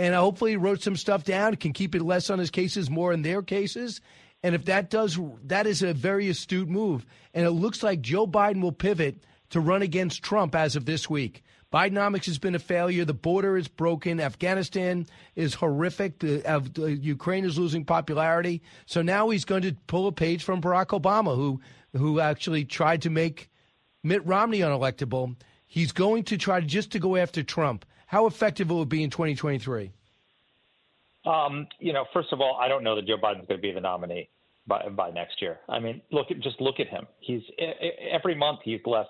and 0.00 0.14
hopefully 0.14 0.52
he 0.52 0.56
wrote 0.56 0.80
some 0.80 0.96
stuff 0.96 1.24
down, 1.24 1.56
can 1.56 1.74
keep 1.74 1.94
it 1.94 2.00
less 2.00 2.30
on 2.30 2.38
his 2.38 2.50
cases, 2.50 2.88
more 2.88 3.12
in 3.12 3.20
their 3.20 3.42
cases. 3.42 4.00
And 4.42 4.54
if 4.54 4.64
that 4.66 4.90
does, 4.90 5.18
that 5.44 5.66
is 5.66 5.82
a 5.82 5.92
very 5.92 6.28
astute 6.28 6.68
move. 6.68 7.04
And 7.34 7.46
it 7.46 7.50
looks 7.50 7.82
like 7.82 8.00
Joe 8.00 8.26
Biden 8.26 8.62
will 8.62 8.72
pivot 8.72 9.22
to 9.50 9.60
run 9.60 9.82
against 9.82 10.22
Trump 10.22 10.54
as 10.54 10.76
of 10.76 10.86
this 10.86 11.10
week. 11.10 11.42
Bidenomics 11.72 12.26
has 12.26 12.38
been 12.38 12.56
a 12.56 12.60
failure. 12.60 13.04
The 13.04 13.14
border 13.14 13.56
is 13.56 13.68
broken. 13.68 14.18
Afghanistan 14.18 15.06
is 15.36 15.54
horrific. 15.54 16.18
The, 16.18 16.44
uh, 16.44 16.60
the, 16.60 16.96
Ukraine 16.96 17.44
is 17.44 17.58
losing 17.58 17.84
popularity. 17.84 18.60
So 18.86 19.02
now 19.02 19.28
he's 19.28 19.44
going 19.44 19.62
to 19.62 19.76
pull 19.86 20.08
a 20.08 20.12
page 20.12 20.42
from 20.42 20.60
Barack 20.60 20.88
Obama, 21.00 21.36
who 21.36 21.60
who 21.96 22.20
actually 22.20 22.64
tried 22.64 23.02
to 23.02 23.10
make 23.10 23.50
Mitt 24.02 24.24
Romney 24.26 24.60
unelectable. 24.60 25.36
He's 25.66 25.92
going 25.92 26.24
to 26.24 26.36
try 26.36 26.60
just 26.60 26.92
to 26.92 26.98
go 26.98 27.16
after 27.16 27.42
Trump. 27.42 27.84
How 28.06 28.26
effective 28.26 28.70
will 28.70 28.82
it 28.82 28.88
be 28.88 29.02
in 29.02 29.10
2023? 29.10 29.92
Um, 31.24 31.66
you 31.78 31.92
know, 31.92 32.04
first 32.12 32.32
of 32.32 32.40
all, 32.40 32.58
I 32.60 32.68
don't 32.68 32.82
know 32.82 32.96
that 32.96 33.06
Joe 33.06 33.16
Biden's 33.16 33.46
going 33.46 33.58
to 33.60 33.62
be 33.62 33.72
the 33.72 33.80
nominee 33.80 34.28
by 34.66 34.88
by 34.88 35.10
next 35.10 35.42
year. 35.42 35.58
I 35.68 35.78
mean, 35.78 36.00
look 36.10 36.30
at 36.30 36.40
just 36.40 36.60
look 36.60 36.80
at 36.80 36.88
him. 36.88 37.06
He's 37.20 37.42
every 38.10 38.34
month 38.34 38.60
he's 38.64 38.80
less 38.86 39.08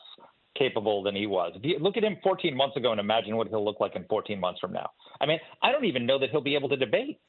capable 0.59 1.03
than 1.03 1.15
he 1.15 1.27
was. 1.27 1.53
If 1.55 1.65
you 1.65 1.79
look 1.79 1.97
at 1.97 2.03
him 2.03 2.17
14 2.23 2.57
months 2.57 2.77
ago 2.77 2.91
and 2.91 3.01
imagine 3.01 3.37
what 3.37 3.49
he'll 3.49 3.65
look 3.65 3.79
like 3.79 3.95
in 3.95 4.05
14 4.05 4.39
months 4.41 4.61
from 4.61 4.73
now. 4.73 4.91
I 5.21 5.27
mean, 5.27 5.39
I 5.63 5.71
don't 5.71 5.85
even 5.85 6.05
know 6.05 6.19
that 6.19 6.31
he'll 6.31 6.41
be 6.41 6.57
able 6.57 6.69
to 6.71 6.77
debate. 6.77 7.21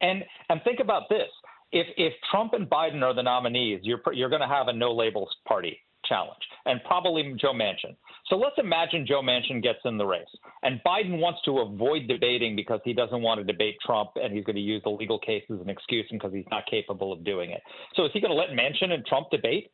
And 0.00 0.24
and 0.48 0.60
think 0.62 0.80
about 0.80 1.08
this: 1.08 1.28
if 1.72 1.86
if 1.96 2.12
Trump 2.30 2.52
and 2.52 2.68
Biden 2.68 3.02
are 3.02 3.14
the 3.14 3.22
nominees, 3.22 3.80
you're 3.82 4.00
you're 4.12 4.28
going 4.28 4.42
to 4.42 4.48
have 4.48 4.68
a 4.68 4.72
no 4.72 4.92
labels 4.92 5.34
party 5.48 5.80
challenge, 6.08 6.42
and 6.64 6.80
probably 6.84 7.34
Joe 7.40 7.52
Manchin. 7.52 7.96
So 8.28 8.36
let's 8.36 8.56
imagine 8.58 9.06
Joe 9.06 9.22
Manchin 9.22 9.62
gets 9.62 9.78
in 9.84 9.98
the 9.98 10.06
race, 10.06 10.26
and 10.62 10.80
Biden 10.84 11.20
wants 11.20 11.40
to 11.44 11.58
avoid 11.58 12.08
debating 12.08 12.56
because 12.56 12.80
he 12.84 12.92
doesn't 12.92 13.22
want 13.22 13.38
to 13.38 13.44
debate 13.44 13.76
Trump, 13.84 14.10
and 14.16 14.32
he's 14.32 14.44
going 14.44 14.56
to 14.56 14.62
use 14.62 14.82
the 14.84 14.90
legal 14.90 15.18
case 15.18 15.44
as 15.52 15.60
an 15.60 15.68
excuse 15.68 16.06
because 16.10 16.32
he's 16.32 16.46
not 16.50 16.64
capable 16.66 17.12
of 17.12 17.24
doing 17.24 17.50
it. 17.50 17.62
So 17.94 18.04
is 18.04 18.10
he 18.12 18.20
going 18.20 18.32
to 18.32 18.36
let 18.36 18.50
Manchin 18.50 18.92
and 18.92 19.04
Trump 19.06 19.30
debate, 19.30 19.70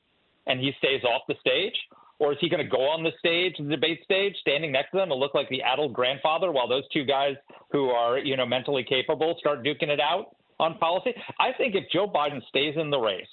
and 0.46 0.60
he 0.60 0.72
stays 0.78 1.02
off 1.04 1.22
the 1.28 1.34
stage? 1.40 1.74
Or 2.18 2.30
is 2.30 2.38
he 2.40 2.48
going 2.48 2.62
to 2.62 2.70
go 2.70 2.82
on 2.82 3.02
the 3.02 3.10
stage, 3.18 3.56
the 3.58 3.64
debate 3.64 4.00
stage, 4.04 4.36
standing 4.40 4.70
next 4.70 4.92
to 4.92 4.98
them 4.98 5.10
and 5.10 5.18
look 5.18 5.34
like 5.34 5.48
the 5.48 5.60
addled 5.60 5.92
grandfather 5.92 6.52
while 6.52 6.68
those 6.68 6.84
two 6.92 7.04
guys 7.04 7.34
who 7.72 7.88
are, 7.88 8.16
you 8.16 8.36
know, 8.36 8.46
mentally 8.46 8.84
capable 8.88 9.34
start 9.40 9.64
duking 9.64 9.88
it 9.88 9.98
out 9.98 10.36
on 10.60 10.78
policy? 10.78 11.14
I 11.40 11.50
think 11.58 11.74
if 11.74 11.90
Joe 11.90 12.06
Biden 12.06 12.40
stays 12.48 12.76
in 12.76 12.90
the 12.90 12.98
race, 12.98 13.26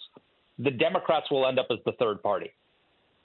the 0.57 0.71
Democrats 0.71 1.30
will 1.30 1.45
end 1.45 1.59
up 1.59 1.67
as 1.69 1.77
the 1.85 1.91
third 1.99 2.23
party. 2.23 2.51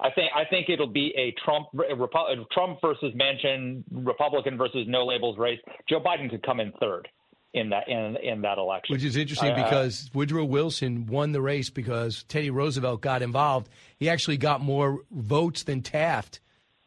I 0.01 0.11
think 0.11 0.31
I 0.35 0.45
think 0.45 0.69
it'll 0.69 0.87
be 0.87 1.15
a 1.17 1.35
Trump 1.45 1.69
a 1.75 2.45
Trump 2.53 2.81
versus 2.81 3.15
Manchin 3.15 3.85
Republican 3.93 4.57
versus 4.59 4.87
no 4.89 5.05
labels 5.07 5.39
race. 5.39 5.61
Joe 5.89 6.01
Biden 6.01 6.29
could 6.29 6.43
come 6.43 6.61
in 6.61 6.73
third 6.81 7.09
in 7.55 7.71
that 7.71 7.89
in 7.89 8.17
in 8.17 8.43
that 8.43 8.59
election, 8.59 8.93
which 8.93 9.05
is 9.05 9.17
interesting 9.17 9.53
uh, 9.53 9.63
because 9.63 10.11
Woodrow 10.13 10.45
Wilson 10.45 11.07
won 11.07 11.33
the 11.33 11.41
race 11.41 11.71
because 11.71 12.25
Teddy 12.25 12.51
Roosevelt 12.51 13.01
got 13.01 13.23
involved. 13.23 13.69
He 13.97 14.11
actually 14.11 14.37
got 14.37 14.61
more 14.61 15.01
votes 15.13 15.63
than 15.63 15.83
Taft 15.83 16.41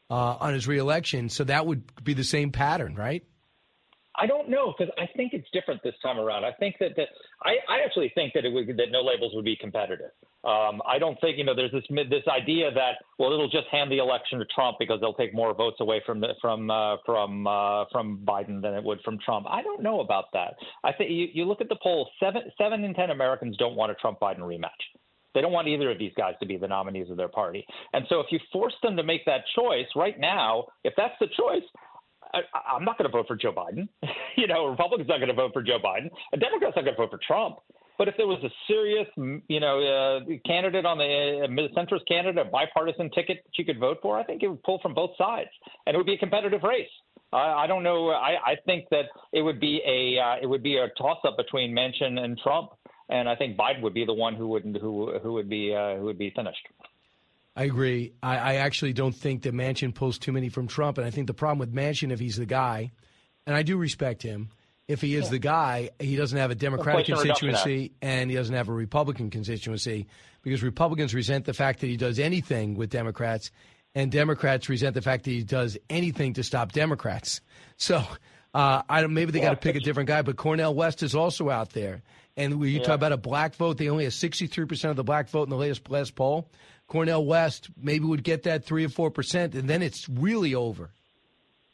uh, 0.10 0.38
on 0.40 0.54
his 0.54 0.68
reelection, 0.68 1.30
so 1.30 1.46
that 1.46 1.66
would 1.66 1.84
be 2.04 2.14
the 2.14 2.26
same 2.26 2.52
pattern, 2.52 2.96
right? 2.96 3.24
I 4.18 4.26
don't 4.26 4.50
know 4.50 4.74
because 4.78 4.94
I 4.98 5.08
think 5.16 5.34
it's 5.34 5.48
different 5.54 5.82
this 5.84 5.94
time 6.02 6.18
around. 6.18 6.44
I 6.44 6.52
think 6.54 6.76
that, 6.80 6.92
that 6.98 7.10
I, 7.44 7.58
I 7.70 7.86
actually 7.86 8.12
think 8.16 8.34
that 8.34 8.46
it 8.46 8.50
would 8.50 8.68
that 8.68 8.92
no 8.92 9.02
labels 9.02 9.34
would 9.36 9.46
be 9.46 9.56
competitive. 9.56 10.12
Um, 10.44 10.82
I 10.88 10.98
don't 10.98 11.20
think 11.22 11.38
you 11.38 11.44
know 11.44 11.56
there's 11.56 11.72
this 11.72 11.84
this 12.10 12.24
idea 12.28 12.72
that 12.72 12.94
well 13.20 13.32
it'll 13.32 13.50
just 13.50 13.68
hand 13.72 13.92
the 13.92 14.00
election 14.00 14.40
to 14.40 14.46
Trump 14.54 14.78
because 14.80 15.00
they'll 15.02 15.14
take 15.14 15.34
more 15.34 15.54
votes 15.54 15.78
away 15.80 16.02
from 16.06 16.20
the, 16.20 16.30
from 16.42 16.72
uh, 16.72 16.98
from 17.06 17.46
uh, 17.46 17.86
from 17.92 18.20
Biden 18.26 18.62
than 18.62 18.74
it 18.74 18.84
would 18.84 19.02
from 19.02 19.20
Trump. 19.20 19.46
I 19.50 19.62
don't 19.62 19.84
know 19.84 20.00
about 20.00 20.26
that. 20.34 20.56
I 20.84 20.94
think 20.94 21.12
you, 21.12 21.28
you 21.34 21.46
look 21.46 21.62
at 21.62 21.70
the 21.70 21.78
polls 21.82 22.08
seven 22.20 22.44
seven 22.58 22.84
in 22.84 22.94
ten 22.94 23.12
Americans 23.12 23.56
don't 23.58 23.76
want 23.76 23.92
a 23.92 23.96
Trump 23.96 24.20
Biden 24.20 24.40
rematch. 24.40 24.70
They 25.38 25.42
don't 25.42 25.52
want 25.52 25.68
either 25.68 25.92
of 25.92 26.00
these 26.00 26.14
guys 26.18 26.34
to 26.40 26.48
be 26.48 26.58
the 26.58 26.68
nominees 26.68 27.12
of 27.12 27.18
their 27.18 27.28
party. 27.28 27.64
And 27.94 28.06
so 28.10 28.20
if 28.20 28.26
you 28.32 28.40
force 28.52 28.74
them 28.82 28.98
to 28.98 29.04
make 29.04 29.24
that 29.26 29.42
choice 29.56 29.86
right 29.96 30.20
now, 30.20 30.66
if 30.84 30.94
that's 30.98 31.14
the 31.20 31.28
choice, 31.28 31.62
I, 32.34 32.76
am 32.76 32.84
not 32.84 32.98
going 32.98 33.10
to 33.10 33.16
vote 33.16 33.28
for 33.28 33.36
Joe 33.36 33.54
Biden. 33.54 33.88
you 34.38 34.48
know, 34.48 34.68
Republicans 34.68 35.10
are 35.10 35.14
not 35.14 35.26
going 35.26 35.36
to 35.36 35.36
vote 35.36 35.54
for 35.54 35.64
Joe 35.64 35.80
Biden. 35.84 36.10
A 36.34 36.38
Democrat's 36.38 36.76
not 36.76 36.86
going 36.86 36.96
to 36.96 37.02
vote 37.02 37.12
for 37.12 37.20
Trump. 37.26 37.58
But 37.98 38.08
if 38.08 38.16
there 38.16 38.28
was 38.28 38.44
a 38.44 38.50
serious, 38.68 39.08
you 39.48 39.60
know, 39.60 39.82
uh, 39.82 40.20
candidate 40.46 40.86
on 40.86 41.00
the 41.00 41.42
uh, 41.44 41.80
centrist 41.80 42.08
candidate, 42.08 42.46
a 42.46 42.50
bipartisan 42.50 43.10
ticket 43.10 43.44
that 43.44 43.58
you 43.58 43.66
could 43.66 43.80
vote 43.80 43.98
for, 44.02 44.20
I 44.20 44.24
think 44.24 44.44
it 44.44 44.48
would 44.50 44.62
pull 44.64 44.80
from 44.82 44.94
both 44.94 45.12
sides, 45.18 45.50
and 45.86 45.96
it 45.96 45.98
would 45.98 46.06
be 46.06 46.14
a 46.14 46.18
competitive 46.18 46.62
race. 46.62 46.90
I, 47.34 47.64
I 47.64 47.68
don't 47.68 47.82
know. 47.82 48.10
I, 48.10 48.36
I 48.46 48.56
think 48.66 48.86
that 48.92 49.06
it 49.34 49.42
would 49.42 49.60
be 49.60 49.82
a 49.86 50.22
uh, 50.22 50.36
it 50.42 50.46
would 50.46 50.62
be 50.62 50.78
a 50.78 50.90
toss 50.90 51.18
up 51.26 51.38
between 51.38 51.76
Manchin 51.76 52.20
and 52.20 52.38
Trump, 52.38 52.70
and 53.10 53.28
I 53.28 53.36
think 53.36 53.58
Biden 53.58 53.82
would 53.82 53.96
be 53.96 54.06
the 54.06 54.14
one 54.14 54.36
who 54.36 54.48
would 54.50 54.78
who 54.80 55.18
who 55.20 55.34
would 55.34 55.50
be 55.50 55.74
uh, 55.74 55.96
who 55.96 56.06
would 56.06 56.20
be 56.20 56.32
finished. 56.36 56.68
I 57.58 57.64
agree. 57.64 58.14
I, 58.22 58.38
I, 58.38 58.54
actually 58.58 58.94
don't 58.94 59.16
think 59.16 59.42
that 59.42 59.54
Manchin 59.54 59.92
pulls 59.94 60.20
too 60.20 60.32
many 60.32 60.48
from 60.48 60.68
Trump. 60.68 61.00
And 61.00 61.08
I 61.08 61.10
think 61.10 61.26
the 61.26 61.34
problem 61.34 61.58
with 61.58 61.74
Manchin, 61.74 62.12
if 62.12 62.20
he's 62.20 62.36
the 62.38 62.46
guy, 62.46 62.92
and 63.48 63.56
I 63.56 63.64
do 63.64 63.78
respect 63.78 64.22
him, 64.22 64.50
if 64.88 65.02
he 65.02 65.16
is 65.16 65.26
yeah. 65.26 65.32
the 65.32 65.40
guy, 65.40 65.90
he 66.00 66.16
doesn't 66.16 66.38
have 66.38 66.52
a 66.52 66.56
Democratic 66.56 67.08
constituency 67.08 67.94
and 68.00 68.30
he 68.30 68.38
doesn't 68.38 68.54
have 68.54 68.70
a 68.70 68.74
Republican 68.74 69.32
constituency 69.32 70.06
because 70.44 70.62
Republicans 70.62 71.16
resent 71.16 71.46
the 71.46 71.54
fact 71.54 71.80
that 71.80 71.88
he 71.88 71.98
does 71.98 72.20
anything 72.20 72.76
with 72.76 72.92
Democrats, 72.92 73.52
and 73.96 74.12
Democrats 74.12 74.70
resent 74.70 74.94
the 74.94 75.02
fact 75.02 75.24
that 75.24 75.32
he 75.32 75.44
does 75.44 75.78
anything 75.90 76.34
to 76.34 76.44
stop 76.44 76.72
Democrats. 76.72 77.42
So 77.76 78.04
uh, 78.54 78.84
I 78.88 79.02
don't, 79.02 79.14
maybe 79.14 79.32
they 79.32 79.40
yeah, 79.40 79.50
got 79.50 79.62
to 79.62 79.68
pick 79.68 79.76
a 79.76 79.80
different 79.80 80.08
guy. 80.08 80.22
But 80.22 80.38
Cornel 80.38 80.74
West 80.74 81.04
is 81.04 81.16
also 81.16 81.50
out 81.50 81.72
there. 81.72 82.04
And 82.38 82.60
when 82.60 82.70
you 82.70 82.80
yeah. 82.80 82.86
talk 82.86 82.96
about 82.96 83.12
a 83.12 83.18
black 83.18 83.56
vote, 83.56 83.78
they 83.78 83.90
only 83.90 84.04
have 84.04 84.14
63% 84.14 84.92
of 84.92 84.96
the 84.96 85.04
black 85.04 85.28
vote 85.30 85.44
in 85.44 85.50
the 85.50 85.58
latest 85.58 85.90
last 85.90 86.16
poll. 86.16 86.50
Cornel 86.88 87.26
West 87.26 87.70
maybe 87.82 88.06
would 88.06 88.24
get 88.24 88.44
that 88.44 88.66
three 88.66 88.86
or 88.86 88.90
four 88.90 89.12
percent, 89.12 89.56
and 89.56 89.70
then 89.70 89.82
it's 89.82 90.08
really 90.10 90.56
over. 90.56 90.90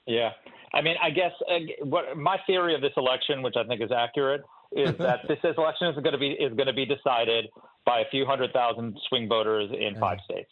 Yeah, 0.06 0.32
I 0.74 0.82
mean, 0.82 0.96
I 1.02 1.12
guess 1.12 1.32
uh, 1.50 1.86
what 1.86 2.18
my 2.18 2.38
theory 2.48 2.76
of 2.76 2.82
this 2.82 2.94
election, 2.98 3.42
which 3.42 3.56
I 3.58 3.64
think 3.64 3.82
is 3.82 3.92
accurate, 3.92 4.42
is 4.72 4.98
that 4.98 5.22
this 5.28 5.38
election 5.44 5.88
is 5.88 5.96
going 5.96 6.14
to 6.14 6.18
be 6.18 6.32
is 6.32 6.54
going 6.54 6.68
to 6.68 6.74
be 6.74 6.86
decided 6.86 7.46
by 7.86 8.00
a 8.00 8.06
few 8.10 8.26
hundred 8.26 8.52
thousand 8.54 8.98
swing 9.08 9.28
voters 9.28 9.70
in 9.72 10.00
five 10.00 10.18
states. 10.26 10.50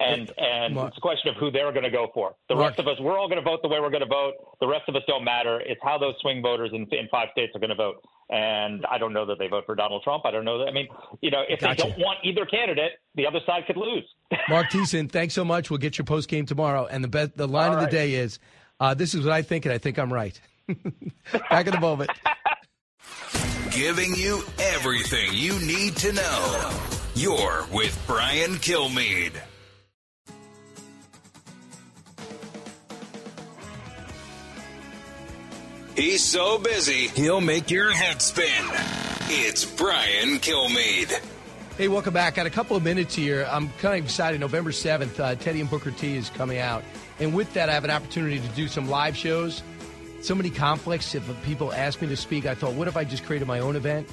And 0.00 0.32
and 0.38 0.74
Marc, 0.74 0.88
it's 0.88 0.98
a 0.98 1.00
question 1.00 1.30
of 1.30 1.36
who 1.36 1.50
they're 1.50 1.72
going 1.72 1.84
to 1.84 1.90
go 1.90 2.08
for. 2.14 2.36
The 2.48 2.54
Marc, 2.54 2.70
rest 2.70 2.78
of 2.78 2.86
us, 2.86 3.00
we're 3.00 3.18
all 3.18 3.28
going 3.28 3.42
to 3.42 3.44
vote 3.44 3.60
the 3.62 3.68
way 3.68 3.80
we're 3.80 3.90
going 3.90 4.02
to 4.02 4.06
vote. 4.06 4.34
The 4.60 4.66
rest 4.68 4.84
of 4.88 4.94
us 4.94 5.02
don't 5.08 5.24
matter. 5.24 5.60
It's 5.60 5.80
how 5.82 5.98
those 5.98 6.14
swing 6.20 6.40
voters 6.40 6.70
in, 6.72 6.82
in 6.92 7.08
five 7.10 7.28
states 7.32 7.52
are 7.56 7.58
going 7.58 7.70
to 7.70 7.76
vote. 7.76 8.04
And 8.30 8.86
I 8.86 8.98
don't 8.98 9.12
know 9.12 9.26
that 9.26 9.38
they 9.38 9.48
vote 9.48 9.64
for 9.66 9.74
Donald 9.74 10.02
Trump. 10.04 10.24
I 10.24 10.30
don't 10.30 10.44
know 10.44 10.58
that. 10.58 10.68
I 10.68 10.72
mean, 10.72 10.86
you 11.20 11.30
know, 11.30 11.42
if 11.48 11.60
gotcha. 11.60 11.82
they 11.82 11.88
don't 11.88 11.98
want 11.98 12.18
either 12.22 12.46
candidate, 12.46 12.92
the 13.16 13.26
other 13.26 13.40
side 13.44 13.64
could 13.66 13.76
lose. 13.76 14.04
Marc 14.48 14.70
Thiessen, 14.70 15.10
thanks 15.10 15.34
so 15.34 15.44
much. 15.44 15.68
We'll 15.68 15.78
get 15.78 15.98
your 15.98 16.04
post 16.04 16.28
game 16.28 16.46
tomorrow. 16.46 16.86
And 16.86 17.02
the 17.02 17.08
be- 17.08 17.32
the 17.34 17.48
line 17.48 17.72
all 17.72 17.78
of 17.78 17.80
the 17.80 17.90
day 17.90 18.14
is, 18.14 18.38
uh, 18.78 18.94
"This 18.94 19.14
is 19.14 19.24
what 19.24 19.32
I 19.32 19.42
think, 19.42 19.64
and 19.64 19.72
I 19.72 19.78
think 19.78 19.98
I'm 19.98 20.12
right." 20.12 20.38
Back 21.50 21.66
in 21.66 21.74
a 21.74 21.80
moment. 21.80 22.10
Giving 23.70 24.14
you 24.14 24.42
everything 24.58 25.30
you 25.32 25.58
need 25.60 25.96
to 25.96 26.12
know. 26.12 26.70
You're 27.14 27.66
with 27.72 28.00
Brian 28.06 28.54
Kilmeade. 28.56 29.40
He's 35.98 36.22
so 36.22 36.58
busy, 36.58 37.08
he'll 37.08 37.40
make 37.40 37.72
your 37.72 37.90
head 37.90 38.22
spin. 38.22 38.46
It's 39.30 39.64
Brian 39.64 40.38
Kilmeade. 40.38 41.10
Hey, 41.76 41.88
welcome 41.88 42.14
back. 42.14 42.36
Got 42.36 42.46
a 42.46 42.50
couple 42.50 42.76
of 42.76 42.84
minutes 42.84 43.16
here. 43.16 43.48
I'm 43.50 43.68
kind 43.80 43.98
of 43.98 44.04
excited. 44.04 44.38
November 44.38 44.70
7th, 44.70 45.18
uh, 45.18 45.34
Teddy 45.34 45.60
and 45.60 45.68
Booker 45.68 45.90
T 45.90 46.14
is 46.14 46.30
coming 46.30 46.58
out. 46.58 46.84
And 47.18 47.34
with 47.34 47.52
that, 47.54 47.68
I 47.68 47.72
have 47.72 47.82
an 47.82 47.90
opportunity 47.90 48.38
to 48.38 48.46
do 48.50 48.68
some 48.68 48.88
live 48.88 49.16
shows. 49.16 49.64
So 50.20 50.36
many 50.36 50.50
conflicts. 50.50 51.16
If 51.16 51.24
people 51.42 51.72
ask 51.72 52.00
me 52.00 52.06
to 52.06 52.16
speak, 52.16 52.46
I 52.46 52.54
thought, 52.54 52.74
what 52.74 52.86
if 52.86 52.96
I 52.96 53.02
just 53.02 53.24
created 53.24 53.48
my 53.48 53.58
own 53.58 53.74
event? 53.74 54.08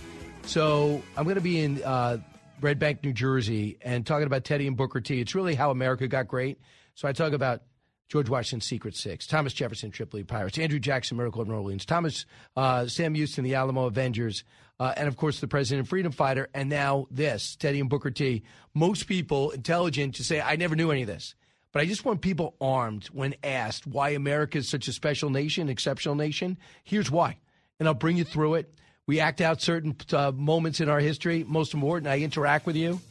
So 0.47 1.03
I'm 1.15 1.25
going 1.25 1.35
to 1.35 1.41
be 1.41 1.59
in 1.59 1.83
uh, 1.83 2.17
Red 2.61 2.79
Bank, 2.79 3.03
New 3.03 3.13
Jersey, 3.13 3.77
and 3.83 4.07
talking 4.07 4.25
about 4.25 4.43
Teddy 4.43 4.65
and 4.65 4.75
Booker 4.75 5.01
T. 5.01 5.21
It's 5.21 5.35
really 5.35 5.53
how 5.53 5.69
America 5.69 6.07
got 6.07 6.27
great. 6.27 6.59
So 6.95 7.07
I 7.07 7.11
talk 7.11 7.33
about 7.33 7.61
George 8.07 8.29
Washington's 8.29 8.65
Secret 8.65 8.95
Six, 8.95 9.25
Thomas 9.25 9.53
Jefferson, 9.53 9.91
Tripoli 9.91 10.23
Pirates, 10.23 10.57
Andrew 10.57 10.79
Jackson, 10.79 11.17
Miracle 11.17 11.41
of 11.41 11.47
New 11.47 11.55
Orleans, 11.55 11.85
Thomas 11.85 12.25
uh, 12.55 12.87
Sam 12.87 13.15
Houston, 13.15 13.43
the 13.43 13.55
Alamo 13.55 13.85
Avengers, 13.85 14.43
uh, 14.79 14.93
and 14.95 15.07
of 15.07 15.17
course 15.17 15.39
the 15.39 15.47
President 15.47 15.87
Freedom 15.87 16.11
Fighter, 16.11 16.47
and 16.53 16.69
now 16.69 17.07
this, 17.09 17.55
Teddy 17.55 17.79
and 17.79 17.89
Booker 17.89 18.11
T. 18.11 18.43
Most 18.73 19.07
people 19.07 19.51
intelligent 19.51 20.15
to 20.15 20.23
say, 20.23 20.39
I 20.39 20.55
never 20.55 20.75
knew 20.75 20.91
any 20.91 21.01
of 21.01 21.07
this. 21.07 21.35
But 21.71 21.81
I 21.81 21.87
just 21.87 22.05
want 22.05 22.21
people 22.21 22.55
armed 22.61 23.07
when 23.07 23.35
asked 23.43 23.85
why 23.85 24.11
America 24.11 24.59
is 24.59 24.69
such 24.69 24.87
a 24.87 24.93
special 24.93 25.29
nation, 25.29 25.67
exceptional 25.67 26.15
nation. 26.15 26.57
Here's 26.85 27.11
why. 27.11 27.37
And 27.79 27.87
I'll 27.89 27.93
bring 27.93 28.15
you 28.15 28.23
through 28.23 28.55
it. 28.55 28.73
We 29.07 29.19
act 29.19 29.41
out 29.41 29.61
certain 29.61 29.93
uh, 30.13 30.31
moments 30.31 30.79
in 30.79 30.87
our 30.87 31.01
history. 31.01 31.43
Most 31.45 31.73
important, 31.73 32.07
I 32.07 32.19
interact 32.19 32.65
with 32.65 32.77
you 32.77 33.01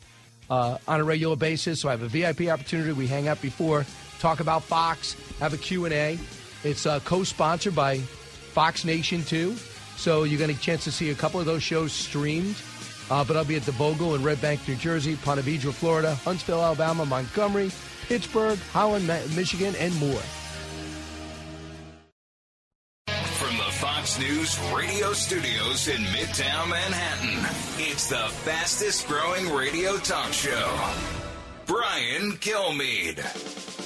uh, 0.48 0.78
on 0.88 0.98
a 0.98 1.04
regular 1.04 1.36
basis. 1.36 1.80
So 1.80 1.88
I 1.88 1.92
have 1.92 2.02
a 2.02 2.08
VIP 2.08 2.48
opportunity. 2.48 2.92
We 2.92 3.06
hang 3.06 3.28
out 3.28 3.42
before 3.42 3.84
talk 4.24 4.40
about 4.40 4.62
Fox, 4.62 5.16
have 5.38 5.52
a 5.52 5.58
Q&A. 5.58 6.18
It's 6.62 6.86
uh, 6.86 6.98
co-sponsored 7.00 7.74
by 7.74 7.98
Fox 7.98 8.82
Nation 8.86 9.22
too. 9.22 9.52
So 9.96 10.24
you're 10.24 10.38
getting 10.38 10.56
a 10.56 10.58
chance 10.58 10.84
to 10.84 10.92
see 10.92 11.10
a 11.10 11.14
couple 11.14 11.40
of 11.40 11.44
those 11.44 11.62
shows 11.62 11.92
streamed. 11.92 12.56
Uh, 13.10 13.22
but 13.22 13.36
I'll 13.36 13.44
be 13.44 13.56
at 13.56 13.64
the 13.64 13.72
Bogle 13.72 14.14
in 14.14 14.22
Red 14.22 14.40
Bank, 14.40 14.66
New 14.66 14.76
Jersey, 14.76 15.16
Ponte 15.16 15.40
Vedra, 15.40 15.74
Florida, 15.74 16.14
Huntsville, 16.14 16.62
Alabama, 16.62 17.04
Montgomery, 17.04 17.70
Pittsburgh, 18.08 18.58
Holland, 18.72 19.06
Michigan, 19.36 19.74
and 19.78 19.94
more. 20.00 20.22
From 23.08 23.56
the 23.58 23.72
Fox 23.72 24.18
News 24.18 24.58
radio 24.74 25.12
studios 25.12 25.88
in 25.88 26.00
Midtown 26.00 26.70
Manhattan, 26.70 27.44
it's 27.76 28.08
the 28.08 28.26
fastest 28.46 29.06
growing 29.06 29.52
radio 29.54 29.98
talk 29.98 30.32
show. 30.32 30.94
Brian 31.66 32.32
Kilmeade. 32.38 33.83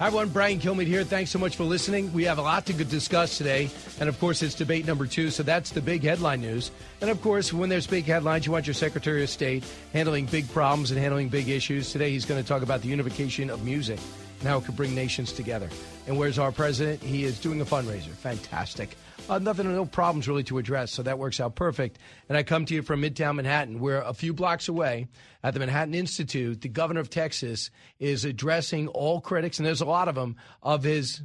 Hi, 0.00 0.06
everyone. 0.06 0.30
Brian 0.30 0.58
Kilmeade 0.58 0.86
here. 0.86 1.04
Thanks 1.04 1.30
so 1.30 1.38
much 1.38 1.56
for 1.56 1.64
listening. 1.64 2.10
We 2.14 2.24
have 2.24 2.38
a 2.38 2.42
lot 2.42 2.64
to 2.64 2.72
discuss 2.72 3.36
today. 3.36 3.68
And 4.00 4.08
of 4.08 4.18
course, 4.18 4.42
it's 4.42 4.54
debate 4.54 4.86
number 4.86 5.06
two. 5.06 5.28
So 5.28 5.42
that's 5.42 5.72
the 5.72 5.82
big 5.82 6.04
headline 6.04 6.40
news. 6.40 6.70
And 7.02 7.10
of 7.10 7.20
course, 7.20 7.52
when 7.52 7.68
there's 7.68 7.86
big 7.86 8.06
headlines, 8.06 8.46
you 8.46 8.52
want 8.52 8.66
your 8.66 8.72
Secretary 8.72 9.22
of 9.22 9.28
State 9.28 9.62
handling 9.92 10.24
big 10.24 10.50
problems 10.52 10.90
and 10.90 10.98
handling 10.98 11.28
big 11.28 11.50
issues. 11.50 11.92
Today, 11.92 12.12
he's 12.12 12.24
going 12.24 12.42
to 12.42 12.48
talk 12.48 12.62
about 12.62 12.80
the 12.80 12.88
unification 12.88 13.50
of 13.50 13.62
music 13.62 14.00
and 14.38 14.48
how 14.48 14.56
it 14.56 14.64
could 14.64 14.74
bring 14.74 14.94
nations 14.94 15.34
together. 15.34 15.68
And 16.06 16.16
where's 16.16 16.38
our 16.38 16.50
president? 16.50 17.02
He 17.02 17.24
is 17.24 17.38
doing 17.38 17.60
a 17.60 17.66
fundraiser. 17.66 18.08
Fantastic. 18.08 18.96
Uh, 19.30 19.38
nothing, 19.38 19.72
no 19.72 19.84
problems 19.86 20.26
really 20.26 20.42
to 20.42 20.58
address, 20.58 20.90
so 20.90 21.04
that 21.04 21.16
works 21.16 21.38
out 21.38 21.54
perfect. 21.54 22.00
And 22.28 22.36
I 22.36 22.42
come 22.42 22.64
to 22.64 22.74
you 22.74 22.82
from 22.82 23.00
Midtown 23.00 23.36
Manhattan, 23.36 23.78
where 23.78 24.00
a 24.02 24.12
few 24.12 24.34
blocks 24.34 24.66
away 24.66 25.06
at 25.44 25.54
the 25.54 25.60
Manhattan 25.60 25.94
Institute, 25.94 26.62
the 26.62 26.68
governor 26.68 26.98
of 26.98 27.10
Texas 27.10 27.70
is 28.00 28.24
addressing 28.24 28.88
all 28.88 29.20
critics, 29.20 29.60
and 29.60 29.66
there's 29.66 29.82
a 29.82 29.86
lot 29.86 30.08
of 30.08 30.16
them, 30.16 30.34
of 30.64 30.82
his 30.82 31.22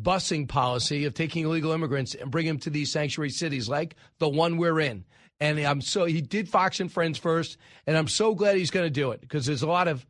busing 0.00 0.48
policy 0.48 1.04
of 1.04 1.12
taking 1.12 1.44
illegal 1.44 1.72
immigrants 1.72 2.14
and 2.14 2.30
bringing 2.30 2.54
them 2.54 2.60
to 2.60 2.70
these 2.70 2.90
sanctuary 2.90 3.28
cities 3.28 3.68
like 3.68 3.94
the 4.20 4.28
one 4.28 4.56
we're 4.56 4.80
in. 4.80 5.04
And 5.38 5.58
I'm 5.58 5.82
so 5.82 6.06
he 6.06 6.22
did 6.22 6.48
Fox 6.48 6.80
and 6.80 6.90
Friends 6.90 7.18
first, 7.18 7.58
and 7.86 7.94
I'm 7.94 8.08
so 8.08 8.34
glad 8.34 8.56
he's 8.56 8.70
going 8.70 8.86
to 8.86 8.90
do 8.90 9.10
it 9.10 9.20
because 9.20 9.44
there's 9.44 9.60
a 9.60 9.68
lot 9.68 9.86
of 9.86 10.06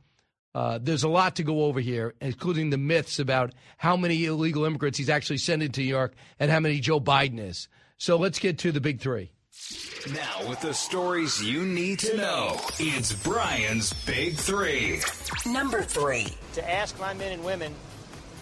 uh, 0.54 0.78
there's 0.80 1.02
a 1.02 1.08
lot 1.08 1.36
to 1.36 1.42
go 1.42 1.64
over 1.64 1.80
here, 1.80 2.14
including 2.20 2.70
the 2.70 2.78
myths 2.78 3.18
about 3.18 3.52
how 3.76 3.96
many 3.96 4.24
illegal 4.24 4.64
immigrants 4.64 4.98
he's 4.98 5.10
actually 5.10 5.38
sending 5.38 5.70
to 5.72 5.80
New 5.80 5.86
York 5.86 6.14
and 6.38 6.50
how 6.50 6.60
many 6.60 6.80
Joe 6.80 7.00
Biden 7.00 7.40
is. 7.40 7.68
So 7.98 8.16
let's 8.16 8.38
get 8.38 8.58
to 8.58 8.72
the 8.72 8.80
big 8.80 9.00
three. 9.00 9.32
Now, 10.12 10.48
with 10.48 10.60
the 10.60 10.74
stories 10.74 11.42
you 11.42 11.64
need 11.64 12.00
to 12.00 12.16
know, 12.16 12.60
it's 12.78 13.12
Brian's 13.22 13.92
Big 14.04 14.34
Three. 14.34 15.00
Number 15.46 15.82
three. 15.82 16.26
To 16.54 16.70
ask 16.70 16.98
my 17.00 17.14
men 17.14 17.32
and 17.32 17.44
women 17.44 17.72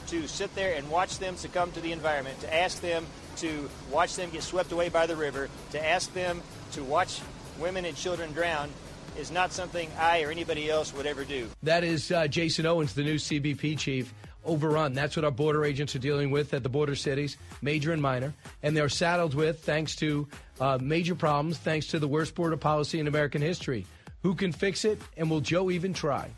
to 0.09 0.27
sit 0.27 0.55
there 0.55 0.75
and 0.75 0.91
watch 0.91 1.19
them 1.19 1.37
succumb 1.37 1.71
to 1.73 1.81
the 1.81 1.93
environment, 1.93 2.41
to 2.41 2.53
ask 2.53 2.81
them 2.81 3.07
to 3.37 3.71
watch 3.91 4.17
them 4.17 4.31
get 4.31 4.43
swept 4.43 4.73
away 4.73 4.89
by 4.89 5.07
the 5.07 5.17
river, 5.17 5.49
to 5.71 5.87
ask 5.87 6.13
them 6.13 6.43
to 6.73 6.83
watch 6.83 7.21
women 7.59 7.85
and 7.85 7.97
children 7.97 8.33
drown, 8.33 8.71
is 9.19 9.31
not 9.31 9.53
something 9.53 9.91
I 9.99 10.23
or 10.23 10.31
anybody 10.31 10.71
else 10.71 10.95
would 10.95 11.07
ever 11.07 11.25
do. 11.25 11.49
That 11.63 11.85
is 11.85 12.11
uh, 12.11 12.27
Jason 12.29 12.67
Owens, 12.67 12.95
the 12.95 13.03
new 13.03 13.17
CBP 13.17 13.79
chief. 13.79 14.13
Overrun. 14.45 14.93
That's 14.93 15.15
what 15.15 15.25
our 15.25 15.31
border 15.31 15.65
agents 15.65 15.95
are 15.95 16.01
dealing 16.01 16.33
with 16.33 16.53
at 16.53 16.65
the 16.65 16.69
border 16.69 16.97
cities, 16.97 17.37
major 17.61 17.93
and 17.93 18.03
minor. 18.03 18.35
And 18.65 18.77
they're 18.77 18.89
saddled 18.89 19.35
with, 19.35 19.61
thanks 19.61 19.95
to 19.97 20.27
uh, 20.61 20.79
major 20.81 21.15
problems, 21.15 21.59
thanks 21.59 21.87
to 21.89 22.01
the 22.01 22.09
worst 22.09 22.35
border 22.35 22.57
policy 22.57 22.99
in 22.99 23.07
American 23.07 23.41
history. 23.41 23.87
Who 24.23 24.35
can 24.35 24.53
fix 24.53 24.85
it? 24.85 25.01
And 25.17 25.31
will 25.31 25.41
Joe 25.41 25.71
even 25.71 25.95
try? 25.95 26.31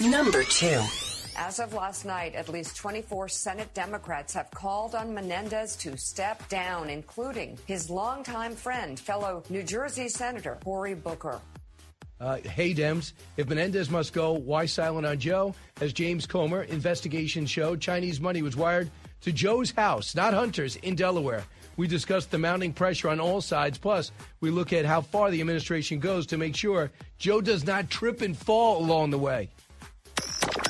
Number 0.00 0.42
two. 0.42 0.82
As 1.36 1.60
of 1.60 1.72
last 1.72 2.04
night, 2.04 2.34
at 2.34 2.48
least 2.48 2.76
24 2.76 3.28
Senate 3.28 3.72
Democrats 3.72 4.34
have 4.34 4.50
called 4.50 4.96
on 4.96 5.14
Menendez 5.14 5.76
to 5.76 5.96
step 5.96 6.48
down, 6.48 6.90
including 6.90 7.56
his 7.66 7.88
longtime 7.88 8.56
friend, 8.56 8.98
fellow 8.98 9.44
New 9.48 9.62
Jersey 9.62 10.08
Senator 10.08 10.58
Cory 10.64 10.94
Booker. 10.94 11.40
Uh, 12.20 12.38
hey, 12.38 12.74
Dems, 12.74 13.12
if 13.36 13.48
Menendez 13.48 13.90
must 13.90 14.12
go, 14.12 14.32
why 14.32 14.66
silent 14.66 15.06
on 15.06 15.18
Joe? 15.18 15.54
As 15.80 15.92
James 15.92 16.26
Comer 16.26 16.62
investigation 16.64 17.46
showed, 17.46 17.80
Chinese 17.80 18.20
money 18.20 18.42
was 18.42 18.56
wired 18.56 18.90
to 19.20 19.32
Joe's 19.32 19.70
house, 19.70 20.14
not 20.14 20.34
Hunter's, 20.34 20.76
in 20.76 20.96
Delaware. 20.96 21.44
We 21.76 21.86
discussed 21.86 22.32
the 22.32 22.38
mounting 22.38 22.72
pressure 22.72 23.08
on 23.08 23.20
all 23.20 23.40
sides. 23.40 23.78
Plus, 23.78 24.10
we 24.40 24.50
look 24.50 24.72
at 24.72 24.84
how 24.84 25.00
far 25.00 25.30
the 25.30 25.40
administration 25.40 26.00
goes 26.00 26.26
to 26.26 26.36
make 26.36 26.56
sure 26.56 26.90
Joe 27.18 27.40
does 27.40 27.64
not 27.64 27.88
trip 27.88 28.20
and 28.20 28.36
fall 28.36 28.82
along 28.84 29.10
the 29.10 29.18
way. 29.18 29.48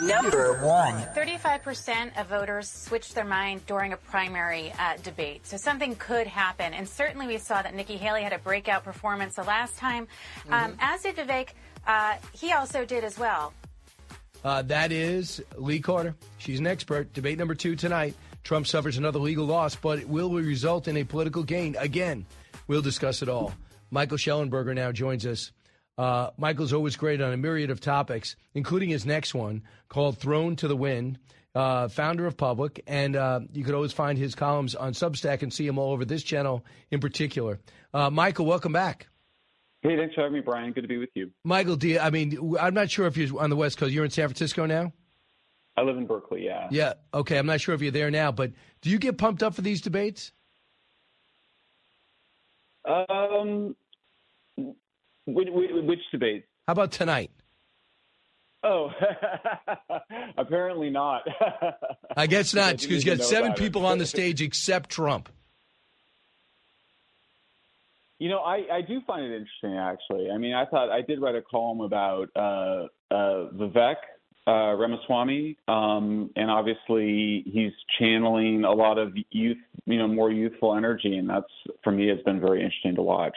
Number 0.02 0.54
one. 0.64 0.94
35% 1.14 2.20
of 2.20 2.26
voters 2.28 2.68
switched 2.70 3.14
their 3.14 3.24
mind 3.24 3.66
during 3.66 3.92
a 3.92 3.96
primary 3.96 4.72
uh, 4.78 4.96
debate. 5.02 5.46
So 5.46 5.56
something 5.56 5.96
could 5.96 6.26
happen. 6.26 6.72
And 6.74 6.88
certainly 6.88 7.26
we 7.26 7.38
saw 7.38 7.62
that 7.62 7.74
Nikki 7.74 7.96
Haley 7.96 8.22
had 8.22 8.32
a 8.32 8.38
breakout 8.38 8.84
performance 8.84 9.34
the 9.36 9.42
last 9.44 9.76
time, 9.76 10.06
um, 10.50 10.72
Mm-hmm. 10.72 10.80
as 10.80 11.02
did 11.02 11.16
Vivek. 11.16 11.48
Uh, 11.86 12.14
he 12.32 12.52
also 12.52 12.84
did 12.84 13.02
as 13.04 13.18
well. 13.18 13.52
Uh, 14.44 14.62
that 14.62 14.92
is 14.92 15.42
Lee 15.56 15.80
Carter. 15.80 16.14
She's 16.38 16.60
an 16.60 16.66
expert. 16.66 17.12
Debate 17.12 17.38
number 17.38 17.54
two 17.54 17.74
tonight. 17.74 18.14
Trump 18.44 18.66
suffers 18.66 18.96
another 18.96 19.18
legal 19.18 19.46
loss, 19.46 19.74
but 19.74 19.98
it 19.98 20.08
will 20.08 20.30
result 20.30 20.86
in 20.88 20.96
a 20.96 21.04
political 21.04 21.42
gain. 21.42 21.76
Again, 21.78 22.24
we'll 22.66 22.82
discuss 22.82 23.20
it 23.20 23.28
all. 23.28 23.52
Michael 23.90 24.16
Shellenberger 24.16 24.74
now 24.74 24.92
joins 24.92 25.26
us. 25.26 25.50
Uh, 25.98 26.30
Michael's 26.38 26.72
always 26.72 26.96
great 26.96 27.20
on 27.20 27.32
a 27.32 27.36
myriad 27.36 27.70
of 27.70 27.80
topics, 27.80 28.36
including 28.54 28.88
his 28.88 29.04
next 29.04 29.34
one 29.34 29.62
called 29.88 30.18
Thrown 30.18 30.56
to 30.56 30.68
the 30.68 30.76
Wind. 30.76 31.18
Uh, 31.54 31.88
founder 31.88 32.24
of 32.26 32.36
Public, 32.36 32.84
and 32.86 33.16
uh, 33.16 33.40
you 33.52 33.64
could 33.64 33.74
always 33.74 33.92
find 33.92 34.16
his 34.16 34.36
columns 34.36 34.76
on 34.76 34.92
Substack 34.92 35.42
and 35.42 35.52
see 35.52 35.66
him 35.66 35.76
all 35.76 35.92
over 35.92 36.04
this 36.04 36.22
channel 36.22 36.64
in 36.92 37.00
particular. 37.00 37.58
Uh, 37.92 38.10
Michael, 38.10 38.46
welcome 38.46 38.70
back. 38.72 39.08
Hey, 39.82 39.96
thanks 39.96 40.14
for 40.14 40.20
having 40.20 40.34
me, 40.34 40.40
Brian. 40.40 40.72
Good 40.72 40.82
to 40.82 40.88
be 40.88 40.98
with 40.98 41.10
you. 41.14 41.30
Michael, 41.44 41.74
do 41.74 41.88
you, 41.88 41.98
I 41.98 42.10
mean, 42.10 42.56
I'm 42.60 42.74
not 42.74 42.90
sure 42.90 43.06
if 43.06 43.16
you're 43.16 43.40
on 43.40 43.50
the 43.50 43.56
West 43.56 43.78
Coast. 43.78 43.92
You're 43.92 44.04
in 44.04 44.10
San 44.10 44.28
Francisco 44.28 44.66
now? 44.66 44.92
I 45.76 45.82
live 45.82 45.96
in 45.96 46.06
Berkeley, 46.06 46.44
yeah. 46.44 46.68
Yeah. 46.70 46.94
Okay. 47.14 47.38
I'm 47.38 47.46
not 47.46 47.60
sure 47.60 47.74
if 47.74 47.82
you're 47.82 47.92
there 47.92 48.10
now, 48.10 48.30
but 48.30 48.52
do 48.82 48.90
you 48.90 48.98
get 48.98 49.18
pumped 49.18 49.42
up 49.42 49.54
for 49.54 49.62
these 49.62 49.80
debates? 49.80 50.32
Um, 52.84 53.76
which, 55.34 55.48
which 55.50 56.00
debate? 56.10 56.44
How 56.66 56.72
about 56.72 56.92
tonight? 56.92 57.30
Oh, 58.62 58.90
apparently 60.38 60.90
not. 60.90 61.22
I 62.16 62.26
guess 62.26 62.54
not, 62.54 62.78
because 62.78 63.04
you 63.04 63.16
got 63.16 63.24
seven 63.24 63.52
people 63.54 63.86
on 63.86 63.98
the 63.98 64.06
stage 64.16 64.42
except 64.42 64.90
Trump. 64.90 65.28
You 68.18 68.28
know, 68.28 68.40
I, 68.40 68.66
I 68.72 68.80
do 68.80 69.00
find 69.06 69.24
it 69.24 69.32
interesting, 69.32 69.78
actually. 69.78 70.30
I 70.30 70.38
mean, 70.38 70.52
I 70.52 70.64
thought 70.64 70.90
I 70.90 71.02
did 71.02 71.20
write 71.20 71.36
a 71.36 71.42
column 71.42 71.80
about 71.80 72.30
uh, 72.34 72.88
uh, 73.14 73.50
Vivek 73.54 73.94
uh, 74.48 74.74
Ramaswamy, 74.74 75.56
um, 75.68 76.30
and 76.34 76.50
obviously 76.50 77.44
he's 77.46 77.72
channeling 78.00 78.64
a 78.64 78.72
lot 78.72 78.98
of 78.98 79.12
youth, 79.30 79.58
you 79.86 79.98
know, 79.98 80.08
more 80.08 80.32
youthful 80.32 80.74
energy, 80.74 81.16
and 81.16 81.30
that's 81.30 81.46
for 81.84 81.92
me 81.92 82.08
has 82.08 82.18
been 82.24 82.40
very 82.40 82.64
interesting 82.64 82.96
to 82.96 83.02
watch. 83.02 83.36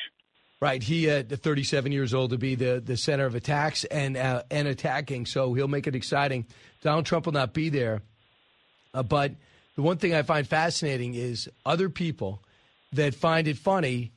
Right. 0.62 0.84
He 0.84 1.10
at 1.10 1.30
37 1.30 1.92
years 1.92 2.14
old 2.14 2.30
to 2.30 2.38
be 2.38 2.54
the, 2.54 2.80
the 2.86 2.96
center 2.96 3.26
of 3.26 3.34
attacks 3.34 3.84
and 3.86 4.16
uh, 4.16 4.44
and 4.52 4.68
attacking, 4.68 5.26
so 5.26 5.56
he'll 5.56 5.68
make 5.68 5.88
it 5.88 5.96
exciting. 5.96 6.46
Donald 6.84 7.08
Trump 7.08 7.26
will 7.26 7.34
not 7.34 7.52
be 7.52 7.70
there, 7.70 8.04
uh, 8.94 9.02
but 9.02 9.32
the 9.76 9.82
one 9.82 9.98
thing 9.98 10.14
I 10.14 10.22
find 10.22 10.48
fascinating 10.48 11.16
is 11.16 11.50
other 11.66 11.90
people 11.90 12.44
that 12.94 13.16
find 13.16 13.48
it 13.48 13.58
funny 13.58 14.12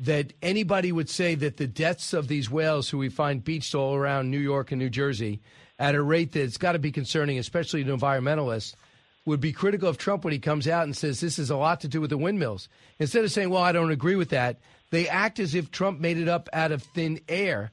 that 0.00 0.34
anybody 0.42 0.92
would 0.92 1.08
say 1.08 1.34
that 1.36 1.56
the 1.56 1.66
deaths 1.66 2.12
of 2.12 2.28
these 2.28 2.50
whales 2.50 2.90
who 2.90 2.98
we 2.98 3.08
find 3.08 3.42
beached 3.42 3.74
all 3.74 3.94
around 3.94 4.30
New 4.30 4.38
York 4.38 4.70
and 4.72 4.78
New 4.78 4.90
Jersey 4.90 5.40
at 5.78 5.94
a 5.94 6.02
rate 6.02 6.32
that's 6.32 6.58
got 6.58 6.72
to 6.72 6.78
be 6.78 6.92
concerning, 6.92 7.38
especially 7.38 7.82
to 7.84 7.96
environmentalists, 7.96 8.74
would 9.24 9.40
be 9.40 9.52
critical 9.52 9.88
of 9.88 9.98
Trump 9.98 10.24
when 10.24 10.32
he 10.32 10.38
comes 10.38 10.66
out 10.66 10.84
and 10.84 10.96
says 10.96 11.20
this 11.20 11.38
is 11.38 11.50
a 11.50 11.56
lot 11.56 11.80
to 11.80 11.88
do 11.88 12.00
with 12.00 12.10
the 12.10 12.18
windmills. 12.18 12.68
Instead 12.98 13.24
of 13.24 13.30
saying, 13.30 13.50
well, 13.50 13.62
I 13.62 13.72
don't 13.72 13.90
agree 13.90 14.16
with 14.16 14.30
that, 14.30 14.58
they 14.90 15.08
act 15.08 15.38
as 15.38 15.54
if 15.54 15.70
Trump 15.70 16.00
made 16.00 16.18
it 16.18 16.28
up 16.28 16.48
out 16.52 16.72
of 16.72 16.82
thin 16.82 17.20
air 17.28 17.72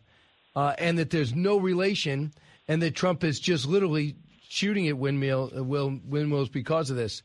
uh, 0.56 0.74
and 0.78 0.98
that 0.98 1.10
there's 1.10 1.34
no 1.34 1.58
relation 1.58 2.34
and 2.68 2.82
that 2.82 2.96
Trump 2.96 3.24
is 3.24 3.40
just 3.40 3.66
literally 3.66 4.16
shooting 4.48 4.88
at 4.88 4.98
windmill, 4.98 5.52
uh, 5.56 5.64
windmills 5.64 6.50
because 6.50 6.90
of 6.90 6.98
this. 6.98 7.22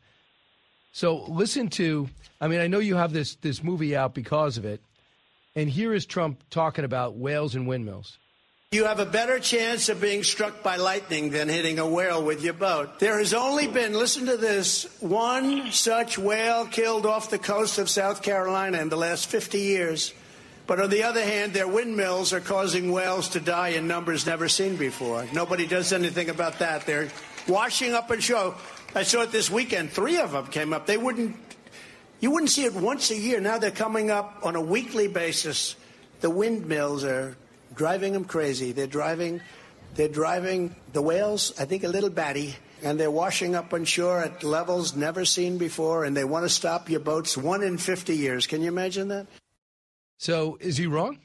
So 0.92 1.24
listen 1.24 1.68
to, 1.70 2.08
I 2.40 2.48
mean, 2.48 2.60
I 2.60 2.66
know 2.66 2.78
you 2.78 2.96
have 2.96 3.12
this, 3.12 3.36
this 3.36 3.62
movie 3.62 3.96
out 3.96 4.14
because 4.14 4.56
of 4.56 4.64
it. 4.64 4.80
And 5.54 5.68
here 5.68 5.92
is 5.92 6.06
Trump 6.06 6.42
talking 6.50 6.84
about 6.84 7.16
whales 7.16 7.54
and 7.54 7.66
windmills. 7.66 8.18
You 8.72 8.84
have 8.84 9.00
a 9.00 9.04
better 9.04 9.40
chance 9.40 9.88
of 9.88 10.00
being 10.00 10.22
struck 10.22 10.62
by 10.62 10.76
lightning 10.76 11.30
than 11.30 11.48
hitting 11.48 11.80
a 11.80 11.88
whale 11.88 12.24
with 12.24 12.40
your 12.40 12.52
boat. 12.52 13.00
There 13.00 13.18
has 13.18 13.34
only 13.34 13.66
been, 13.66 13.94
listen 13.94 14.26
to 14.26 14.36
this, 14.36 14.84
one 15.00 15.72
such 15.72 16.16
whale 16.16 16.66
killed 16.66 17.04
off 17.04 17.30
the 17.30 17.38
coast 17.40 17.78
of 17.78 17.90
South 17.90 18.22
Carolina 18.22 18.78
in 18.78 18.88
the 18.88 18.96
last 18.96 19.26
50 19.26 19.58
years. 19.58 20.14
But 20.68 20.78
on 20.78 20.88
the 20.88 21.02
other 21.02 21.24
hand, 21.24 21.52
their 21.52 21.66
windmills 21.66 22.32
are 22.32 22.38
causing 22.38 22.92
whales 22.92 23.30
to 23.30 23.40
die 23.40 23.70
in 23.70 23.88
numbers 23.88 24.24
never 24.24 24.48
seen 24.48 24.76
before. 24.76 25.26
Nobody 25.32 25.66
does 25.66 25.92
anything 25.92 26.30
about 26.30 26.60
that. 26.60 26.86
They're 26.86 27.08
washing 27.48 27.92
up 27.92 28.12
and 28.12 28.22
show. 28.22 28.54
I 28.94 29.02
saw 29.02 29.22
it 29.22 29.32
this 29.32 29.50
weekend. 29.50 29.90
Three 29.90 30.18
of 30.18 30.30
them 30.30 30.46
came 30.46 30.72
up. 30.72 30.86
They 30.86 30.96
wouldn't. 30.96 31.34
You 32.20 32.30
wouldn't 32.30 32.50
see 32.50 32.66
it 32.66 32.74
once 32.74 33.10
a 33.10 33.16
year. 33.16 33.40
Now 33.40 33.58
they're 33.58 33.72
coming 33.72 34.12
up 34.12 34.42
on 34.44 34.54
a 34.54 34.60
weekly 34.60 35.08
basis. 35.08 35.74
The 36.20 36.30
windmills 36.30 37.02
are 37.02 37.36
driving 37.74 38.12
them 38.12 38.24
crazy. 38.24 38.72
They're 38.72 38.86
driving, 38.86 39.40
they're 39.94 40.08
driving 40.08 40.74
the 40.92 41.02
whales. 41.02 41.52
I 41.58 41.64
think 41.64 41.84
a 41.84 41.88
little 41.88 42.10
batty, 42.10 42.56
and 42.82 42.98
they're 42.98 43.10
washing 43.10 43.54
up 43.54 43.72
on 43.72 43.84
shore 43.84 44.20
at 44.20 44.42
levels 44.42 44.96
never 44.96 45.24
seen 45.24 45.58
before. 45.58 46.04
And 46.04 46.16
they 46.16 46.24
want 46.24 46.44
to 46.44 46.48
stop 46.48 46.88
your 46.88 47.00
boats 47.00 47.36
one 47.36 47.62
in 47.62 47.78
fifty 47.78 48.16
years. 48.16 48.46
Can 48.46 48.62
you 48.62 48.68
imagine 48.68 49.08
that? 49.08 49.26
So 50.18 50.58
is 50.60 50.76
he 50.76 50.86
wrong? 50.86 51.18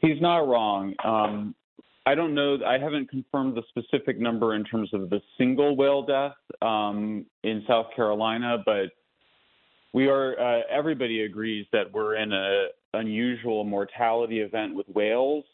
He's 0.00 0.20
not 0.20 0.46
wrong. 0.46 0.94
Um, 1.04 1.54
I 2.06 2.14
don't 2.14 2.34
know. 2.34 2.58
I 2.64 2.78
haven't 2.78 3.10
confirmed 3.10 3.56
the 3.56 3.62
specific 3.68 4.18
number 4.18 4.54
in 4.54 4.64
terms 4.64 4.88
of 4.94 5.10
the 5.10 5.20
single 5.36 5.76
whale 5.76 6.02
death 6.02 6.36
um, 6.62 7.26
in 7.42 7.64
South 7.68 7.86
Carolina, 7.94 8.62
but 8.64 8.92
we 9.92 10.08
are. 10.08 10.38
Uh, 10.38 10.60
everybody 10.70 11.22
agrees 11.22 11.66
that 11.72 11.92
we're 11.92 12.16
in 12.16 12.32
a 12.32 12.66
unusual 12.94 13.64
mortality 13.64 14.40
event 14.40 14.74
with 14.74 14.88
whales. 14.88 15.44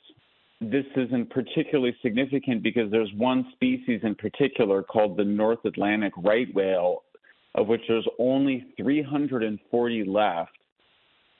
This 0.60 0.86
isn't 0.96 1.30
particularly 1.30 1.96
significant 2.02 2.62
because 2.62 2.90
there's 2.90 3.10
one 3.16 3.46
species 3.52 4.00
in 4.02 4.14
particular 4.14 4.82
called 4.82 5.16
the 5.16 5.24
North 5.24 5.64
Atlantic 5.64 6.12
right 6.16 6.52
whale, 6.54 7.02
of 7.54 7.66
which 7.66 7.82
there's 7.88 8.08
only 8.18 8.66
340 8.76 10.04
left. 10.04 10.50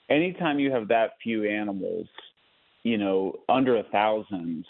Anytime 0.09 0.59
you 0.59 0.71
have 0.71 0.87
that 0.89 1.11
few 1.23 1.45
animals, 1.45 2.07
you 2.83 2.97
know, 2.97 3.39
under 3.49 3.77
a 3.77 3.83
thousand, 3.83 4.65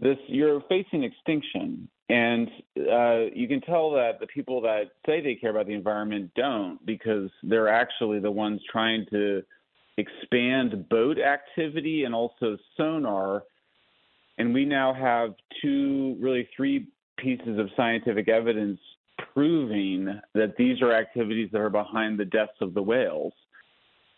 this 0.00 0.18
you're 0.28 0.62
facing 0.68 1.02
extinction, 1.02 1.88
and 2.08 2.48
uh, 2.90 3.26
you 3.34 3.46
can 3.48 3.60
tell 3.60 3.90
that 3.92 4.18
the 4.18 4.26
people 4.26 4.60
that 4.62 4.92
say 5.04 5.20
they 5.20 5.34
care 5.34 5.50
about 5.50 5.66
the 5.66 5.74
environment 5.74 6.30
don't, 6.34 6.84
because 6.86 7.30
they're 7.42 7.68
actually 7.68 8.18
the 8.18 8.30
ones 8.30 8.60
trying 8.70 9.04
to 9.10 9.42
expand 9.98 10.88
boat 10.88 11.18
activity 11.18 12.04
and 12.04 12.14
also 12.14 12.56
sonar. 12.76 13.42
And 14.38 14.54
we 14.54 14.64
now 14.64 14.94
have 14.94 15.34
two, 15.60 16.16
really 16.20 16.48
three 16.56 16.88
pieces 17.18 17.58
of 17.58 17.68
scientific 17.76 18.28
evidence 18.28 18.78
proving 19.34 20.20
that 20.34 20.56
these 20.56 20.80
are 20.80 20.92
activities 20.92 21.50
that 21.52 21.60
are 21.60 21.70
behind 21.70 22.18
the 22.18 22.24
deaths 22.24 22.52
of 22.60 22.72
the 22.72 22.82
whales. 22.82 23.32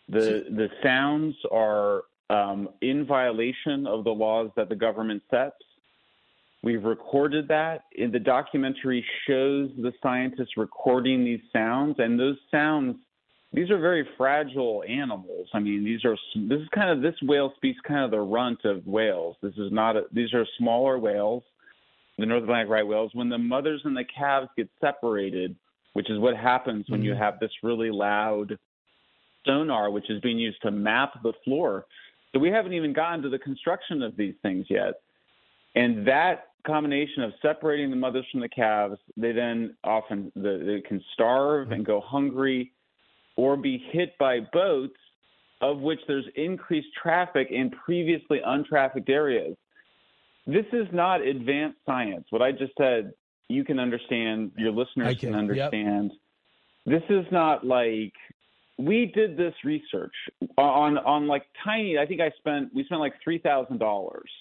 The 0.07 0.45
the 0.49 0.69
sounds 0.83 1.35
are 1.51 2.03
um, 2.29 2.69
in 2.81 3.05
violation 3.05 3.87
of 3.87 4.03
the 4.03 4.11
laws 4.11 4.49
that 4.55 4.69
the 4.69 4.75
government 4.75 5.23
sets. 5.29 5.55
We've 6.63 6.83
recorded 6.83 7.47
that. 7.47 7.85
In 7.93 8.11
the 8.11 8.19
documentary 8.19 9.03
shows 9.27 9.71
the 9.77 9.91
scientists 10.01 10.57
recording 10.57 11.25
these 11.25 11.41
sounds, 11.51 11.95
and 11.97 12.19
those 12.19 12.37
sounds, 12.51 12.97
these 13.51 13.71
are 13.71 13.79
very 13.79 14.07
fragile 14.15 14.83
animals. 14.87 15.47
I 15.53 15.59
mean, 15.59 15.83
these 15.83 16.05
are 16.05 16.15
this 16.35 16.61
is 16.61 16.67
kind 16.73 16.91
of 16.91 17.01
this 17.01 17.19
whale 17.23 17.51
speaks 17.55 17.79
kind 17.87 18.05
of 18.05 18.11
the 18.11 18.19
runt 18.19 18.63
of 18.63 18.85
whales. 18.85 19.37
This 19.41 19.53
is 19.57 19.71
not 19.71 19.95
a, 19.95 20.03
these 20.11 20.33
are 20.35 20.45
smaller 20.59 20.99
whales, 20.99 21.43
the 22.19 22.27
North 22.27 22.43
Atlantic 22.43 22.69
right 22.69 22.85
whales. 22.85 23.09
When 23.13 23.29
the 23.29 23.39
mothers 23.39 23.81
and 23.83 23.97
the 23.97 24.05
calves 24.05 24.47
get 24.55 24.69
separated, 24.79 25.55
which 25.93 26.11
is 26.11 26.19
what 26.19 26.37
happens 26.37 26.85
when 26.89 27.01
you 27.01 27.13
mm. 27.13 27.17
have 27.17 27.39
this 27.39 27.51
really 27.63 27.89
loud 27.89 28.57
sonar, 29.45 29.89
which 29.89 30.09
is 30.11 30.21
being 30.21 30.37
used 30.37 30.61
to 30.61 30.69
map 30.69 31.21
the 31.23 31.33
floor. 31.43 31.85
So 32.31 32.39
we 32.39 32.49
haven't 32.49 32.73
even 32.73 32.93
gotten 32.93 33.23
to 33.23 33.29
the 33.29 33.39
construction 33.39 34.03
of 34.03 34.15
these 34.15 34.35
things 34.41 34.67
yet. 34.69 35.01
And 35.75 36.07
that 36.07 36.50
combination 36.65 37.23
of 37.23 37.33
separating 37.41 37.89
the 37.89 37.95
mothers 37.95 38.25
from 38.31 38.41
the 38.41 38.49
calves, 38.49 38.97
they 39.17 39.31
then 39.31 39.75
often 39.83 40.31
the, 40.35 40.63
they 40.65 40.87
can 40.87 41.03
starve 41.13 41.71
and 41.71 41.85
go 41.85 42.01
hungry 42.01 42.71
or 43.35 43.57
be 43.57 43.83
hit 43.91 44.17
by 44.17 44.39
boats 44.39 44.97
of 45.61 45.79
which 45.79 45.99
there's 46.07 46.25
increased 46.35 46.87
traffic 47.01 47.49
in 47.51 47.69
previously 47.69 48.41
untrafficked 48.43 49.09
areas. 49.09 49.55
This 50.47 50.65
is 50.73 50.87
not 50.91 51.21
advanced 51.21 51.77
science. 51.85 52.25
What 52.31 52.41
I 52.41 52.51
just 52.51 52.73
said, 52.77 53.13
you 53.47 53.63
can 53.63 53.79
understand, 53.79 54.51
your 54.57 54.71
listeners 54.71 55.17
can, 55.19 55.29
can 55.29 55.35
understand. 55.35 56.11
This 56.85 57.03
is 57.09 57.25
not 57.31 57.65
like 57.65 58.13
we 58.79 59.11
did 59.13 59.37
this 59.37 59.53
research 59.63 60.13
on 60.57 60.97
on 60.97 61.27
like 61.27 61.43
tiny. 61.63 61.99
I 61.99 62.07
think 62.07 62.21
I 62.21 62.31
spent 62.39 62.73
we 62.73 62.83
spent 62.85 62.99
like 62.99 63.13
three 63.23 63.37
thousand 63.37 63.77
dollars 63.77 64.31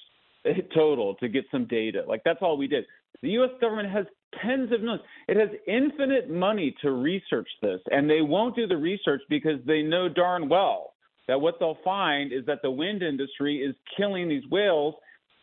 total 0.74 1.14
to 1.16 1.28
get 1.28 1.44
some 1.50 1.66
data. 1.66 2.04
Like 2.06 2.22
that's 2.24 2.38
all 2.42 2.56
we 2.56 2.66
did. 2.66 2.84
The 3.22 3.30
U.S. 3.30 3.50
government 3.60 3.90
has 3.90 4.06
tens 4.42 4.72
of 4.72 4.80
millions. 4.80 5.02
It 5.28 5.36
has 5.36 5.50
infinite 5.66 6.30
money 6.30 6.74
to 6.82 6.92
research 6.92 7.48
this, 7.60 7.80
and 7.90 8.08
they 8.08 8.22
won't 8.22 8.56
do 8.56 8.66
the 8.66 8.76
research 8.76 9.20
because 9.28 9.60
they 9.66 9.82
know 9.82 10.08
darn 10.08 10.48
well 10.48 10.94
that 11.28 11.40
what 11.40 11.56
they'll 11.60 11.78
find 11.84 12.32
is 12.32 12.44
that 12.46 12.60
the 12.62 12.70
wind 12.70 13.02
industry 13.02 13.58
is 13.58 13.74
killing 13.96 14.28
these 14.28 14.42
whales 14.50 14.94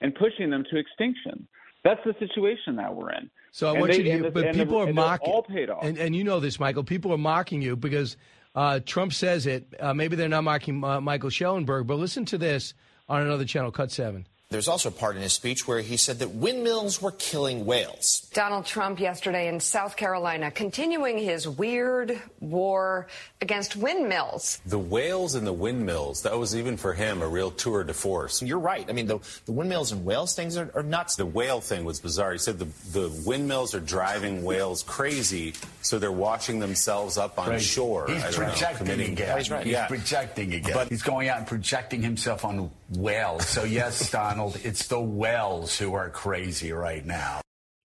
and 0.02 0.14
pushing 0.16 0.50
them 0.50 0.64
to 0.72 0.78
extinction. 0.78 1.48
That's 1.84 2.00
the 2.04 2.14
situation 2.20 2.76
that 2.78 2.94
we're 2.94 3.12
in. 3.12 3.30
So 3.52 3.68
I 3.68 3.72
And 3.72 3.80
want 3.82 3.92
they- 3.92 3.98
you 4.00 4.04
to 4.06 4.10
and 4.10 4.22
hear, 4.22 4.30
the- 4.30 4.34
but 4.34 4.46
and 4.48 4.60
the- 4.60 4.64
people 4.66 4.78
are 4.80 4.88
and 4.88 4.98
they're 4.98 5.06
mocking. 5.06 5.34
all 5.34 5.44
paid 5.44 5.70
off. 5.70 5.84
And, 5.84 5.98
and 5.98 6.16
you 6.16 6.24
know 6.24 6.40
this, 6.40 6.60
Michael. 6.60 6.84
People 6.84 7.14
are 7.14 7.18
mocking 7.18 7.62
you 7.62 7.76
because 7.76 8.18
uh, 8.56 8.80
Trump 8.86 9.14
says 9.14 9.46
it. 9.46 9.68
Uh, 9.80 9.94
maybe 9.94 10.16
they're 10.16 10.28
not 10.28 10.44
mocking 10.44 10.84
uh, 10.84 11.00
Michael 11.00 11.30
Schellenberg, 11.30 11.86
but 11.88 11.96
listen 11.96 12.26
to 12.26 12.38
this 12.38 12.74
on 13.08 13.22
another 13.22 13.46
channel, 13.46 13.72
Cut 13.72 13.92
7. 13.92 14.28
There's 14.50 14.70
also 14.70 14.88
a 14.88 14.94
part 14.94 15.18
in 15.18 15.22
his 15.22 15.34
speech 15.34 15.68
where 15.68 15.82
he 15.82 15.98
said 15.98 16.20
that 16.20 16.30
windmills 16.30 17.02
were 17.02 17.12
killing 17.12 17.66
whales. 17.66 18.30
Donald 18.34 18.66
Trump 18.66 18.98
yesterday 18.98 19.50
in 19.50 19.60
South 19.60 19.98
Carolina 19.98 20.52
continuing 20.52 21.18
his 21.18 21.46
weird 21.50 22.18
war 22.40 23.08
against 23.42 23.76
windmills. 23.76 24.62
The 24.66 24.80
whales 24.80 25.36
and 25.36 25.46
the 25.46 25.52
windmills, 25.52 26.22
that 26.22 26.38
was 26.38 26.56
even 26.56 26.78
for 26.78 26.94
him 26.94 27.22
a 27.22 27.28
real 27.28 27.52
tour 27.52 27.84
de 27.84 27.94
force. 27.94 28.42
You're 28.42 28.58
right. 28.60 28.86
I 28.90 28.94
mean, 28.94 29.08
the, 29.08 29.20
the 29.46 29.52
windmills 29.52 29.92
and 29.92 30.06
whales 30.06 30.34
things 30.34 30.56
are, 30.56 30.72
are 30.74 30.84
nuts. 30.84 31.18
The 31.18 31.26
whale 31.26 31.60
thing 31.60 31.84
was 31.84 32.00
bizarre. 32.00 32.32
He 32.32 32.38
said 32.38 32.58
the, 32.58 32.70
the 32.94 33.10
windmills 33.26 33.76
are 33.76 33.82
driving 33.82 34.46
whales 34.46 34.82
crazy, 34.82 35.56
so 35.82 36.00
they're 36.00 36.10
washing 36.10 36.60
themselves 36.60 37.18
up 37.18 37.38
on 37.38 37.50
Right. 37.50 37.62
shore. 37.62 38.06
He's 38.08 38.24
I 38.24 38.32
don't 38.32 38.40
know, 38.40 38.48
projecting 38.52 38.78
committing- 38.88 39.12
again. 39.12 39.38
He's 39.38 39.52
right. 39.52 39.64
He's 39.66 39.74
Yeah. 39.74 39.88
projecting 39.88 40.54
again. 40.54 40.74
But- 40.74 40.88
He's 40.88 41.04
going 41.04 41.28
out 41.28 41.40
and 41.40 41.48
projecting 41.48 42.02
himself 42.02 42.46
on 42.46 42.72
whales. 42.92 43.46
So 43.46 43.66
yes, 43.66 44.10
Donald, 44.38 44.60
it's 44.64 44.86
the 44.86 45.00
Wells 45.02 45.80
who 45.80 45.96
are 45.96 46.12
crazy 46.12 46.72
right 46.72 47.04
now. 47.04 47.42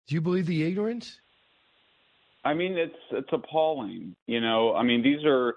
Do 0.09 0.17
you 0.17 0.21
believe 0.21 0.47
the 0.47 0.65
ignorance? 0.65 1.21
I 2.45 2.55
mean, 2.55 2.77
it's 2.77 2.99
it's 3.13 3.29
appalling. 3.33 4.17
You 4.27 4.41
know, 4.41 4.75
I 4.75 4.83
mean, 4.83 5.01
these 5.01 5.25
are 5.25 5.55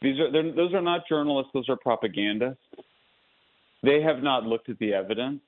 these 0.00 0.18
are 0.18 0.32
they're- 0.32 0.50
those 0.50 0.74
are 0.74 0.82
not 0.82 1.06
journalists; 1.08 1.52
those 1.54 1.68
are 1.68 1.76
propagandists. 1.76 2.58
They 3.84 4.02
have 4.02 4.24
not 4.24 4.42
looked 4.44 4.68
at 4.68 4.80
the 4.80 4.94
evidence. 4.94 5.42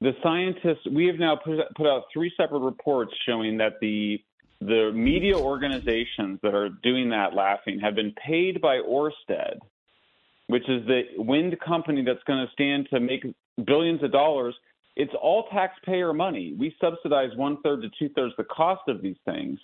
The 0.00 0.16
scientists 0.22 0.86
we 0.90 1.06
have 1.08 1.16
now 1.16 1.36
put, 1.36 1.58
put 1.76 1.86
out 1.86 2.04
three 2.10 2.32
separate 2.38 2.60
reports 2.60 3.12
showing 3.26 3.58
that 3.58 3.80
the 3.82 4.18
the 4.62 4.92
media 4.94 5.36
organizations 5.36 6.40
that 6.42 6.54
are 6.54 6.70
doing 6.82 7.10
that 7.10 7.34
laughing 7.34 7.80
have 7.80 7.94
been 7.94 8.14
paid 8.14 8.62
by 8.62 8.76
Orsted, 8.78 9.58
which 10.50 10.68
is 10.68 10.86
the 10.86 11.02
wind 11.16 11.56
company 11.60 12.02
that's 12.04 12.22
going 12.26 12.44
to 12.44 12.52
stand 12.52 12.88
to 12.90 13.00
make 13.00 13.24
billions 13.66 14.02
of 14.02 14.12
dollars. 14.12 14.54
It's 14.96 15.12
all 15.20 15.46
taxpayer 15.52 16.12
money. 16.12 16.54
We 16.58 16.74
subsidize 16.80 17.30
one 17.36 17.62
third 17.62 17.82
to 17.82 17.88
two 17.98 18.12
thirds 18.14 18.34
the 18.36 18.44
cost 18.44 18.82
of 18.88 19.00
these 19.02 19.16
things. 19.24 19.58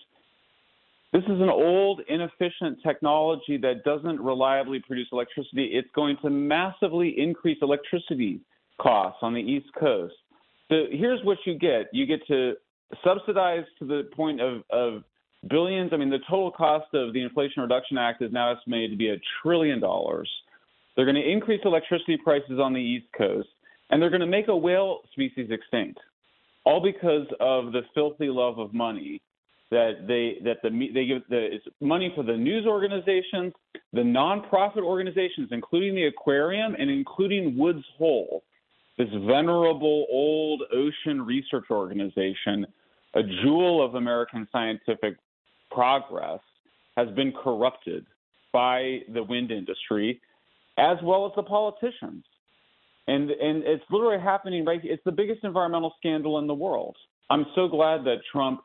This 1.12 1.24
is 1.24 1.40
an 1.40 1.48
old, 1.48 2.02
inefficient 2.08 2.78
technology 2.84 3.56
that 3.58 3.84
doesn't 3.84 4.20
reliably 4.20 4.80
produce 4.80 5.08
electricity. 5.12 5.70
It's 5.72 5.88
going 5.94 6.16
to 6.22 6.30
massively 6.30 7.14
increase 7.18 7.58
electricity 7.62 8.40
costs 8.80 9.18
on 9.22 9.32
the 9.32 9.40
East 9.40 9.68
Coast. 9.78 10.14
So 10.68 10.84
here's 10.90 11.22
what 11.24 11.38
you 11.46 11.58
get 11.58 11.86
you 11.92 12.06
get 12.06 12.26
to 12.26 12.54
subsidize 13.04 13.64
to 13.78 13.86
the 13.86 14.08
point 14.14 14.40
of, 14.40 14.62
of 14.70 15.04
billions. 15.48 15.90
I 15.92 15.96
mean, 15.96 16.10
the 16.10 16.18
total 16.28 16.50
cost 16.50 16.92
of 16.92 17.12
the 17.12 17.22
Inflation 17.22 17.62
Reduction 17.62 17.98
Act 17.98 18.22
is 18.22 18.32
now 18.32 18.54
estimated 18.54 18.90
to 18.90 18.96
be 18.96 19.10
a 19.10 19.16
trillion 19.42 19.80
dollars. 19.80 20.28
They're 20.96 21.04
going 21.04 21.16
to 21.16 21.30
increase 21.30 21.60
electricity 21.64 22.16
prices 22.16 22.58
on 22.58 22.72
the 22.72 22.80
East 22.80 23.06
Coast, 23.16 23.48
and 23.90 24.00
they're 24.00 24.10
going 24.10 24.20
to 24.20 24.26
make 24.26 24.48
a 24.48 24.56
whale 24.56 25.00
species 25.12 25.48
extinct, 25.50 25.98
all 26.64 26.80
because 26.82 27.26
of 27.38 27.72
the 27.72 27.82
filthy 27.94 28.28
love 28.28 28.58
of 28.58 28.72
money 28.72 29.20
that 29.70 30.06
they 30.06 30.38
that 30.44 30.62
the 30.62 30.70
they 30.94 31.06
give 31.06 31.22
the 31.28 31.54
it's 31.56 31.64
money 31.80 32.12
for 32.14 32.22
the 32.22 32.36
news 32.36 32.66
organizations, 32.66 33.52
the 33.92 34.00
nonprofit 34.00 34.82
organizations, 34.82 35.48
including 35.50 35.94
the 35.94 36.04
aquarium 36.04 36.74
and 36.78 36.88
including 36.88 37.58
Woods 37.58 37.84
Hole, 37.98 38.44
this 38.96 39.08
venerable 39.10 40.06
old 40.10 40.62
ocean 40.72 41.20
research 41.22 41.64
organization, 41.70 42.66
a 43.14 43.22
jewel 43.42 43.84
of 43.84 43.96
American 43.96 44.46
scientific 44.52 45.16
progress, 45.70 46.40
has 46.96 47.08
been 47.10 47.32
corrupted 47.32 48.06
by 48.52 49.00
the 49.12 49.22
wind 49.22 49.50
industry, 49.50 50.20
as 50.78 50.98
well 51.02 51.26
as 51.26 51.32
the 51.36 51.42
politicians. 51.42 52.24
And 53.08 53.30
and 53.30 53.62
it's 53.64 53.84
literally 53.90 54.20
happening 54.20 54.64
right. 54.64 54.80
It's 54.82 55.04
the 55.04 55.12
biggest 55.12 55.44
environmental 55.44 55.94
scandal 55.98 56.38
in 56.38 56.46
the 56.46 56.54
world. 56.54 56.96
I'm 57.30 57.46
so 57.54 57.68
glad 57.68 58.04
that 58.04 58.18
Trump 58.32 58.60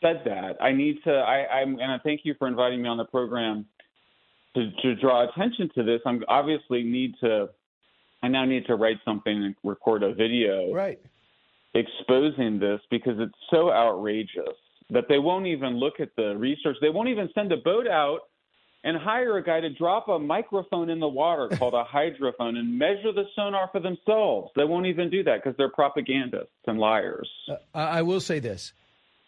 said 0.00 0.22
that. 0.24 0.62
I 0.62 0.72
need 0.72 0.98
to. 1.04 1.10
I, 1.10 1.60
I'm 1.60 1.78
and 1.80 1.90
I 1.90 1.98
thank 1.98 2.20
you 2.24 2.34
for 2.38 2.46
inviting 2.46 2.82
me 2.82 2.88
on 2.88 2.96
the 2.96 3.04
program 3.04 3.66
to, 4.54 4.70
to 4.82 4.94
draw 4.96 5.28
attention 5.28 5.70
to 5.74 5.82
this. 5.82 6.00
I'm 6.06 6.22
obviously 6.28 6.82
need 6.82 7.14
to. 7.20 7.48
I 8.22 8.28
now 8.28 8.44
need 8.44 8.66
to 8.66 8.74
write 8.74 8.98
something 9.04 9.32
and 9.32 9.54
record 9.62 10.02
a 10.02 10.12
video, 10.12 10.72
right, 10.72 11.00
exposing 11.74 12.58
this 12.58 12.80
because 12.90 13.14
it's 13.18 13.34
so 13.50 13.72
outrageous 13.72 14.56
that 14.90 15.04
they 15.08 15.18
won't 15.18 15.46
even 15.46 15.78
look 15.78 16.00
at 16.00 16.10
the 16.16 16.36
research. 16.36 16.76
They 16.80 16.88
won't 16.88 17.08
even 17.08 17.28
send 17.34 17.52
a 17.52 17.58
boat 17.58 17.86
out 17.86 18.20
and 18.84 18.96
hire 18.96 19.36
a 19.36 19.42
guy 19.42 19.60
to 19.60 19.70
drop 19.70 20.08
a 20.08 20.18
microphone 20.18 20.88
in 20.88 21.00
the 21.00 21.08
water 21.08 21.48
called 21.56 21.74
a 21.74 21.84
hydrophone 21.84 22.56
and 22.56 22.78
measure 22.78 23.12
the 23.12 23.24
sonar 23.34 23.68
for 23.72 23.80
themselves. 23.80 24.50
They 24.56 24.64
won't 24.64 24.86
even 24.86 25.10
do 25.10 25.24
that 25.24 25.42
because 25.42 25.56
they're 25.56 25.70
propagandists 25.70 26.52
and 26.66 26.78
liars. 26.78 27.28
Uh, 27.48 27.56
I 27.74 28.02
will 28.02 28.20
say 28.20 28.38
this. 28.38 28.72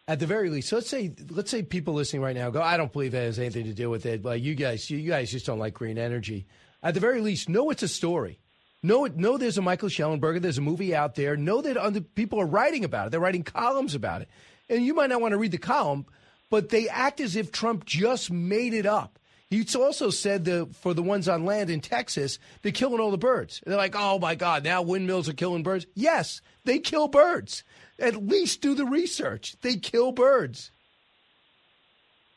At 0.09 0.18
the 0.18 0.27
very 0.27 0.51
least, 0.51 0.72
let's 0.72 0.89
say 0.89 1.14
let's 1.31 1.51
say 1.51 1.62
people 1.62 1.94
listening 1.94 2.22
right 2.22 2.35
now 2.35 2.51
go, 2.51 2.60
I 2.60 2.77
don't 2.77 2.93
believe 2.93 3.14
it 3.14 3.18
has 3.18 3.39
anything 3.39 3.66
to 3.66 3.74
do 3.74 3.89
with 3.90 4.06
it. 4.06 4.22
But 4.22 4.40
you 4.40 4.56
guys, 4.56 4.90
you 4.90 5.09
guys 5.09 5.31
just 5.31 5.47
don't 5.47 5.60
like 5.60 5.74
green 5.74 5.98
energy. 5.98 6.47
At 6.82 6.94
the 6.94 7.01
very 7.01 7.20
least, 7.20 7.48
know 7.48 7.70
it's 7.70 7.85
a 7.85 7.89
story. 7.89 8.40
Know. 8.82 9.06
Know 9.06 9.36
there's 9.36 9.59
a 9.59 9.62
Michael 9.62 9.89
Shellenberger. 9.89 10.40
There's 10.40 10.59
a 10.59 10.62
movie 10.62 10.97
out 10.97 11.14
there. 11.14 11.36
Know 11.36 11.60
that 11.60 11.77
other 11.77 12.01
people 12.01 12.40
are 12.40 12.47
writing 12.47 12.85
about 12.85 13.06
it. 13.06 13.10
They're 13.10 13.20
writing 13.20 13.44
columns 13.44 13.94
about 13.94 14.22
it. 14.22 14.28
And 14.68 14.85
you 14.85 14.94
might 14.94 15.10
not 15.10 15.20
want 15.20 15.32
to 15.32 15.39
read 15.39 15.52
the 15.52 15.59
column, 15.59 16.06
but 16.48 16.70
they 16.70 16.89
act 16.89 17.20
as 17.20 17.36
if 17.36 17.52
Trump 17.52 17.85
just 17.85 18.32
made 18.32 18.74
it 18.74 18.86
up. 18.86 19.19
He 19.51 19.66
also 19.74 20.10
said 20.10 20.44
the 20.44 20.68
for 20.72 20.94
the 20.94 21.02
ones 21.02 21.28
on 21.28 21.44
land 21.44 21.70
in 21.70 21.81
Texas, 21.81 22.39
they're 22.62 22.70
killing 22.70 23.01
all 23.01 23.10
the 23.10 23.18
birds. 23.18 23.60
They're 23.66 23.77
like, 23.77 23.97
oh 23.97 24.20
my 24.20 24.36
God, 24.36 24.62
now 24.62 24.81
windmills 24.81 25.28
are 25.28 25.32
killing 25.35 25.64
birds. 25.64 25.86
Yes, 25.94 26.40
they 26.64 26.78
kill 26.78 27.09
birds. 27.09 27.64
At 27.98 28.28
least 28.28 28.62
do 28.62 28.77
the 28.77 28.86
research. 28.86 29.56
They 29.60 29.77
kill 29.77 30.12
birds. 30.12 30.70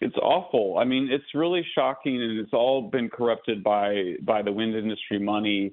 It's 0.01 0.17
awful. 0.17 0.79
I 0.79 0.85
mean, 0.85 1.07
it's 1.11 1.23
really 1.35 1.65
shocking, 1.75 2.21
and 2.21 2.39
it's 2.39 2.51
all 2.51 2.81
been 2.89 3.09
corrupted 3.09 3.63
by 3.63 4.15
by 4.23 4.41
the 4.41 4.51
wind 4.51 4.75
industry 4.75 5.19
money. 5.19 5.71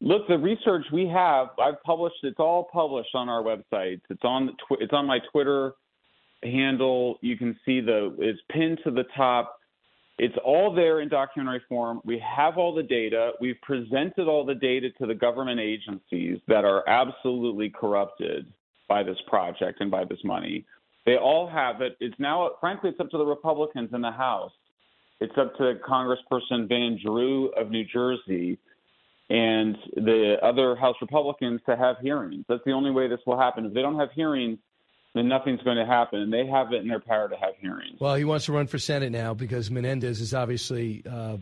Look, 0.00 0.28
the 0.28 0.38
research 0.38 0.86
we 0.92 1.06
have, 1.08 1.48
I've 1.60 1.82
published. 1.82 2.16
It's 2.22 2.38
all 2.38 2.68
published 2.72 3.14
on 3.14 3.28
our 3.28 3.42
website. 3.42 4.00
It's 4.08 4.24
on 4.24 4.56
it's 4.78 4.92
on 4.92 5.06
my 5.06 5.18
Twitter 5.32 5.72
handle. 6.44 7.18
You 7.20 7.36
can 7.36 7.58
see 7.66 7.80
the 7.80 8.14
it's 8.20 8.40
pinned 8.48 8.78
to 8.84 8.92
the 8.92 9.04
top. 9.16 9.58
It's 10.22 10.36
all 10.44 10.72
there 10.72 11.00
in 11.00 11.08
documentary 11.08 11.62
form. 11.68 12.00
We 12.04 12.22
have 12.24 12.56
all 12.56 12.72
the 12.72 12.84
data. 12.84 13.32
We've 13.40 13.60
presented 13.60 14.28
all 14.28 14.46
the 14.46 14.54
data 14.54 14.90
to 15.00 15.06
the 15.06 15.16
government 15.16 15.58
agencies 15.58 16.38
that 16.46 16.64
are 16.64 16.88
absolutely 16.88 17.70
corrupted 17.70 18.46
by 18.88 19.02
this 19.02 19.16
project 19.26 19.80
and 19.80 19.90
by 19.90 20.04
this 20.04 20.20
money. 20.22 20.64
They 21.06 21.16
all 21.16 21.48
have 21.48 21.80
it. 21.80 21.96
It's 21.98 22.14
now, 22.20 22.52
frankly, 22.60 22.90
it's 22.90 23.00
up 23.00 23.10
to 23.10 23.18
the 23.18 23.26
Republicans 23.26 23.90
in 23.92 24.00
the 24.00 24.12
House. 24.12 24.52
It's 25.18 25.36
up 25.36 25.56
to 25.56 25.74
Congressperson 25.84 26.68
Van 26.68 27.00
Drew 27.04 27.48
of 27.54 27.72
New 27.72 27.84
Jersey 27.84 28.60
and 29.28 29.76
the 29.96 30.36
other 30.40 30.76
House 30.76 30.94
Republicans 31.00 31.60
to 31.66 31.76
have 31.76 31.96
hearings. 32.00 32.44
That's 32.48 32.62
the 32.64 32.70
only 32.70 32.92
way 32.92 33.08
this 33.08 33.18
will 33.26 33.40
happen. 33.40 33.66
If 33.66 33.74
they 33.74 33.82
don't 33.82 33.98
have 33.98 34.12
hearings, 34.12 34.58
then 35.14 35.28
nothing's 35.28 35.62
going 35.62 35.76
to 35.76 35.86
happen. 35.86 36.20
And 36.20 36.32
they 36.32 36.46
have 36.46 36.72
it 36.72 36.82
in 36.82 36.88
their 36.88 37.00
power 37.00 37.28
to 37.28 37.36
have 37.36 37.54
hearings. 37.60 38.00
Well, 38.00 38.14
he 38.14 38.24
wants 38.24 38.46
to 38.46 38.52
run 38.52 38.66
for 38.66 38.78
Senate 38.78 39.12
now 39.12 39.34
because 39.34 39.70
Menendez 39.70 40.20
is 40.20 40.34
obviously 40.34 41.02
uh, 41.10 41.36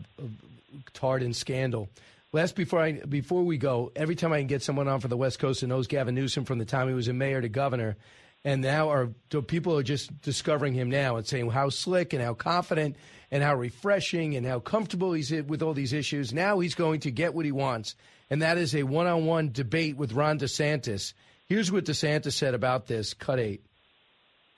tarred 0.93 1.23
in 1.23 1.33
scandal. 1.33 1.89
Last 2.33 2.55
before 2.55 2.81
I 2.81 2.93
before 2.93 3.43
we 3.43 3.57
go, 3.57 3.91
every 3.93 4.15
time 4.15 4.31
I 4.31 4.37
can 4.37 4.47
get 4.47 4.63
someone 4.63 4.87
on 4.87 5.01
for 5.01 5.09
the 5.09 5.17
West 5.17 5.39
Coast 5.39 5.61
that 5.61 5.67
knows 5.67 5.87
Gavin 5.87 6.15
Newsom 6.15 6.45
from 6.45 6.59
the 6.59 6.65
time 6.65 6.87
he 6.87 6.93
was 6.93 7.09
a 7.09 7.13
mayor 7.13 7.41
to 7.41 7.49
governor, 7.49 7.97
and 8.45 8.61
now 8.61 8.89
are 8.89 9.07
people 9.47 9.77
are 9.77 9.83
just 9.83 10.21
discovering 10.21 10.73
him 10.73 10.89
now 10.89 11.17
and 11.17 11.27
saying 11.27 11.49
how 11.49 11.67
slick 11.67 12.13
and 12.13 12.23
how 12.23 12.33
confident 12.33 12.95
and 13.31 13.43
how 13.43 13.53
refreshing 13.53 14.37
and 14.37 14.45
how 14.45 14.59
comfortable 14.59 15.11
he's 15.11 15.29
with 15.29 15.61
all 15.61 15.73
these 15.73 15.91
issues. 15.91 16.33
Now 16.33 16.59
he's 16.59 16.73
going 16.73 17.01
to 17.01 17.11
get 17.11 17.33
what 17.33 17.43
he 17.43 17.51
wants, 17.51 17.95
and 18.29 18.41
that 18.41 18.57
is 18.57 18.75
a 18.75 18.83
one-on-one 18.83 19.51
debate 19.51 19.97
with 19.97 20.13
Ron 20.13 20.39
DeSantis. 20.39 21.13
Here's 21.51 21.69
what 21.69 21.83
DeSantis 21.83 22.31
said 22.31 22.53
about 22.53 22.87
this. 22.87 23.13
Cut 23.13 23.37
eight. 23.37 23.65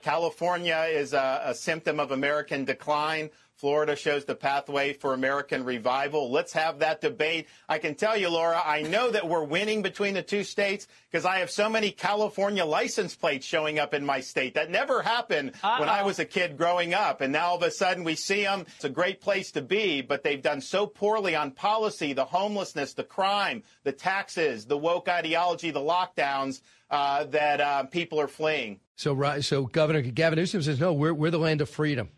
California 0.04 0.86
is 0.90 1.14
a, 1.14 1.40
a 1.46 1.54
symptom 1.54 1.98
of 1.98 2.10
American 2.10 2.66
decline. 2.66 3.30
Florida 3.56 3.96
shows 3.96 4.26
the 4.26 4.34
pathway 4.34 4.92
for 4.92 5.14
American 5.14 5.64
revival. 5.64 6.30
Let's 6.30 6.52
have 6.52 6.80
that 6.80 7.00
debate. 7.00 7.48
I 7.70 7.78
can 7.78 7.94
tell 7.94 8.14
you, 8.14 8.28
Laura, 8.28 8.60
I 8.62 8.82
know 8.82 9.10
that 9.10 9.26
we're 9.26 9.44
winning 9.44 9.80
between 9.80 10.12
the 10.12 10.22
two 10.22 10.44
states 10.44 10.86
because 11.10 11.24
I 11.24 11.38
have 11.38 11.50
so 11.50 11.70
many 11.70 11.90
California 11.90 12.66
license 12.66 13.16
plates 13.16 13.46
showing 13.46 13.78
up 13.78 13.94
in 13.94 14.04
my 14.04 14.20
state. 14.20 14.52
That 14.54 14.70
never 14.70 15.00
happened 15.00 15.52
Uh-oh. 15.62 15.80
when 15.80 15.88
I 15.88 16.02
was 16.02 16.18
a 16.18 16.26
kid 16.26 16.58
growing 16.58 16.92
up. 16.92 17.22
And 17.22 17.32
now 17.32 17.46
all 17.46 17.56
of 17.56 17.62
a 17.62 17.70
sudden 17.70 18.04
we 18.04 18.14
see 18.14 18.42
them. 18.42 18.66
It's 18.74 18.84
a 18.84 18.90
great 18.90 19.22
place 19.22 19.52
to 19.52 19.62
be, 19.62 20.02
but 20.02 20.22
they've 20.22 20.42
done 20.42 20.60
so 20.60 20.86
poorly 20.86 21.34
on 21.34 21.52
policy, 21.52 22.12
the 22.12 22.26
homelessness, 22.26 22.92
the 22.92 23.04
crime, 23.04 23.62
the 23.84 23.92
taxes, 23.92 24.66
the 24.66 24.76
woke 24.76 25.08
ideology, 25.08 25.70
the 25.70 25.80
lockdowns, 25.80 26.60
uh, 26.90 27.24
that 27.24 27.62
uh, 27.62 27.84
people 27.84 28.20
are 28.20 28.28
fleeing. 28.28 28.80
So, 28.96 29.40
so 29.40 29.66
Governor 29.66 30.02
Gavin 30.02 30.38
Newsom 30.38 30.62
says, 30.62 30.78
no, 30.78 30.92
we're, 30.92 31.14
we're 31.14 31.30
the 31.30 31.38
land 31.38 31.60
of 31.60 31.68
freedom. 31.68 32.10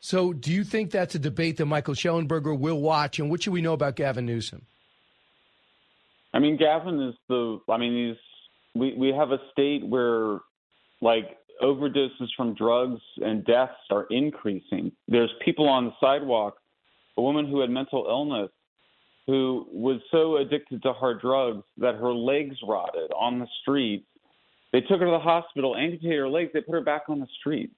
So, 0.00 0.32
do 0.34 0.52
you 0.52 0.64
think 0.64 0.90
that's 0.90 1.14
a 1.14 1.18
debate 1.18 1.56
that 1.56 1.66
Michael 1.66 1.94
Shellenberger 1.94 2.58
will 2.58 2.80
watch? 2.80 3.18
And 3.18 3.30
what 3.30 3.42
should 3.42 3.54
we 3.54 3.62
know 3.62 3.72
about 3.72 3.96
Gavin 3.96 4.26
Newsom? 4.26 4.66
I 6.34 6.40
mean, 6.40 6.58
Gavin 6.58 7.00
is 7.00 7.14
the. 7.28 7.58
I 7.70 7.78
mean, 7.78 8.08
he's. 8.08 8.16
We 8.74 8.94
we 8.98 9.14
have 9.16 9.30
a 9.30 9.38
state 9.52 9.86
where, 9.86 10.40
like, 11.00 11.38
overdoses 11.62 12.28
from 12.36 12.54
drugs 12.54 13.00
and 13.16 13.46
deaths 13.46 13.72
are 13.90 14.06
increasing. 14.10 14.92
There's 15.08 15.30
people 15.42 15.68
on 15.68 15.86
the 15.86 15.92
sidewalk. 16.00 16.56
A 17.16 17.22
woman 17.22 17.46
who 17.46 17.60
had 17.60 17.70
mental 17.70 18.04
illness, 18.06 18.50
who 19.26 19.66
was 19.72 20.00
so 20.10 20.36
addicted 20.36 20.82
to 20.82 20.92
hard 20.92 21.20
drugs 21.20 21.62
that 21.78 21.94
her 21.94 22.12
legs 22.12 22.56
rotted 22.66 23.10
on 23.18 23.38
the 23.38 23.46
street. 23.62 24.04
They 24.74 24.80
took 24.80 24.98
her 24.98 25.04
to 25.04 25.12
the 25.12 25.20
hospital, 25.20 25.76
amputated 25.76 26.18
her 26.18 26.28
legs. 26.28 26.50
They 26.52 26.60
put 26.60 26.72
her 26.72 26.80
back 26.80 27.04
on 27.08 27.20
the 27.20 27.28
street. 27.38 27.70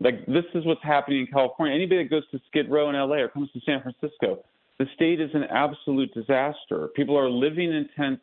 Like 0.00 0.24
this 0.24 0.46
is 0.54 0.64
what's 0.64 0.82
happening 0.82 1.20
in 1.20 1.26
California. 1.26 1.74
Anybody 1.74 2.04
that 2.04 2.08
goes 2.10 2.22
to 2.30 2.40
Skid 2.46 2.70
Row 2.70 2.88
in 2.88 2.96
LA 2.96 3.16
or 3.16 3.28
comes 3.28 3.52
to 3.52 3.60
San 3.66 3.82
Francisco, 3.82 4.42
the 4.78 4.86
state 4.94 5.20
is 5.20 5.28
an 5.34 5.44
absolute 5.44 6.14
disaster. 6.14 6.88
People 6.96 7.18
are 7.18 7.28
living 7.28 7.70
in 7.74 7.86
tents. 7.94 8.22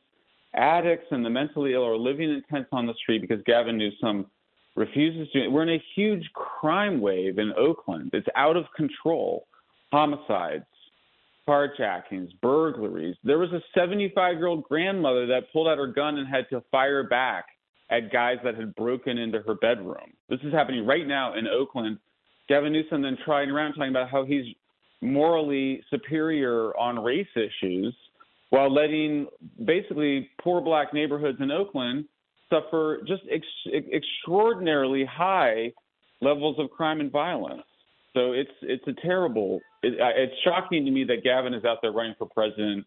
Addicts 0.56 1.06
and 1.12 1.24
the 1.24 1.30
mentally 1.30 1.76
ill 1.76 1.86
are 1.86 1.98
living 1.98 2.32
in 2.32 2.42
tents 2.50 2.70
on 2.72 2.88
the 2.88 2.96
street 2.96 3.22
because 3.22 3.44
Gavin 3.46 3.78
Newsom 3.78 4.26
refuses 4.76 5.32
to. 5.34 5.48
We're 5.50 5.62
in 5.62 5.70
a 5.70 5.84
huge 5.96 6.28
crime 6.34 7.02
wave 7.02 7.38
in 7.38 7.54
Oakland. 7.56 8.10
It's 8.14 8.28
out 8.36 8.58
of 8.58 8.66
control. 8.76 9.46
Homicides, 9.92 10.66
carjackings, 11.48 12.30
burglaries. 12.42 13.18
There 13.24 13.38
was 13.38 13.52
a 13.52 13.62
75 13.76 14.38
year 14.38 14.48
old 14.48 14.64
grandmother 14.64 15.28
that 15.28 15.54
pulled 15.54 15.68
out 15.68 15.78
her 15.78 15.86
gun 15.86 16.18
and 16.18 16.28
had 16.28 16.50
to 16.50 16.64
fire 16.72 17.04
back 17.04 17.46
at 17.90 18.12
guys 18.12 18.38
that 18.44 18.56
had 18.56 18.76
broken 18.76 19.18
into 19.18 19.40
her 19.42 19.56
bedroom. 19.56 20.14
This 20.30 20.40
is 20.44 20.54
happening 20.54 20.86
right 20.86 21.08
now 21.08 21.38
in 21.38 21.48
Oakland. 21.48 22.00
Gavin 22.50 22.74
Newsom 22.74 23.02
then 23.02 23.18
trying 23.26 23.50
around 23.50 23.74
talking 23.74 23.90
about 23.90 24.10
how 24.10 24.26
he's 24.26 24.46
morally 25.02 25.84
superior 25.90 26.76
on 26.78 27.04
race 27.04 27.28
issues 27.36 27.96
while 28.50 28.74
letting 28.74 29.28
basically 29.66 30.30
poor 30.42 30.62
black 30.62 30.94
neighborhoods 30.94 31.38
in 31.42 31.52
Oakland 31.52 32.06
suffer 32.50 33.02
just 33.08 33.24
ex- 33.32 33.86
extraordinarily 33.94 35.06
high 35.06 35.72
levels 36.22 36.58
of 36.60 36.70
crime 36.72 37.02
and 37.02 37.12
violence. 37.12 37.64
So 38.14 38.32
it's 38.32 38.52
it's 38.62 38.88
a 38.88 38.94
terrible. 39.06 39.60
It, 39.84 39.96
it's 40.00 40.34
shocking 40.44 40.86
to 40.86 40.92
me 40.92 41.04
that 41.06 41.24
Gavin 41.24 41.54
is 41.54 41.66
out 41.66 41.80
there 41.82 41.92
running 41.92 42.16
for 42.18 42.28
president 42.28 42.86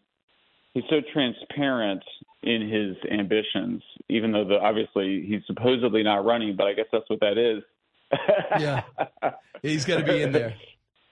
he's 0.73 0.83
so 0.89 1.01
transparent 1.13 2.03
in 2.43 2.69
his 2.69 2.95
ambitions, 3.11 3.83
even 4.07 4.31
though 4.31 4.45
the, 4.45 4.59
obviously 4.59 5.25
he's 5.27 5.41
supposedly 5.45 6.03
not 6.03 6.25
running, 6.25 6.55
but 6.55 6.67
I 6.67 6.73
guess 6.73 6.85
that's 6.91 7.09
what 7.09 7.19
that 7.19 7.37
is. 7.37 7.63
yeah, 8.59 8.83
he's 9.61 9.85
got 9.85 9.97
to 9.97 10.03
be 10.03 10.21
in 10.21 10.31
there 10.31 10.55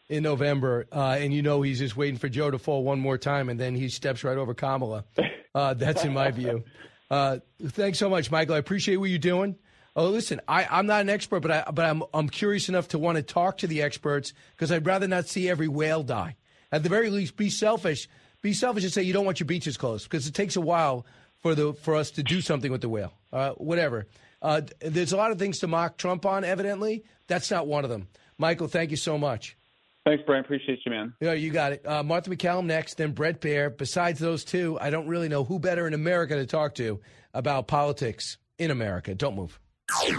in 0.09 0.23
November, 0.23 0.87
uh, 0.91 1.17
and 1.19 1.33
you 1.33 1.41
know 1.41 1.61
he's 1.61 1.79
just 1.79 1.97
waiting 1.97 2.17
for 2.17 2.29
Joe 2.29 2.49
to 2.49 2.57
fall 2.57 2.83
one 2.83 2.99
more 2.99 3.17
time, 3.17 3.49
and 3.49 3.59
then 3.59 3.75
he 3.75 3.89
steps 3.89 4.23
right 4.23 4.37
over 4.37 4.53
Kamala. 4.53 5.05
Uh, 5.53 5.73
that's 5.73 6.03
in 6.05 6.13
my 6.13 6.31
view. 6.31 6.63
Uh, 7.09 7.39
thanks 7.61 7.97
so 7.97 8.09
much, 8.09 8.29
Michael. 8.31 8.55
I 8.55 8.57
appreciate 8.57 8.97
what 8.97 9.09
you're 9.09 9.19
doing. 9.19 9.55
Oh, 9.95 10.09
listen, 10.09 10.39
I, 10.47 10.67
I'm 10.69 10.85
not 10.85 11.01
an 11.01 11.09
expert, 11.09 11.39
but 11.39 11.51
I, 11.51 11.71
but 11.71 11.85
I'm 11.85 12.03
I'm 12.13 12.29
curious 12.29 12.69
enough 12.69 12.89
to 12.89 12.99
want 12.99 13.15
to 13.15 13.23
talk 13.23 13.57
to 13.59 13.67
the 13.67 13.81
experts 13.81 14.33
because 14.55 14.71
I'd 14.71 14.85
rather 14.85 15.07
not 15.07 15.27
see 15.27 15.49
every 15.49 15.67
whale 15.67 16.03
die. 16.03 16.35
At 16.71 16.83
the 16.83 16.89
very 16.89 17.09
least, 17.09 17.35
be 17.37 17.49
selfish 17.49 18.07
be 18.47 18.53
selfish 18.53 18.83
and 18.83 18.93
say 18.93 19.03
you 19.03 19.13
don't 19.13 19.25
want 19.25 19.39
your 19.39 19.47
beaches 19.47 19.77
closed 19.77 20.09
because 20.09 20.25
it 20.25 20.33
takes 20.33 20.55
a 20.55 20.61
while 20.61 21.05
for 21.41 21.53
the 21.53 21.73
for 21.73 21.95
us 21.95 22.11
to 22.11 22.23
do 22.23 22.41
something 22.41 22.71
with 22.71 22.81
the 22.81 22.89
whale. 22.89 23.13
Uh, 23.31 23.51
whatever. 23.51 24.07
Uh, 24.41 24.61
there's 24.79 25.11
a 25.11 25.17
lot 25.17 25.31
of 25.31 25.39
things 25.39 25.59
to 25.59 25.67
mock 25.67 25.97
Trump 25.97 26.25
on. 26.25 26.43
Evidently, 26.43 27.03
that's 27.27 27.51
not 27.51 27.67
one 27.67 27.83
of 27.83 27.89
them. 27.89 28.07
Michael, 28.37 28.67
thank 28.67 28.91
you 28.91 28.97
so 28.97 29.17
much. 29.17 29.57
Thanks, 30.05 30.23
Brian. 30.25 30.45
Appreciate 30.45 30.79
you, 30.85 30.91
man. 30.91 31.13
Yeah, 31.19 31.33
you 31.33 31.51
got 31.51 31.73
it. 31.73 31.85
Uh, 31.85 32.01
Martha 32.01 32.29
MacCallum 32.29 32.65
next, 32.65 32.95
then 32.95 33.11
Bret 33.11 33.41
Baier. 33.41 33.75
Besides 33.75 34.19
those 34.19 34.45
two, 34.45 34.77
I 34.79 34.89
don't 34.89 35.07
really 35.07 35.27
know 35.27 35.43
who 35.43 35.59
better 35.59 35.85
in 35.85 35.93
America 35.93 36.35
to 36.35 36.45
talk 36.45 36.75
to 36.75 37.01
about 37.33 37.67
politics 37.67 38.37
in 38.57 38.71
America. 38.71 39.13
Don't 39.13 39.35
move. 39.35 39.59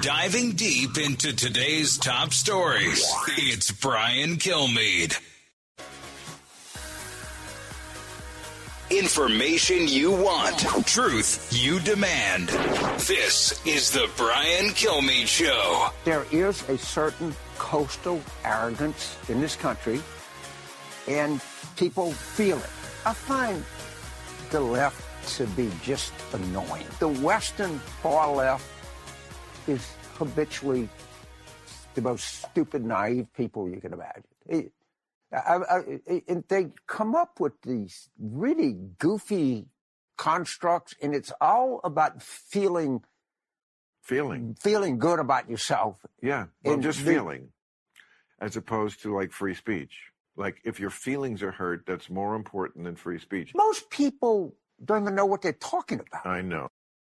Diving 0.02 0.52
deep 0.52 0.98
into 0.98 1.34
today's 1.34 1.96
top 1.96 2.32
stories, 2.32 3.06
it's 3.28 3.70
Brian 3.70 4.36
Kilmeade. 4.36 5.18
Information 8.90 9.86
you 9.86 10.10
want, 10.10 10.60
truth 10.86 11.50
you 11.52 11.78
demand. 11.80 12.48
This 13.00 13.60
is 13.66 13.90
the 13.90 14.08
Brian 14.16 14.70
Kilmeade 14.70 15.26
Show. 15.26 15.88
There 16.04 16.24
is 16.32 16.66
a 16.70 16.78
certain 16.78 17.34
coastal 17.58 18.18
arrogance 18.44 19.18
in 19.28 19.42
this 19.42 19.56
country, 19.56 20.00
and 21.06 21.38
people 21.76 22.12
feel 22.12 22.56
it. 22.56 22.70
I 23.04 23.12
find 23.12 23.62
the 24.48 24.60
left 24.60 25.04
to 25.36 25.46
be 25.48 25.70
just 25.82 26.14
annoying. 26.32 26.86
The 26.98 27.08
Western 27.08 27.78
far 28.02 28.32
left 28.34 28.66
is 29.66 29.86
habitually 30.14 30.88
the 31.92 32.00
most 32.00 32.42
stupid, 32.42 32.86
naive 32.86 33.26
people 33.34 33.68
you 33.68 33.82
can 33.82 33.92
imagine. 33.92 34.70
I- 35.32 35.56
I- 36.08 36.22
and 36.26 36.44
they 36.48 36.72
come 36.86 37.14
up 37.14 37.38
with 37.40 37.60
these 37.62 38.08
really 38.18 38.72
goofy 38.98 39.68
constructs, 40.16 40.94
and 41.02 41.14
it's 41.14 41.32
all 41.40 41.80
about 41.84 42.22
feeling 42.22 43.04
feeling 44.00 44.54
feeling 44.54 44.98
good 44.98 45.18
about 45.18 45.50
yourself. 45.50 46.04
Yeah, 46.22 46.46
well, 46.64 46.74
And 46.74 46.82
just 46.82 47.04
the- 47.04 47.12
feeling, 47.12 47.52
as 48.40 48.56
opposed 48.56 49.02
to 49.02 49.14
like 49.14 49.32
free 49.32 49.54
speech. 49.54 50.12
Like 50.36 50.60
if 50.64 50.80
your 50.80 50.90
feelings 50.90 51.42
are 51.42 51.52
hurt, 51.52 51.84
that's 51.84 52.08
more 52.08 52.34
important 52.36 52.84
than 52.84 52.96
free 52.96 53.18
speech. 53.18 53.52
Most 53.54 53.90
people 53.90 54.56
don't 54.82 55.02
even 55.02 55.14
know 55.14 55.26
what 55.26 55.42
they're 55.42 55.52
talking 55.52 56.00
about. 56.00 56.24
I 56.24 56.40
know. 56.40 56.68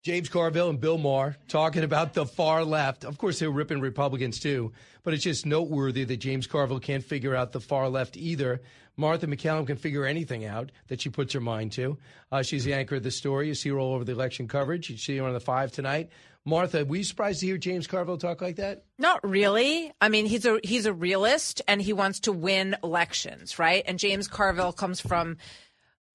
James 0.04 0.28
Carville 0.28 0.68
and 0.68 0.78
Bill 0.78 0.98
Maher 0.98 1.34
talking 1.48 1.82
about 1.82 2.12
the 2.12 2.26
far 2.26 2.62
left. 2.62 3.06
Of 3.06 3.16
course, 3.16 3.38
they 3.38 3.46
were 3.46 3.54
ripping 3.54 3.80
Republicans 3.80 4.38
too, 4.38 4.70
but 5.02 5.14
it's 5.14 5.22
just 5.24 5.46
noteworthy 5.46 6.04
that 6.04 6.18
James 6.18 6.46
Carville 6.46 6.78
can't 6.78 7.02
figure 7.02 7.34
out 7.34 7.52
the 7.52 7.60
far 7.60 7.88
left 7.88 8.18
either. 8.18 8.60
Martha 8.98 9.26
MacCallum 9.26 9.66
can 9.66 9.78
figure 9.78 10.04
anything 10.04 10.44
out 10.44 10.70
that 10.88 11.00
she 11.00 11.08
puts 11.08 11.32
her 11.32 11.40
mind 11.40 11.72
to. 11.72 11.96
Uh, 12.30 12.42
she's 12.42 12.64
the 12.64 12.74
anchor 12.74 12.96
of 12.96 13.02
the 13.02 13.10
story. 13.10 13.48
You 13.48 13.54
see 13.54 13.70
her 13.70 13.78
all 13.78 13.94
over 13.94 14.04
the 14.04 14.12
election 14.12 14.46
coverage. 14.46 14.90
You 14.90 14.98
see 14.98 15.16
her 15.16 15.24
on 15.24 15.32
the 15.32 15.40
five 15.40 15.72
tonight. 15.72 16.10
Martha, 16.44 16.84
were 16.84 16.96
you 16.96 17.04
surprised 17.04 17.40
to 17.40 17.46
hear 17.46 17.56
James 17.56 17.86
Carville 17.86 18.18
talk 18.18 18.42
like 18.42 18.56
that? 18.56 18.84
Not 18.98 19.26
really. 19.26 19.90
I 20.02 20.10
mean, 20.10 20.26
he's 20.26 20.44
a 20.44 20.60
he's 20.62 20.84
a 20.84 20.92
realist 20.92 21.62
and 21.66 21.80
he 21.80 21.94
wants 21.94 22.20
to 22.20 22.32
win 22.32 22.76
elections, 22.84 23.58
right? 23.58 23.82
And 23.86 23.98
James 23.98 24.28
Carville 24.28 24.74
comes 24.74 25.00
from 25.00 25.38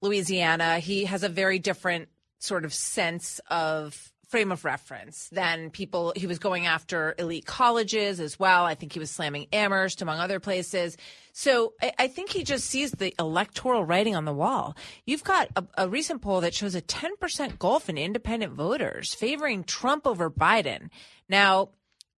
Louisiana. 0.00 0.78
He 0.78 1.06
has 1.06 1.24
a 1.24 1.28
very 1.28 1.58
different 1.58 2.08
sort 2.40 2.64
of 2.64 2.74
sense 2.74 3.40
of 3.48 4.12
frame 4.30 4.52
of 4.52 4.64
reference 4.64 5.28
than 5.30 5.70
people 5.70 6.12
he 6.14 6.28
was 6.28 6.38
going 6.38 6.64
after 6.64 7.16
elite 7.18 7.46
colleges 7.46 8.20
as 8.20 8.38
well. 8.38 8.64
I 8.64 8.76
think 8.76 8.92
he 8.92 9.00
was 9.00 9.10
slamming 9.10 9.48
Amherst 9.52 10.02
among 10.02 10.20
other 10.20 10.38
places. 10.38 10.96
So 11.32 11.74
I, 11.82 11.92
I 11.98 12.08
think 12.08 12.30
he 12.30 12.44
just 12.44 12.66
sees 12.66 12.92
the 12.92 13.12
electoral 13.18 13.84
writing 13.84 14.14
on 14.14 14.24
the 14.24 14.32
wall. 14.32 14.76
You've 15.04 15.24
got 15.24 15.48
a, 15.56 15.64
a 15.76 15.88
recent 15.88 16.22
poll 16.22 16.42
that 16.42 16.54
shows 16.54 16.76
a 16.76 16.82
10% 16.82 17.58
gulf 17.58 17.88
in 17.88 17.98
independent 17.98 18.52
voters 18.52 19.14
favoring 19.14 19.64
Trump 19.64 20.06
over 20.06 20.30
Biden. 20.30 20.90
Now, 21.28 21.70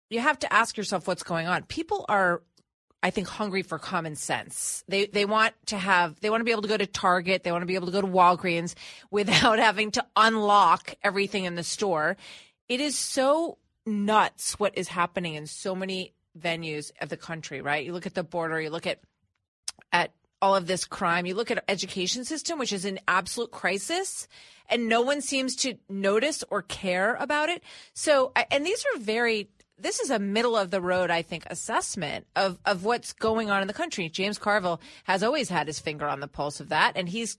you 0.10 0.20
have 0.20 0.40
to 0.40 0.54
ask 0.54 0.76
yourself 0.76 1.08
what's 1.08 1.24
going 1.24 1.48
on. 1.48 1.64
People 1.64 2.06
are 2.10 2.44
I 3.04 3.10
think 3.10 3.28
hungry 3.28 3.64
for 3.64 3.80
common 3.80 4.16
sense. 4.16 4.84
They 4.88 5.08
they 5.08 5.26
want 5.26 5.54
to 5.68 5.78
have 5.78 6.20
they 6.20 6.30
want 6.30 6.42
to 6.42 6.46
be 6.46 6.52
able 6.52 6.62
to 6.62 6.68
go 6.68 6.78
to 6.78 6.86
Target, 6.86 7.44
they 7.44 7.52
want 7.52 7.64
to 7.64 7.68
be 7.68 7.76
able 7.76 7.88
to 7.88 7.94
go 7.94 8.02
to 8.02 8.08
Walgreens 8.08 8.76
without 9.12 9.60
having 9.60 9.92
to 9.92 10.06
unlock 10.16 10.96
everything 11.04 11.46
in 11.46 11.56
the 11.56 11.64
store. 11.64 12.18
It 12.70 12.80
is 12.80 12.98
so 12.98 13.58
nuts 13.86 14.60
what 14.60 14.78
is 14.78 14.88
happening 14.88 15.34
in 15.34 15.48
so 15.48 15.76
many 15.76 16.14
venues 16.40 16.92
of 17.02 17.10
the 17.10 17.18
country, 17.18 17.62
right? 17.62 17.86
You 17.86 17.94
look 17.94 18.06
at 18.06 18.14
the 18.14 18.24
border, 18.24 18.62
you 18.62 18.70
look 18.70 18.88
at 18.88 19.00
at 19.92 20.12
all 20.42 20.56
of 20.56 20.68
this 20.68 20.86
crime, 20.86 21.26
you 21.26 21.36
look 21.36 21.52
at 21.52 21.58
our 21.58 21.64
education 21.68 22.24
system 22.24 22.60
which 22.60 22.74
is 22.74 22.86
in 22.86 23.00
absolute 23.08 23.52
crisis 23.52 24.28
and 24.70 24.88
no 24.88 25.02
one 25.02 25.22
seems 25.22 25.56
to 25.58 25.76
notice 25.90 26.44
or 26.52 26.62
care 26.62 27.16
about 27.16 27.50
it. 27.50 27.64
So 27.94 28.32
and 28.52 28.64
these 28.64 28.86
are 28.94 29.00
very 29.00 29.50
this 29.82 30.00
is 30.00 30.10
a 30.10 30.20
middle 30.20 30.56
of 30.56 30.72
the 30.72 30.82
road, 30.82 31.10
I 31.10 31.22
think, 31.22 31.44
assessment 31.48 32.28
of, 32.36 32.60
of 32.66 32.84
what's 32.84 33.14
going 33.14 33.50
on 33.50 33.62
in 33.62 33.68
the 33.68 33.74
country. 33.74 34.10
James 34.10 34.38
Carville 34.38 34.82
has 35.06 35.24
always 35.24 35.50
had 35.50 35.68
his 35.68 35.80
finger 35.80 36.08
on 36.08 36.20
the 36.20 36.28
pulse 36.28 36.60
of 36.60 36.70
that, 36.70 36.94
and 36.96 37.10
he's, 37.10 37.38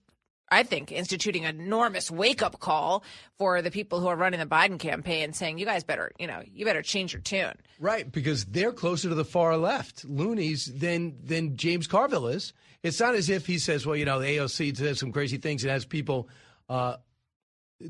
I 0.50 0.62
think, 0.62 0.92
instituting 0.92 1.44
an 1.44 1.60
enormous 1.60 2.10
wake 2.10 2.42
up 2.42 2.60
call 2.60 3.04
for 3.38 3.62
the 3.62 3.70
people 3.70 4.00
who 4.00 4.08
are 4.08 4.16
running 4.16 4.40
the 4.40 4.46
Biden 4.46 4.78
campaign, 4.78 5.32
saying, 5.32 5.58
"You 5.58 5.64
guys 5.64 5.84
better, 5.84 6.12
you 6.18 6.26
know, 6.26 6.42
you 6.52 6.64
better 6.64 6.82
change 6.82 7.12
your 7.12 7.22
tune." 7.22 7.54
Right, 7.78 8.10
because 8.10 8.44
they're 8.46 8.72
closer 8.72 9.08
to 9.08 9.14
the 9.14 9.24
far 9.24 9.56
left, 9.56 10.04
loonies, 10.04 10.66
than 10.66 11.16
than 11.22 11.56
James 11.56 11.86
Carville 11.86 12.28
is. 12.28 12.52
It's 12.82 12.98
not 12.98 13.14
as 13.14 13.30
if 13.30 13.46
he 13.46 13.58
says, 13.58 13.86
"Well, 13.86 13.96
you 13.96 14.04
know, 14.04 14.18
the 14.18 14.26
AOC 14.26 14.76
says 14.76 14.98
some 14.98 15.12
crazy 15.12 15.38
things 15.38 15.62
and 15.62 15.70
has 15.70 15.84
people 15.84 16.28
uh, 16.68 16.96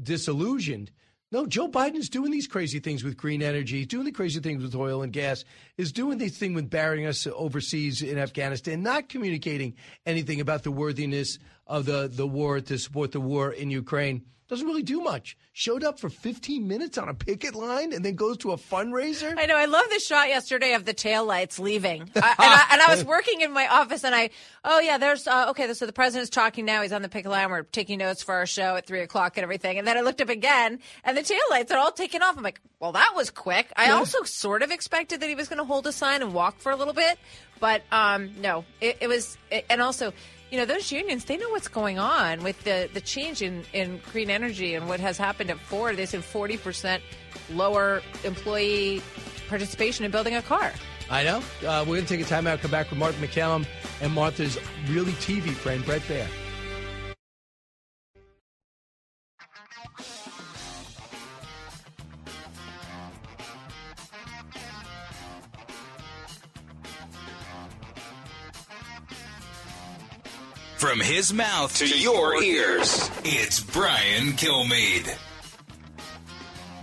disillusioned." 0.03 0.91
No, 1.33 1.47
Joe 1.47 1.67
Biden's 1.67 2.11
doing 2.11 2.31
these 2.31 2.47
crazy 2.47 2.79
things 2.79 3.03
with 3.03 3.17
green 3.17 3.41
energy, 3.43 3.87
doing 3.87 4.05
the 4.05 4.13
crazy 4.13 4.39
things 4.39 4.63
with 4.63 4.75
oil 4.75 5.01
and 5.01 5.11
gas, 5.11 5.47
is 5.79 5.91
doing 5.91 6.19
this 6.19 6.37
thing 6.37 6.53
with 6.53 6.69
burying 6.69 7.07
us 7.07 7.27
overseas 7.27 8.03
in 8.03 8.19
Afghanistan, 8.19 8.83
not 8.83 9.09
communicating 9.09 9.75
anything 10.05 10.43
about 10.43 10.63
the 10.63 10.71
worthiness 10.71 11.39
of 11.67 11.87
the, 11.87 12.09
the 12.13 12.27
war 12.27 12.61
to 12.61 12.79
support 12.79 13.13
the 13.13 13.21
war 13.21 13.53
in 13.53 13.71
Ukraine. 13.71 14.23
Doesn't 14.49 14.67
really 14.67 14.83
do 14.83 15.01
much. 15.01 15.39
Showed 15.55 15.83
up 15.83 15.99
for 15.99 16.11
15 16.11 16.69
minutes 16.69 16.99
on 16.99 17.09
a 17.09 17.15
picket 17.15 17.55
line 17.55 17.95
and 17.95 18.05
then 18.05 18.17
goes 18.17 18.37
to 18.39 18.51
a 18.53 18.59
fundraiser. 18.59 19.33
I 19.39 19.47
know. 19.47 19.57
I 19.57 19.65
love 19.65 19.87
the 19.89 19.99
shot 19.99 20.29
yesterday 20.29 20.75
of 20.75 20.85
the 20.85 20.93
taillights 20.93 21.59
leaving. 21.59 22.03
I, 22.03 22.05
and, 22.17 22.35
I, 22.39 22.67
and 22.73 22.83
I 22.83 22.91
was 22.91 23.03
working 23.03 23.41
in 23.41 23.53
my 23.53 23.67
office, 23.67 24.05
and 24.05 24.15
I, 24.15 24.29
oh 24.63 24.79
yeah, 24.81 24.99
there's 24.99 25.27
uh, 25.27 25.47
okay. 25.51 25.73
So 25.73 25.87
the 25.87 25.93
president's 25.93 26.29
talking 26.29 26.67
now. 26.67 26.83
He's 26.83 26.93
on 26.93 27.01
the 27.01 27.09
picket 27.09 27.31
line. 27.31 27.49
We're 27.49 27.63
taking 27.63 27.99
notes 27.99 28.23
for 28.23 28.35
our 28.35 28.45
show 28.45 28.77
at 28.77 28.87
three 28.87 29.01
o'clock 29.01 29.39
and 29.39 29.43
everything. 29.43 29.79
And 29.79 29.87
then 29.87 29.97
I 29.97 30.03
looked 30.03 30.21
up 30.21 30.29
again, 30.29 30.81
and 31.03 31.17
the 31.17 31.23
taillights 31.23 31.71
are 31.71 31.79
all 31.79 31.93
taken 31.93 32.23
off. 32.23 32.37
I'm 32.37 32.43
like, 32.43 32.61
well, 32.79 32.93
that 32.93 33.13
was 33.17 33.31
quick. 33.31 33.73
I 33.75 33.87
Yeah. 33.87 33.95
also 33.95 34.23
sort 34.25 34.61
of 34.63 34.71
expected 34.71 35.21
that 35.21 35.31
he 35.31 35.35
was 35.35 35.49
going 35.49 35.59
to 35.61 35.65
hold 35.65 35.87
a 35.87 35.93
sign 35.93 36.21
and 36.21 36.35
walk 36.35 36.59
for 36.59 36.73
a 36.73 36.77
little 36.77 36.95
bit, 36.95 37.19
but 37.59 37.81
um, 37.91 38.33
no, 38.43 38.67
it, 38.83 38.99
it 39.01 39.07
was. 39.07 39.39
It, 39.51 39.65
and 39.71 39.81
also, 39.81 40.13
you 40.53 40.59
know, 40.59 40.67
those 40.67 40.93
unions, 40.93 41.25
they 41.25 41.39
know 41.39 41.49
what's 41.49 41.67
going 41.67 41.99
on 41.99 42.43
with 42.43 42.63
the, 42.65 42.87
the 42.93 43.01
change 43.01 43.41
in, 43.41 43.65
in 43.73 43.99
green 44.13 44.29
energy 44.29 44.75
and 44.75 44.87
what 44.87 45.01
has 45.01 45.17
happened 45.17 45.51
at 45.51 45.59
Ford. 45.59 45.97
They 45.97 46.05
said 46.05 46.21
40% 46.21 47.01
lower 47.55 48.03
employee 48.23 49.01
participation 49.49 50.05
in 50.05 50.11
building 50.11 50.35
a 50.35 50.43
car. 50.43 50.71
I 51.11 51.25
know. 51.25 51.39
Uh, 51.67 51.85
we're 51.89 51.97
going 51.97 52.05
to 52.05 52.17
take 52.19 52.21
a 52.21 52.29
timeout, 52.29 52.61
come 52.61 52.71
back 52.71 52.91
with 52.91 52.99
Martha 52.99 53.27
MacCallum 53.27 53.67
and 54.03 54.13
Martha's 54.13 54.59
really 54.91 55.13
TV 55.13 55.53
friend, 55.53 55.83
Bret 55.87 56.03
Baier. 56.03 56.29
From 70.83 70.99
his 70.99 71.33
mouth 71.33 71.79
to 71.79 71.87
your 71.87 72.43
ears, 72.43 73.09
it's 73.23 73.61
Brian 73.61 74.33
Kilmeade. 74.33 75.17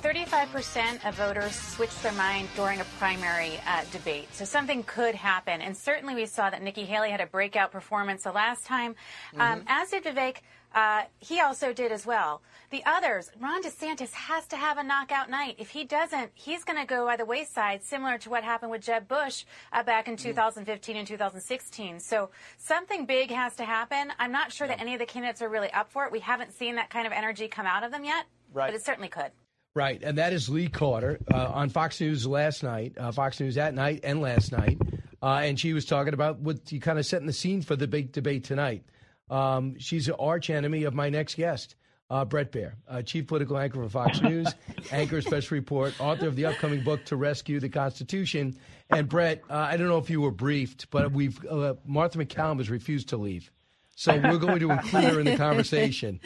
35% 0.01 1.05
of 1.05 1.15
voters 1.15 1.53
switched 1.53 2.01
their 2.01 2.13
mind 2.13 2.47
during 2.55 2.79
a 2.79 2.85
primary 2.97 3.59
uh, 3.67 3.83
debate. 3.91 4.33
So 4.33 4.45
something 4.45 4.83
could 4.83 5.15
happen. 5.15 5.59
And 5.59 5.75
certainly 5.75 6.15
we 6.15 6.27
saw 6.27 6.49
that 6.49 6.63
Nikki 6.63 6.85
Haley 6.85 7.09
had 7.09 7.19
a 7.19 7.25
breakout 7.25 7.73
performance 7.73 8.23
the 8.23 8.31
last 8.31 8.65
time, 8.65 8.95
um, 9.37 9.59
Mhm. 9.59 9.63
as 9.67 9.89
did 9.89 10.05
Vivek. 10.05 10.37
Uh, 10.73 11.03
he 11.19 11.39
also 11.39 11.73
did 11.73 11.91
as 11.91 12.05
well. 12.05 12.41
The 12.69 12.83
others, 12.85 13.31
Ron 13.39 13.63
DeSantis 13.63 14.13
has 14.13 14.45
to 14.47 14.55
have 14.55 14.77
a 14.77 14.83
knockout 14.83 15.29
night. 15.29 15.55
If 15.57 15.69
he 15.71 15.83
doesn't, 15.83 16.29
he's 16.35 16.63
going 16.63 16.79
to 16.79 16.85
go 16.85 17.05
by 17.07 17.15
the 17.17 17.25
wayside, 17.25 17.83
similar 17.83 18.19
to 18.19 18.29
what 18.29 18.43
happened 18.43 18.69
with 18.71 18.81
Jeb 18.81 19.07
Bush 19.07 19.45
uh, 19.73 19.81
back 19.81 20.07
in 20.07 20.15
2015 20.15 20.95
and 20.95 21.07
2016. 21.07 21.99
So 21.99 22.29
something 22.57 23.05
big 23.07 23.31
has 23.31 23.55
to 23.55 23.65
happen. 23.65 24.13
I'm 24.19 24.31
not 24.31 24.51
sure 24.51 24.67
that 24.67 24.79
any 24.79 24.93
of 24.93 24.99
the 24.99 25.07
candidates 25.07 25.41
are 25.41 25.49
really 25.49 25.71
up 25.71 25.91
for 25.91 26.05
it. 26.05 26.11
We 26.11 26.19
haven't 26.19 26.53
seen 26.53 26.75
that 26.75 26.91
kind 26.91 27.07
of 27.07 27.13
energy 27.13 27.47
come 27.47 27.65
out 27.65 27.83
of 27.83 27.91
them 27.91 28.03
yet, 28.05 28.25
Right. 28.53 28.67
but 28.67 28.75
it 28.75 28.85
certainly 28.85 29.09
could. 29.09 29.31
Right, 29.75 30.01
and 30.03 30.17
that 30.17 30.33
is 30.33 30.49
Lee 30.49 30.67
Carter 30.67 31.19
uh, 31.33 31.51
on 31.53 31.69
Fox 31.69 32.01
News 32.01 32.25
last 32.27 32.63
night, 32.63 32.93
uh, 32.97 33.11
Fox 33.11 33.39
News 33.39 33.57
at 33.57 33.73
night 33.73 34.01
and 34.03 34.19
last 34.21 34.51
night, 34.51 34.77
uh, 35.21 35.41
and 35.43 35.59
she 35.59 35.73
was 35.73 35.85
talking 35.85 36.13
about 36.13 36.39
what 36.39 36.71
you 36.71 36.79
kind 36.79 36.97
of 36.99 37.05
setting 37.05 37.27
the 37.27 37.33
scene 37.33 37.61
for 37.61 37.75
the 37.75 37.87
big 37.87 38.11
debate 38.11 38.43
tonight. 38.43 38.83
Um, 39.29 39.77
she's 39.79 40.07
an 40.07 40.15
arch 40.19 40.49
enemy 40.49 40.83
of 40.83 40.93
my 40.93 41.09
next 41.09 41.35
guest, 41.35 41.75
uh, 42.09 42.25
Bret 42.25 42.51
Baier, 42.51 42.73
uh, 42.87 43.01
chief 43.01 43.27
political 43.27 43.57
anchor 43.57 43.83
for 43.83 43.89
Fox 43.89 44.21
News, 44.21 44.47
anchor 44.91 45.21
special 45.21 45.55
report, 45.55 45.99
author 46.01 46.27
of 46.27 46.35
the 46.35 46.45
upcoming 46.45 46.83
book 46.83 47.05
To 47.05 47.15
Rescue 47.15 47.59
the 47.59 47.69
Constitution. 47.69 48.57
And 48.89 49.07
Brett, 49.07 49.43
uh, 49.49 49.53
I 49.55 49.77
don't 49.77 49.87
know 49.87 49.99
if 49.99 50.09
you 50.09 50.21
were 50.21 50.31
briefed, 50.31 50.89
but 50.89 51.11
we've 51.11 51.43
uh, 51.45 51.75
Martha 51.85 52.17
MacCallum 52.17 52.57
has 52.57 52.69
refused 52.69 53.09
to 53.09 53.17
leave, 53.17 53.51
so 53.95 54.15
we're 54.15 54.37
going 54.37 54.59
to 54.59 54.71
include 54.71 55.03
her 55.03 55.19
in 55.19 55.25
the 55.27 55.37
conversation. 55.47 56.19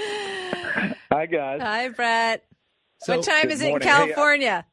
Hi, 1.11 1.25
guys. 1.25 1.59
Hi, 1.61 1.89
Brett. 1.89 2.45
So- 2.99 3.17
what 3.17 3.25
time 3.25 3.51
is 3.51 3.61
it 3.61 3.65
in 3.65 3.69
morning. 3.71 3.88
Hey, 3.88 3.93
uh, 3.93 3.97
California? 3.97 4.65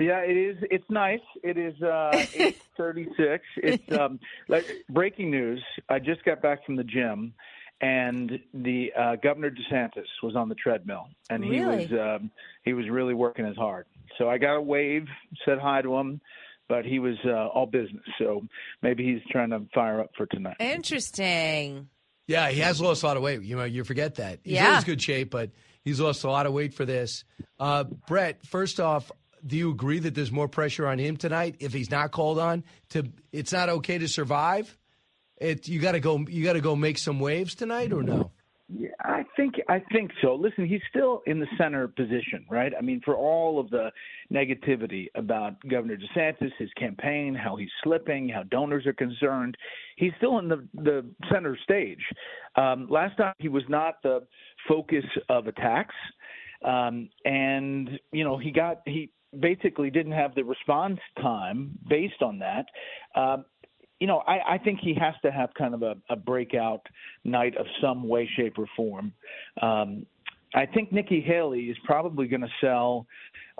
Yeah, 0.00 0.20
it 0.20 0.36
is. 0.36 0.56
It's 0.70 0.84
nice. 0.90 1.20
It 1.44 1.56
is 1.56 1.80
uh, 1.80 2.10
eight 2.34 2.60
thirty-six. 2.76 3.44
It's 3.58 3.96
um, 3.96 4.18
like 4.48 4.66
breaking 4.88 5.30
news. 5.30 5.62
I 5.88 6.00
just 6.00 6.24
got 6.24 6.42
back 6.42 6.66
from 6.66 6.74
the 6.74 6.82
gym, 6.82 7.32
and 7.80 8.38
the 8.54 8.92
uh, 8.98 9.16
Governor 9.22 9.50
DeSantis 9.50 10.06
was 10.22 10.36
on 10.36 10.48
the 10.48 10.54
treadmill, 10.54 11.06
and 11.30 11.42
he 11.44 11.50
Really? 11.60 11.86
was 11.88 11.92
um, 12.20 12.30
he 12.64 12.72
was 12.72 12.88
really 12.88 13.14
working 13.14 13.44
his 13.46 13.56
hard. 13.56 13.86
So 14.18 14.28
I 14.28 14.38
got 14.38 14.54
a 14.56 14.60
wave, 14.62 15.06
said 15.44 15.58
hi 15.58 15.82
to 15.82 15.94
him, 15.96 16.20
but 16.68 16.84
he 16.84 16.98
was 16.98 17.16
uh, 17.26 17.48
all 17.48 17.66
business. 17.66 18.04
So 18.18 18.42
maybe 18.82 19.04
he's 19.04 19.20
trying 19.30 19.50
to 19.50 19.62
fire 19.74 20.00
up 20.00 20.10
for 20.16 20.26
tonight. 20.26 20.56
Interesting. 20.60 21.88
Yeah, 22.26 22.48
he 22.50 22.60
has 22.60 22.80
lost 22.80 23.02
a 23.02 23.06
lot 23.06 23.16
of 23.16 23.22
weight. 23.22 23.42
You 23.42 23.56
know, 23.56 23.64
you 23.64 23.84
forget 23.84 24.14
that. 24.14 24.40
He's 24.44 24.54
Yeah. 24.54 24.68
always 24.68 24.84
good 24.84 25.02
shape, 25.02 25.30
but 25.30 25.50
he's 25.84 26.00
lost 26.00 26.24
a 26.24 26.30
lot 26.30 26.46
of 26.46 26.52
weight 26.54 26.72
for 26.72 26.84
this. 26.86 27.24
Uh, 27.60 27.84
Brett, 28.06 28.46
first 28.46 28.80
off, 28.80 29.12
do 29.46 29.56
you 29.58 29.70
agree 29.70 29.98
that 29.98 30.14
there's 30.14 30.32
more 30.32 30.48
pressure 30.48 30.86
on 30.86 30.98
him 30.98 31.18
tonight 31.18 31.56
if 31.60 31.72
he's 31.74 31.90
not 31.90 32.12
called 32.12 32.38
on? 32.38 32.64
To 32.90 33.04
it's 33.30 33.52
not 33.52 33.68
okay 33.68 33.98
to 33.98 34.08
survive. 34.08 34.74
It 35.44 35.68
you 35.68 35.78
got 35.78 35.92
to 35.92 36.00
go. 36.00 36.18
You 36.28 36.42
got 36.42 36.54
to 36.54 36.62
go 36.62 36.74
make 36.74 36.96
some 36.96 37.20
waves 37.20 37.54
tonight, 37.54 37.92
or 37.92 38.02
no? 38.02 38.30
Yeah, 38.68 38.88
I 39.00 39.24
think 39.36 39.56
I 39.68 39.82
think 39.92 40.10
so. 40.22 40.34
Listen, 40.34 40.66
he's 40.66 40.80
still 40.88 41.20
in 41.26 41.38
the 41.38 41.46
center 41.58 41.86
position, 41.86 42.46
right? 42.50 42.72
I 42.76 42.80
mean, 42.80 43.02
for 43.04 43.14
all 43.14 43.60
of 43.60 43.68
the 43.68 43.90
negativity 44.32 45.08
about 45.14 45.56
Governor 45.68 45.98
DeSantis, 45.98 46.50
his 46.58 46.70
campaign, 46.78 47.34
how 47.34 47.56
he's 47.56 47.68
slipping, 47.82 48.26
how 48.26 48.44
donors 48.44 48.86
are 48.86 48.94
concerned, 48.94 49.54
he's 49.96 50.12
still 50.16 50.38
in 50.38 50.48
the 50.48 50.66
the 50.72 51.04
center 51.30 51.58
stage. 51.62 52.02
Um, 52.56 52.86
last 52.88 53.18
time 53.18 53.34
he 53.38 53.48
was 53.48 53.64
not 53.68 54.02
the 54.02 54.26
focus 54.66 55.04
of 55.28 55.46
attacks, 55.46 55.94
um, 56.64 57.10
and 57.26 57.90
you 58.12 58.24
know 58.24 58.38
he 58.38 58.50
got 58.50 58.80
he 58.86 59.10
basically 59.38 59.90
didn't 59.90 60.12
have 60.12 60.34
the 60.34 60.42
response 60.42 61.00
time 61.20 61.78
based 61.86 62.22
on 62.22 62.38
that. 62.38 62.64
Um, 63.14 63.44
you 64.04 64.08
know, 64.08 64.18
I, 64.26 64.56
I 64.56 64.58
think 64.58 64.80
he 64.82 64.92
has 65.00 65.14
to 65.22 65.32
have 65.32 65.48
kind 65.54 65.72
of 65.72 65.82
a, 65.82 65.94
a 66.10 66.14
breakout 66.14 66.82
night 67.24 67.56
of 67.56 67.64
some 67.80 68.06
way, 68.06 68.28
shape, 68.36 68.58
or 68.58 68.66
form. 68.76 69.14
Um, 69.62 70.04
I 70.54 70.66
think 70.66 70.92
Nikki 70.92 71.22
Haley 71.22 71.70
is 71.70 71.76
probably 71.86 72.26
going 72.26 72.42
to 72.42 72.50
sell 72.60 73.06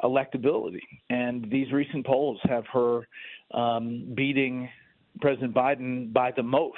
electability, 0.02 0.82
and 1.08 1.50
these 1.50 1.72
recent 1.72 2.04
polls 2.04 2.38
have 2.42 2.64
her 2.74 3.08
um, 3.54 4.12
beating 4.14 4.68
President 5.22 5.54
Biden 5.54 6.12
by 6.12 6.30
the 6.30 6.42
most. 6.42 6.76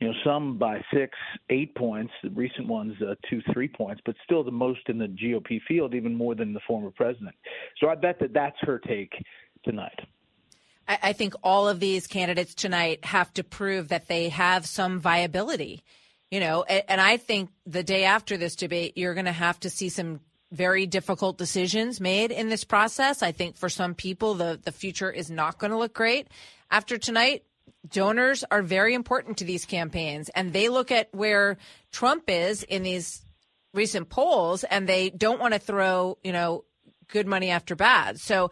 You 0.00 0.08
know, 0.08 0.14
some 0.24 0.56
by 0.56 0.80
six, 0.90 1.14
eight 1.50 1.74
points. 1.74 2.10
The 2.22 2.30
recent 2.30 2.68
ones, 2.68 2.94
uh, 3.02 3.16
two, 3.28 3.42
three 3.52 3.68
points, 3.68 4.00
but 4.06 4.14
still 4.24 4.42
the 4.44 4.50
most 4.50 4.80
in 4.88 4.96
the 4.96 5.08
GOP 5.08 5.60
field, 5.68 5.94
even 5.94 6.14
more 6.14 6.34
than 6.34 6.54
the 6.54 6.60
former 6.66 6.90
president. 6.90 7.34
So 7.82 7.90
I 7.90 7.96
bet 7.96 8.18
that 8.20 8.32
that's 8.32 8.56
her 8.60 8.78
take 8.78 9.12
tonight. 9.62 10.00
I, 10.88 10.98
I 11.02 11.12
think 11.12 11.34
all 11.42 11.68
of 11.68 11.80
these 11.80 12.06
candidates 12.06 12.54
tonight 12.54 13.04
have 13.04 13.32
to 13.34 13.44
prove 13.44 13.88
that 13.88 14.08
they 14.08 14.28
have 14.30 14.66
some 14.66 15.00
viability. 15.00 15.82
You 16.30 16.40
know, 16.40 16.64
and, 16.64 16.82
and 16.88 17.00
I 17.00 17.16
think 17.16 17.50
the 17.66 17.82
day 17.84 18.04
after 18.04 18.36
this 18.36 18.56
debate, 18.56 18.96
you're 18.96 19.14
going 19.14 19.26
to 19.26 19.32
have 19.32 19.60
to 19.60 19.70
see 19.70 19.88
some 19.88 20.20
very 20.50 20.86
difficult 20.86 21.36
decisions 21.36 22.00
made 22.00 22.30
in 22.30 22.48
this 22.48 22.64
process. 22.64 23.22
I 23.22 23.32
think 23.32 23.56
for 23.56 23.68
some 23.68 23.94
people, 23.94 24.34
the 24.34 24.58
the 24.62 24.72
future 24.72 25.10
is 25.10 25.30
not 25.30 25.58
going 25.58 25.72
to 25.72 25.78
look 25.78 25.94
great 25.94 26.28
after 26.70 26.98
tonight. 26.98 27.44
Donors 27.88 28.44
are 28.50 28.62
very 28.62 28.94
important 28.94 29.38
to 29.38 29.44
these 29.44 29.64
campaigns, 29.64 30.28
and 30.30 30.52
they 30.52 30.68
look 30.68 30.90
at 30.90 31.14
where 31.14 31.58
Trump 31.92 32.24
is 32.28 32.62
in 32.62 32.82
these 32.82 33.22
recent 33.74 34.08
polls, 34.08 34.64
and 34.64 34.88
they 34.88 35.10
don't 35.10 35.40
want 35.40 35.54
to 35.54 35.60
throw, 35.60 36.16
you 36.22 36.32
know, 36.32 36.64
good 37.08 37.26
money 37.26 37.50
after 37.50 37.74
bad. 37.76 38.20
So 38.20 38.50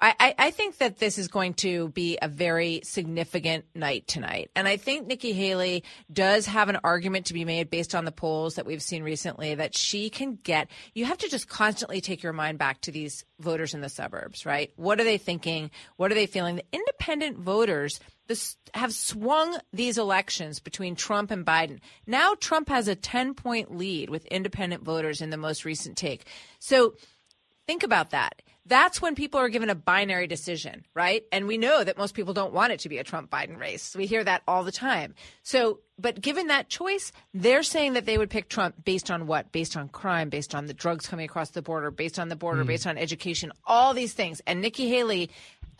I, 0.00 0.34
I- 0.38 0.50
think 0.50 0.78
that 0.78 0.98
this 0.98 1.18
is 1.18 1.28
going 1.28 1.54
to 1.54 1.88
be 1.90 2.18
a 2.20 2.28
very 2.28 2.80
significant 2.84 3.64
night 3.74 4.06
tonight. 4.06 4.50
And 4.56 4.66
I 4.66 4.76
think 4.76 5.06
Nikki 5.06 5.32
Haley 5.32 5.84
does 6.12 6.46
have 6.46 6.68
an 6.68 6.78
argument 6.82 7.26
to 7.26 7.34
be 7.34 7.44
made 7.44 7.70
based 7.70 7.94
on 7.94 8.04
the 8.04 8.12
polls 8.12 8.54
that 8.54 8.66
we've 8.66 8.82
seen 8.82 9.02
recently 9.02 9.54
that 9.54 9.76
she 9.76 10.10
can 10.10 10.36
get. 10.36 10.68
You 10.94 11.04
have 11.04 11.18
to 11.18 11.28
just 11.28 11.48
constantly 11.48 12.00
take 12.00 12.22
your 12.22 12.32
mind 12.32 12.58
back 12.58 12.80
to 12.82 12.90
these 12.90 13.24
voters 13.38 13.74
in 13.74 13.80
the 13.80 13.88
suburbs, 13.88 14.44
right? 14.44 14.72
What 14.76 15.00
are 15.00 15.04
they 15.04 15.18
thinking? 15.18 15.70
What 15.96 16.10
are 16.10 16.16
they 16.16 16.26
feeling? 16.26 16.56
The 16.56 16.64
independent 16.72 17.38
voters 17.38 18.00
this, 18.26 18.56
have 18.74 18.94
swung 18.94 19.58
these 19.72 19.98
elections 19.98 20.60
between 20.60 20.94
Trump 20.94 21.30
and 21.30 21.44
Biden. 21.44 21.80
Now 22.06 22.34
Trump 22.34 22.68
has 22.68 22.86
a 22.86 22.94
10 22.94 23.34
point 23.34 23.76
lead 23.76 24.10
with 24.10 24.24
independent 24.26 24.84
voters 24.84 25.20
in 25.20 25.30
the 25.30 25.36
most 25.36 25.64
recent 25.64 25.96
take. 25.96 26.26
So 26.58 26.94
Think 27.70 27.84
about 27.84 28.10
that. 28.10 28.42
That's 28.70 29.02
when 29.02 29.16
people 29.16 29.40
are 29.40 29.48
given 29.48 29.68
a 29.68 29.74
binary 29.74 30.28
decision, 30.28 30.86
right? 30.94 31.24
And 31.32 31.48
we 31.48 31.58
know 31.58 31.82
that 31.82 31.98
most 31.98 32.14
people 32.14 32.32
don't 32.32 32.52
want 32.52 32.72
it 32.72 32.78
to 32.80 32.88
be 32.88 32.98
a 32.98 33.04
Trump 33.04 33.28
Biden 33.28 33.58
race. 33.58 33.96
We 33.96 34.06
hear 34.06 34.22
that 34.22 34.42
all 34.46 34.62
the 34.62 34.70
time. 34.70 35.16
So, 35.42 35.80
but 35.98 36.20
given 36.20 36.46
that 36.46 36.68
choice, 36.68 37.10
they're 37.34 37.64
saying 37.64 37.94
that 37.94 38.06
they 38.06 38.16
would 38.16 38.30
pick 38.30 38.48
Trump 38.48 38.84
based 38.84 39.10
on 39.10 39.26
what? 39.26 39.50
Based 39.50 39.76
on 39.76 39.88
crime, 39.88 40.28
based 40.28 40.54
on 40.54 40.66
the 40.66 40.72
drugs 40.72 41.08
coming 41.08 41.24
across 41.24 41.50
the 41.50 41.62
border, 41.62 41.90
based 41.90 42.18
on 42.20 42.28
the 42.28 42.36
border, 42.36 42.62
Mm. 42.62 42.68
based 42.68 42.86
on 42.86 42.96
education, 42.96 43.50
all 43.66 43.92
these 43.92 44.12
things. 44.14 44.40
And 44.46 44.60
Nikki 44.60 44.88
Haley 44.88 45.30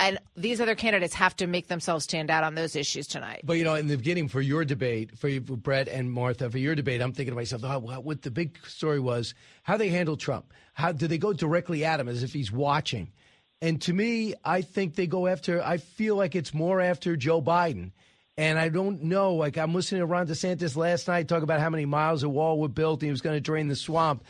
and 0.00 0.18
these 0.34 0.60
other 0.60 0.74
candidates 0.74 1.14
have 1.14 1.36
to 1.36 1.46
make 1.46 1.68
themselves 1.68 2.04
stand 2.04 2.30
out 2.30 2.42
on 2.42 2.54
those 2.54 2.74
issues 2.74 3.06
tonight. 3.06 3.42
But 3.44 3.58
you 3.58 3.64
know, 3.64 3.74
in 3.74 3.86
the 3.86 3.96
beginning, 3.96 4.28
for 4.28 4.40
your 4.40 4.64
debate, 4.64 5.18
for, 5.18 5.28
you, 5.28 5.42
for 5.42 5.56
Brett 5.56 5.88
and 5.88 6.10
Martha, 6.10 6.50
for 6.50 6.58
your 6.58 6.74
debate, 6.74 7.02
I'm 7.02 7.12
thinking 7.12 7.32
to 7.32 7.36
myself, 7.36 7.62
oh, 7.64 7.78
what, 7.78 8.22
the 8.22 8.30
big 8.30 8.58
story 8.66 8.98
was 8.98 9.34
how 9.62 9.76
they 9.76 9.90
handle 9.90 10.16
Trump. 10.16 10.52
How 10.72 10.92
do 10.92 11.06
they 11.06 11.18
go 11.18 11.34
directly 11.34 11.84
at 11.84 12.00
him 12.00 12.08
as 12.08 12.22
if 12.22 12.32
he's 12.32 12.50
watching? 12.50 13.12
And 13.60 13.80
to 13.82 13.92
me, 13.92 14.34
I 14.42 14.62
think 14.62 14.94
they 14.94 15.06
go 15.06 15.26
after. 15.26 15.62
I 15.62 15.76
feel 15.76 16.16
like 16.16 16.34
it's 16.34 16.54
more 16.54 16.80
after 16.80 17.14
Joe 17.14 17.42
Biden. 17.42 17.92
And 18.38 18.58
I 18.58 18.70
don't 18.70 19.02
know. 19.02 19.34
Like 19.34 19.58
I'm 19.58 19.74
listening 19.74 20.00
to 20.00 20.06
Ron 20.06 20.26
DeSantis 20.26 20.76
last 20.76 21.08
night 21.08 21.28
talk 21.28 21.42
about 21.42 21.60
how 21.60 21.68
many 21.68 21.84
miles 21.84 22.22
of 22.22 22.30
wall 22.30 22.58
were 22.58 22.68
built 22.68 23.02
and 23.02 23.08
he 23.08 23.10
was 23.10 23.20
going 23.20 23.36
to 23.36 23.40
drain 23.40 23.68
the 23.68 23.76
swamp. 23.76 24.24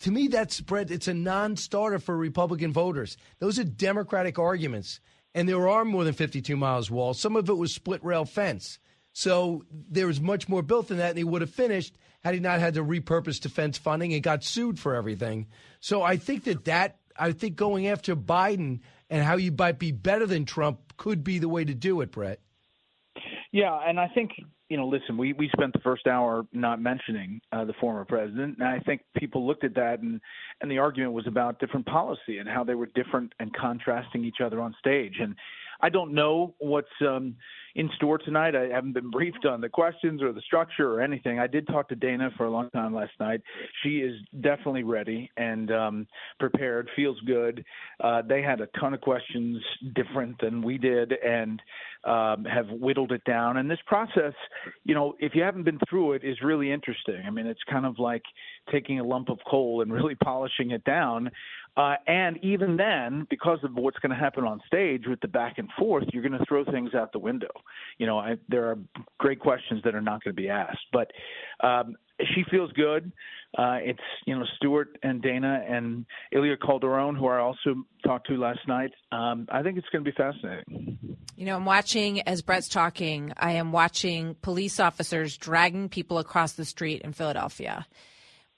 To 0.00 0.10
me, 0.10 0.28
that's 0.28 0.60
Brett. 0.60 0.90
It's 0.90 1.08
a 1.08 1.14
non-starter 1.14 1.98
for 1.98 2.16
Republican 2.16 2.72
voters. 2.72 3.16
Those 3.38 3.58
are 3.58 3.64
Democratic 3.64 4.38
arguments, 4.38 5.00
and 5.34 5.48
there 5.48 5.68
are 5.68 5.84
more 5.84 6.04
than 6.04 6.14
52 6.14 6.56
miles 6.56 6.90
wall. 6.90 7.14
Some 7.14 7.36
of 7.36 7.48
it 7.48 7.54
was 7.54 7.74
split 7.74 8.04
rail 8.04 8.24
fence. 8.24 8.78
So 9.12 9.64
there 9.70 10.06
was 10.06 10.20
much 10.20 10.48
more 10.48 10.62
built 10.62 10.88
than 10.88 10.98
that, 10.98 11.10
and 11.10 11.18
he 11.18 11.24
would 11.24 11.40
have 11.40 11.50
finished 11.50 11.96
had 12.20 12.34
he 12.34 12.40
not 12.40 12.60
had 12.60 12.74
to 12.74 12.84
repurpose 12.84 13.40
defense 13.40 13.78
funding 13.78 14.12
and 14.12 14.22
got 14.22 14.44
sued 14.44 14.78
for 14.78 14.94
everything. 14.94 15.46
So 15.80 16.02
I 16.02 16.16
think 16.16 16.44
that 16.44 16.64
that 16.66 16.98
I 17.18 17.32
think 17.32 17.56
going 17.56 17.88
after 17.88 18.14
Biden 18.14 18.80
and 19.10 19.24
how 19.24 19.36
you 19.36 19.52
might 19.52 19.78
be 19.78 19.92
better 19.92 20.26
than 20.26 20.44
Trump 20.44 20.96
could 20.96 21.24
be 21.24 21.38
the 21.38 21.48
way 21.48 21.64
to 21.64 21.74
do 21.74 22.00
it, 22.00 22.12
Brett. 22.12 22.40
Yeah, 23.52 23.78
and 23.86 23.98
I 23.98 24.08
think 24.08 24.32
you 24.68 24.76
know, 24.76 24.86
listen, 24.86 25.16
we 25.16 25.32
we 25.32 25.48
spent 25.56 25.72
the 25.72 25.78
first 25.80 26.06
hour 26.06 26.46
not 26.52 26.80
mentioning 26.80 27.40
uh, 27.52 27.64
the 27.64 27.72
former 27.80 28.04
president, 28.04 28.58
and 28.58 28.68
I 28.68 28.78
think 28.80 29.00
people 29.16 29.46
looked 29.46 29.64
at 29.64 29.74
that, 29.76 30.00
and 30.00 30.20
and 30.60 30.70
the 30.70 30.78
argument 30.78 31.14
was 31.14 31.26
about 31.26 31.58
different 31.58 31.86
policy 31.86 32.38
and 32.38 32.48
how 32.48 32.64
they 32.64 32.74
were 32.74 32.88
different 32.94 33.32
and 33.40 33.54
contrasting 33.54 34.24
each 34.24 34.40
other 34.44 34.60
on 34.60 34.74
stage. 34.78 35.14
And 35.20 35.34
I 35.80 35.88
don't 35.88 36.12
know 36.12 36.54
what's 36.58 36.88
um, 37.00 37.36
in 37.74 37.88
store 37.96 38.18
tonight. 38.18 38.56
I 38.56 38.66
haven't 38.74 38.92
been 38.92 39.10
briefed 39.10 39.46
on 39.46 39.60
the 39.60 39.68
questions 39.68 40.20
or 40.22 40.32
the 40.32 40.40
structure 40.40 40.92
or 40.92 41.00
anything. 41.00 41.38
I 41.38 41.46
did 41.46 41.66
talk 41.68 41.88
to 41.90 41.94
Dana 41.94 42.30
for 42.36 42.46
a 42.46 42.50
long 42.50 42.70
time 42.70 42.94
last 42.94 43.12
night. 43.20 43.40
She 43.82 43.98
is 43.98 44.14
definitely 44.40 44.82
ready 44.82 45.30
and 45.36 45.70
um, 45.70 46.06
prepared. 46.40 46.90
Feels 46.96 47.20
good. 47.20 47.64
Uh, 48.00 48.22
they 48.28 48.42
had 48.42 48.60
a 48.60 48.66
ton 48.80 48.94
of 48.94 49.00
questions 49.00 49.62
different 49.94 50.40
than 50.40 50.60
we 50.62 50.76
did, 50.76 51.12
and 51.24 51.62
um, 52.04 52.44
have 52.44 52.68
whittled 52.70 53.12
it 53.12 53.22
down. 53.24 53.58
And 53.58 53.70
this 53.70 53.78
process, 53.86 54.34
you 54.84 54.94
know, 54.94 55.14
if 55.20 55.34
you 55.34 55.42
haven't 55.42 55.64
been 55.64 55.78
through 55.88 56.14
it, 56.14 56.24
is 56.24 56.38
really 56.42 56.72
interesting. 56.72 57.22
I 57.26 57.30
mean, 57.30 57.46
it's 57.46 57.62
kind 57.70 57.86
of 57.86 57.98
like 57.98 58.22
taking 58.72 58.98
a 58.98 59.04
lump 59.04 59.28
of 59.28 59.38
coal 59.48 59.82
and 59.82 59.92
really 59.92 60.14
polishing 60.22 60.72
it 60.72 60.82
down. 60.84 61.30
Uh, 61.78 61.94
and 62.08 62.38
even 62.42 62.76
then, 62.76 63.24
because 63.30 63.60
of 63.62 63.72
what's 63.76 63.98
going 64.00 64.10
to 64.10 64.16
happen 64.16 64.42
on 64.42 64.60
stage 64.66 65.04
with 65.06 65.20
the 65.20 65.28
back 65.28 65.58
and 65.58 65.68
forth, 65.78 66.02
you're 66.12 66.28
going 66.28 66.36
to 66.36 66.44
throw 66.44 66.64
things 66.64 66.92
out 66.92 67.12
the 67.12 67.20
window. 67.20 67.46
You 67.98 68.06
know, 68.06 68.18
I, 68.18 68.34
there 68.48 68.66
are 68.66 68.78
great 69.18 69.38
questions 69.38 69.80
that 69.84 69.94
are 69.94 70.00
not 70.00 70.24
going 70.24 70.34
to 70.34 70.42
be 70.42 70.48
asked. 70.48 70.86
But 70.92 71.12
um, 71.62 71.94
she 72.34 72.42
feels 72.50 72.72
good. 72.72 73.12
Uh, 73.56 73.78
it's 73.80 74.00
you 74.26 74.36
know 74.36 74.44
Stuart 74.56 74.98
and 75.04 75.22
Dana 75.22 75.64
and 75.68 76.04
Ilia 76.32 76.56
Calderón, 76.56 77.16
who 77.16 77.28
I 77.28 77.38
also 77.38 77.76
talked 78.04 78.26
to 78.26 78.36
last 78.36 78.66
night. 78.66 78.90
Um, 79.12 79.46
I 79.50 79.62
think 79.62 79.78
it's 79.78 79.88
going 79.90 80.04
to 80.04 80.10
be 80.10 80.16
fascinating. 80.16 81.16
You 81.36 81.46
know, 81.46 81.54
I'm 81.54 81.64
watching 81.64 82.22
as 82.22 82.42
Brett's 82.42 82.68
talking. 82.68 83.32
I 83.36 83.52
am 83.52 83.70
watching 83.70 84.34
police 84.42 84.80
officers 84.80 85.36
dragging 85.36 85.88
people 85.88 86.18
across 86.18 86.54
the 86.54 86.64
street 86.64 87.02
in 87.02 87.12
Philadelphia, 87.12 87.86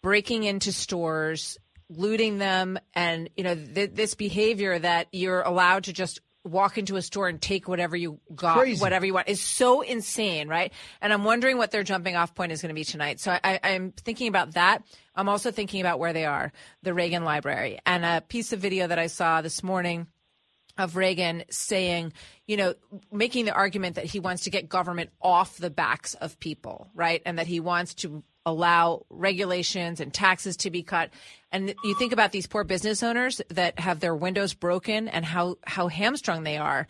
breaking 0.02 0.44
into 0.44 0.72
stores, 0.72 1.58
looting 1.90 2.38
them, 2.38 2.78
and 2.94 3.28
you 3.36 3.44
know 3.44 3.54
th- 3.54 3.92
this 3.92 4.14
behavior 4.14 4.78
that 4.78 5.08
you're 5.12 5.42
allowed 5.42 5.84
to 5.84 5.92
just 5.92 6.20
walk 6.44 6.78
into 6.78 6.96
a 6.96 7.02
store 7.02 7.28
and 7.28 7.40
take 7.40 7.68
whatever 7.68 7.94
you 7.96 8.18
got, 8.34 8.56
Crazy. 8.58 8.80
whatever 8.80 9.04
you 9.04 9.12
want 9.12 9.28
is 9.28 9.40
so 9.40 9.82
insane, 9.82 10.48
right? 10.48 10.72
And 11.00 11.12
I'm 11.12 11.24
wondering 11.24 11.58
what 11.58 11.70
their 11.70 11.82
jumping 11.82 12.16
off 12.16 12.34
point 12.34 12.52
is 12.52 12.62
going 12.62 12.70
to 12.70 12.74
be 12.74 12.84
tonight. 12.84 13.20
So 13.20 13.36
I, 13.44 13.60
I'm 13.62 13.92
thinking 13.92 14.28
about 14.28 14.54
that. 14.54 14.82
I'm 15.14 15.28
also 15.28 15.50
thinking 15.50 15.82
about 15.82 15.98
where 15.98 16.14
they 16.14 16.24
are, 16.24 16.50
the 16.82 16.94
Reagan 16.94 17.24
Library, 17.24 17.78
and 17.84 18.04
a 18.04 18.22
piece 18.22 18.52
of 18.52 18.60
video 18.60 18.86
that 18.86 18.98
I 18.98 19.08
saw 19.08 19.42
this 19.42 19.62
morning 19.62 20.06
of 20.78 20.96
Reagan 20.96 21.44
saying, 21.50 22.12
you 22.46 22.56
know, 22.56 22.74
making 23.12 23.44
the 23.44 23.52
argument 23.52 23.96
that 23.96 24.06
he 24.06 24.18
wants 24.18 24.44
to 24.44 24.50
get 24.50 24.68
government 24.68 25.10
off 25.20 25.58
the 25.58 25.68
backs 25.70 26.14
of 26.14 26.40
people, 26.40 26.88
right? 26.94 27.20
And 27.26 27.38
that 27.38 27.46
he 27.46 27.60
wants 27.60 27.94
to 27.96 28.22
allow 28.46 29.04
regulations 29.10 30.00
and 30.00 30.12
taxes 30.12 30.56
to 30.58 30.70
be 30.70 30.82
cut. 30.82 31.10
And 31.52 31.74
you 31.84 31.94
think 31.94 32.12
about 32.12 32.32
these 32.32 32.46
poor 32.46 32.64
business 32.64 33.02
owners 33.02 33.40
that 33.50 33.78
have 33.78 34.00
their 34.00 34.14
windows 34.14 34.54
broken 34.54 35.08
and 35.08 35.24
how, 35.24 35.56
how 35.64 35.88
hamstrung 35.88 36.42
they 36.44 36.56
are. 36.56 36.86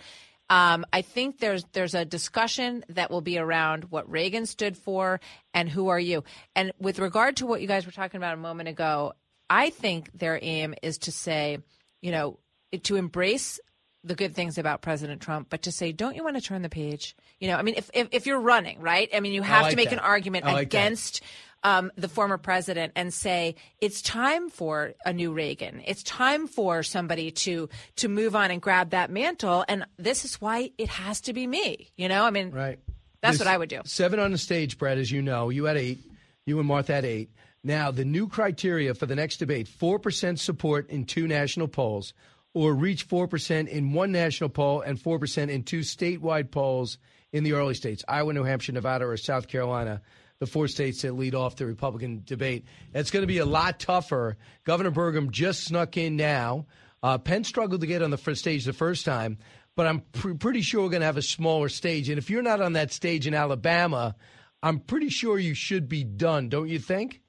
Um, 0.51 0.85
I 0.93 1.03
think 1.03 1.39
there's 1.39 1.65
there's 1.73 1.95
a 1.95 2.05
discussion 2.05 2.85
that 2.89 3.09
will 3.11 3.21
be 3.21 3.39
around 3.39 3.85
what 3.85 4.11
Reagan 4.11 4.47
stood 4.47 4.77
for 4.77 5.21
and 5.55 5.69
who 5.69 5.89
are 5.89 6.01
you. 6.01 6.25
And 6.57 6.73
with 6.81 6.99
regard 6.99 7.37
to 7.37 7.47
what 7.47 7.61
you 7.61 7.69
guys 7.69 7.87
were 7.87 7.93
talking 7.93 8.19
about 8.19 8.35
a 8.35 8.37
moment 8.37 8.69
ago, 8.69 9.13
I 9.49 9.71
think 9.71 10.11
their 10.13 10.41
aim 10.43 10.75
is 10.83 10.99
to 10.99 11.13
say, 11.13 11.59
you 12.03 12.11
know, 12.11 12.41
to 12.83 12.97
embrace 12.97 13.61
the 14.03 14.15
good 14.15 14.35
things 14.35 14.59
about 14.59 14.81
President 14.81 15.21
Trump, 15.21 15.49
but 15.51 15.63
to 15.63 15.73
say, 15.73 15.93
don't 15.93 16.17
you 16.17 16.25
want 16.25 16.37
to 16.37 16.43
turn 16.43 16.63
the 16.63 16.69
page? 16.69 17.15
You 17.39 17.49
know, 17.49 17.57
I 17.57 17.63
mean, 17.63 17.75
if 17.77 17.91
if, 17.93 18.09
if 18.13 18.27
you're 18.27 18.41
running, 18.41 18.81
right? 18.81 19.09
I 19.15 19.21
mean, 19.21 19.33
you 19.33 19.43
have 19.43 19.63
like 19.63 19.71
to 19.71 19.77
make 19.77 19.91
that. 19.91 19.99
an 19.99 20.05
argument 20.05 20.45
like 20.45 20.67
against 20.67 21.23
um, 21.63 21.93
the 21.97 22.09
former 22.09 22.39
president 22.39 22.93
and 22.97 23.13
say 23.13 23.57
it's 23.81 24.01
time 24.01 24.49
for 24.49 24.95
a 25.05 25.13
new 25.13 25.33
Reagan. 25.33 25.83
It's 25.87 26.03
time 26.03 26.47
for 26.47 26.83
somebody 26.83 27.31
to 27.31 27.69
to 27.97 28.09
move 28.09 28.35
on 28.35 28.51
and 28.51 28.61
grab 28.63 28.91
that 28.91 29.11
mantle. 29.11 29.65
And 29.69 29.85
this 29.99 30.25
is 30.25 30.41
why 30.41 30.71
it 30.79 30.89
has 30.89 31.21
to 31.23 31.33
be 31.33 31.47
me. 31.47 31.91
You 31.97 32.09
know, 32.09 32.25
I 32.25 32.31
mean, 32.31 32.51
right. 32.51 32.79
That's 33.21 33.37
There's 33.37 33.47
what 33.47 33.55
I 33.55 33.59
would 33.59 33.69
do. 33.69 33.83
Seven 33.85 34.19
on 34.19 34.33
the 34.33 34.39
stage, 34.39 34.79
Brett, 34.79 34.97
as 34.97 35.11
you 35.11 35.21
know. 35.21 35.51
You 35.51 35.65
had 35.65 35.77
eight. 35.77 35.99
You 36.47 36.59
and 36.59 36.67
Martha 36.67 36.95
had 36.95 37.05
eight. 37.05 37.31
Now, 37.63 37.91
the 37.91 38.07
new 38.07 38.27
criteria 38.27 38.95
for 38.95 39.05
the 39.05 39.15
next 39.15 39.37
debate 39.37 39.69
4% 39.69 40.39
support 40.39 40.89
in 40.89 41.05
two 41.05 41.29
national 41.29 41.69
polls, 41.69 42.15
or 42.55 42.75
reach 42.75 43.09
4% 43.09 43.69
in 43.69 43.93
one 43.93 44.13
national 44.13 44.51
poll 44.51 44.81
and 44.81 44.99
4% 44.99 45.49
in 45.49 45.63
two 45.63 45.81
statewide 45.81 46.51
polls 46.51 46.99
in 47.33 47.45
the 47.45 47.53
early 47.53 47.75
states 47.75 48.05
Iowa, 48.09 48.33
New 48.33 48.45
Hampshire, 48.45 48.73
Nevada, 48.73 49.07
or 49.07 49.17
South 49.17 49.49
Carolina. 49.49 50.03
The 50.41 50.47
four 50.47 50.69
states 50.69 51.03
that 51.03 51.13
lead 51.13 51.35
off 51.35 51.57
the 51.57 51.67
Republican 51.67 52.23
debate. 52.25 52.65
It's 52.95 53.11
going 53.11 53.23
to 53.23 53.27
be 53.27 53.39
a 53.39 53.45
lot 53.45 53.79
tougher. 53.79 54.39
Governor 54.65 54.91
Burgum 54.91 55.31
just 55.31 55.65
snuck 55.65 55.99
in 55.99 56.17
now. 56.17 56.65
Uh, 57.03 57.19
Penn 57.19 57.45
struggled 57.45 57.83
to 57.83 57.87
get 57.87 58.01
on 58.01 58.09
the 58.09 58.17
first 58.17 58.41
stage 58.41 58.65
the 58.65 58.73
first 58.73 59.05
time, 59.05 59.37
but 59.77 59.87
I'm 59.87 60.01
pr- 60.01 60.33
pretty 60.33 60.63
sure 60.63 60.83
we're 60.83 60.89
going 60.89 61.01
to 61.01 61.07
have 61.07 61.19
a 61.19 61.23
smaller 61.23 61.69
stage. 61.69 62.09
And 62.09 62.17
if 62.17 62.31
you're 62.31 62.43
not 62.43 62.63
on 62.63 62.73
that 62.73 62.91
stage 62.91 63.27
in 63.27 63.35
Alabama, 63.35 64.17
I'm 64.63 64.79
pretty 64.79 65.11
sure 65.11 65.39
you 65.39 65.53
should 65.53 65.89
be 65.89 66.05
done, 66.05 66.49
don't 66.49 66.69
you 66.69 66.79
think? 66.79 67.21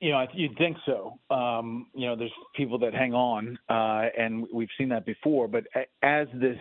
You 0.00 0.12
know, 0.12 0.24
you'd 0.32 0.56
think 0.56 0.76
so. 0.86 1.18
Um, 1.28 1.88
you 1.92 2.06
know, 2.06 2.14
there's 2.14 2.32
people 2.54 2.78
that 2.78 2.94
hang 2.94 3.14
on, 3.14 3.58
uh, 3.68 4.04
and 4.16 4.46
we've 4.52 4.68
seen 4.78 4.88
that 4.90 5.04
before. 5.04 5.48
But 5.48 5.64
as 6.02 6.28
this 6.34 6.58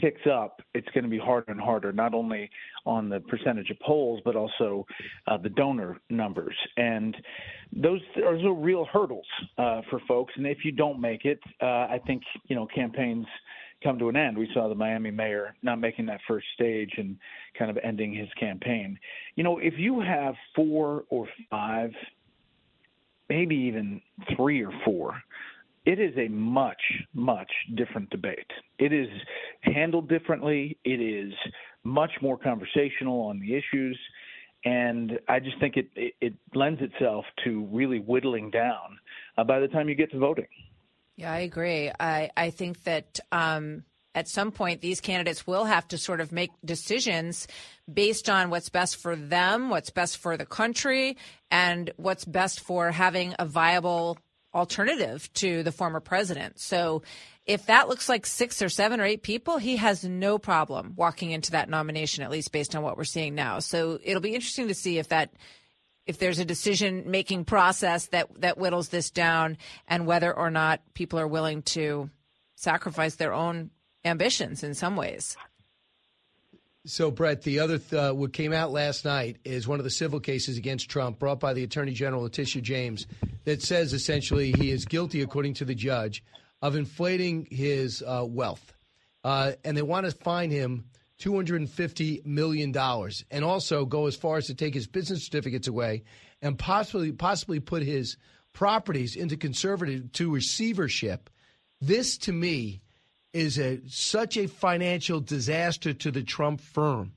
ticks 0.00 0.20
up, 0.32 0.62
it's 0.72 0.86
going 0.94 1.02
to 1.02 1.10
be 1.10 1.18
harder 1.18 1.50
and 1.50 1.60
harder, 1.60 1.92
not 1.92 2.14
only 2.14 2.48
on 2.84 3.08
the 3.08 3.18
percentage 3.20 3.70
of 3.70 3.80
polls, 3.80 4.20
but 4.24 4.36
also 4.36 4.86
uh, 5.26 5.36
the 5.36 5.48
donor 5.48 6.00
numbers. 6.10 6.54
And 6.76 7.16
those, 7.72 8.00
are 8.24 8.54
real 8.54 8.86
hurdles 8.92 9.26
uh, 9.58 9.80
for 9.90 10.00
folks. 10.06 10.32
And 10.36 10.46
if 10.46 10.58
you 10.64 10.70
don't 10.70 11.00
make 11.00 11.24
it, 11.24 11.40
uh, 11.60 11.66
I 11.66 12.00
think, 12.06 12.22
you 12.46 12.54
know, 12.54 12.68
campaigns 12.72 13.26
come 13.82 13.98
to 13.98 14.08
an 14.08 14.16
end. 14.16 14.38
We 14.38 14.48
saw 14.54 14.68
the 14.68 14.74
Miami 14.74 15.10
mayor 15.10 15.54
not 15.62 15.80
making 15.80 16.06
that 16.06 16.20
first 16.26 16.46
stage 16.54 16.92
and 16.96 17.16
kind 17.58 17.70
of 17.70 17.78
ending 17.82 18.14
his 18.14 18.28
campaign. 18.38 18.98
You 19.34 19.44
know, 19.44 19.58
if 19.58 19.74
you 19.76 20.00
have 20.00 20.34
four 20.54 21.04
or 21.10 21.28
five 21.50 21.90
maybe 23.28 23.56
even 23.56 24.00
three 24.36 24.64
or 24.64 24.72
four, 24.84 25.20
it 25.84 26.00
is 26.00 26.12
a 26.16 26.28
much, 26.28 26.80
much 27.14 27.50
different 27.76 28.10
debate. 28.10 28.50
It 28.78 28.92
is 28.92 29.08
handled 29.62 30.08
differently. 30.08 30.78
It 30.84 31.00
is 31.00 31.32
much 31.84 32.10
more 32.20 32.36
conversational 32.36 33.20
on 33.22 33.38
the 33.38 33.54
issues. 33.54 33.98
And 34.64 35.20
I 35.28 35.38
just 35.38 35.60
think 35.60 35.76
it, 35.76 35.88
it, 35.94 36.14
it 36.20 36.34
lends 36.54 36.82
itself 36.82 37.24
to 37.44 37.68
really 37.70 38.00
whittling 38.00 38.50
down 38.50 38.98
uh, 39.38 39.44
by 39.44 39.60
the 39.60 39.68
time 39.68 39.88
you 39.88 39.94
get 39.94 40.10
to 40.10 40.18
voting. 40.18 40.48
Yeah, 41.14 41.32
I 41.32 41.38
agree. 41.38 41.90
I, 42.00 42.30
I 42.36 42.50
think 42.50 42.82
that 42.82 43.20
um, 43.30 43.84
at 44.16 44.28
some 44.28 44.50
point 44.50 44.80
these 44.80 45.00
candidates 45.00 45.46
will 45.46 45.66
have 45.66 45.86
to 45.88 45.98
sort 45.98 46.20
of 46.20 46.32
make 46.32 46.50
decisions 46.64 47.46
based 47.92 48.28
on 48.28 48.50
what's 48.50 48.70
best 48.70 48.96
for 48.96 49.14
them, 49.14 49.68
what's 49.68 49.90
best 49.90 50.16
for 50.16 50.36
the 50.36 50.46
country, 50.46 51.18
and 51.50 51.92
what's 51.96 52.24
best 52.24 52.60
for 52.60 52.90
having 52.90 53.34
a 53.38 53.44
viable 53.44 54.18
alternative 54.54 55.30
to 55.34 55.62
the 55.62 55.70
former 55.70 56.00
president. 56.00 56.58
So 56.58 57.02
if 57.44 57.66
that 57.66 57.88
looks 57.88 58.08
like 58.08 58.24
six 58.26 58.62
or 58.62 58.70
seven 58.70 59.00
or 59.00 59.04
eight 59.04 59.22
people, 59.22 59.58
he 59.58 59.76
has 59.76 60.02
no 60.02 60.38
problem 60.38 60.94
walking 60.96 61.30
into 61.30 61.52
that 61.52 61.68
nomination, 61.68 62.24
at 62.24 62.30
least 62.30 62.50
based 62.50 62.74
on 62.74 62.82
what 62.82 62.96
we're 62.96 63.04
seeing 63.04 63.34
now. 63.34 63.58
So 63.58 64.00
it'll 64.02 64.22
be 64.22 64.34
interesting 64.34 64.68
to 64.68 64.74
see 64.74 64.98
if 64.98 65.08
that 65.08 65.30
if 66.06 66.18
there's 66.18 66.38
a 66.38 66.44
decision 66.44 67.10
making 67.10 67.44
process 67.44 68.06
that 68.06 68.40
that 68.40 68.56
whittles 68.56 68.88
this 68.88 69.10
down 69.10 69.58
and 69.86 70.06
whether 70.06 70.34
or 70.34 70.50
not 70.50 70.80
people 70.94 71.18
are 71.18 71.28
willing 71.28 71.62
to 71.62 72.08
sacrifice 72.54 73.16
their 73.16 73.34
own 73.34 73.70
ambitions 74.06 74.62
in 74.62 74.74
some 74.74 74.96
ways. 74.96 75.36
So, 76.86 77.10
Brett, 77.10 77.42
the 77.42 77.58
other 77.58 77.78
th- 77.78 77.92
uh, 77.92 78.12
what 78.12 78.32
came 78.32 78.52
out 78.52 78.70
last 78.70 79.04
night 79.04 79.38
is 79.44 79.66
one 79.66 79.80
of 79.80 79.84
the 79.84 79.90
civil 79.90 80.20
cases 80.20 80.56
against 80.56 80.88
Trump 80.88 81.18
brought 81.18 81.40
by 81.40 81.52
the 81.52 81.64
Attorney 81.64 81.92
General 81.92 82.22
Letitia 82.22 82.62
James 82.62 83.08
that 83.44 83.60
says 83.60 83.92
essentially 83.92 84.52
he 84.52 84.70
is 84.70 84.84
guilty, 84.84 85.20
according 85.20 85.54
to 85.54 85.64
the 85.64 85.74
judge, 85.74 86.22
of 86.62 86.76
inflating 86.76 87.48
his 87.50 88.04
uh, 88.06 88.24
wealth, 88.24 88.72
uh, 89.24 89.52
and 89.64 89.76
they 89.76 89.82
want 89.82 90.06
to 90.06 90.12
fine 90.12 90.50
him 90.50 90.84
two 91.18 91.34
hundred 91.34 91.60
and 91.60 91.68
fifty 91.70 92.22
million 92.24 92.70
dollars, 92.70 93.24
and 93.32 93.44
also 93.44 93.84
go 93.84 94.06
as 94.06 94.14
far 94.14 94.36
as 94.36 94.46
to 94.46 94.54
take 94.54 94.74
his 94.74 94.86
business 94.86 95.24
certificates 95.24 95.66
away 95.66 96.04
and 96.40 96.56
possibly 96.56 97.10
possibly 97.10 97.58
put 97.58 97.82
his 97.82 98.16
properties 98.52 99.16
into 99.16 99.36
conservative 99.36 100.12
to 100.12 100.32
receivership. 100.32 101.30
This, 101.80 102.16
to 102.18 102.32
me, 102.32 102.80
is 103.36 103.58
a 103.58 103.80
such 103.86 104.38
a 104.38 104.48
financial 104.48 105.20
disaster 105.20 105.92
to 105.92 106.10
the 106.10 106.22
Trump 106.22 106.58
firm. 106.58 107.12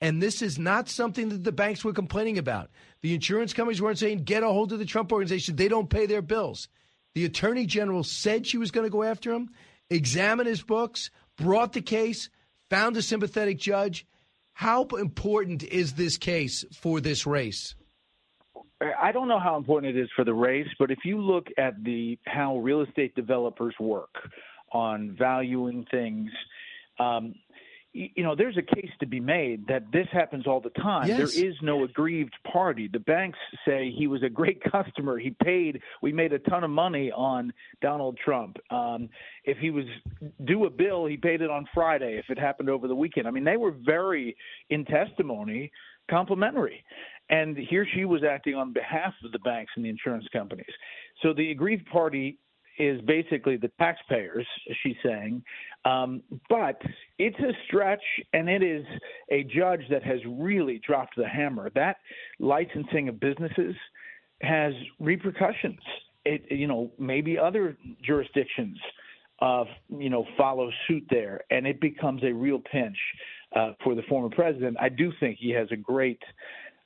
And 0.00 0.22
this 0.22 0.40
is 0.40 0.58
not 0.58 0.88
something 0.88 1.28
that 1.28 1.44
the 1.44 1.52
banks 1.52 1.84
were 1.84 1.92
complaining 1.92 2.38
about. 2.38 2.70
The 3.02 3.14
insurance 3.14 3.52
companies 3.52 3.82
weren't 3.82 3.98
saying, 3.98 4.24
get 4.24 4.42
a 4.42 4.48
hold 4.48 4.72
of 4.72 4.78
the 4.78 4.86
Trump 4.86 5.12
organization. 5.12 5.56
They 5.56 5.68
don't 5.68 5.90
pay 5.90 6.06
their 6.06 6.22
bills. 6.22 6.68
The 7.14 7.26
attorney 7.26 7.66
general 7.66 8.02
said 8.02 8.46
she 8.46 8.56
was 8.56 8.70
going 8.70 8.86
to 8.86 8.90
go 8.90 9.02
after 9.02 9.30
him, 9.30 9.50
examined 9.90 10.48
his 10.48 10.62
books, 10.62 11.10
brought 11.36 11.74
the 11.74 11.82
case, 11.82 12.30
found 12.70 12.96
a 12.96 13.02
sympathetic 13.02 13.58
judge. 13.58 14.06
How 14.54 14.84
important 14.84 15.64
is 15.64 15.94
this 15.94 16.16
case 16.16 16.64
for 16.72 17.00
this 17.00 17.26
race? 17.26 17.74
I 18.80 19.12
don't 19.12 19.28
know 19.28 19.40
how 19.40 19.56
important 19.56 19.96
it 19.96 20.00
is 20.00 20.08
for 20.14 20.24
the 20.24 20.34
race, 20.34 20.68
but 20.78 20.90
if 20.90 20.98
you 21.04 21.20
look 21.20 21.48
at 21.58 21.82
the 21.82 22.18
how 22.24 22.58
real 22.58 22.80
estate 22.82 23.14
developers 23.14 23.74
work 23.80 24.14
on 24.72 25.16
valuing 25.18 25.86
things, 25.90 26.30
um, 26.98 27.34
you 27.94 28.22
know, 28.22 28.36
there's 28.36 28.56
a 28.56 28.62
case 28.62 28.90
to 29.00 29.06
be 29.06 29.18
made 29.18 29.66
that 29.66 29.90
this 29.92 30.06
happens 30.12 30.46
all 30.46 30.60
the 30.60 30.70
time. 30.70 31.08
Yes. 31.08 31.34
There 31.34 31.46
is 31.48 31.54
no 31.62 31.84
aggrieved 31.84 32.34
party. 32.50 32.88
The 32.92 33.00
banks 33.00 33.38
say 33.66 33.90
he 33.96 34.06
was 34.06 34.22
a 34.22 34.28
great 34.28 34.62
customer. 34.72 35.18
He 35.18 35.30
paid. 35.42 35.80
We 36.02 36.12
made 36.12 36.32
a 36.32 36.38
ton 36.38 36.64
of 36.64 36.70
money 36.70 37.10
on 37.10 37.52
Donald 37.80 38.18
Trump. 38.22 38.58
Um, 38.70 39.08
if 39.44 39.58
he 39.58 39.70
was 39.70 39.84
due 40.44 40.66
a 40.66 40.70
bill, 40.70 41.06
he 41.06 41.16
paid 41.16 41.40
it 41.40 41.50
on 41.50 41.66
Friday. 41.72 42.18
If 42.18 42.26
it 42.28 42.38
happened 42.38 42.68
over 42.68 42.88
the 42.88 42.94
weekend, 42.94 43.26
I 43.26 43.30
mean, 43.30 43.44
they 43.44 43.56
were 43.56 43.72
very 43.72 44.36
in 44.70 44.84
testimony 44.84 45.72
complimentary. 46.10 46.84
And 47.30 47.56
here 47.56 47.86
she 47.94 48.04
was 48.04 48.22
acting 48.22 48.54
on 48.54 48.72
behalf 48.72 49.12
of 49.24 49.32
the 49.32 49.38
banks 49.40 49.72
and 49.76 49.84
the 49.84 49.90
insurance 49.90 50.26
companies. 50.32 50.66
So 51.22 51.32
the 51.34 51.50
aggrieved 51.50 51.86
party 51.86 52.38
is 52.78 53.00
basically 53.02 53.56
the 53.56 53.70
taxpayers, 53.78 54.46
she's 54.82 54.96
saying. 55.04 55.42
Um, 55.84 56.22
but 56.48 56.80
it's 57.18 57.38
a 57.40 57.52
stretch, 57.66 58.02
and 58.32 58.48
it 58.48 58.62
is 58.62 58.84
a 59.30 59.44
judge 59.44 59.82
that 59.90 60.02
has 60.02 60.20
really 60.26 60.80
dropped 60.86 61.16
the 61.16 61.26
hammer. 61.26 61.70
That 61.74 61.96
licensing 62.38 63.08
of 63.08 63.20
businesses 63.20 63.74
has 64.42 64.72
repercussions. 65.00 65.80
It, 66.24 66.44
you 66.50 66.66
know, 66.66 66.90
maybe 66.98 67.38
other 67.38 67.76
jurisdictions, 68.02 68.78
uh, 69.40 69.64
you 69.88 70.10
know, 70.10 70.26
follow 70.36 70.70
suit 70.86 71.04
there, 71.10 71.42
and 71.50 71.66
it 71.66 71.80
becomes 71.80 72.22
a 72.22 72.32
real 72.32 72.60
pinch 72.70 72.96
uh, 73.54 73.72
for 73.82 73.94
the 73.94 74.02
former 74.02 74.28
president. 74.28 74.76
I 74.80 74.88
do 74.88 75.12
think 75.20 75.38
he 75.40 75.50
has 75.50 75.68
a 75.70 75.76
great 75.76 76.20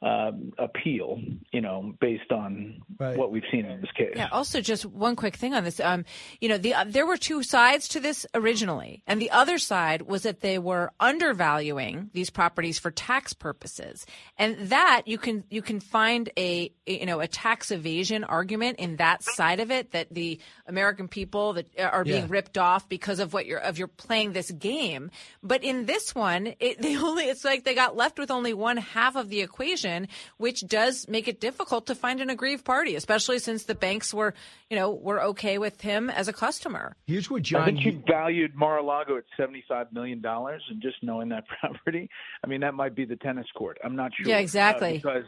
um, 0.03 0.53
appeal, 0.59 1.21
you 1.53 1.61
know, 1.61 1.95
based 2.01 2.33
on 2.33 2.83
what 2.99 3.31
we've 3.31 3.45
seen 3.53 3.65
in 3.65 3.81
this 3.81 3.91
case. 3.97 4.13
Yeah. 4.17 4.29
Also, 4.33 4.61
just 4.61 4.85
one 4.85 5.15
quick 5.17 5.37
thing 5.37 5.55
on 5.55 5.63
this. 5.65 5.79
Um, 5.81 6.05
you 6.41 6.49
know, 6.49 6.59
the 6.59 6.75
uh, 6.75 6.85
there 6.89 7.07
were 7.07 7.17
two 7.17 7.43
sides 7.45 7.87
to 7.89 8.01
this 8.01 8.27
originally, 8.35 9.03
and 9.07 9.21
the 9.23 9.31
other 9.31 9.59
side 9.59 10.03
was 10.03 10.25
that 10.25 10.41
they 10.41 10.59
were 10.59 10.91
undervaluing 11.01 12.11
these 12.13 12.31
properties 12.31 12.79
for 12.79 12.91
tax 12.91 13.33
purposes, 13.33 14.05
and 14.37 14.57
that 14.71 15.03
you 15.07 15.19
can 15.19 15.45
you 15.51 15.63
can 15.63 15.79
find 15.81 16.31
a 16.37 16.73
you 16.87 17.07
know 17.07 17.21
a 17.21 17.29
tax 17.29 17.71
evasion 17.71 18.25
argument 18.25 18.79
in 18.81 18.97
that 18.97 19.23
side 19.23 19.61
of 19.61 19.71
it 19.71 19.93
that 19.93 20.13
the 20.13 20.41
American 20.67 21.07
people 21.09 21.53
that 21.55 21.67
are 21.79 22.05
being 22.05 22.23
Yeah. 22.25 22.29
ripped 22.29 22.59
off 22.59 22.89
because 22.89 23.21
of 23.21 23.33
what 23.33 23.47
you're 23.47 23.61
of 23.61 23.79
you're 23.79 23.87
playing 23.89 24.33
this 24.33 24.51
game. 24.51 25.11
But 25.43 25.63
in 25.63 25.87
this 25.87 26.15
one, 26.15 26.55
it, 26.59 26.81
they 26.83 26.97
only 26.97 27.25
it's 27.25 27.45
like 27.45 27.63
they 27.65 27.75
got 27.75 27.97
left 27.97 28.19
with 28.19 28.31
only 28.33 28.53
one 28.53 28.77
half 28.79 29.15
of 29.17 29.29
the 29.29 29.41
equation, 29.43 29.92
which 30.39 30.61
does 30.67 31.09
make 31.09 31.29
it 31.29 31.41
difficult 31.41 31.87
to 31.87 31.95
find 31.95 32.21
an 32.21 32.31
aggrieved 32.31 32.65
party, 32.65 32.97
especially 32.97 33.39
since 33.39 33.65
the 33.65 33.75
banks 33.75 34.13
were 34.13 34.35
you 34.71 34.77
know 34.77 34.91
were 34.91 35.23
okay 35.23 35.59
with 35.59 35.81
him 35.81 36.11
as 36.11 36.29
a 36.29 36.33
customer. 36.33 36.97
Here's 37.07 37.31
what 37.31 37.39
I 37.39 37.43
John. 37.43 37.65
think 37.67 37.79
he 37.81 37.91
valued 37.91 38.55
Mar-a-Lago 38.55 39.17
at 39.17 39.25
seventy-five 39.37 39.93
million 39.93 40.21
dollars, 40.21 40.63
and 40.69 40.81
just 40.83 40.97
knowing 41.03 41.29
that 41.31 41.45
property, 41.61 42.09
I 42.45 42.47
mean, 42.47 42.61
that 42.61 42.75
might 42.75 42.95
be 42.95 43.05
the 43.05 43.17
tennis 43.17 43.47
court. 43.55 43.79
I'm 43.85 43.97
not 43.97 44.13
sure. 44.17 44.29
Yeah, 44.29 44.37
uh, 44.37 44.41
exactly. 44.41 44.95
because 44.95 45.25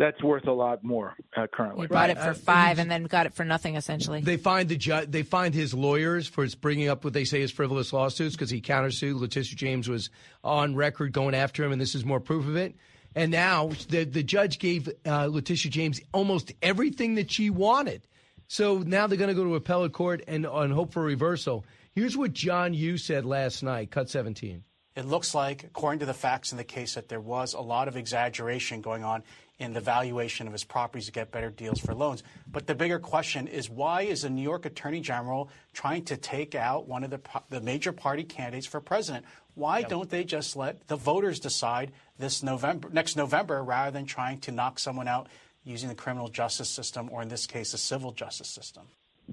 that's 0.00 0.22
worth 0.22 0.46
a 0.46 0.52
lot 0.52 0.82
more 0.82 1.14
uh, 1.36 1.46
currently. 1.52 1.82
He 1.82 1.86
bought 1.88 2.08
it 2.08 2.18
for 2.18 2.32
five 2.32 2.78
and 2.78 2.90
then 2.90 3.04
got 3.04 3.26
it 3.26 3.34
for 3.34 3.44
nothing 3.44 3.76
essentially. 3.76 4.22
They 4.22 4.38
find 4.38 4.68
the 4.68 4.76
ju- 4.76 5.04
they 5.06 5.22
find 5.22 5.54
his 5.54 5.74
lawyers 5.74 6.26
for 6.26 6.42
his 6.42 6.54
bringing 6.54 6.88
up 6.88 7.04
what 7.04 7.12
they 7.12 7.24
say 7.24 7.42
is 7.42 7.50
frivolous 7.50 7.92
lawsuits 7.92 8.34
because 8.34 8.48
he 8.50 8.62
countersued. 8.62 9.20
Letitia 9.20 9.56
James 9.56 9.88
was 9.88 10.08
on 10.42 10.74
record 10.74 11.12
going 11.12 11.34
after 11.34 11.62
him, 11.62 11.72
and 11.72 11.80
this 11.80 11.94
is 11.94 12.04
more 12.04 12.18
proof 12.18 12.46
of 12.46 12.56
it. 12.56 12.74
And 13.14 13.30
now 13.32 13.70
the 13.88 14.04
the 14.04 14.22
judge 14.22 14.58
gave 14.58 14.88
uh, 15.06 15.26
Letitia 15.26 15.70
James 15.70 16.00
almost 16.12 16.52
everything 16.62 17.16
that 17.16 17.30
she 17.30 17.50
wanted. 17.50 18.06
So 18.46 18.78
now 18.78 19.06
they're 19.06 19.18
going 19.18 19.28
to 19.28 19.34
go 19.34 19.44
to 19.44 19.54
appellate 19.54 19.92
court 19.92 20.24
and, 20.26 20.44
and 20.44 20.72
hope 20.72 20.92
for 20.92 21.02
a 21.02 21.06
reversal. 21.06 21.64
Here's 21.92 22.16
what 22.16 22.32
John 22.32 22.74
Yoo 22.74 22.98
said 22.98 23.24
last 23.24 23.62
night, 23.62 23.92
cut 23.92 24.10
17. 24.10 24.64
It 24.96 25.04
looks 25.06 25.36
like, 25.36 25.62
according 25.62 26.00
to 26.00 26.06
the 26.06 26.14
facts 26.14 26.50
in 26.50 26.58
the 26.58 26.64
case, 26.64 26.94
that 26.94 27.08
there 27.08 27.20
was 27.20 27.54
a 27.54 27.60
lot 27.60 27.86
of 27.86 27.96
exaggeration 27.96 28.80
going 28.80 29.04
on 29.04 29.22
in 29.60 29.72
the 29.72 29.80
valuation 29.80 30.46
of 30.46 30.52
his 30.52 30.64
properties 30.64 31.06
to 31.06 31.12
get 31.12 31.30
better 31.30 31.50
deals 31.50 31.78
for 31.78 31.94
loans. 31.94 32.22
But 32.50 32.66
the 32.66 32.74
bigger 32.74 32.98
question 32.98 33.46
is 33.46 33.70
why 33.70 34.02
is 34.02 34.22
the 34.22 34.30
New 34.30 34.42
York 34.42 34.66
Attorney 34.66 35.00
General 35.00 35.48
trying 35.72 36.04
to 36.06 36.16
take 36.16 36.54
out 36.54 36.88
one 36.88 37.04
of 37.04 37.10
the, 37.10 37.20
the 37.50 37.60
major 37.60 37.92
party 37.92 38.24
candidates 38.24 38.66
for 38.66 38.80
president? 38.80 39.26
Why 39.54 39.82
don't 39.82 40.08
they 40.08 40.24
just 40.24 40.56
let 40.56 40.86
the 40.88 40.96
voters 40.96 41.40
decide 41.40 41.92
this 42.18 42.42
November, 42.42 42.88
next 42.90 43.16
November, 43.16 43.62
rather 43.62 43.90
than 43.90 44.06
trying 44.06 44.38
to 44.40 44.52
knock 44.52 44.78
someone 44.78 45.08
out 45.08 45.28
using 45.64 45.88
the 45.88 45.94
criminal 45.94 46.28
justice 46.28 46.68
system, 46.68 47.08
or 47.12 47.22
in 47.22 47.28
this 47.28 47.46
case, 47.46 47.72
the 47.72 47.78
civil 47.78 48.12
justice 48.12 48.48
system? 48.48 48.84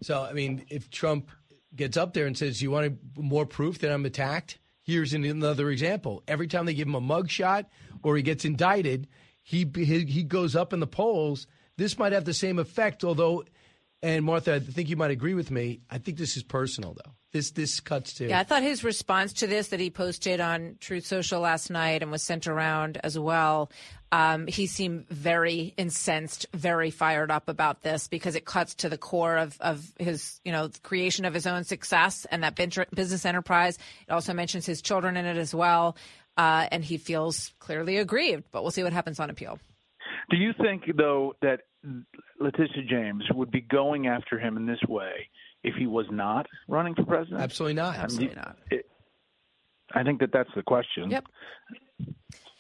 So, 0.01 0.23
I 0.23 0.33
mean, 0.33 0.65
if 0.69 0.89
Trump 0.89 1.29
gets 1.75 1.97
up 1.97 2.13
there 2.13 2.27
and 2.27 2.37
says, 2.37 2.61
You 2.61 2.71
want 2.71 2.97
more 3.17 3.45
proof 3.45 3.79
that 3.79 3.91
I'm 3.91 4.05
attacked? 4.05 4.59
Here's 4.83 5.13
an- 5.13 5.25
another 5.25 5.69
example. 5.69 6.23
Every 6.27 6.47
time 6.47 6.65
they 6.65 6.73
give 6.73 6.87
him 6.87 6.95
a 6.95 7.01
mugshot 7.01 7.65
or 8.03 8.15
he 8.15 8.23
gets 8.23 8.45
indicted, 8.45 9.07
he, 9.43 9.69
he, 9.75 10.05
he 10.05 10.23
goes 10.23 10.55
up 10.55 10.73
in 10.73 10.79
the 10.79 10.87
polls. 10.87 11.47
This 11.77 11.97
might 11.97 12.13
have 12.13 12.25
the 12.25 12.33
same 12.33 12.59
effect, 12.59 13.03
although, 13.03 13.43
and 14.01 14.25
Martha, 14.25 14.55
I 14.55 14.59
think 14.59 14.89
you 14.89 14.95
might 14.95 15.11
agree 15.11 15.33
with 15.33 15.51
me. 15.51 15.81
I 15.89 15.97
think 15.97 16.17
this 16.17 16.37
is 16.37 16.43
personal, 16.43 16.93
though. 16.93 17.11
This 17.33 17.51
this 17.51 17.81
cuts 17.81 18.13
to. 18.15 18.29
Yeah, 18.29 18.39
I 18.39 18.43
thought 18.43 18.63
his 18.63 18.83
response 18.83 19.33
to 19.33 19.47
this 19.47 19.69
that 19.69 19.81
he 19.81 19.89
posted 19.89 20.39
on 20.39 20.77
Truth 20.79 21.05
Social 21.05 21.41
last 21.41 21.69
night 21.69 22.01
and 22.01 22.09
was 22.09 22.23
sent 22.23 22.47
around 22.47 22.97
as 23.03 23.19
well. 23.19 23.69
Um, 24.11 24.47
he 24.47 24.67
seemed 24.67 25.09
very 25.09 25.73
incensed, 25.75 26.45
very 26.53 26.91
fired 26.91 27.29
up 27.29 27.49
about 27.49 27.81
this 27.81 28.07
because 28.07 28.35
it 28.35 28.45
cuts 28.45 28.75
to 28.75 28.89
the 28.89 28.97
core 28.97 29.35
of, 29.35 29.57
of 29.59 29.91
his, 29.99 30.39
you 30.45 30.53
know, 30.53 30.69
creation 30.83 31.25
of 31.25 31.33
his 31.33 31.45
own 31.45 31.65
success 31.65 32.25
and 32.31 32.43
that 32.43 32.55
business 32.55 33.25
enterprise. 33.25 33.77
It 34.07 34.13
also 34.13 34.33
mentions 34.33 34.65
his 34.65 34.81
children 34.81 35.17
in 35.17 35.25
it 35.25 35.35
as 35.35 35.53
well. 35.53 35.97
Uh, 36.37 36.67
and 36.71 36.85
he 36.85 36.97
feels 36.97 37.53
clearly 37.59 37.97
aggrieved, 37.97 38.45
but 38.51 38.61
we'll 38.61 38.71
see 38.71 38.83
what 38.83 38.93
happens 38.93 39.19
on 39.19 39.29
appeal. 39.29 39.59
Do 40.29 40.37
you 40.37 40.53
think, 40.61 40.83
though, 40.95 41.33
that 41.41 41.61
Letitia 42.39 42.83
James 42.87 43.23
would 43.33 43.51
be 43.51 43.61
going 43.61 44.07
after 44.07 44.39
him 44.39 44.55
in 44.55 44.65
this 44.65 44.81
way 44.87 45.29
if 45.63 45.75
he 45.75 45.87
was 45.87 46.05
not 46.11 46.45
running 46.67 46.95
for 46.95 47.03
president? 47.03 47.41
Absolutely 47.41 47.73
not. 47.75 47.95
Absolutely 47.95 48.35
not. 48.35 48.57
I 49.93 50.03
think 50.03 50.19
that 50.19 50.31
that's 50.33 50.49
the 50.55 50.63
question. 50.63 51.09
Yep. 51.09 51.25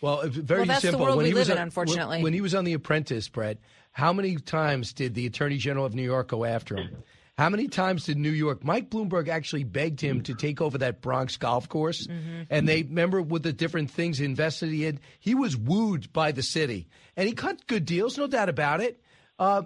Well, 0.01 0.21
very 0.27 0.59
Well, 0.61 0.67
that's 0.67 0.81
the 0.81 0.87
simple. 0.89 1.05
world 1.05 1.17
when 1.17 1.23
we 1.25 1.29
he 1.31 1.35
was 1.35 1.49
in, 1.49 1.57
on- 1.57 1.63
unfortunately. 1.63 2.17
When, 2.17 2.23
when 2.25 2.33
he 2.33 2.41
was 2.41 2.53
on 2.55 2.65
The 2.65 2.73
Apprentice, 2.73 3.27
Brett, 3.29 3.57
how 3.91 4.13
many 4.13 4.35
times 4.37 4.93
did 4.93 5.15
the 5.15 5.25
Attorney 5.25 5.57
General 5.57 5.85
of 5.85 5.95
New 5.95 6.03
York 6.03 6.27
go 6.29 6.45
after 6.45 6.77
him? 6.77 6.97
How 7.37 7.49
many 7.49 7.67
times 7.67 8.05
did 8.05 8.17
New 8.17 8.31
York? 8.31 8.63
Mike 8.63 8.89
Bloomberg 8.89 9.27
actually 9.27 9.63
begged 9.63 10.01
him 10.01 10.21
to 10.23 10.33
take 10.33 10.59
over 10.59 10.79
that 10.79 11.01
Bronx 11.01 11.37
golf 11.37 11.69
course, 11.69 12.07
and 12.49 12.67
they 12.67 12.81
remember 12.83 13.21
with 13.21 13.43
the 13.43 13.53
different 13.53 13.91
things 13.91 14.17
he 14.17 14.25
invested 14.25 14.73
in. 14.73 14.99
He 15.19 15.35
was 15.35 15.55
wooed 15.55 16.11
by 16.13 16.31
the 16.31 16.41
city, 16.41 16.87
and 17.15 17.27
he 17.27 17.33
cut 17.35 17.67
good 17.67 17.85
deals, 17.85 18.17
no 18.17 18.25
doubt 18.25 18.49
about 18.49 18.81
it. 18.81 18.99
Uh, 19.37 19.63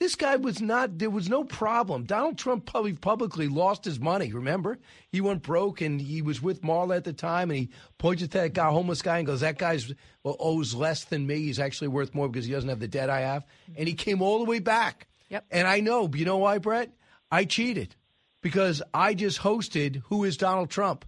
this 0.00 0.14
guy 0.16 0.36
was 0.36 0.60
not. 0.60 0.98
There 0.98 1.10
was 1.10 1.28
no 1.28 1.44
problem. 1.44 2.04
Donald 2.04 2.36
Trump 2.36 2.66
probably 2.66 2.94
publicly 2.94 3.48
lost 3.48 3.84
his 3.84 4.00
money. 4.00 4.32
Remember, 4.32 4.78
he 5.10 5.20
went 5.20 5.42
broke, 5.42 5.80
and 5.80 6.00
he 6.00 6.20
was 6.20 6.42
with 6.42 6.62
Marla 6.62 6.96
at 6.96 7.04
the 7.04 7.12
time, 7.12 7.50
and 7.50 7.58
he 7.58 7.70
pointed 7.98 8.24
at 8.24 8.30
that 8.32 8.54
guy, 8.54 8.70
homeless 8.70 9.02
guy, 9.02 9.18
and 9.18 9.26
goes, 9.26 9.40
"That 9.40 9.58
guy's 9.58 9.92
well, 10.22 10.36
owes 10.40 10.74
less 10.74 11.04
than 11.04 11.26
me. 11.26 11.38
He's 11.38 11.60
actually 11.60 11.88
worth 11.88 12.14
more 12.14 12.28
because 12.28 12.46
he 12.46 12.52
doesn't 12.52 12.68
have 12.68 12.80
the 12.80 12.88
debt 12.88 13.08
I 13.08 13.20
have." 13.20 13.44
Mm-hmm. 13.44 13.74
And 13.78 13.88
he 13.88 13.94
came 13.94 14.20
all 14.20 14.38
the 14.38 14.50
way 14.50 14.58
back. 14.58 15.06
Yep. 15.28 15.46
And 15.50 15.66
I 15.66 15.80
know. 15.80 16.10
You 16.12 16.24
know 16.24 16.38
why, 16.38 16.58
Brett? 16.58 16.90
I 17.30 17.44
cheated 17.44 17.94
because 18.42 18.82
I 18.92 19.14
just 19.14 19.40
hosted 19.40 20.02
Who 20.06 20.24
is 20.24 20.36
Donald 20.36 20.70
Trump. 20.70 21.04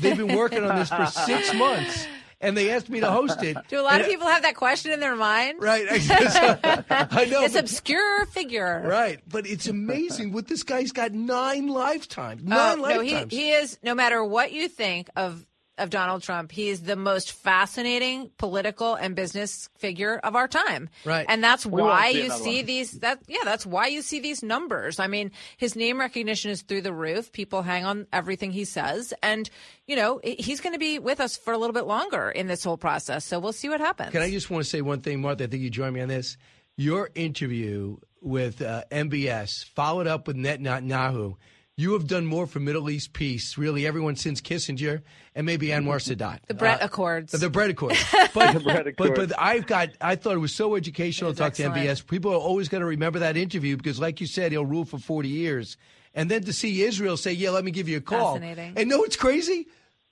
They've 0.00 0.16
been 0.16 0.36
working 0.36 0.62
on 0.62 0.76
this 0.76 0.88
for 0.88 1.06
six 1.06 1.52
months, 1.58 2.06
and 2.40 2.56
they 2.56 2.70
asked 2.70 2.88
me 2.88 3.00
to 3.00 3.10
host 3.10 3.42
it. 3.42 3.56
Do 3.68 3.80
a 3.80 3.82
lot 3.82 3.94
of 4.00 4.00
And- 4.02 4.10
people 4.10 4.26
have 4.26 4.42
that 4.42 4.56
question 4.56 4.92
in 4.92 5.00
their 5.00 5.16
mind? 5.16 5.58
Right. 5.60 5.86
I 5.90 7.26
know. 7.30 7.40
This 7.42 7.52
but- 7.52 7.60
obscure 7.60 8.26
figure. 8.26 8.82
Right, 8.86 9.20
but 9.28 9.46
it's 9.46 9.66
amazing 9.66 10.32
what 10.32 10.46
this 10.48 10.62
guy's 10.62 10.92
got 10.92 11.12
nine 11.12 11.68
lifetimes. 11.68 12.42
Uh, 12.42 12.76
Nine 12.76 12.80
no, 12.82 13.00
he, 13.00 13.24
he 13.30 13.50
is. 13.50 13.78
No 13.82 13.94
matter 13.94 14.22
what 14.24 14.52
you 14.52 14.68
think 14.68 15.08
of 15.16 15.44
of 15.78 15.90
Donald 15.90 16.22
Trump, 16.22 16.52
he 16.52 16.68
is 16.68 16.82
the 16.82 16.96
most 16.96 17.32
fascinating 17.32 18.30
political 18.38 18.94
and 18.94 19.14
business 19.14 19.68
figure 19.78 20.18
of 20.22 20.34
our 20.34 20.48
time. 20.48 20.88
Right. 21.04 21.26
and 21.28 21.42
that's 21.42 21.66
We 21.66 21.82
why 21.82 22.12
see 22.12 22.22
you 22.24 22.30
see 22.30 22.56
one. 22.58 22.66
these. 22.66 22.92
That 23.00 23.20
yeah, 23.28 23.38
that's 23.44 23.66
why 23.66 23.86
you 23.88 24.02
see 24.02 24.20
these 24.20 24.42
numbers. 24.42 24.98
I 24.98 25.06
mean, 25.06 25.30
his 25.56 25.76
name 25.76 25.98
recognition 25.98 26.50
is 26.50 26.62
through 26.62 26.82
the 26.82 26.92
roof. 26.92 27.32
People 27.32 27.62
hang 27.62 27.84
on 27.84 28.06
everything 28.12 28.50
he 28.52 28.64
says, 28.64 29.12
and 29.22 29.48
you 29.86 29.96
know 29.96 30.20
he's 30.24 30.60
going 30.60 30.72
to 30.72 30.78
be 30.78 30.98
with 30.98 31.20
us 31.20 31.36
for 31.36 31.52
a 31.52 31.58
little 31.58 31.74
bit 31.74 31.86
longer 31.86 32.30
in 32.30 32.46
this 32.46 32.64
whole 32.64 32.76
process. 32.78 33.24
So 33.24 33.38
we'll 33.38 33.52
see 33.52 33.68
what 33.68 33.80
happens. 33.80 34.12
Can 34.12 34.22
I 34.22 34.30
just 34.30 34.50
want 34.50 34.64
to 34.64 34.70
say 34.70 34.80
one 34.80 35.00
thing, 35.00 35.20
Martha? 35.20 35.44
I 35.44 35.46
think 35.48 35.62
you 35.62 35.70
join 35.70 35.92
me 35.92 36.00
on 36.00 36.08
this. 36.08 36.36
Your 36.76 37.10
interview 37.14 37.96
with 38.20 38.60
uh, 38.60 38.84
MBS, 38.90 39.64
followed 39.66 40.06
up 40.06 40.26
with 40.26 40.36
Netanyahu. 40.36 41.36
You 41.78 41.92
have 41.92 42.06
done 42.06 42.24
more 42.24 42.46
for 42.46 42.58
Middle 42.58 42.88
East 42.88 43.12
peace, 43.12 43.58
really, 43.58 43.86
everyone 43.86 44.16
since 44.16 44.40
Kissinger 44.40 45.02
and 45.34 45.44
maybe 45.44 45.66
Anwar 45.68 45.96
Sadat. 46.00 46.38
The 46.46 46.54
Brett 46.54 46.80
Uh, 46.80 46.86
Accords. 46.86 47.32
The 47.32 47.50
Brett 47.50 47.68
Accords. 47.68 48.02
But, 48.32 48.54
The 48.54 48.60
Brett 48.60 48.84
but, 48.96 49.08
Accords. 49.08 49.32
but 49.32 49.32
I've 49.38 49.66
got, 49.66 49.90
I 50.00 50.16
thought 50.16 50.32
it 50.32 50.38
was 50.38 50.54
so 50.54 50.74
educational 50.74 51.34
to 51.34 51.38
talk 51.38 51.52
to. 51.54 51.64
MBS. 51.64 52.06
People 52.06 52.32
are 52.32 52.36
always 52.38 52.70
going 52.70 52.80
to 52.80 52.86
remember 52.86 53.18
that 53.18 53.36
interview 53.36 53.76
because, 53.76 54.00
like 54.00 54.22
you 54.22 54.26
said, 54.26 54.52
he'll 54.52 54.64
rule 54.64 54.86
for 54.86 54.96
40 54.96 55.28
years. 55.28 55.76
And 56.14 56.30
then 56.30 56.44
to 56.44 56.52
see 56.54 56.80
Israel 56.82 57.18
say, 57.18 57.32
yeah, 57.32 57.50
let 57.50 57.62
me 57.62 57.70
give 57.72 57.90
you 57.90 57.98
a 57.98 58.00
call. 58.00 58.36
Fascinating. 58.36 58.72
And 58.74 58.88
know 58.88 58.98
what's 59.00 59.16
crazy? 59.16 59.66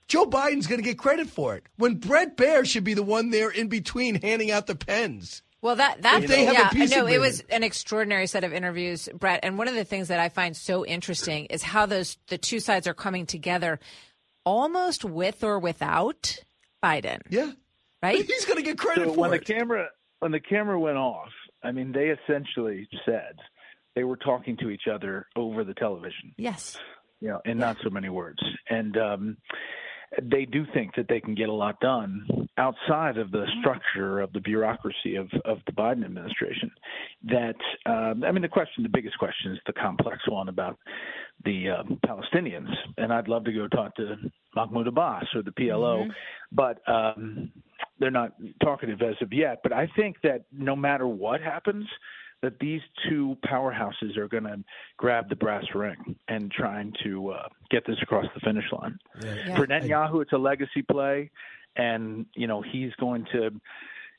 Joe 0.07 0.27
Biden's 0.27 0.67
going 0.67 0.79
to 0.79 0.87
get 0.87 0.99
credit 0.99 1.27
for 1.27 1.55
it 1.55 1.63
when 1.77 1.95
Bret 1.95 2.37
Baier 2.37 2.63
should 2.63 2.83
be 2.83 2.93
the 2.93 3.01
one 3.01 3.31
there 3.31 3.49
in 3.49 3.69
between 3.69 4.21
handing 4.21 4.51
out 4.51 4.67
the 4.67 4.75
pens. 4.75 5.41
Well, 5.65 5.77
that 5.77 6.03
that 6.03 6.23
If 6.23 6.29
they 6.29 6.45
have 6.45 6.55
a 6.55 6.59
yeah, 6.59 6.69
peace 6.69 6.91
no, 6.91 7.07
it 7.07 7.17
was 7.17 7.39
an 7.49 7.63
extraordinary 7.63 8.27
set 8.27 8.43
of 8.43 8.53
interviews, 8.53 9.09
Brett. 9.15 9.39
And 9.41 9.57
one 9.57 9.67
of 9.67 9.73
the 9.73 9.83
things 9.83 10.09
that 10.09 10.19
I 10.19 10.29
find 10.29 10.55
so 10.55 10.85
interesting 10.85 11.45
is 11.45 11.63
how 11.63 11.87
those 11.87 12.19
the 12.27 12.37
two 12.37 12.59
sides 12.59 12.85
are 12.85 12.93
coming 12.93 13.25
together, 13.25 13.79
almost 14.43 15.03
with 15.03 15.43
or 15.43 15.57
without 15.57 16.37
Biden. 16.83 17.21
Yeah, 17.31 17.53
right. 18.03 18.23
He's 18.23 18.45
going 18.45 18.57
to 18.57 18.61
get 18.61 18.77
credit 18.77 19.07
so 19.07 19.13
for 19.15 19.21
when 19.21 19.33
it. 19.33 19.43
the 19.43 19.53
camera 19.53 19.87
when 20.19 20.31
the 20.31 20.39
camera 20.39 20.79
went 20.79 20.97
off, 20.97 21.31
I 21.63 21.71
mean, 21.71 21.91
they 21.91 22.09
essentially 22.13 22.87
said 23.03 23.33
they 23.95 24.03
were 24.03 24.17
talking 24.17 24.57
to 24.57 24.69
each 24.69 24.87
other 24.87 25.25
over 25.35 25.63
the 25.63 25.73
television. 25.73 26.35
Yes. 26.37 26.77
You 27.21 27.29
know, 27.29 27.41
in 27.43 27.57
not 27.57 27.77
so 27.83 27.89
many 27.89 28.09
words, 28.09 28.37
and 28.69 28.95
um, 28.97 29.37
they 30.21 30.45
do 30.45 30.65
think 30.73 30.95
that 30.95 31.07
they 31.09 31.19
can 31.19 31.35
get 31.35 31.49
a 31.49 31.53
lot 31.53 31.79
done 31.79 32.47
outside 32.57 33.17
of 33.17 33.31
the 33.31 33.45
structure 33.59 34.21
of 34.21 34.31
the 34.33 34.39
bureaucracy 34.39 35.15
of, 35.15 35.29
of 35.43 35.59
the 35.65 35.71
Biden 35.73 36.05
administration. 36.05 36.71
That 37.23 37.55
um, 37.85 38.23
I 38.23 38.31
mean, 38.31 38.41
the 38.41 38.47
question, 38.47 38.83
the 38.83 38.89
biggest 38.89 39.17
question, 39.17 39.51
is 39.53 39.59
the 39.65 39.73
complex 39.73 40.19
one 40.27 40.49
about 40.49 40.77
the 41.43 41.69
um, 41.69 41.99
Palestinians, 42.05 42.73
and 42.97 43.11
I'd 43.11 43.27
love 43.27 43.43
to 43.45 43.51
go 43.51 43.67
talk 43.67 43.95
to 43.95 44.15
Mahmoud 44.55 44.87
Abbas 44.87 45.25
or 45.35 45.41
the 45.43 45.51
PLO, 45.51 45.95
Mm-hmm. 46.03 46.09
but 46.51 46.81
um, 46.87 47.51
they're 47.99 48.11
not 48.11 48.33
talkative 48.63 49.01
as 49.01 49.15
of 49.21 49.33
yet. 49.33 49.59
But 49.63 49.73
I 49.73 49.87
think 49.95 50.17
that 50.23 50.45
no 50.51 50.75
matter 50.75 51.07
what 51.07 51.41
happens, 51.41 51.85
that 52.45 52.59
these 52.59 52.81
two 53.09 53.35
powerhouses 53.43 54.15
are 54.17 54.27
going 54.27 54.43
to 54.43 54.63
grab 54.97 55.27
the 55.29 55.35
brass 55.35 55.65
ring 55.73 56.15
and 56.27 56.51
trying 56.51 56.93
to 57.03 57.31
uh, 57.31 57.47
get 57.71 57.83
this 57.87 57.97
across 58.03 58.25
the 58.35 58.39
finish 58.41 58.65
line. 58.71 58.99
Yeah. 59.19 59.55
For 59.55 59.65
Netanyahu, 59.65 60.21
it's 60.21 60.31
a 60.31 60.37
legacy 60.37 60.83
play, 60.83 61.31
and 61.75 62.27
you 62.35 62.45
know 62.45 62.61
he's 62.61 62.93
going 62.99 63.25
to 63.31 63.49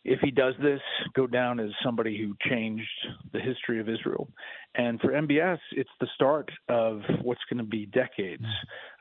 if 0.09 0.21
he 0.21 0.31
does 0.31 0.55
this, 0.63 0.81
go 1.15 1.27
down 1.27 1.59
as 1.59 1.71
somebody 1.85 2.17
who 2.17 2.37
changed 2.49 2.89
the 3.33 3.41
history 3.41 3.81
of 3.81 3.89
Israel. 3.89 4.29
And 4.77 5.01
for 5.01 5.09
MBS, 5.09 5.59
it's 5.73 5.91
the 6.01 6.07
start 6.15 6.49
of 6.69 7.03
what's 7.23 7.41
going 7.51 7.59
to 7.59 7.69
be 7.69 7.87
decades 7.87 8.45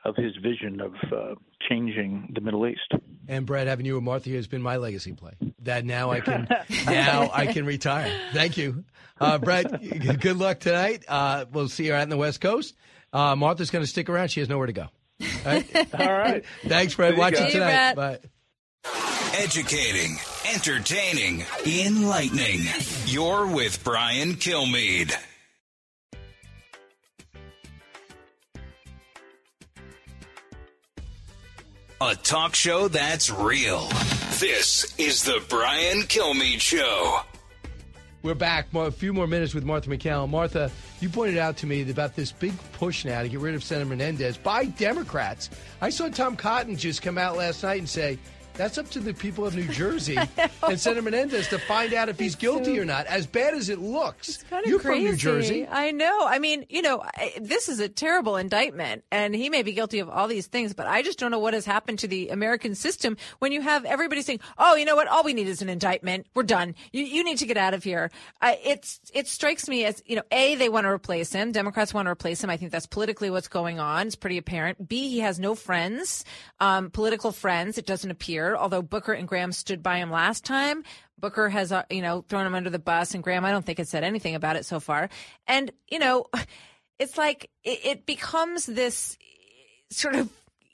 of 0.04 0.16
his 0.16 0.34
vision 0.42 0.80
of 0.80 0.94
uh, 1.12 1.34
changing 1.68 2.32
the 2.34 2.40
Middle 2.40 2.66
East. 2.66 2.92
And 3.28 3.46
Brad, 3.46 3.68
having 3.68 3.86
you 3.86 3.94
with 3.94 4.02
Martha 4.02 4.30
here 4.30 4.38
has 4.38 4.48
been 4.48 4.62
my 4.62 4.78
legacy 4.78 5.12
play. 5.12 5.34
That 5.60 5.84
now 5.84 6.10
I 6.10 6.20
can 6.20 6.48
now 6.86 7.30
I 7.32 7.46
can 7.46 7.66
retire. 7.66 8.12
Thank 8.32 8.56
you, 8.56 8.84
uh, 9.20 9.38
Brad. 9.38 10.20
Good 10.20 10.38
luck 10.38 10.58
tonight. 10.58 11.04
Uh, 11.06 11.44
we'll 11.52 11.68
see 11.68 11.86
you 11.86 11.94
out 11.94 12.02
in 12.02 12.08
the 12.08 12.16
West 12.16 12.40
Coast. 12.40 12.74
Uh, 13.12 13.36
Martha's 13.36 13.70
going 13.70 13.84
to 13.84 13.88
stick 13.88 14.08
around. 14.08 14.28
She 14.28 14.40
has 14.40 14.48
nowhere 14.48 14.66
to 14.66 14.72
go. 14.72 14.82
All 14.82 15.28
right. 15.44 15.94
All 15.94 16.12
right. 16.12 16.44
Thanks, 16.66 16.94
Brad. 16.94 17.16
Watch 17.16 17.38
you 17.38 17.46
it 17.46 17.50
tonight. 17.50 17.84
See 17.84 17.90
you, 17.90 17.96
Bye. 17.96 18.18
Educating, 19.38 20.16
entertaining, 20.54 21.44
enlightening. 21.66 22.60
You're 23.04 23.46
with 23.46 23.84
Brian 23.84 24.34
Kilmeade. 24.34 25.14
A 32.00 32.14
talk 32.14 32.54
show 32.54 32.88
that's 32.88 33.28
real. 33.30 33.88
This 34.38 34.94
is 34.98 35.24
the 35.24 35.44
Brian 35.50 36.02
Kilmeade 36.04 36.60
Show. 36.60 37.20
We're 38.22 38.34
back. 38.34 38.68
A 38.74 38.90
few 38.90 39.12
more 39.12 39.26
minutes 39.26 39.54
with 39.54 39.64
Martha 39.64 39.90
MacCallum. 39.90 40.30
Martha, 40.30 40.70
you 41.00 41.10
pointed 41.10 41.36
out 41.36 41.58
to 41.58 41.66
me 41.66 41.88
about 41.88 42.16
this 42.16 42.32
big 42.32 42.54
push 42.72 43.04
now 43.04 43.22
to 43.22 43.28
get 43.28 43.40
rid 43.40 43.54
of 43.54 43.62
Senator 43.62 43.88
Menendez 43.88 44.38
by 44.38 44.64
Democrats. 44.64 45.50
I 45.80 45.90
saw 45.90 46.08
Tom 46.08 46.36
Cotton 46.36 46.76
just 46.76 47.02
come 47.02 47.18
out 47.18 47.36
last 47.36 47.62
night 47.62 47.78
and 47.78 47.88
say 47.88 48.18
that's 48.56 48.78
up 48.78 48.88
to 48.90 49.00
the 49.00 49.12
people 49.14 49.46
of 49.46 49.54
New 49.54 49.68
Jersey 49.68 50.16
and 50.68 50.80
Senator 50.80 51.02
Menendez 51.02 51.48
to 51.48 51.58
find 51.58 51.92
out 51.92 52.08
if 52.08 52.18
he's 52.18 52.34
guilty 52.34 52.78
or 52.78 52.84
not. 52.84 53.06
As 53.06 53.26
bad 53.26 53.54
as 53.54 53.68
it 53.68 53.78
looks, 53.78 54.44
you're 54.64 54.78
crazy. 54.78 54.80
from 54.80 55.10
New 55.10 55.16
Jersey. 55.16 55.66
I 55.66 55.90
know. 55.92 56.26
I 56.26 56.38
mean, 56.38 56.66
you 56.68 56.82
know, 56.82 57.02
I, 57.02 57.32
this 57.40 57.68
is 57.68 57.80
a 57.80 57.88
terrible 57.88 58.36
indictment, 58.36 59.04
and 59.10 59.34
he 59.34 59.50
may 59.50 59.62
be 59.62 59.72
guilty 59.72 59.98
of 59.98 60.08
all 60.08 60.28
these 60.28 60.46
things, 60.46 60.74
but 60.74 60.86
I 60.86 61.02
just 61.02 61.18
don't 61.18 61.30
know 61.30 61.38
what 61.38 61.54
has 61.54 61.66
happened 61.66 61.98
to 62.00 62.08
the 62.08 62.30
American 62.30 62.74
system 62.74 63.16
when 63.38 63.52
you 63.52 63.60
have 63.60 63.84
everybody 63.84 64.22
saying, 64.22 64.40
"Oh, 64.58 64.74
you 64.74 64.84
know 64.84 64.96
what? 64.96 65.08
All 65.08 65.22
we 65.22 65.34
need 65.34 65.48
is 65.48 65.62
an 65.62 65.68
indictment. 65.68 66.26
We're 66.34 66.42
done. 66.42 66.74
You, 66.92 67.04
you 67.04 67.24
need 67.24 67.38
to 67.38 67.46
get 67.46 67.56
out 67.56 67.74
of 67.74 67.84
here." 67.84 68.10
Uh, 68.40 68.54
it's 68.64 69.00
it 69.12 69.28
strikes 69.28 69.68
me 69.68 69.84
as 69.84 70.02
you 70.06 70.16
know, 70.16 70.22
a 70.30 70.54
they 70.54 70.68
want 70.68 70.84
to 70.84 70.90
replace 70.90 71.32
him. 71.32 71.52
Democrats 71.52 71.92
want 71.92 72.06
to 72.06 72.10
replace 72.10 72.42
him. 72.42 72.50
I 72.50 72.56
think 72.56 72.72
that's 72.72 72.86
politically 72.86 73.30
what's 73.30 73.48
going 73.48 73.78
on. 73.80 74.06
It's 74.06 74.16
pretty 74.16 74.38
apparent. 74.38 74.88
B 74.88 75.08
he 75.08 75.20
has 75.20 75.38
no 75.38 75.54
friends, 75.54 76.24
um, 76.60 76.90
political 76.90 77.32
friends. 77.32 77.78
It 77.78 77.86
doesn't 77.86 78.10
appear. 78.10 78.45
Although 78.54 78.82
Booker 78.82 79.14
and 79.14 79.26
Graham 79.26 79.52
stood 79.52 79.82
by 79.82 79.96
him 79.96 80.10
last 80.10 80.44
time. 80.44 80.84
Booker 81.18 81.48
has, 81.48 81.72
uh, 81.72 81.84
you 81.88 82.02
know, 82.02 82.26
thrown 82.28 82.46
him 82.46 82.54
under 82.54 82.68
the 82.68 82.78
bus, 82.78 83.14
and 83.14 83.24
Graham, 83.24 83.46
I 83.46 83.50
don't 83.50 83.64
think, 83.64 83.78
has 83.78 83.88
said 83.88 84.04
anything 84.04 84.34
about 84.34 84.56
it 84.56 84.66
so 84.66 84.78
far. 84.78 85.08
And 85.46 85.70
you 85.90 85.98
know, 85.98 86.26
it's 86.98 87.16
like 87.16 87.50
it, 87.64 87.80
it 87.84 88.06
becomes 88.06 88.66
this 88.66 89.16
sort 89.90 90.14
of 90.14 90.28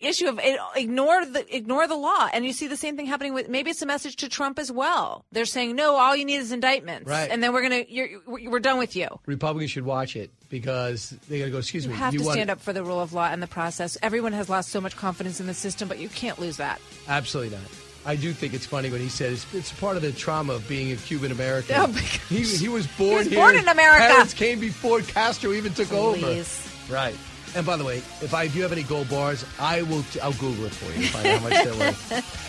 issue 0.04 0.28
of 0.28 0.38
eh, 0.38 0.56
ignore 0.76 1.24
the 1.24 1.44
ignore 1.54 1.86
the 1.86 1.94
law, 1.96 2.28
and 2.32 2.44
you 2.44 2.52
see 2.52 2.66
the 2.66 2.76
same 2.76 2.96
thing 2.96 3.06
happening 3.06 3.34
with 3.34 3.48
maybe 3.48 3.70
it's 3.70 3.82
a 3.82 3.86
message 3.86 4.16
to 4.16 4.28
Trump 4.28 4.58
as 4.58 4.70
well. 4.72 5.24
They're 5.32 5.44
saying 5.44 5.76
no, 5.76 5.96
all 5.96 6.14
you 6.16 6.24
need 6.24 6.36
is 6.36 6.52
indictments, 6.52 7.08
Right. 7.08 7.30
and 7.30 7.42
then 7.42 7.52
we're 7.52 7.62
gonna 7.62 7.84
you're, 7.88 8.08
we're 8.26 8.60
done 8.60 8.78
with 8.78 8.94
you. 8.96 9.08
Republicans 9.26 9.70
should 9.70 9.84
watch 9.84 10.16
it 10.16 10.30
because 10.48 11.10
they 11.28 11.38
got 11.38 11.46
to 11.46 11.50
go. 11.50 11.58
Excuse 11.58 11.84
You 11.84 11.90
me. 11.92 11.96
have 11.96 12.12
to 12.14 12.20
want- 12.22 12.32
stand 12.34 12.50
up 12.50 12.60
for 12.60 12.72
the 12.72 12.84
rule 12.84 13.00
of 13.00 13.12
law 13.12 13.26
and 13.26 13.42
the 13.42 13.46
process. 13.46 13.96
Everyone 14.02 14.32
has 14.32 14.48
lost 14.48 14.70
so 14.70 14.80
much 14.80 14.96
confidence 14.96 15.40
in 15.40 15.46
the 15.46 15.54
system, 15.54 15.88
but 15.88 15.98
you 15.98 16.08
can't 16.08 16.38
lose 16.38 16.56
that. 16.58 16.80
Absolutely 17.08 17.56
not. 17.56 17.66
I 18.04 18.16
do 18.16 18.32
think 18.32 18.52
it's 18.52 18.66
funny 18.66 18.90
when 18.90 19.00
he 19.00 19.08
says 19.08 19.46
it's 19.52 19.72
part 19.72 19.96
of 19.96 20.02
the 20.02 20.10
trauma 20.10 20.54
of 20.54 20.66
being 20.68 20.90
a 20.90 20.96
Cuban 20.96 21.30
American. 21.30 21.76
Oh, 21.78 21.86
he, 22.28 22.42
he 22.42 22.68
was 22.68 22.84
born 22.88 23.18
was 23.18 23.26
here. 23.28 23.38
born 23.38 23.54
in 23.56 23.68
America. 23.68 24.06
Parents 24.08 24.34
came 24.34 24.58
before 24.58 25.02
Castro 25.02 25.52
even 25.52 25.72
took 25.72 25.86
Please. 25.88 26.68
over. 26.88 26.92
Right. 26.92 27.14
And 27.54 27.66
by 27.66 27.76
the 27.76 27.84
way, 27.84 27.98
if 27.98 28.32
I 28.34 28.44
if 28.44 28.56
you 28.56 28.62
have 28.62 28.72
any 28.72 28.82
gold 28.82 29.08
bars, 29.10 29.44
I 29.60 29.82
will. 29.82 30.04
I'll 30.22 30.32
Google 30.32 30.64
it 30.66 30.72
for 30.74 30.92
you. 30.98 31.06
to 31.06 31.12
Find 31.12 31.26
out 31.26 31.40
how 31.40 31.48
much 31.48 31.64
they're 31.64 31.78
worth. 31.78 32.48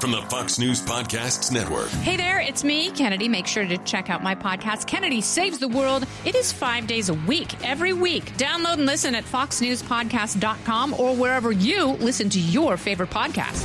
From 0.00 0.10
the 0.12 0.22
Fox 0.28 0.58
News 0.58 0.82
Podcasts 0.82 1.50
Network. 1.50 1.88
Hey 1.88 2.16
there, 2.16 2.38
it's 2.38 2.62
me, 2.62 2.90
Kennedy. 2.90 3.26
Make 3.26 3.46
sure 3.46 3.66
to 3.66 3.78
check 3.78 4.10
out 4.10 4.22
my 4.22 4.34
podcast, 4.34 4.86
Kennedy 4.86 5.20
Saves 5.20 5.58
the 5.58 5.66
World. 5.66 6.06
It 6.24 6.34
is 6.34 6.52
five 6.52 6.86
days 6.86 7.08
a 7.08 7.14
week, 7.14 7.66
every 7.66 7.92
week. 7.94 8.24
Download 8.36 8.74
and 8.74 8.86
listen 8.86 9.14
at 9.14 9.24
foxnewspodcast.com 9.24 10.94
or 11.00 11.16
wherever 11.16 11.52
you 11.52 11.86
listen 11.86 12.28
to 12.30 12.38
your 12.38 12.76
favorite 12.76 13.10
podcast. 13.10 13.64